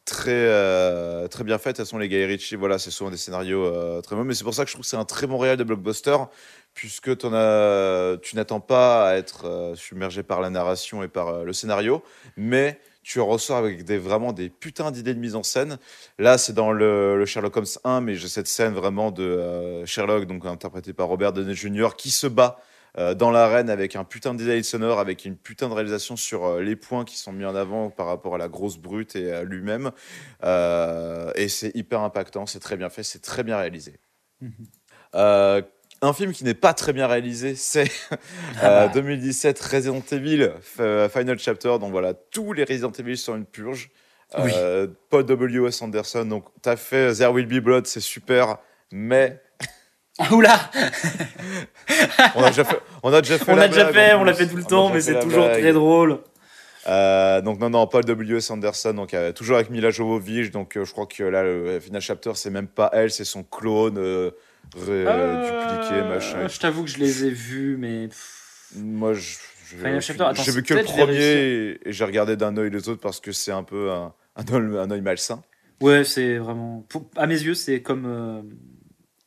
très, 0.05 1.29
très 1.29 1.43
bien 1.43 1.59
faite. 1.59 1.73
De 1.73 1.83
toute 1.83 1.87
façon, 1.87 1.99
les 1.99 2.09
Guy 2.09 2.25
Ritchie, 2.25 2.55
voilà, 2.55 2.79
c'est 2.79 2.93
souvent 2.93 3.11
des 3.11 3.17
scénarios 3.17 4.01
très 4.03 4.15
bons. 4.15 4.23
Mais 4.23 4.35
c'est 4.35 4.45
pour 4.45 4.55
ça 4.55 4.63
que 4.63 4.71
je 4.71 4.75
trouve 4.75 4.85
que 4.85 4.89
c'est 4.89 4.97
un 4.97 5.05
très 5.05 5.27
bon 5.27 5.37
réel 5.37 5.57
de 5.57 5.65
blockbuster, 5.65 6.17
puisque 6.75 7.09
as, 7.09 8.17
tu 8.23 8.37
n'attends 8.37 8.61
pas 8.61 9.11
à 9.11 9.17
être 9.17 9.73
submergé 9.75 10.23
par 10.23 10.41
la 10.41 10.51
narration 10.51 11.03
et 11.03 11.09
par 11.09 11.43
le 11.43 11.53
scénario, 11.53 12.05
mais 12.37 12.79
tu 13.07 13.21
ressors 13.21 13.57
avec 13.57 13.85
des, 13.85 13.99
vraiment 13.99 14.33
des 14.33 14.51
putains 14.51 14.91
d'idées 14.91 15.15
de 15.15 15.21
mise 15.21 15.37
en 15.37 15.45
scène. 15.45 15.79
Là, 16.19 16.39
c'est 16.39 16.53
dans 16.53 16.73
le, 16.73 17.17
le 17.17 17.25
Sherlock 17.25 17.57
Holmes 17.57 17.67
1, 17.85 18.01
mais 18.01 18.17
j'ai 18.17 18.27
cette 18.27 18.49
scène 18.49 18.75
vraiment 18.75 19.13
de 19.13 19.23
euh, 19.23 19.87
Sherlock, 19.87 20.25
donc 20.25 20.45
interprété 20.45 20.93
par 20.93 21.07
Robert 21.07 21.33
Downey 21.33 21.55
Jr., 21.55 21.91
qui 21.97 22.11
se 22.11 22.27
bat 22.27 22.59
euh, 22.99 23.15
dans 23.15 23.31
l'arène 23.31 23.71
avec 23.71 23.95
un 23.95 24.03
putain 24.03 24.35
de 24.35 24.39
design 24.39 24.65
sonore, 24.65 24.99
avec 24.99 25.25
une 25.25 25.37
putain 25.37 25.69
de 25.69 25.75
réalisation 25.75 26.17
sur 26.17 26.47
euh, 26.47 26.63
les 26.63 26.75
points 26.75 27.05
qui 27.05 27.17
sont 27.17 27.33
mis 27.33 27.45
en 27.45 27.55
avant 27.55 27.91
par 27.91 28.07
rapport 28.07 28.35
à 28.35 28.39
la 28.39 28.49
grosse 28.49 28.77
brute 28.77 29.15
et 29.15 29.31
à 29.31 29.45
lui-même. 29.45 29.93
Euh, 30.43 31.31
et 31.37 31.47
c'est 31.47 31.71
hyper 31.77 32.01
impactant, 32.01 32.45
c'est 32.47 32.59
très 32.59 32.77
bien 32.77 32.89
fait, 32.89 33.05
c'est 33.05 33.23
très 33.23 33.45
bien 33.45 33.57
réalisé. 33.57 34.01
Mhm. 34.41 34.51
Euh, 35.15 35.63
un 36.03 36.13
film 36.13 36.33
qui 36.33 36.45
n'est 36.45 36.55
pas 36.55 36.75
très 36.75 36.93
bien 36.93 37.07
réalisé, 37.07 37.55
c'est 37.55 37.91
Ah 38.11 38.15
euh, 38.85 38.87
bah. 38.87 38.93
2017 38.95 39.59
Resident 39.61 40.03
Evil 40.13 40.51
F- 40.79 41.09
Final 41.09 41.39
Chapter. 41.39 41.79
Donc 41.81 41.91
voilà, 41.91 42.15
tous 42.15 42.53
les 42.53 42.65
Resident 42.65 42.93
Evil 42.93 43.17
sont 43.17 43.37
une 43.37 43.47
purge. 43.47 43.91
Oui. 44.39 44.51
Euh, 44.57 44.89
Paul 45.09 45.25
W.S. 45.25 45.81
Anderson, 45.83 46.25
donc 46.25 46.45
t'as 46.61 46.77
fait 46.77 47.13
There 47.15 47.33
Will 47.33 47.47
Be 47.47 47.63
Blood, 47.63 47.87
c'est 47.87 48.01
super, 48.01 48.59
mais 48.91 49.41
Oula 50.33 50.59
on 52.35 52.43
a 52.43 52.49
déjà 52.49 52.65
fait, 52.65 52.79
on 53.03 53.13
a 53.13 53.21
déjà 53.23 53.39
fait, 53.39 53.53
On 53.53 53.57
la 53.57 53.69
déjà 53.69 53.93
fait, 53.93 54.15
on 54.15 54.25
l'a 54.25 54.35
fait 54.35 54.47
tout 54.49 54.57
le 54.57 54.65
temps, 54.65 54.91
mais 54.91 55.01
c'est 55.01 55.19
toujours 55.21 55.45
blague. 55.45 55.61
très 55.61 55.73
drôle. 55.73 56.19
Euh, 56.89 57.41
donc 57.41 57.59
non, 57.59 57.71
non, 57.71 57.87
Paul 57.87 58.05
W.S. 58.05 58.51
Anderson, 58.51 58.95
donc 58.95 59.13
euh, 59.15 59.33
toujours 59.33 59.57
avec 59.57 59.71
Mila 59.71 59.91
Jovovich, 59.91 60.51
donc 60.51 60.77
euh, 60.77 60.85
je 60.85 60.93
crois 60.93 61.07
que 61.07 61.23
là, 61.25 61.43
le 61.43 61.81
Final 61.81 62.01
Chapter, 62.01 62.33
c'est 62.35 62.51
même 62.51 62.69
pas 62.69 62.91
elle, 62.93 63.11
c'est 63.11 63.25
son 63.25 63.43
clone 63.43 63.99
euh, 64.77 65.71
dupliqué, 65.77 65.95
Euh, 66.01 66.09
machin. 66.09 66.49
Je 66.49 66.59
t'avoue 66.59 66.85
que 66.85 66.91
je 66.91 66.99
les 66.99 67.25
ai 67.25 67.31
vus, 67.31 67.77
mais. 67.79 68.09
Moi, 68.75 69.15
je, 69.15 69.21
je- 69.21 69.77
Final 69.77 70.01
Chapter, 70.01 70.25
attends, 70.25 70.43
j'ai 70.43 70.53
vu 70.53 70.63
que 70.63 70.75
le 70.75 70.83
premier 70.85 71.17
et, 71.85 71.93
j'ai 71.93 72.05
regardé 72.05 72.37
d'un 72.37 72.57
œil 72.57 72.71
les 72.71 72.89
autres 72.89 73.01
parce 73.01 73.21
que 73.21 73.33
c'est 73.33 73.53
un 73.53 73.63
peu 73.63 73.91
un, 73.93 74.15
un, 74.37 74.91
œil, 74.91 75.01
malsain. 75.01 75.43
Ouais, 75.81 76.05
c'est 76.05 76.39
vraiment. 76.39 76.87
À 77.17 77.27
mes 77.27 77.41
yeux, 77.41 77.55
c'est 77.55 77.83
comme. 77.83 78.07
euh, 78.07 78.43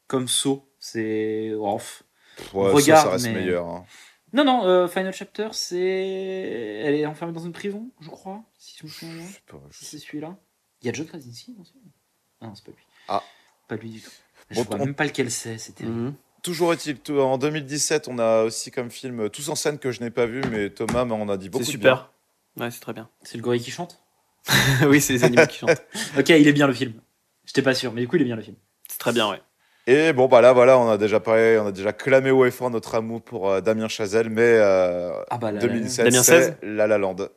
Comme 0.07 0.27
Saw. 0.27 0.65
C'est. 0.79 1.53
ouais, 1.53 1.77
Regarde, 2.71 3.05
ça 3.07 3.11
reste 3.11 3.25
mais- 3.25 3.33
meilleur. 3.33 3.67
hein. 3.67 3.85
Non, 4.31 4.43
non, 4.45 4.65
euh, 4.65 4.87
Final 4.87 5.11
Chapter, 5.13 5.49
c'est. 5.53 5.77
Elle 5.79 6.95
est 6.95 7.05
enfermée 7.05 7.33
dans 7.33 7.43
une 7.43 7.51
prison, 7.51 7.89
je 7.99 8.09
crois, 8.09 8.43
si 8.57 8.77
je 8.79 8.85
me 8.85 8.89
souviens 8.89 9.15
bien. 9.15 9.25
Je 9.71 9.77
Si 9.77 9.85
c'est 9.85 9.97
celui-là. 9.97 10.37
Il 10.81 10.85
y 10.85 10.89
a 10.89 10.93
John 10.93 11.07
Krasinski 11.07 11.55
dans 11.55 11.63
Ah 12.41 12.47
non, 12.47 12.55
c'est 12.55 12.63
pas 12.65 12.71
lui. 12.71 12.83
Ah. 13.07 13.23
Pas 13.67 13.75
lui 13.75 13.89
du 13.89 14.01
tout. 14.01 14.11
Je 14.49 14.55
Bon, 14.55 14.63
vois 14.63 14.75
on- 14.77 14.85
même 14.85 14.95
pas 14.95 15.05
lequel 15.05 15.29
c'est, 15.31 15.57
c'était. 15.57 15.85
Mhm. 15.85 16.13
Toujours 16.43 16.71
est-il, 16.73 16.97
tout- 16.99 17.19
en 17.19 17.37
2017, 17.37 18.07
on 18.07 18.17
a 18.17 18.43
aussi 18.43 18.71
comme 18.71 18.89
film 18.89 19.29
Tous 19.29 19.49
en 19.49 19.55
scène 19.55 19.77
que 19.77 19.91
je 19.91 20.01
n'ai 20.01 20.09
pas 20.09 20.25
vu, 20.25 20.41
mais 20.51 20.69
Thomas 20.69 21.03
m'en 21.05 21.27
a 21.29 21.37
dit 21.37 21.49
beaucoup 21.49 21.65
C'est 21.65 21.73
de 21.73 21.77
bien. 21.77 21.95
super. 21.95 22.11
Ouais, 22.65 22.71
c'est 22.71 22.79
très 22.79 22.93
bien. 22.93 23.09
C'est 23.23 23.37
le 23.37 23.43
gorille 23.43 23.61
qui 23.61 23.71
chante? 23.71 24.01
Oui, 24.87 25.01
c'est 25.01 25.13
les 25.13 25.23
animaux 25.25 25.45
qui 25.47 25.57
chantent. 25.59 25.83
Ok, 26.17 26.29
il 26.29 26.47
est 26.47 26.53
bien 26.53 26.67
le 26.67 26.73
film. 26.73 26.93
J'étais 27.45 27.61
pas 27.61 27.73
sûr, 27.73 27.91
mais 27.93 28.01
du 28.01 28.07
coup, 28.07 28.15
il 28.15 28.21
est 28.21 28.25
bien 28.25 28.35
le 28.37 28.41
film. 28.41 28.55
C'est 28.87 28.97
très 28.99 29.11
bien, 29.11 29.29
ouais. 29.29 29.41
Et 29.87 30.13
bon, 30.13 30.27
bah 30.27 30.39
là, 30.41 30.53
voilà, 30.53 30.77
on 30.77 30.89
a 30.89 30.97
déjà 30.97 31.19
parlé, 31.19 31.57
on 31.61 31.67
a 31.67 31.71
déjà 31.71 31.91
clamé 31.93 32.31
haut 32.31 32.45
et 32.45 32.51
fort 32.51 32.69
notre 32.69 32.95
amour 32.95 33.21
pour 33.21 33.49
euh, 33.49 33.59
Damien 33.61 33.87
Chazelle, 33.87 34.29
mais 34.29 34.41
euh, 34.43 35.11
Ah 35.29 35.37
bah 35.37 35.51
là. 35.51 35.59
là, 35.59 35.65
là. 35.65 35.73
2017, 35.73 36.05
Damien 36.05 36.23
c'est 36.23 36.41
16? 36.41 36.57
La 36.61 36.87
La 36.87 36.97
Land. 36.97 37.15
Da- 37.15 37.29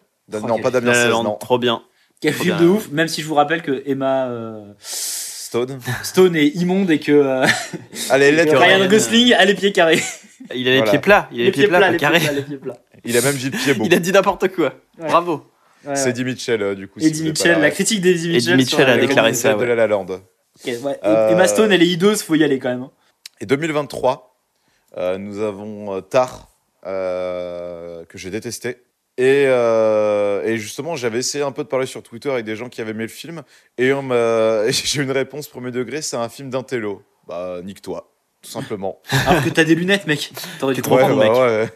Oh, 0.43 0.47
non, 0.47 0.61
pas 0.61 0.71
Damien 0.71 0.93
La 0.93 0.99
La 0.99 1.03
16, 1.05 1.11
Land, 1.11 1.23
non. 1.25 1.37
trop 1.37 1.59
bien. 1.59 1.83
Quel 2.21 2.35
Trop 2.35 2.45
film 2.45 2.57
bien. 2.57 2.65
de 2.67 2.71
ouf, 2.71 2.89
même 2.91 3.09
si 3.09 3.21
je 3.23 3.27
vous 3.27 3.35
rappelle 3.35 3.63
que 3.63 3.83
Emma 3.87 4.29
euh, 4.29 4.73
Stone. 5.53 5.79
Stone 6.03 6.35
est 6.37 6.47
immonde 6.57 6.91
et 6.91 6.99
que, 6.99 7.13
euh, 7.13 7.47
Allez, 8.09 8.31
que. 8.47 8.57
Ryan 8.57 8.89
Gosling 8.89 9.35
a 9.35 9.45
les 9.45 9.55
pieds 9.55 9.71
carrés. 9.73 10.01
Il 10.55 10.67
a 10.67 10.71
les 10.71 10.77
Voilà. 10.79 10.91
pieds 10.93 10.99
plats. 11.01 11.29
Il 11.31 11.41
a 11.43 11.45
les, 11.45 11.51
pieds 11.53 11.67
plats, 11.69 11.79
pas 11.81 11.91
les 11.91 11.99
carrés. 11.99 12.19
pieds 12.19 12.29
plats, 12.29 12.37
les 12.39 12.43
pieds 12.43 12.57
plats. 12.57 12.79
Il 13.05 13.17
a 13.17 13.21
même 13.21 13.37
Gilles 13.37 13.51
Pied 13.51 13.75
Il 13.85 13.95
a 13.95 13.99
dit 13.99 14.13
n'importe 14.13 14.49
quoi. 14.49 14.73
Ouais. 14.99 15.09
Bravo. 15.09 15.45
Ouais, 15.85 15.95
C'est. 15.95 16.09
Eddie 16.11 16.25
Mitchell, 16.25 16.63
euh, 16.63 16.75
du 16.75 16.89
coup. 16.89 17.01
si 17.01 17.07
Eddie 17.09 17.21
vous 17.23 17.29
êtes 17.29 17.37
pas 17.39 17.45
Mitchell, 17.49 17.61
la 17.63 17.71
critique 17.71 18.01
d'Eddie 18.01 18.35
Eddie 18.37 18.55
Mitchell. 18.55 18.57
Mitchell 18.57 18.83
a 18.83 18.97
la- 18.97 19.07
déclaré 19.07 19.29
Eddie 19.31 19.39
ça, 19.39 19.49
Mitchell 19.51 19.67
de 19.67 19.71
ouais. 19.73 19.77
La 19.77 19.87
La 19.87 19.87
Land. 19.89 20.07
Ok, 20.07 20.67
ouais. 20.67 20.99
Euh, 21.05 21.29
Emma 21.31 21.47
Stone, 21.49 21.71
elle 21.73 21.83
est 21.83 21.87
hideuse, 21.89 22.23
faut 22.23 22.35
y 22.35 22.43
aller 22.45 22.59
quand 22.59 22.71
même. 22.71 22.83
hein. 22.83 22.91
Et 23.41 23.47
2023, 23.47 24.37
euh, 24.97 25.19
nous 25.19 25.41
avons 25.41 25.95
euh, 25.97 26.01
Tar, 26.01 26.49
euh, 26.87 28.05
que 28.09 28.17
j'ai 28.19 28.31
détesté. 28.31 28.79
Et, 29.19 29.45
euh, 29.47 30.43
et 30.45 30.57
justement, 30.59 30.97
j'avais 30.97 31.19
essayé 31.19 31.45
un 31.45 31.53
peu 31.53 31.63
de 31.65 31.69
parler 31.69 31.87
sur 31.87 32.03
Twitter 32.03 32.31
avec 32.31 32.45
des 32.47 32.57
gens 32.57 32.69
qui 32.69 32.81
avaient 32.81 32.93
aimé 32.93 33.03
le 33.03 33.09
film. 33.09 33.43
Et 33.79 33.93
on 33.93 34.03
m'a- 34.03 34.65
et 34.67 34.73
j'ai 34.73 35.01
eu 35.01 35.03
une 35.05 35.11
réponse 35.11 35.49
premier 35.49 35.71
degré 35.71 36.01
c'est 36.03 36.17
un 36.17 36.29
film 36.29 36.49
d'intello. 36.51 37.03
Bah, 37.29 37.61
nique-toi, 37.63 38.11
tout 38.43 38.51
simplement. 38.51 39.01
Alors 39.27 39.45
que 39.45 39.51
t'as 39.51 39.65
des 39.65 39.75
lunettes, 39.75 40.07
mec. 40.07 40.33
T'aurais 40.59 40.75
dû 40.75 40.83
Trop 40.83 40.97
comprendre, 40.97 41.17
bah 41.19 41.29
mec. 41.29 41.37
ouais. 41.37 41.69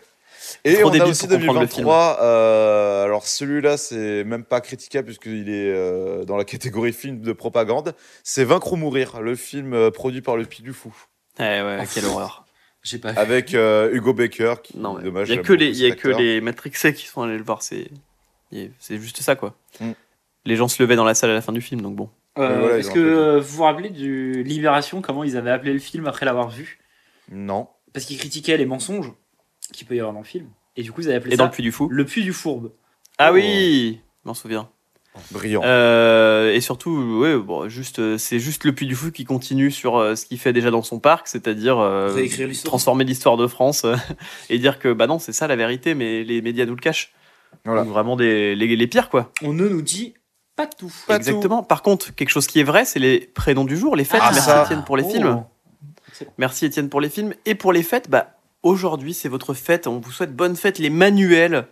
Et 0.64 0.74
Trop 0.78 0.90
on 0.90 1.00
a 1.00 1.04
aussi 1.04 1.26
pour 1.26 1.36
comprendre 1.38 1.60
le 1.60 1.66
2023. 1.66 2.18
euh, 2.22 3.04
alors 3.04 3.26
celui-là, 3.26 3.76
c'est 3.76 4.24
même 4.24 4.44
pas 4.44 4.60
critiquable 4.60 5.06
puisqu'il 5.06 5.48
est 5.50 5.70
euh, 5.72 6.24
dans 6.24 6.36
la 6.36 6.44
catégorie 6.44 6.92
film 6.92 7.20
de 7.20 7.32
propagande. 7.32 7.94
C'est 8.24 8.44
Vaincre 8.44 8.72
ou 8.72 8.76
mourir, 8.76 9.20
le 9.20 9.34
film 9.34 9.74
euh, 9.74 9.90
produit 9.90 10.22
par 10.22 10.36
le 10.36 10.44
Puy 10.44 10.62
du 10.62 10.72
Fou, 10.72 10.94
Eh 11.38 11.42
ouais, 11.42 11.84
quelle 11.92 12.04
horreur. 12.06 12.45
J'ai 12.86 12.98
pas 12.98 13.12
vu. 13.12 13.18
avec 13.18 13.54
euh, 13.54 13.90
Hugo 13.92 14.12
Baker. 14.14 14.54
Qui, 14.62 14.78
Non, 14.78 14.94
mais 14.94 15.02
dommage, 15.02 15.28
il 15.28 15.34
y 15.34 15.38
a 15.38 15.42
que 15.42 15.52
les, 15.52 15.76
y 15.76 15.90
a 15.90 15.94
que 15.94 16.08
les 16.08 16.40
Matrixés 16.40 16.94
qui 16.94 17.06
sont 17.06 17.22
allés 17.22 17.36
le 17.36 17.42
voir. 17.42 17.62
C'est, 17.62 17.90
juste 18.88 19.20
ça, 19.22 19.34
quoi. 19.34 19.56
Mm. 19.80 19.90
Les 20.44 20.56
gens 20.56 20.68
se 20.68 20.80
levaient 20.80 20.94
dans 20.94 21.04
la 21.04 21.14
salle 21.14 21.30
à 21.30 21.34
la 21.34 21.42
fin 21.42 21.52
du 21.52 21.60
film, 21.60 21.80
donc 21.80 21.96
bon. 21.96 22.08
Euh, 22.38 22.60
voilà, 22.60 22.78
Est-ce 22.78 22.90
que 22.92 23.00
euh, 23.00 23.40
vous 23.40 23.56
vous 23.56 23.62
rappelez 23.64 23.90
du 23.90 24.44
Libération, 24.44 25.02
comment 25.02 25.24
ils 25.24 25.36
avaient 25.36 25.50
appelé 25.50 25.72
le 25.72 25.78
film 25.80 26.06
après 26.06 26.24
l'avoir 26.26 26.48
vu? 26.48 26.78
Non. 27.32 27.68
Parce 27.92 28.06
qu'ils 28.06 28.18
critiquaient 28.18 28.56
les 28.56 28.66
mensonges 28.66 29.12
qu'il 29.72 29.86
peut 29.86 29.96
y 29.96 29.98
avoir 30.00 30.12
dans 30.12 30.20
le 30.20 30.24
film. 30.26 30.48
Et 30.76 30.82
du 30.82 30.92
coup, 30.92 31.00
ils 31.00 31.08
avaient 31.08 31.16
appelé 31.16 31.32
Et 31.32 31.36
ça 31.36 31.42
dans 31.42 31.46
le 31.46 31.50
puits 31.50 31.62
du 31.64 31.72
fou. 31.72 31.88
le 31.88 32.04
puits 32.04 32.22
du 32.22 32.32
fourbe. 32.32 32.70
Ah 33.18 33.30
Oh. 33.32 33.34
oui, 33.34 34.00
je 34.22 34.28
m'en 34.28 34.34
souviens. 34.34 34.68
Brillant. 35.30 35.62
Euh, 35.64 36.52
et 36.52 36.60
surtout, 36.60 37.18
ouais, 37.20 37.36
bon, 37.36 37.68
juste, 37.68 37.98
euh, 37.98 38.18
c'est 38.18 38.38
juste 38.38 38.64
le 38.64 38.72
Puy 38.72 38.86
du 38.86 38.94
Fou 38.94 39.10
qui 39.10 39.24
continue 39.24 39.70
sur 39.70 39.96
euh, 39.96 40.14
ce 40.14 40.26
qu'il 40.26 40.38
fait 40.38 40.52
déjà 40.52 40.70
dans 40.70 40.82
son 40.82 40.98
parc, 41.00 41.28
c'est-à-dire 41.28 41.78
euh, 41.78 42.26
transformer 42.64 43.04
l'histoire 43.04 43.36
de 43.36 43.46
France 43.46 43.84
et 44.50 44.58
dire 44.58 44.78
que 44.78 44.92
bah 44.92 45.06
non, 45.06 45.18
c'est 45.18 45.32
ça 45.32 45.46
la 45.46 45.56
vérité, 45.56 45.94
mais 45.94 46.22
les 46.24 46.42
médias 46.42 46.66
nous 46.66 46.74
le 46.74 46.80
cachent. 46.80 47.12
Voilà. 47.64 47.82
Donc 47.82 47.90
vraiment 47.92 48.16
des, 48.16 48.54
les, 48.54 48.76
les 48.76 48.86
pires 48.86 49.08
quoi. 49.08 49.30
On 49.42 49.52
ne 49.52 49.68
nous 49.68 49.82
dit 49.82 50.14
pas 50.54 50.66
tout. 50.66 50.92
Pas 51.06 51.16
Exactement. 51.16 51.62
Par 51.62 51.82
contre, 51.82 52.14
quelque 52.14 52.30
chose 52.30 52.46
qui 52.46 52.60
est 52.60 52.64
vrai, 52.64 52.84
c'est 52.84 52.98
les 53.00 53.20
prénoms 53.20 53.64
du 53.64 53.76
jour, 53.76 53.96
les 53.96 54.04
fêtes. 54.04 54.20
Ah, 54.22 54.30
Merci 54.32 54.46
ça. 54.46 54.62
Étienne 54.64 54.84
pour 54.84 54.96
les 54.96 55.04
Oh. 55.04 55.10
films. 55.10 55.44
Excellent. 56.08 56.32
Merci 56.38 56.66
Étienne 56.66 56.88
pour 56.88 57.00
les 57.00 57.08
films 57.10 57.34
et 57.44 57.54
pour 57.54 57.72
les 57.72 57.82
fêtes. 57.82 58.08
Bah 58.08 58.36
aujourd'hui, 58.62 59.12
c'est 59.14 59.28
votre 59.28 59.52
fête. 59.54 59.86
On 59.86 59.98
vous 60.00 60.10
souhaite 60.12 60.34
bonne 60.34 60.56
fête 60.56 60.78
les 60.78 60.90
Manuels. 60.90 61.66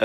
Oh, 0.00 0.04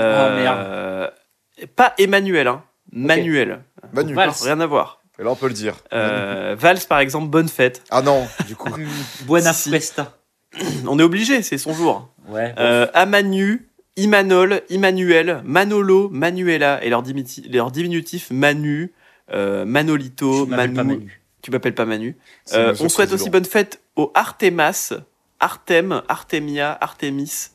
Pas 1.76 1.94
Emmanuel, 1.98 2.48
hein. 2.48 2.62
Manuel. 2.96 3.62
Manu. 3.92 4.14
Vals. 4.14 4.30
Rien 4.42 4.60
à 4.60 4.66
voir. 4.66 5.00
Et 5.18 5.22
là, 5.22 5.30
on 5.30 5.34
peut 5.36 5.48
le 5.48 5.54
dire. 5.54 5.76
Euh, 5.92 6.56
Vals, 6.58 6.80
par 6.88 6.98
exemple, 6.98 7.28
bonne 7.28 7.48
fête. 7.48 7.82
Ah 7.90 8.02
non, 8.02 8.26
du 8.46 8.56
coup. 8.56 8.70
Buena 9.26 9.52
Si, 9.52 9.70
festa. 9.70 10.16
On 10.86 10.98
est 10.98 11.02
obligé, 11.02 11.42
c'est 11.42 11.58
son 11.58 11.72
jour. 11.74 12.08
Ouais. 12.28 12.54
Euh, 12.58 12.86
Amanu, 12.94 13.68
Imanol, 13.96 14.62
Immanuel, 14.70 15.40
Manolo, 15.44 16.08
Manuela 16.10 16.82
et 16.84 16.90
leur, 16.90 17.02
dimiti- 17.02 17.50
leur 17.50 17.70
diminutif 17.70 18.30
Manu, 18.30 18.92
euh, 19.32 19.64
Manolito, 19.64 20.44
Je 20.46 20.50
m'appelle 20.50 20.70
Manu. 20.72 20.74
pas 20.76 20.84
Manu. 20.84 21.22
Tu 21.42 21.50
m'appelles 21.50 21.74
pas 21.74 21.84
Manu. 21.84 22.16
C'est 22.44 22.56
Euh, 22.56 22.70
on 22.72 22.74
souhaite 22.88 23.08
président. 23.08 23.14
aussi 23.16 23.30
bonne 23.30 23.44
fête 23.44 23.80
au 23.96 24.10
Artemas, 24.14 24.92
Artem, 25.40 26.02
Artemia, 26.08 26.76
Artemis 26.80 27.48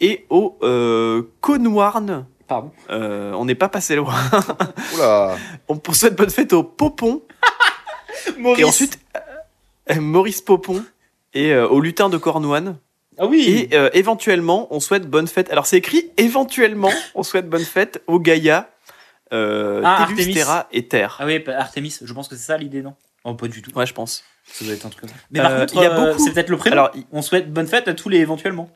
et 0.00 0.26
au 0.30 0.58
euh, 0.62 1.22
Conwarn. 1.40 2.26
Pardon. 2.50 2.72
Euh, 2.90 3.30
on 3.34 3.44
n'est 3.44 3.54
pas 3.54 3.68
passé 3.68 3.94
loin. 3.94 4.12
Oula. 4.96 5.36
on 5.68 5.80
souhaite 5.94 6.16
bonne 6.16 6.30
fête 6.30 6.52
au 6.52 6.64
Popon 6.64 7.22
et 8.58 8.64
ensuite 8.64 8.98
euh, 9.88 10.00
Maurice 10.00 10.40
Popon 10.42 10.84
et 11.32 11.52
euh, 11.52 11.68
au 11.68 11.80
lutin 11.80 12.08
de 12.08 12.16
Cornouailles. 12.16 12.74
Ah 13.18 13.26
oui. 13.26 13.68
Et 13.70 13.76
euh, 13.76 13.88
éventuellement, 13.92 14.66
on 14.74 14.80
souhaite 14.80 15.06
bonne 15.08 15.28
fête. 15.28 15.48
Alors 15.52 15.66
c'est 15.66 15.76
écrit 15.76 16.10
éventuellement, 16.16 16.90
on 17.14 17.22
souhaite 17.22 17.48
bonne 17.48 17.62
fête 17.64 18.02
au 18.08 18.18
Gaïa, 18.18 18.68
euh, 19.32 19.80
Ah, 19.84 20.06
Tellus, 20.08 20.18
Artemis. 20.18 20.34
Terra 20.34 20.66
et 20.72 20.88
Terre. 20.88 21.18
Ah 21.20 21.26
oui, 21.26 21.44
Artemis. 21.46 21.98
Je 22.02 22.12
pense 22.12 22.26
que 22.26 22.34
c'est 22.34 22.46
ça 22.46 22.56
l'idée, 22.58 22.82
non? 22.82 22.94
Oh, 23.22 23.34
pas 23.34 23.46
du 23.46 23.62
tout. 23.62 23.70
Ouais, 23.78 23.86
je 23.86 23.94
pense. 23.94 24.24
Ça 24.44 24.64
doit 24.64 24.74
être 24.74 24.86
un 24.86 24.88
truc 24.88 25.02
comme 25.02 25.10
ça. 25.10 25.16
Mais 25.30 25.40
par 25.40 25.52
Euh, 25.52 25.60
contre, 25.60 25.74
il 25.76 25.82
y 25.82 25.86
a 25.86 25.92
euh, 25.92 26.06
beaucoup- 26.12 26.24
c'est 26.24 26.32
peut-être 26.32 26.48
le 26.48 26.56
prénom. 26.56 26.72
Alors, 26.72 26.90
il- 26.96 27.04
on 27.12 27.22
souhaite 27.22 27.52
bonne 27.52 27.68
fête 27.68 27.86
à 27.86 27.94
tous 27.94 28.08
les 28.08 28.18
éventuellement. 28.18 28.68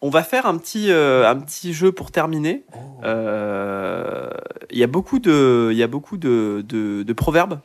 On 0.00 0.10
va 0.10 0.22
faire 0.22 0.46
un 0.46 0.56
petit, 0.58 0.90
euh, 0.90 1.28
un 1.28 1.36
petit 1.36 1.72
jeu 1.72 1.92
pour 1.92 2.10
terminer. 2.10 2.64
Oh. 2.72 2.78
Euh, 3.04 4.30
Il 4.70 4.78
y 4.78 4.82
a 4.82 4.86
beaucoup 4.86 5.18
de, 5.18 5.70
il 5.72 5.78
y 5.78 5.82
a 5.82 5.86
beaucoup 5.86 6.16
de, 6.16 6.64
de, 6.66 7.02
de 7.02 7.12
proverbes. 7.12 7.60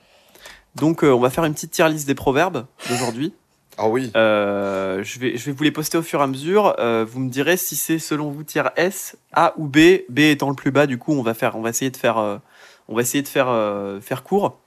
Donc, 0.75 1.03
euh, 1.03 1.11
on 1.11 1.19
va 1.19 1.29
faire 1.29 1.45
une 1.45 1.53
petite 1.53 1.71
tier 1.71 1.87
list 1.89 2.07
des 2.07 2.15
proverbes 2.15 2.65
d'aujourd'hui. 2.89 3.33
Ah 3.77 3.89
oui. 3.89 4.09
Euh, 4.15 5.03
je, 5.03 5.19
vais, 5.19 5.35
je 5.35 5.47
vais 5.47 5.51
vous 5.51 5.63
les 5.65 5.71
poster 5.71 5.97
au 5.97 6.01
fur 6.01 6.21
et 6.21 6.23
à 6.23 6.27
mesure. 6.27 6.73
Vous 6.79 7.19
me 7.19 7.29
direz 7.29 7.57
si 7.57 7.75
c'est 7.75 7.99
selon 7.99 8.31
vous 8.31 8.45
tier 8.45 8.63
S, 8.77 9.17
A 9.33 9.53
ou 9.57 9.67
B. 9.67 9.77
B 10.07 10.19
étant 10.19 10.47
le 10.47 10.55
plus 10.55 10.71
bas, 10.71 10.87
du 10.87 10.97
coup, 10.97 11.11
on 11.11 11.21
va 11.21 11.33
faire, 11.33 11.57
on 11.57 11.61
va 11.61 11.71
essayer 11.71 11.91
de 11.91 11.97
faire, 11.97 12.39
on 12.87 12.95
va 12.95 13.01
essayer 13.01 13.21
de 13.21 13.27
faire, 13.27 13.53
faire 14.01 14.23
court. 14.23 14.61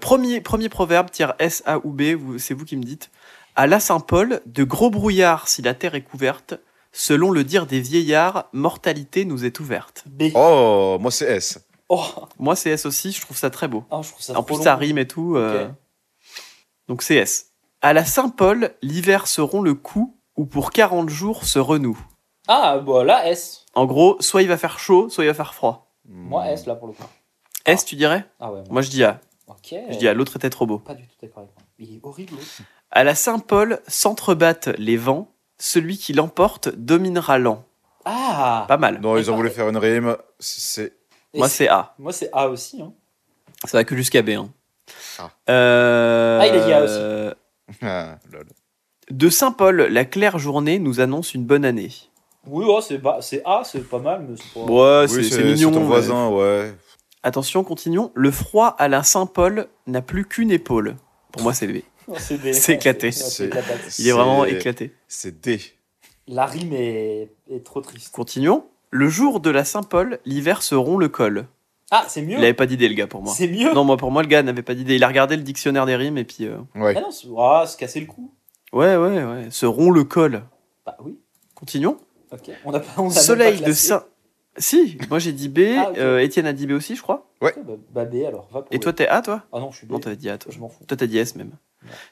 Premier, 0.00 0.40
premier 0.40 0.68
proverbe, 0.68 1.12
tier 1.12 1.28
S, 1.38 1.62
A 1.64 1.78
ou 1.86 1.92
B. 1.92 2.02
C'est 2.38 2.54
vous 2.54 2.64
qui 2.64 2.76
me 2.76 2.82
dites. 2.82 3.08
À 3.56 3.66
la 3.66 3.78
Saint-Paul, 3.80 4.40
de 4.46 4.64
gros 4.64 4.90
brouillards 4.90 5.48
si 5.48 5.62
la 5.62 5.74
terre 5.74 5.94
est 5.94 6.02
couverte. 6.02 6.54
Selon 6.92 7.30
le 7.30 7.42
dire 7.44 7.66
des 7.66 7.80
vieillards, 7.80 8.48
mortalité 8.52 9.24
nous 9.24 9.44
est 9.44 9.58
ouverte. 9.60 10.04
B. 10.06 10.24
Oh, 10.34 10.96
moi 11.00 11.10
c'est 11.10 11.26
S. 11.26 11.58
Oh. 11.88 12.02
Moi, 12.38 12.56
c'est 12.56 12.70
S 12.70 12.86
aussi. 12.86 13.12
Je 13.12 13.20
trouve 13.20 13.36
ça 13.36 13.50
très 13.50 13.68
beau. 13.68 13.84
Ah, 13.90 14.00
je 14.02 14.08
trouve 14.10 14.22
ça 14.22 14.32
En 14.32 14.36
trop 14.36 14.44
plus, 14.44 14.54
long. 14.56 14.62
ça 14.62 14.74
rime 14.74 14.96
et 14.96 15.06
tout. 15.06 15.36
euh, 15.36 15.68
Donc, 16.88 17.02
c'est 17.02 17.16
S. 17.16 17.50
À 17.82 17.92
la 17.92 18.06
Saint-Paul, 18.06 18.74
l'hiver 18.80 19.26
seront 19.26 19.60
le 19.60 19.74
coup 19.74 20.16
où 20.36 20.46
pour 20.46 20.70
40 20.70 21.10
jours 21.10 21.44
se 21.44 21.58
renoue. 21.58 21.98
Ah, 22.48 22.78
bah 22.78 23.04
là, 23.04 23.28
S. 23.28 23.66
En 23.74 23.84
gros, 23.84 24.16
soit 24.20 24.40
il 24.42 24.48
va 24.48 24.56
faire 24.56 24.78
chaud, 24.78 25.10
soit 25.10 25.24
il 25.24 25.26
va 25.26 25.34
faire 25.34 25.52
froid. 25.54 25.94
Moi, 26.06 26.48
S, 26.50 26.64
là, 26.64 26.74
pour 26.74 26.86
le 26.88 26.94
coup. 26.94 27.02
S, 27.66 27.84
tu 27.84 27.96
dirais? 27.96 28.24
Ah 28.40 28.50
ouais. 28.50 28.62
Moi, 28.70 28.80
je 28.80 28.88
dis 28.88 29.04
A. 29.04 29.20
Ok. 29.46 29.74
Je 29.90 29.96
dis 29.98 30.08
A. 30.08 30.14
L'autre 30.14 30.36
était 30.36 30.50
trop 30.50 30.64
beau. 30.66 30.78
Pas 30.78 30.94
du 30.94 31.06
tout 31.06 31.14
d'accord 31.20 31.40
avec 31.42 31.50
moi. 31.54 31.62
Il 31.78 31.96
est 31.96 32.00
horrible. 32.02 32.32
l'autre. 32.32 32.46
À 32.96 33.02
la 33.04 33.14
Saint-Paul, 33.14 33.80
s'entrebattent 33.88 34.70
les 34.78 34.96
vents. 34.96 35.30
Celui 35.58 35.98
qui 35.98 36.12
l'emporte 36.12 36.68
dominera 36.74 37.38
l'an. 37.38 37.64
Ah. 38.04 38.64
Pas 38.68 38.76
mal. 38.76 39.00
Non, 39.00 39.16
ils 39.16 39.30
ont 39.30 39.36
voulu 39.36 39.50
faire 39.50 39.68
une 39.68 39.76
rime. 39.76 40.16
C'est. 40.38 40.92
Moi, 41.34 41.48
c'est 41.48 41.68
A. 41.68 41.94
Moi, 41.98 42.12
c'est 42.12 42.28
A 42.32 42.48
aussi. 42.48 42.80
Hein. 42.82 42.92
Ça 43.64 43.78
va 43.78 43.84
que 43.84 43.96
jusqu'à 43.96 44.22
B. 44.22 44.30
hein. 44.30 44.48
Ah. 45.18 45.30
Euh, 45.50 46.38
Ah, 46.40 46.46
il 46.46 46.54
a 46.54 46.64
dit 46.64 46.72
A 46.72 46.82
aussi. 46.82 47.34
Ah, 47.82 48.16
lol. 48.32 48.44
De 49.10 49.28
Saint-Paul, 49.28 49.76
la 49.90 50.04
claire 50.04 50.38
journée 50.38 50.78
nous 50.78 51.00
annonce 51.00 51.34
une 51.34 51.44
bonne 51.44 51.64
année. 51.64 51.90
Oui, 52.46 52.64
oh, 52.68 52.80
c'est 52.80 52.98
ba- 52.98 53.18
c'est 53.22 53.42
A, 53.44 53.62
c'est 53.64 53.80
pas 53.88 53.98
mal, 53.98 54.26
mais 54.28 54.36
c'est 54.36 54.52
pas. 54.52 54.70
Ouais, 54.70 55.06
Oui, 55.10 55.24
c'est 55.24 55.36
c'est 55.36 55.44
mignon. 55.44 55.70
ton 55.72 55.80
mais- 55.80 55.86
voisin, 55.86 56.28
ouais. 56.28 56.74
Attention, 57.22 57.64
continuons. 57.64 58.12
Le 58.14 58.30
froid 58.30 58.74
à 58.78 58.86
la 58.88 59.02
Saint-Paul 59.02 59.66
n'a 59.86 60.02
plus 60.02 60.26
qu'une 60.26 60.50
épaule. 60.50 60.96
Pour 61.32 61.42
moi, 61.42 61.54
c'est 61.54 61.66
B. 61.66 61.78
C'est 62.18 62.38
des- 62.38 62.70
éclaté. 62.72 63.06
Ouais, 63.06 63.12
c'est. 63.12 63.50
Il 63.98 64.08
est 64.08 64.12
vraiment 64.12 64.44
éclaté. 64.44 64.92
C'est 65.08 65.40
D. 65.40 65.60
La 66.26 66.46
rime 66.46 66.72
est, 66.72 67.30
est 67.50 67.64
trop 67.64 67.80
triste. 67.80 68.12
Continuons. 68.14 68.64
Le 68.90 69.08
jour 69.08 69.40
de 69.40 69.50
la 69.50 69.64
Saint-Paul, 69.64 70.18
l'hiver 70.24 70.62
se 70.62 70.74
rompt 70.74 71.00
le 71.00 71.08
col. 71.08 71.46
Ah, 71.90 72.04
c'est 72.08 72.22
mieux. 72.22 72.38
Il 72.38 72.44
avait 72.44 72.54
pas 72.54 72.66
d'idée, 72.66 72.88
le 72.88 72.94
gars, 72.94 73.06
pour 73.06 73.22
moi. 73.22 73.32
C'est 73.36 73.48
mieux. 73.48 73.72
Non, 73.74 73.84
moi, 73.84 73.96
pour 73.96 74.10
moi, 74.10 74.22
le 74.22 74.28
gars 74.28 74.42
n'avait 74.42 74.62
pas 74.62 74.74
d'idée. 74.74 74.96
Il 74.96 75.04
a 75.04 75.08
regardé 75.08 75.36
le 75.36 75.42
dictionnaire 75.42 75.84
des 75.86 75.96
rimes 75.96 76.16
et 76.18 76.24
puis. 76.24 76.44
euh, 76.46 76.56
Ouais. 76.74 76.94
Ah 76.96 77.00
non, 77.00 77.10
c'est 77.10 77.28
ah, 77.38 77.64
se 77.66 77.76
casser 77.76 78.00
le 78.00 78.06
cou. 78.06 78.30
Ouais, 78.72 78.96
ouais, 78.96 79.22
ouais. 79.24 79.46
Se 79.50 79.66
rompt 79.66 79.94
le 79.94 80.04
col. 80.04 80.42
Bah 80.86 80.96
oui. 81.04 81.18
Continuons. 81.54 81.98
Ok. 82.32 82.50
On 82.64 82.72
a 82.72 82.80
pas. 82.80 83.00
On 83.02 83.08
a 83.08 83.10
Soleil 83.10 83.60
pas 83.60 83.66
de. 83.68 83.72
Saint. 83.72 84.04
Si, 84.56 84.98
moi 85.10 85.18
j'ai 85.18 85.32
dit 85.32 85.48
B. 85.48 85.58
Ah, 85.78 85.90
euh, 85.96 86.18
Étienne 86.20 86.46
a 86.46 86.52
dit 86.52 86.66
B 86.68 86.72
aussi, 86.72 86.94
je 86.94 87.02
crois. 87.02 87.28
Ok, 87.40 87.54
bah, 87.66 87.72
bah 87.92 88.04
B 88.04 88.24
alors. 88.26 88.48
Va 88.52 88.62
pour 88.62 88.72
Et 88.72 88.78
B. 88.78 88.82
toi, 88.82 88.92
t'es 88.92 89.08
A, 89.08 89.20
toi? 89.20 89.42
Ah 89.52 89.58
non, 89.58 89.72
je 89.72 89.78
suis 89.78 89.86
B. 89.86 89.90
Non, 89.92 89.98
t'avais 89.98 90.14
dit 90.16 90.30
A, 90.30 90.38
toi. 90.38 90.52
Je 90.54 90.60
m'en 90.60 90.68
fous. 90.68 90.84
Toi, 90.86 90.96
t'as 90.96 91.06
dit 91.06 91.18
S 91.18 91.34
même. 91.34 91.50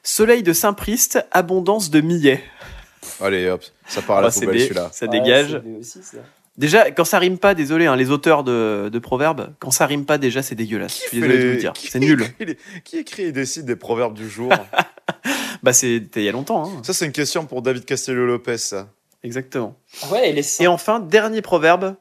Soleil 0.03 0.43
de 0.43 0.53
Saint-Priest, 0.53 1.25
abondance 1.31 1.89
de 1.89 2.01
millet. 2.01 2.43
Allez, 3.21 3.49
hop. 3.49 3.63
Ça 3.87 4.01
part 4.01 4.17
à 4.17 4.21
la 4.21 4.27
Ah, 4.27 4.31
c'est 4.31 4.45
poubelle, 4.45 4.61
celui-là. 4.61 4.89
ça 4.91 5.07
dégage. 5.07 5.61
aussi, 5.79 6.01
ça. 6.03 6.17
Déjà, 6.57 6.91
quand 6.91 7.03
ça 7.05 7.17
rime 7.17 7.39
pas, 7.39 7.55
désolé, 7.55 7.87
hein, 7.87 7.95
les 7.95 8.11
auteurs 8.11 8.43
de, 8.43 8.89
de 8.93 8.99
proverbes, 8.99 9.53
quand 9.59 9.71
ça 9.71 9.87
rime 9.87 10.05
pas, 10.05 10.17
déjà, 10.19 10.43
c'est 10.43 10.53
dégueulasse. 10.55 10.93
Je 11.03 11.07
suis 11.09 11.19
désolé 11.19 11.37
de 11.39 11.45
vous 11.47 11.51
le 11.53 11.57
dire. 11.57 11.73
Qui 11.73 11.87
C'est 11.87 11.99
nul. 11.99 12.21
écrit 12.21 12.45
les- 12.45 12.57
Qui 12.83 12.97
écrit 12.99 13.23
et 13.23 13.31
décide 13.31 13.65
des 13.65 13.75
proverbes 13.75 14.13
du 14.13 14.29
jour 14.29 14.51
Bah, 15.63 15.73
c'était 15.73 16.21
il 16.21 16.25
y 16.25 16.29
a 16.29 16.31
longtemps, 16.31 16.65
hein. 16.65 16.81
Ça, 16.83 16.93
c'est 16.93 17.05
une 17.05 17.11
question 17.11 17.45
pour 17.45 17.61
David 17.61 17.85
Castello-Lopez, 17.85 18.57
ça. 18.57 18.87
Exactement. 19.23 19.77
Ouais, 20.11 20.29
et 20.29 20.33
les 20.33 20.39
Et 20.39 20.43
seins. 20.43 20.67
enfin, 20.67 20.99
dernier 20.99 21.41
proverbe. 21.41 21.95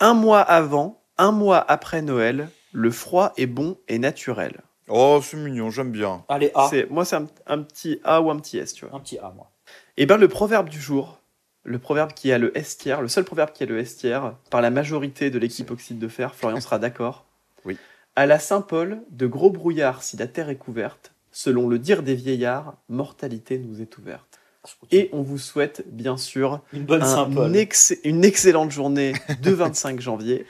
Un 0.00 0.14
mois 0.14 0.40
avant, 0.40 1.02
un 1.18 1.32
mois 1.32 1.58
après 1.68 2.00
Noël, 2.02 2.48
le 2.72 2.90
froid 2.90 3.32
est 3.36 3.46
bon 3.46 3.76
et 3.88 3.98
naturel. 3.98 4.60
Oh, 4.88 5.20
c'est 5.22 5.36
mignon, 5.36 5.70
j'aime 5.70 5.90
bien. 5.92 6.24
Allez, 6.28 6.50
A. 6.54 6.68
C'est, 6.70 6.88
moi, 6.90 7.04
c'est 7.04 7.16
un, 7.16 7.26
un 7.46 7.62
petit 7.62 8.00
A 8.04 8.20
ou 8.22 8.30
un 8.30 8.36
petit 8.38 8.58
S, 8.58 8.72
tu 8.74 8.86
vois. 8.86 8.96
Un 8.96 9.00
petit 9.00 9.18
A, 9.18 9.32
moi. 9.36 9.50
Et 9.96 10.06
ben, 10.06 10.16
le 10.16 10.28
proverbe 10.28 10.68
du 10.68 10.80
jour, 10.80 11.20
le 11.64 11.78
proverbe 11.78 12.12
qui 12.12 12.32
a 12.32 12.38
le 12.38 12.56
S 12.56 12.78
tiers, 12.78 13.02
le 13.02 13.08
seul 13.08 13.24
proverbe 13.24 13.52
qui 13.52 13.62
a 13.64 13.66
le 13.66 13.78
S 13.78 13.96
tiers, 13.96 14.34
par 14.50 14.60
la 14.62 14.70
majorité 14.70 15.30
de 15.30 15.38
l'équipe 15.38 15.70
Oxyde 15.70 15.98
de 15.98 16.08
Fer, 16.08 16.34
Florian 16.34 16.60
sera 16.60 16.78
d'accord. 16.78 17.24
Oui. 17.64 17.76
À 18.16 18.24
la 18.26 18.38
Saint-Paul, 18.38 19.02
de 19.10 19.26
gros 19.26 19.50
brouillards 19.50 20.02
si 20.02 20.16
la 20.16 20.26
terre 20.28 20.48
est 20.48 20.56
couverte, 20.56 21.12
selon 21.32 21.68
le 21.68 21.78
dire 21.78 22.02
des 22.02 22.14
vieillards, 22.14 22.74
mortalité 22.88 23.58
nous 23.58 23.82
est 23.82 23.98
ouverte. 23.98 24.40
Et 24.90 25.08
on 25.12 25.22
vous 25.22 25.38
souhaite, 25.38 25.84
bien 25.86 26.16
sûr, 26.16 26.60
une 26.72 26.84
bonne 26.84 27.02
un 27.02 27.06
Saint-Paul. 27.06 27.54
ex- 27.56 27.94
une 28.04 28.24
excellente 28.24 28.70
journée 28.70 29.12
de 29.42 29.50
25 29.52 30.00
janvier. 30.00 30.46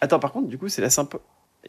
Attends, 0.00 0.18
par 0.18 0.32
contre, 0.32 0.48
du 0.48 0.58
coup, 0.58 0.68
c'est 0.68 0.82
la 0.82 0.90
Saint-Paul. 0.90 1.20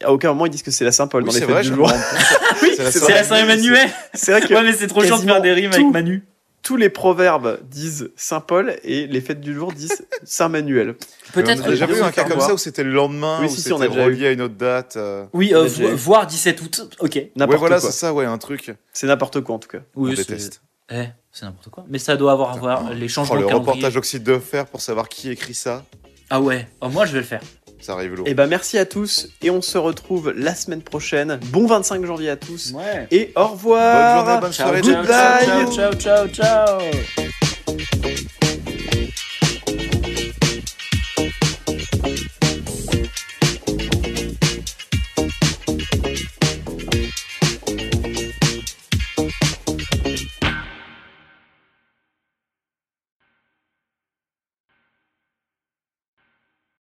À 0.03 0.11
aucun 0.11 0.29
moment, 0.29 0.45
ils 0.45 0.49
disent 0.51 0.63
que 0.63 0.71
c'est 0.71 0.85
la 0.85 0.91
Saint-Paul 0.91 1.23
Oui, 1.23 1.27
dans 1.29 1.33
les 1.33 1.39
c'est 1.39 1.45
fêtes 1.45 1.53
vrai, 1.55 1.63
du 1.63 1.73
jour. 1.75 1.91
Oui, 2.61 2.71
C'est 2.75 2.83
la 2.83 2.91
c'est 2.91 2.99
C'est 2.99 3.13
la 3.13 3.23
Saint-Emmanuel. 3.23 3.89
C'est 4.13 4.31
vrai 4.31 4.41
que 4.41 4.53
Ouais, 4.53 4.63
mais 4.63 4.73
c'est 4.73 4.87
trop 4.87 5.03
chiant 5.03 5.17
de 5.19 5.23
faire 5.23 5.41
des 5.41 5.53
rimes 5.53 5.71
avec. 5.73 5.85
Manu. 5.87 6.23
tous 6.63 6.75
les 6.75 6.89
proverbes 6.89 7.59
disent 7.69 8.11
Saint-Paul 8.17 8.75
et 8.83 9.07
les 9.07 9.21
fêtes 9.21 9.39
du 9.41 9.53
jour 9.53 9.71
disent 9.71 10.05
Saint-Manuel. 10.23 10.95
Peut-être. 11.33 11.61
On 11.63 11.67
a 11.67 11.69
déjà 11.69 11.87
que- 11.87 11.93
vu 11.93 12.01
un 12.01 12.11
cas 12.11 12.25
comme 12.25 12.41
ça 12.41 12.53
où 12.53 12.57
c'était 12.57 12.83
le 12.83 12.91
lendemain, 12.91 13.39
Oui, 13.41 13.47
où 13.47 13.55
si, 13.55 13.71
on 13.71 13.79
a 13.81 13.87
déjà 13.87 14.03
relié 14.05 14.27
à 14.27 14.31
une 14.31 14.41
autre 14.41 14.55
date. 14.55 14.95
euh. 14.97 15.25
Oui, 15.33 15.53
euh, 15.53 15.61
a 15.61 15.63
déjà 15.63 15.83
vo- 15.83 15.89
eu. 15.91 15.95
voir 15.95 16.27
17 16.27 16.61
août. 16.61 16.89
Ok. 16.99 17.15
N'importe 17.35 17.51
Ouais, 17.53 17.57
voilà, 17.57 17.79
quoi. 17.79 17.89
c'est 17.91 17.97
ça, 17.97 18.13
ouais, 18.13 18.25
un 18.25 18.37
truc. 18.37 18.73
C'est 18.93 19.07
n'importe 19.07 19.41
quoi 19.41 19.55
en 19.55 19.59
tout 19.59 19.69
cas. 19.69 19.79
Oui, 19.95 20.13
déteste. 20.15 20.61
Eh, 20.91 21.03
c'est 21.31 21.45
n'importe 21.45 21.69
quoi. 21.69 21.85
Mais 21.89 21.99
ça 21.99 22.15
doit 22.17 22.31
avoir 22.33 22.51
à 22.51 22.57
voir 22.57 22.93
les 22.93 23.05
Oh, 23.05 23.09
changements 23.09 23.35
le 23.35 23.41
de 23.43 23.47
calendrier. 23.47 23.71
reportage 23.71 23.97
oxyde 23.97 24.23
de 24.23 24.37
fer 24.39 24.65
pour 24.65 24.81
savoir 24.81 25.07
qui 25.09 25.29
écrit 25.31 25.53
ça, 25.53 25.83
Ah 26.29 26.41
ouais. 26.41 26.67
Oh, 26.81 26.89
moi, 26.89 27.05
je 27.05 27.13
vais 27.13 27.19
le 27.19 27.25
faire 27.25 27.41
ça 27.79 27.93
arrive 27.93 28.15
lourd. 28.15 28.27
Et 28.27 28.33
ben 28.33 28.43
bah 28.43 28.47
merci 28.47 28.77
à 28.77 28.85
tous 28.85 29.29
et 29.41 29.49
on 29.49 29.61
se 29.61 29.77
retrouve 29.77 30.33
la 30.35 30.55
semaine 30.55 30.81
prochaine. 30.81 31.39
Bon 31.51 31.65
25 31.67 32.05
janvier 32.05 32.29
à 32.29 32.35
tous. 32.35 32.73
Ouais. 32.73 33.07
Et 33.11 33.31
au 33.35 33.47
revoir. 33.47 34.41
Bonne 34.41 34.53
journée, 34.53 34.81
bonne 34.81 35.05
ciao, 35.05 35.05
soirée. 35.05 35.67
Ciao, 35.67 35.71
ciao, 35.71 35.93
ciao, 35.93 36.27
ciao, 36.27 36.79
ciao. 36.79 36.81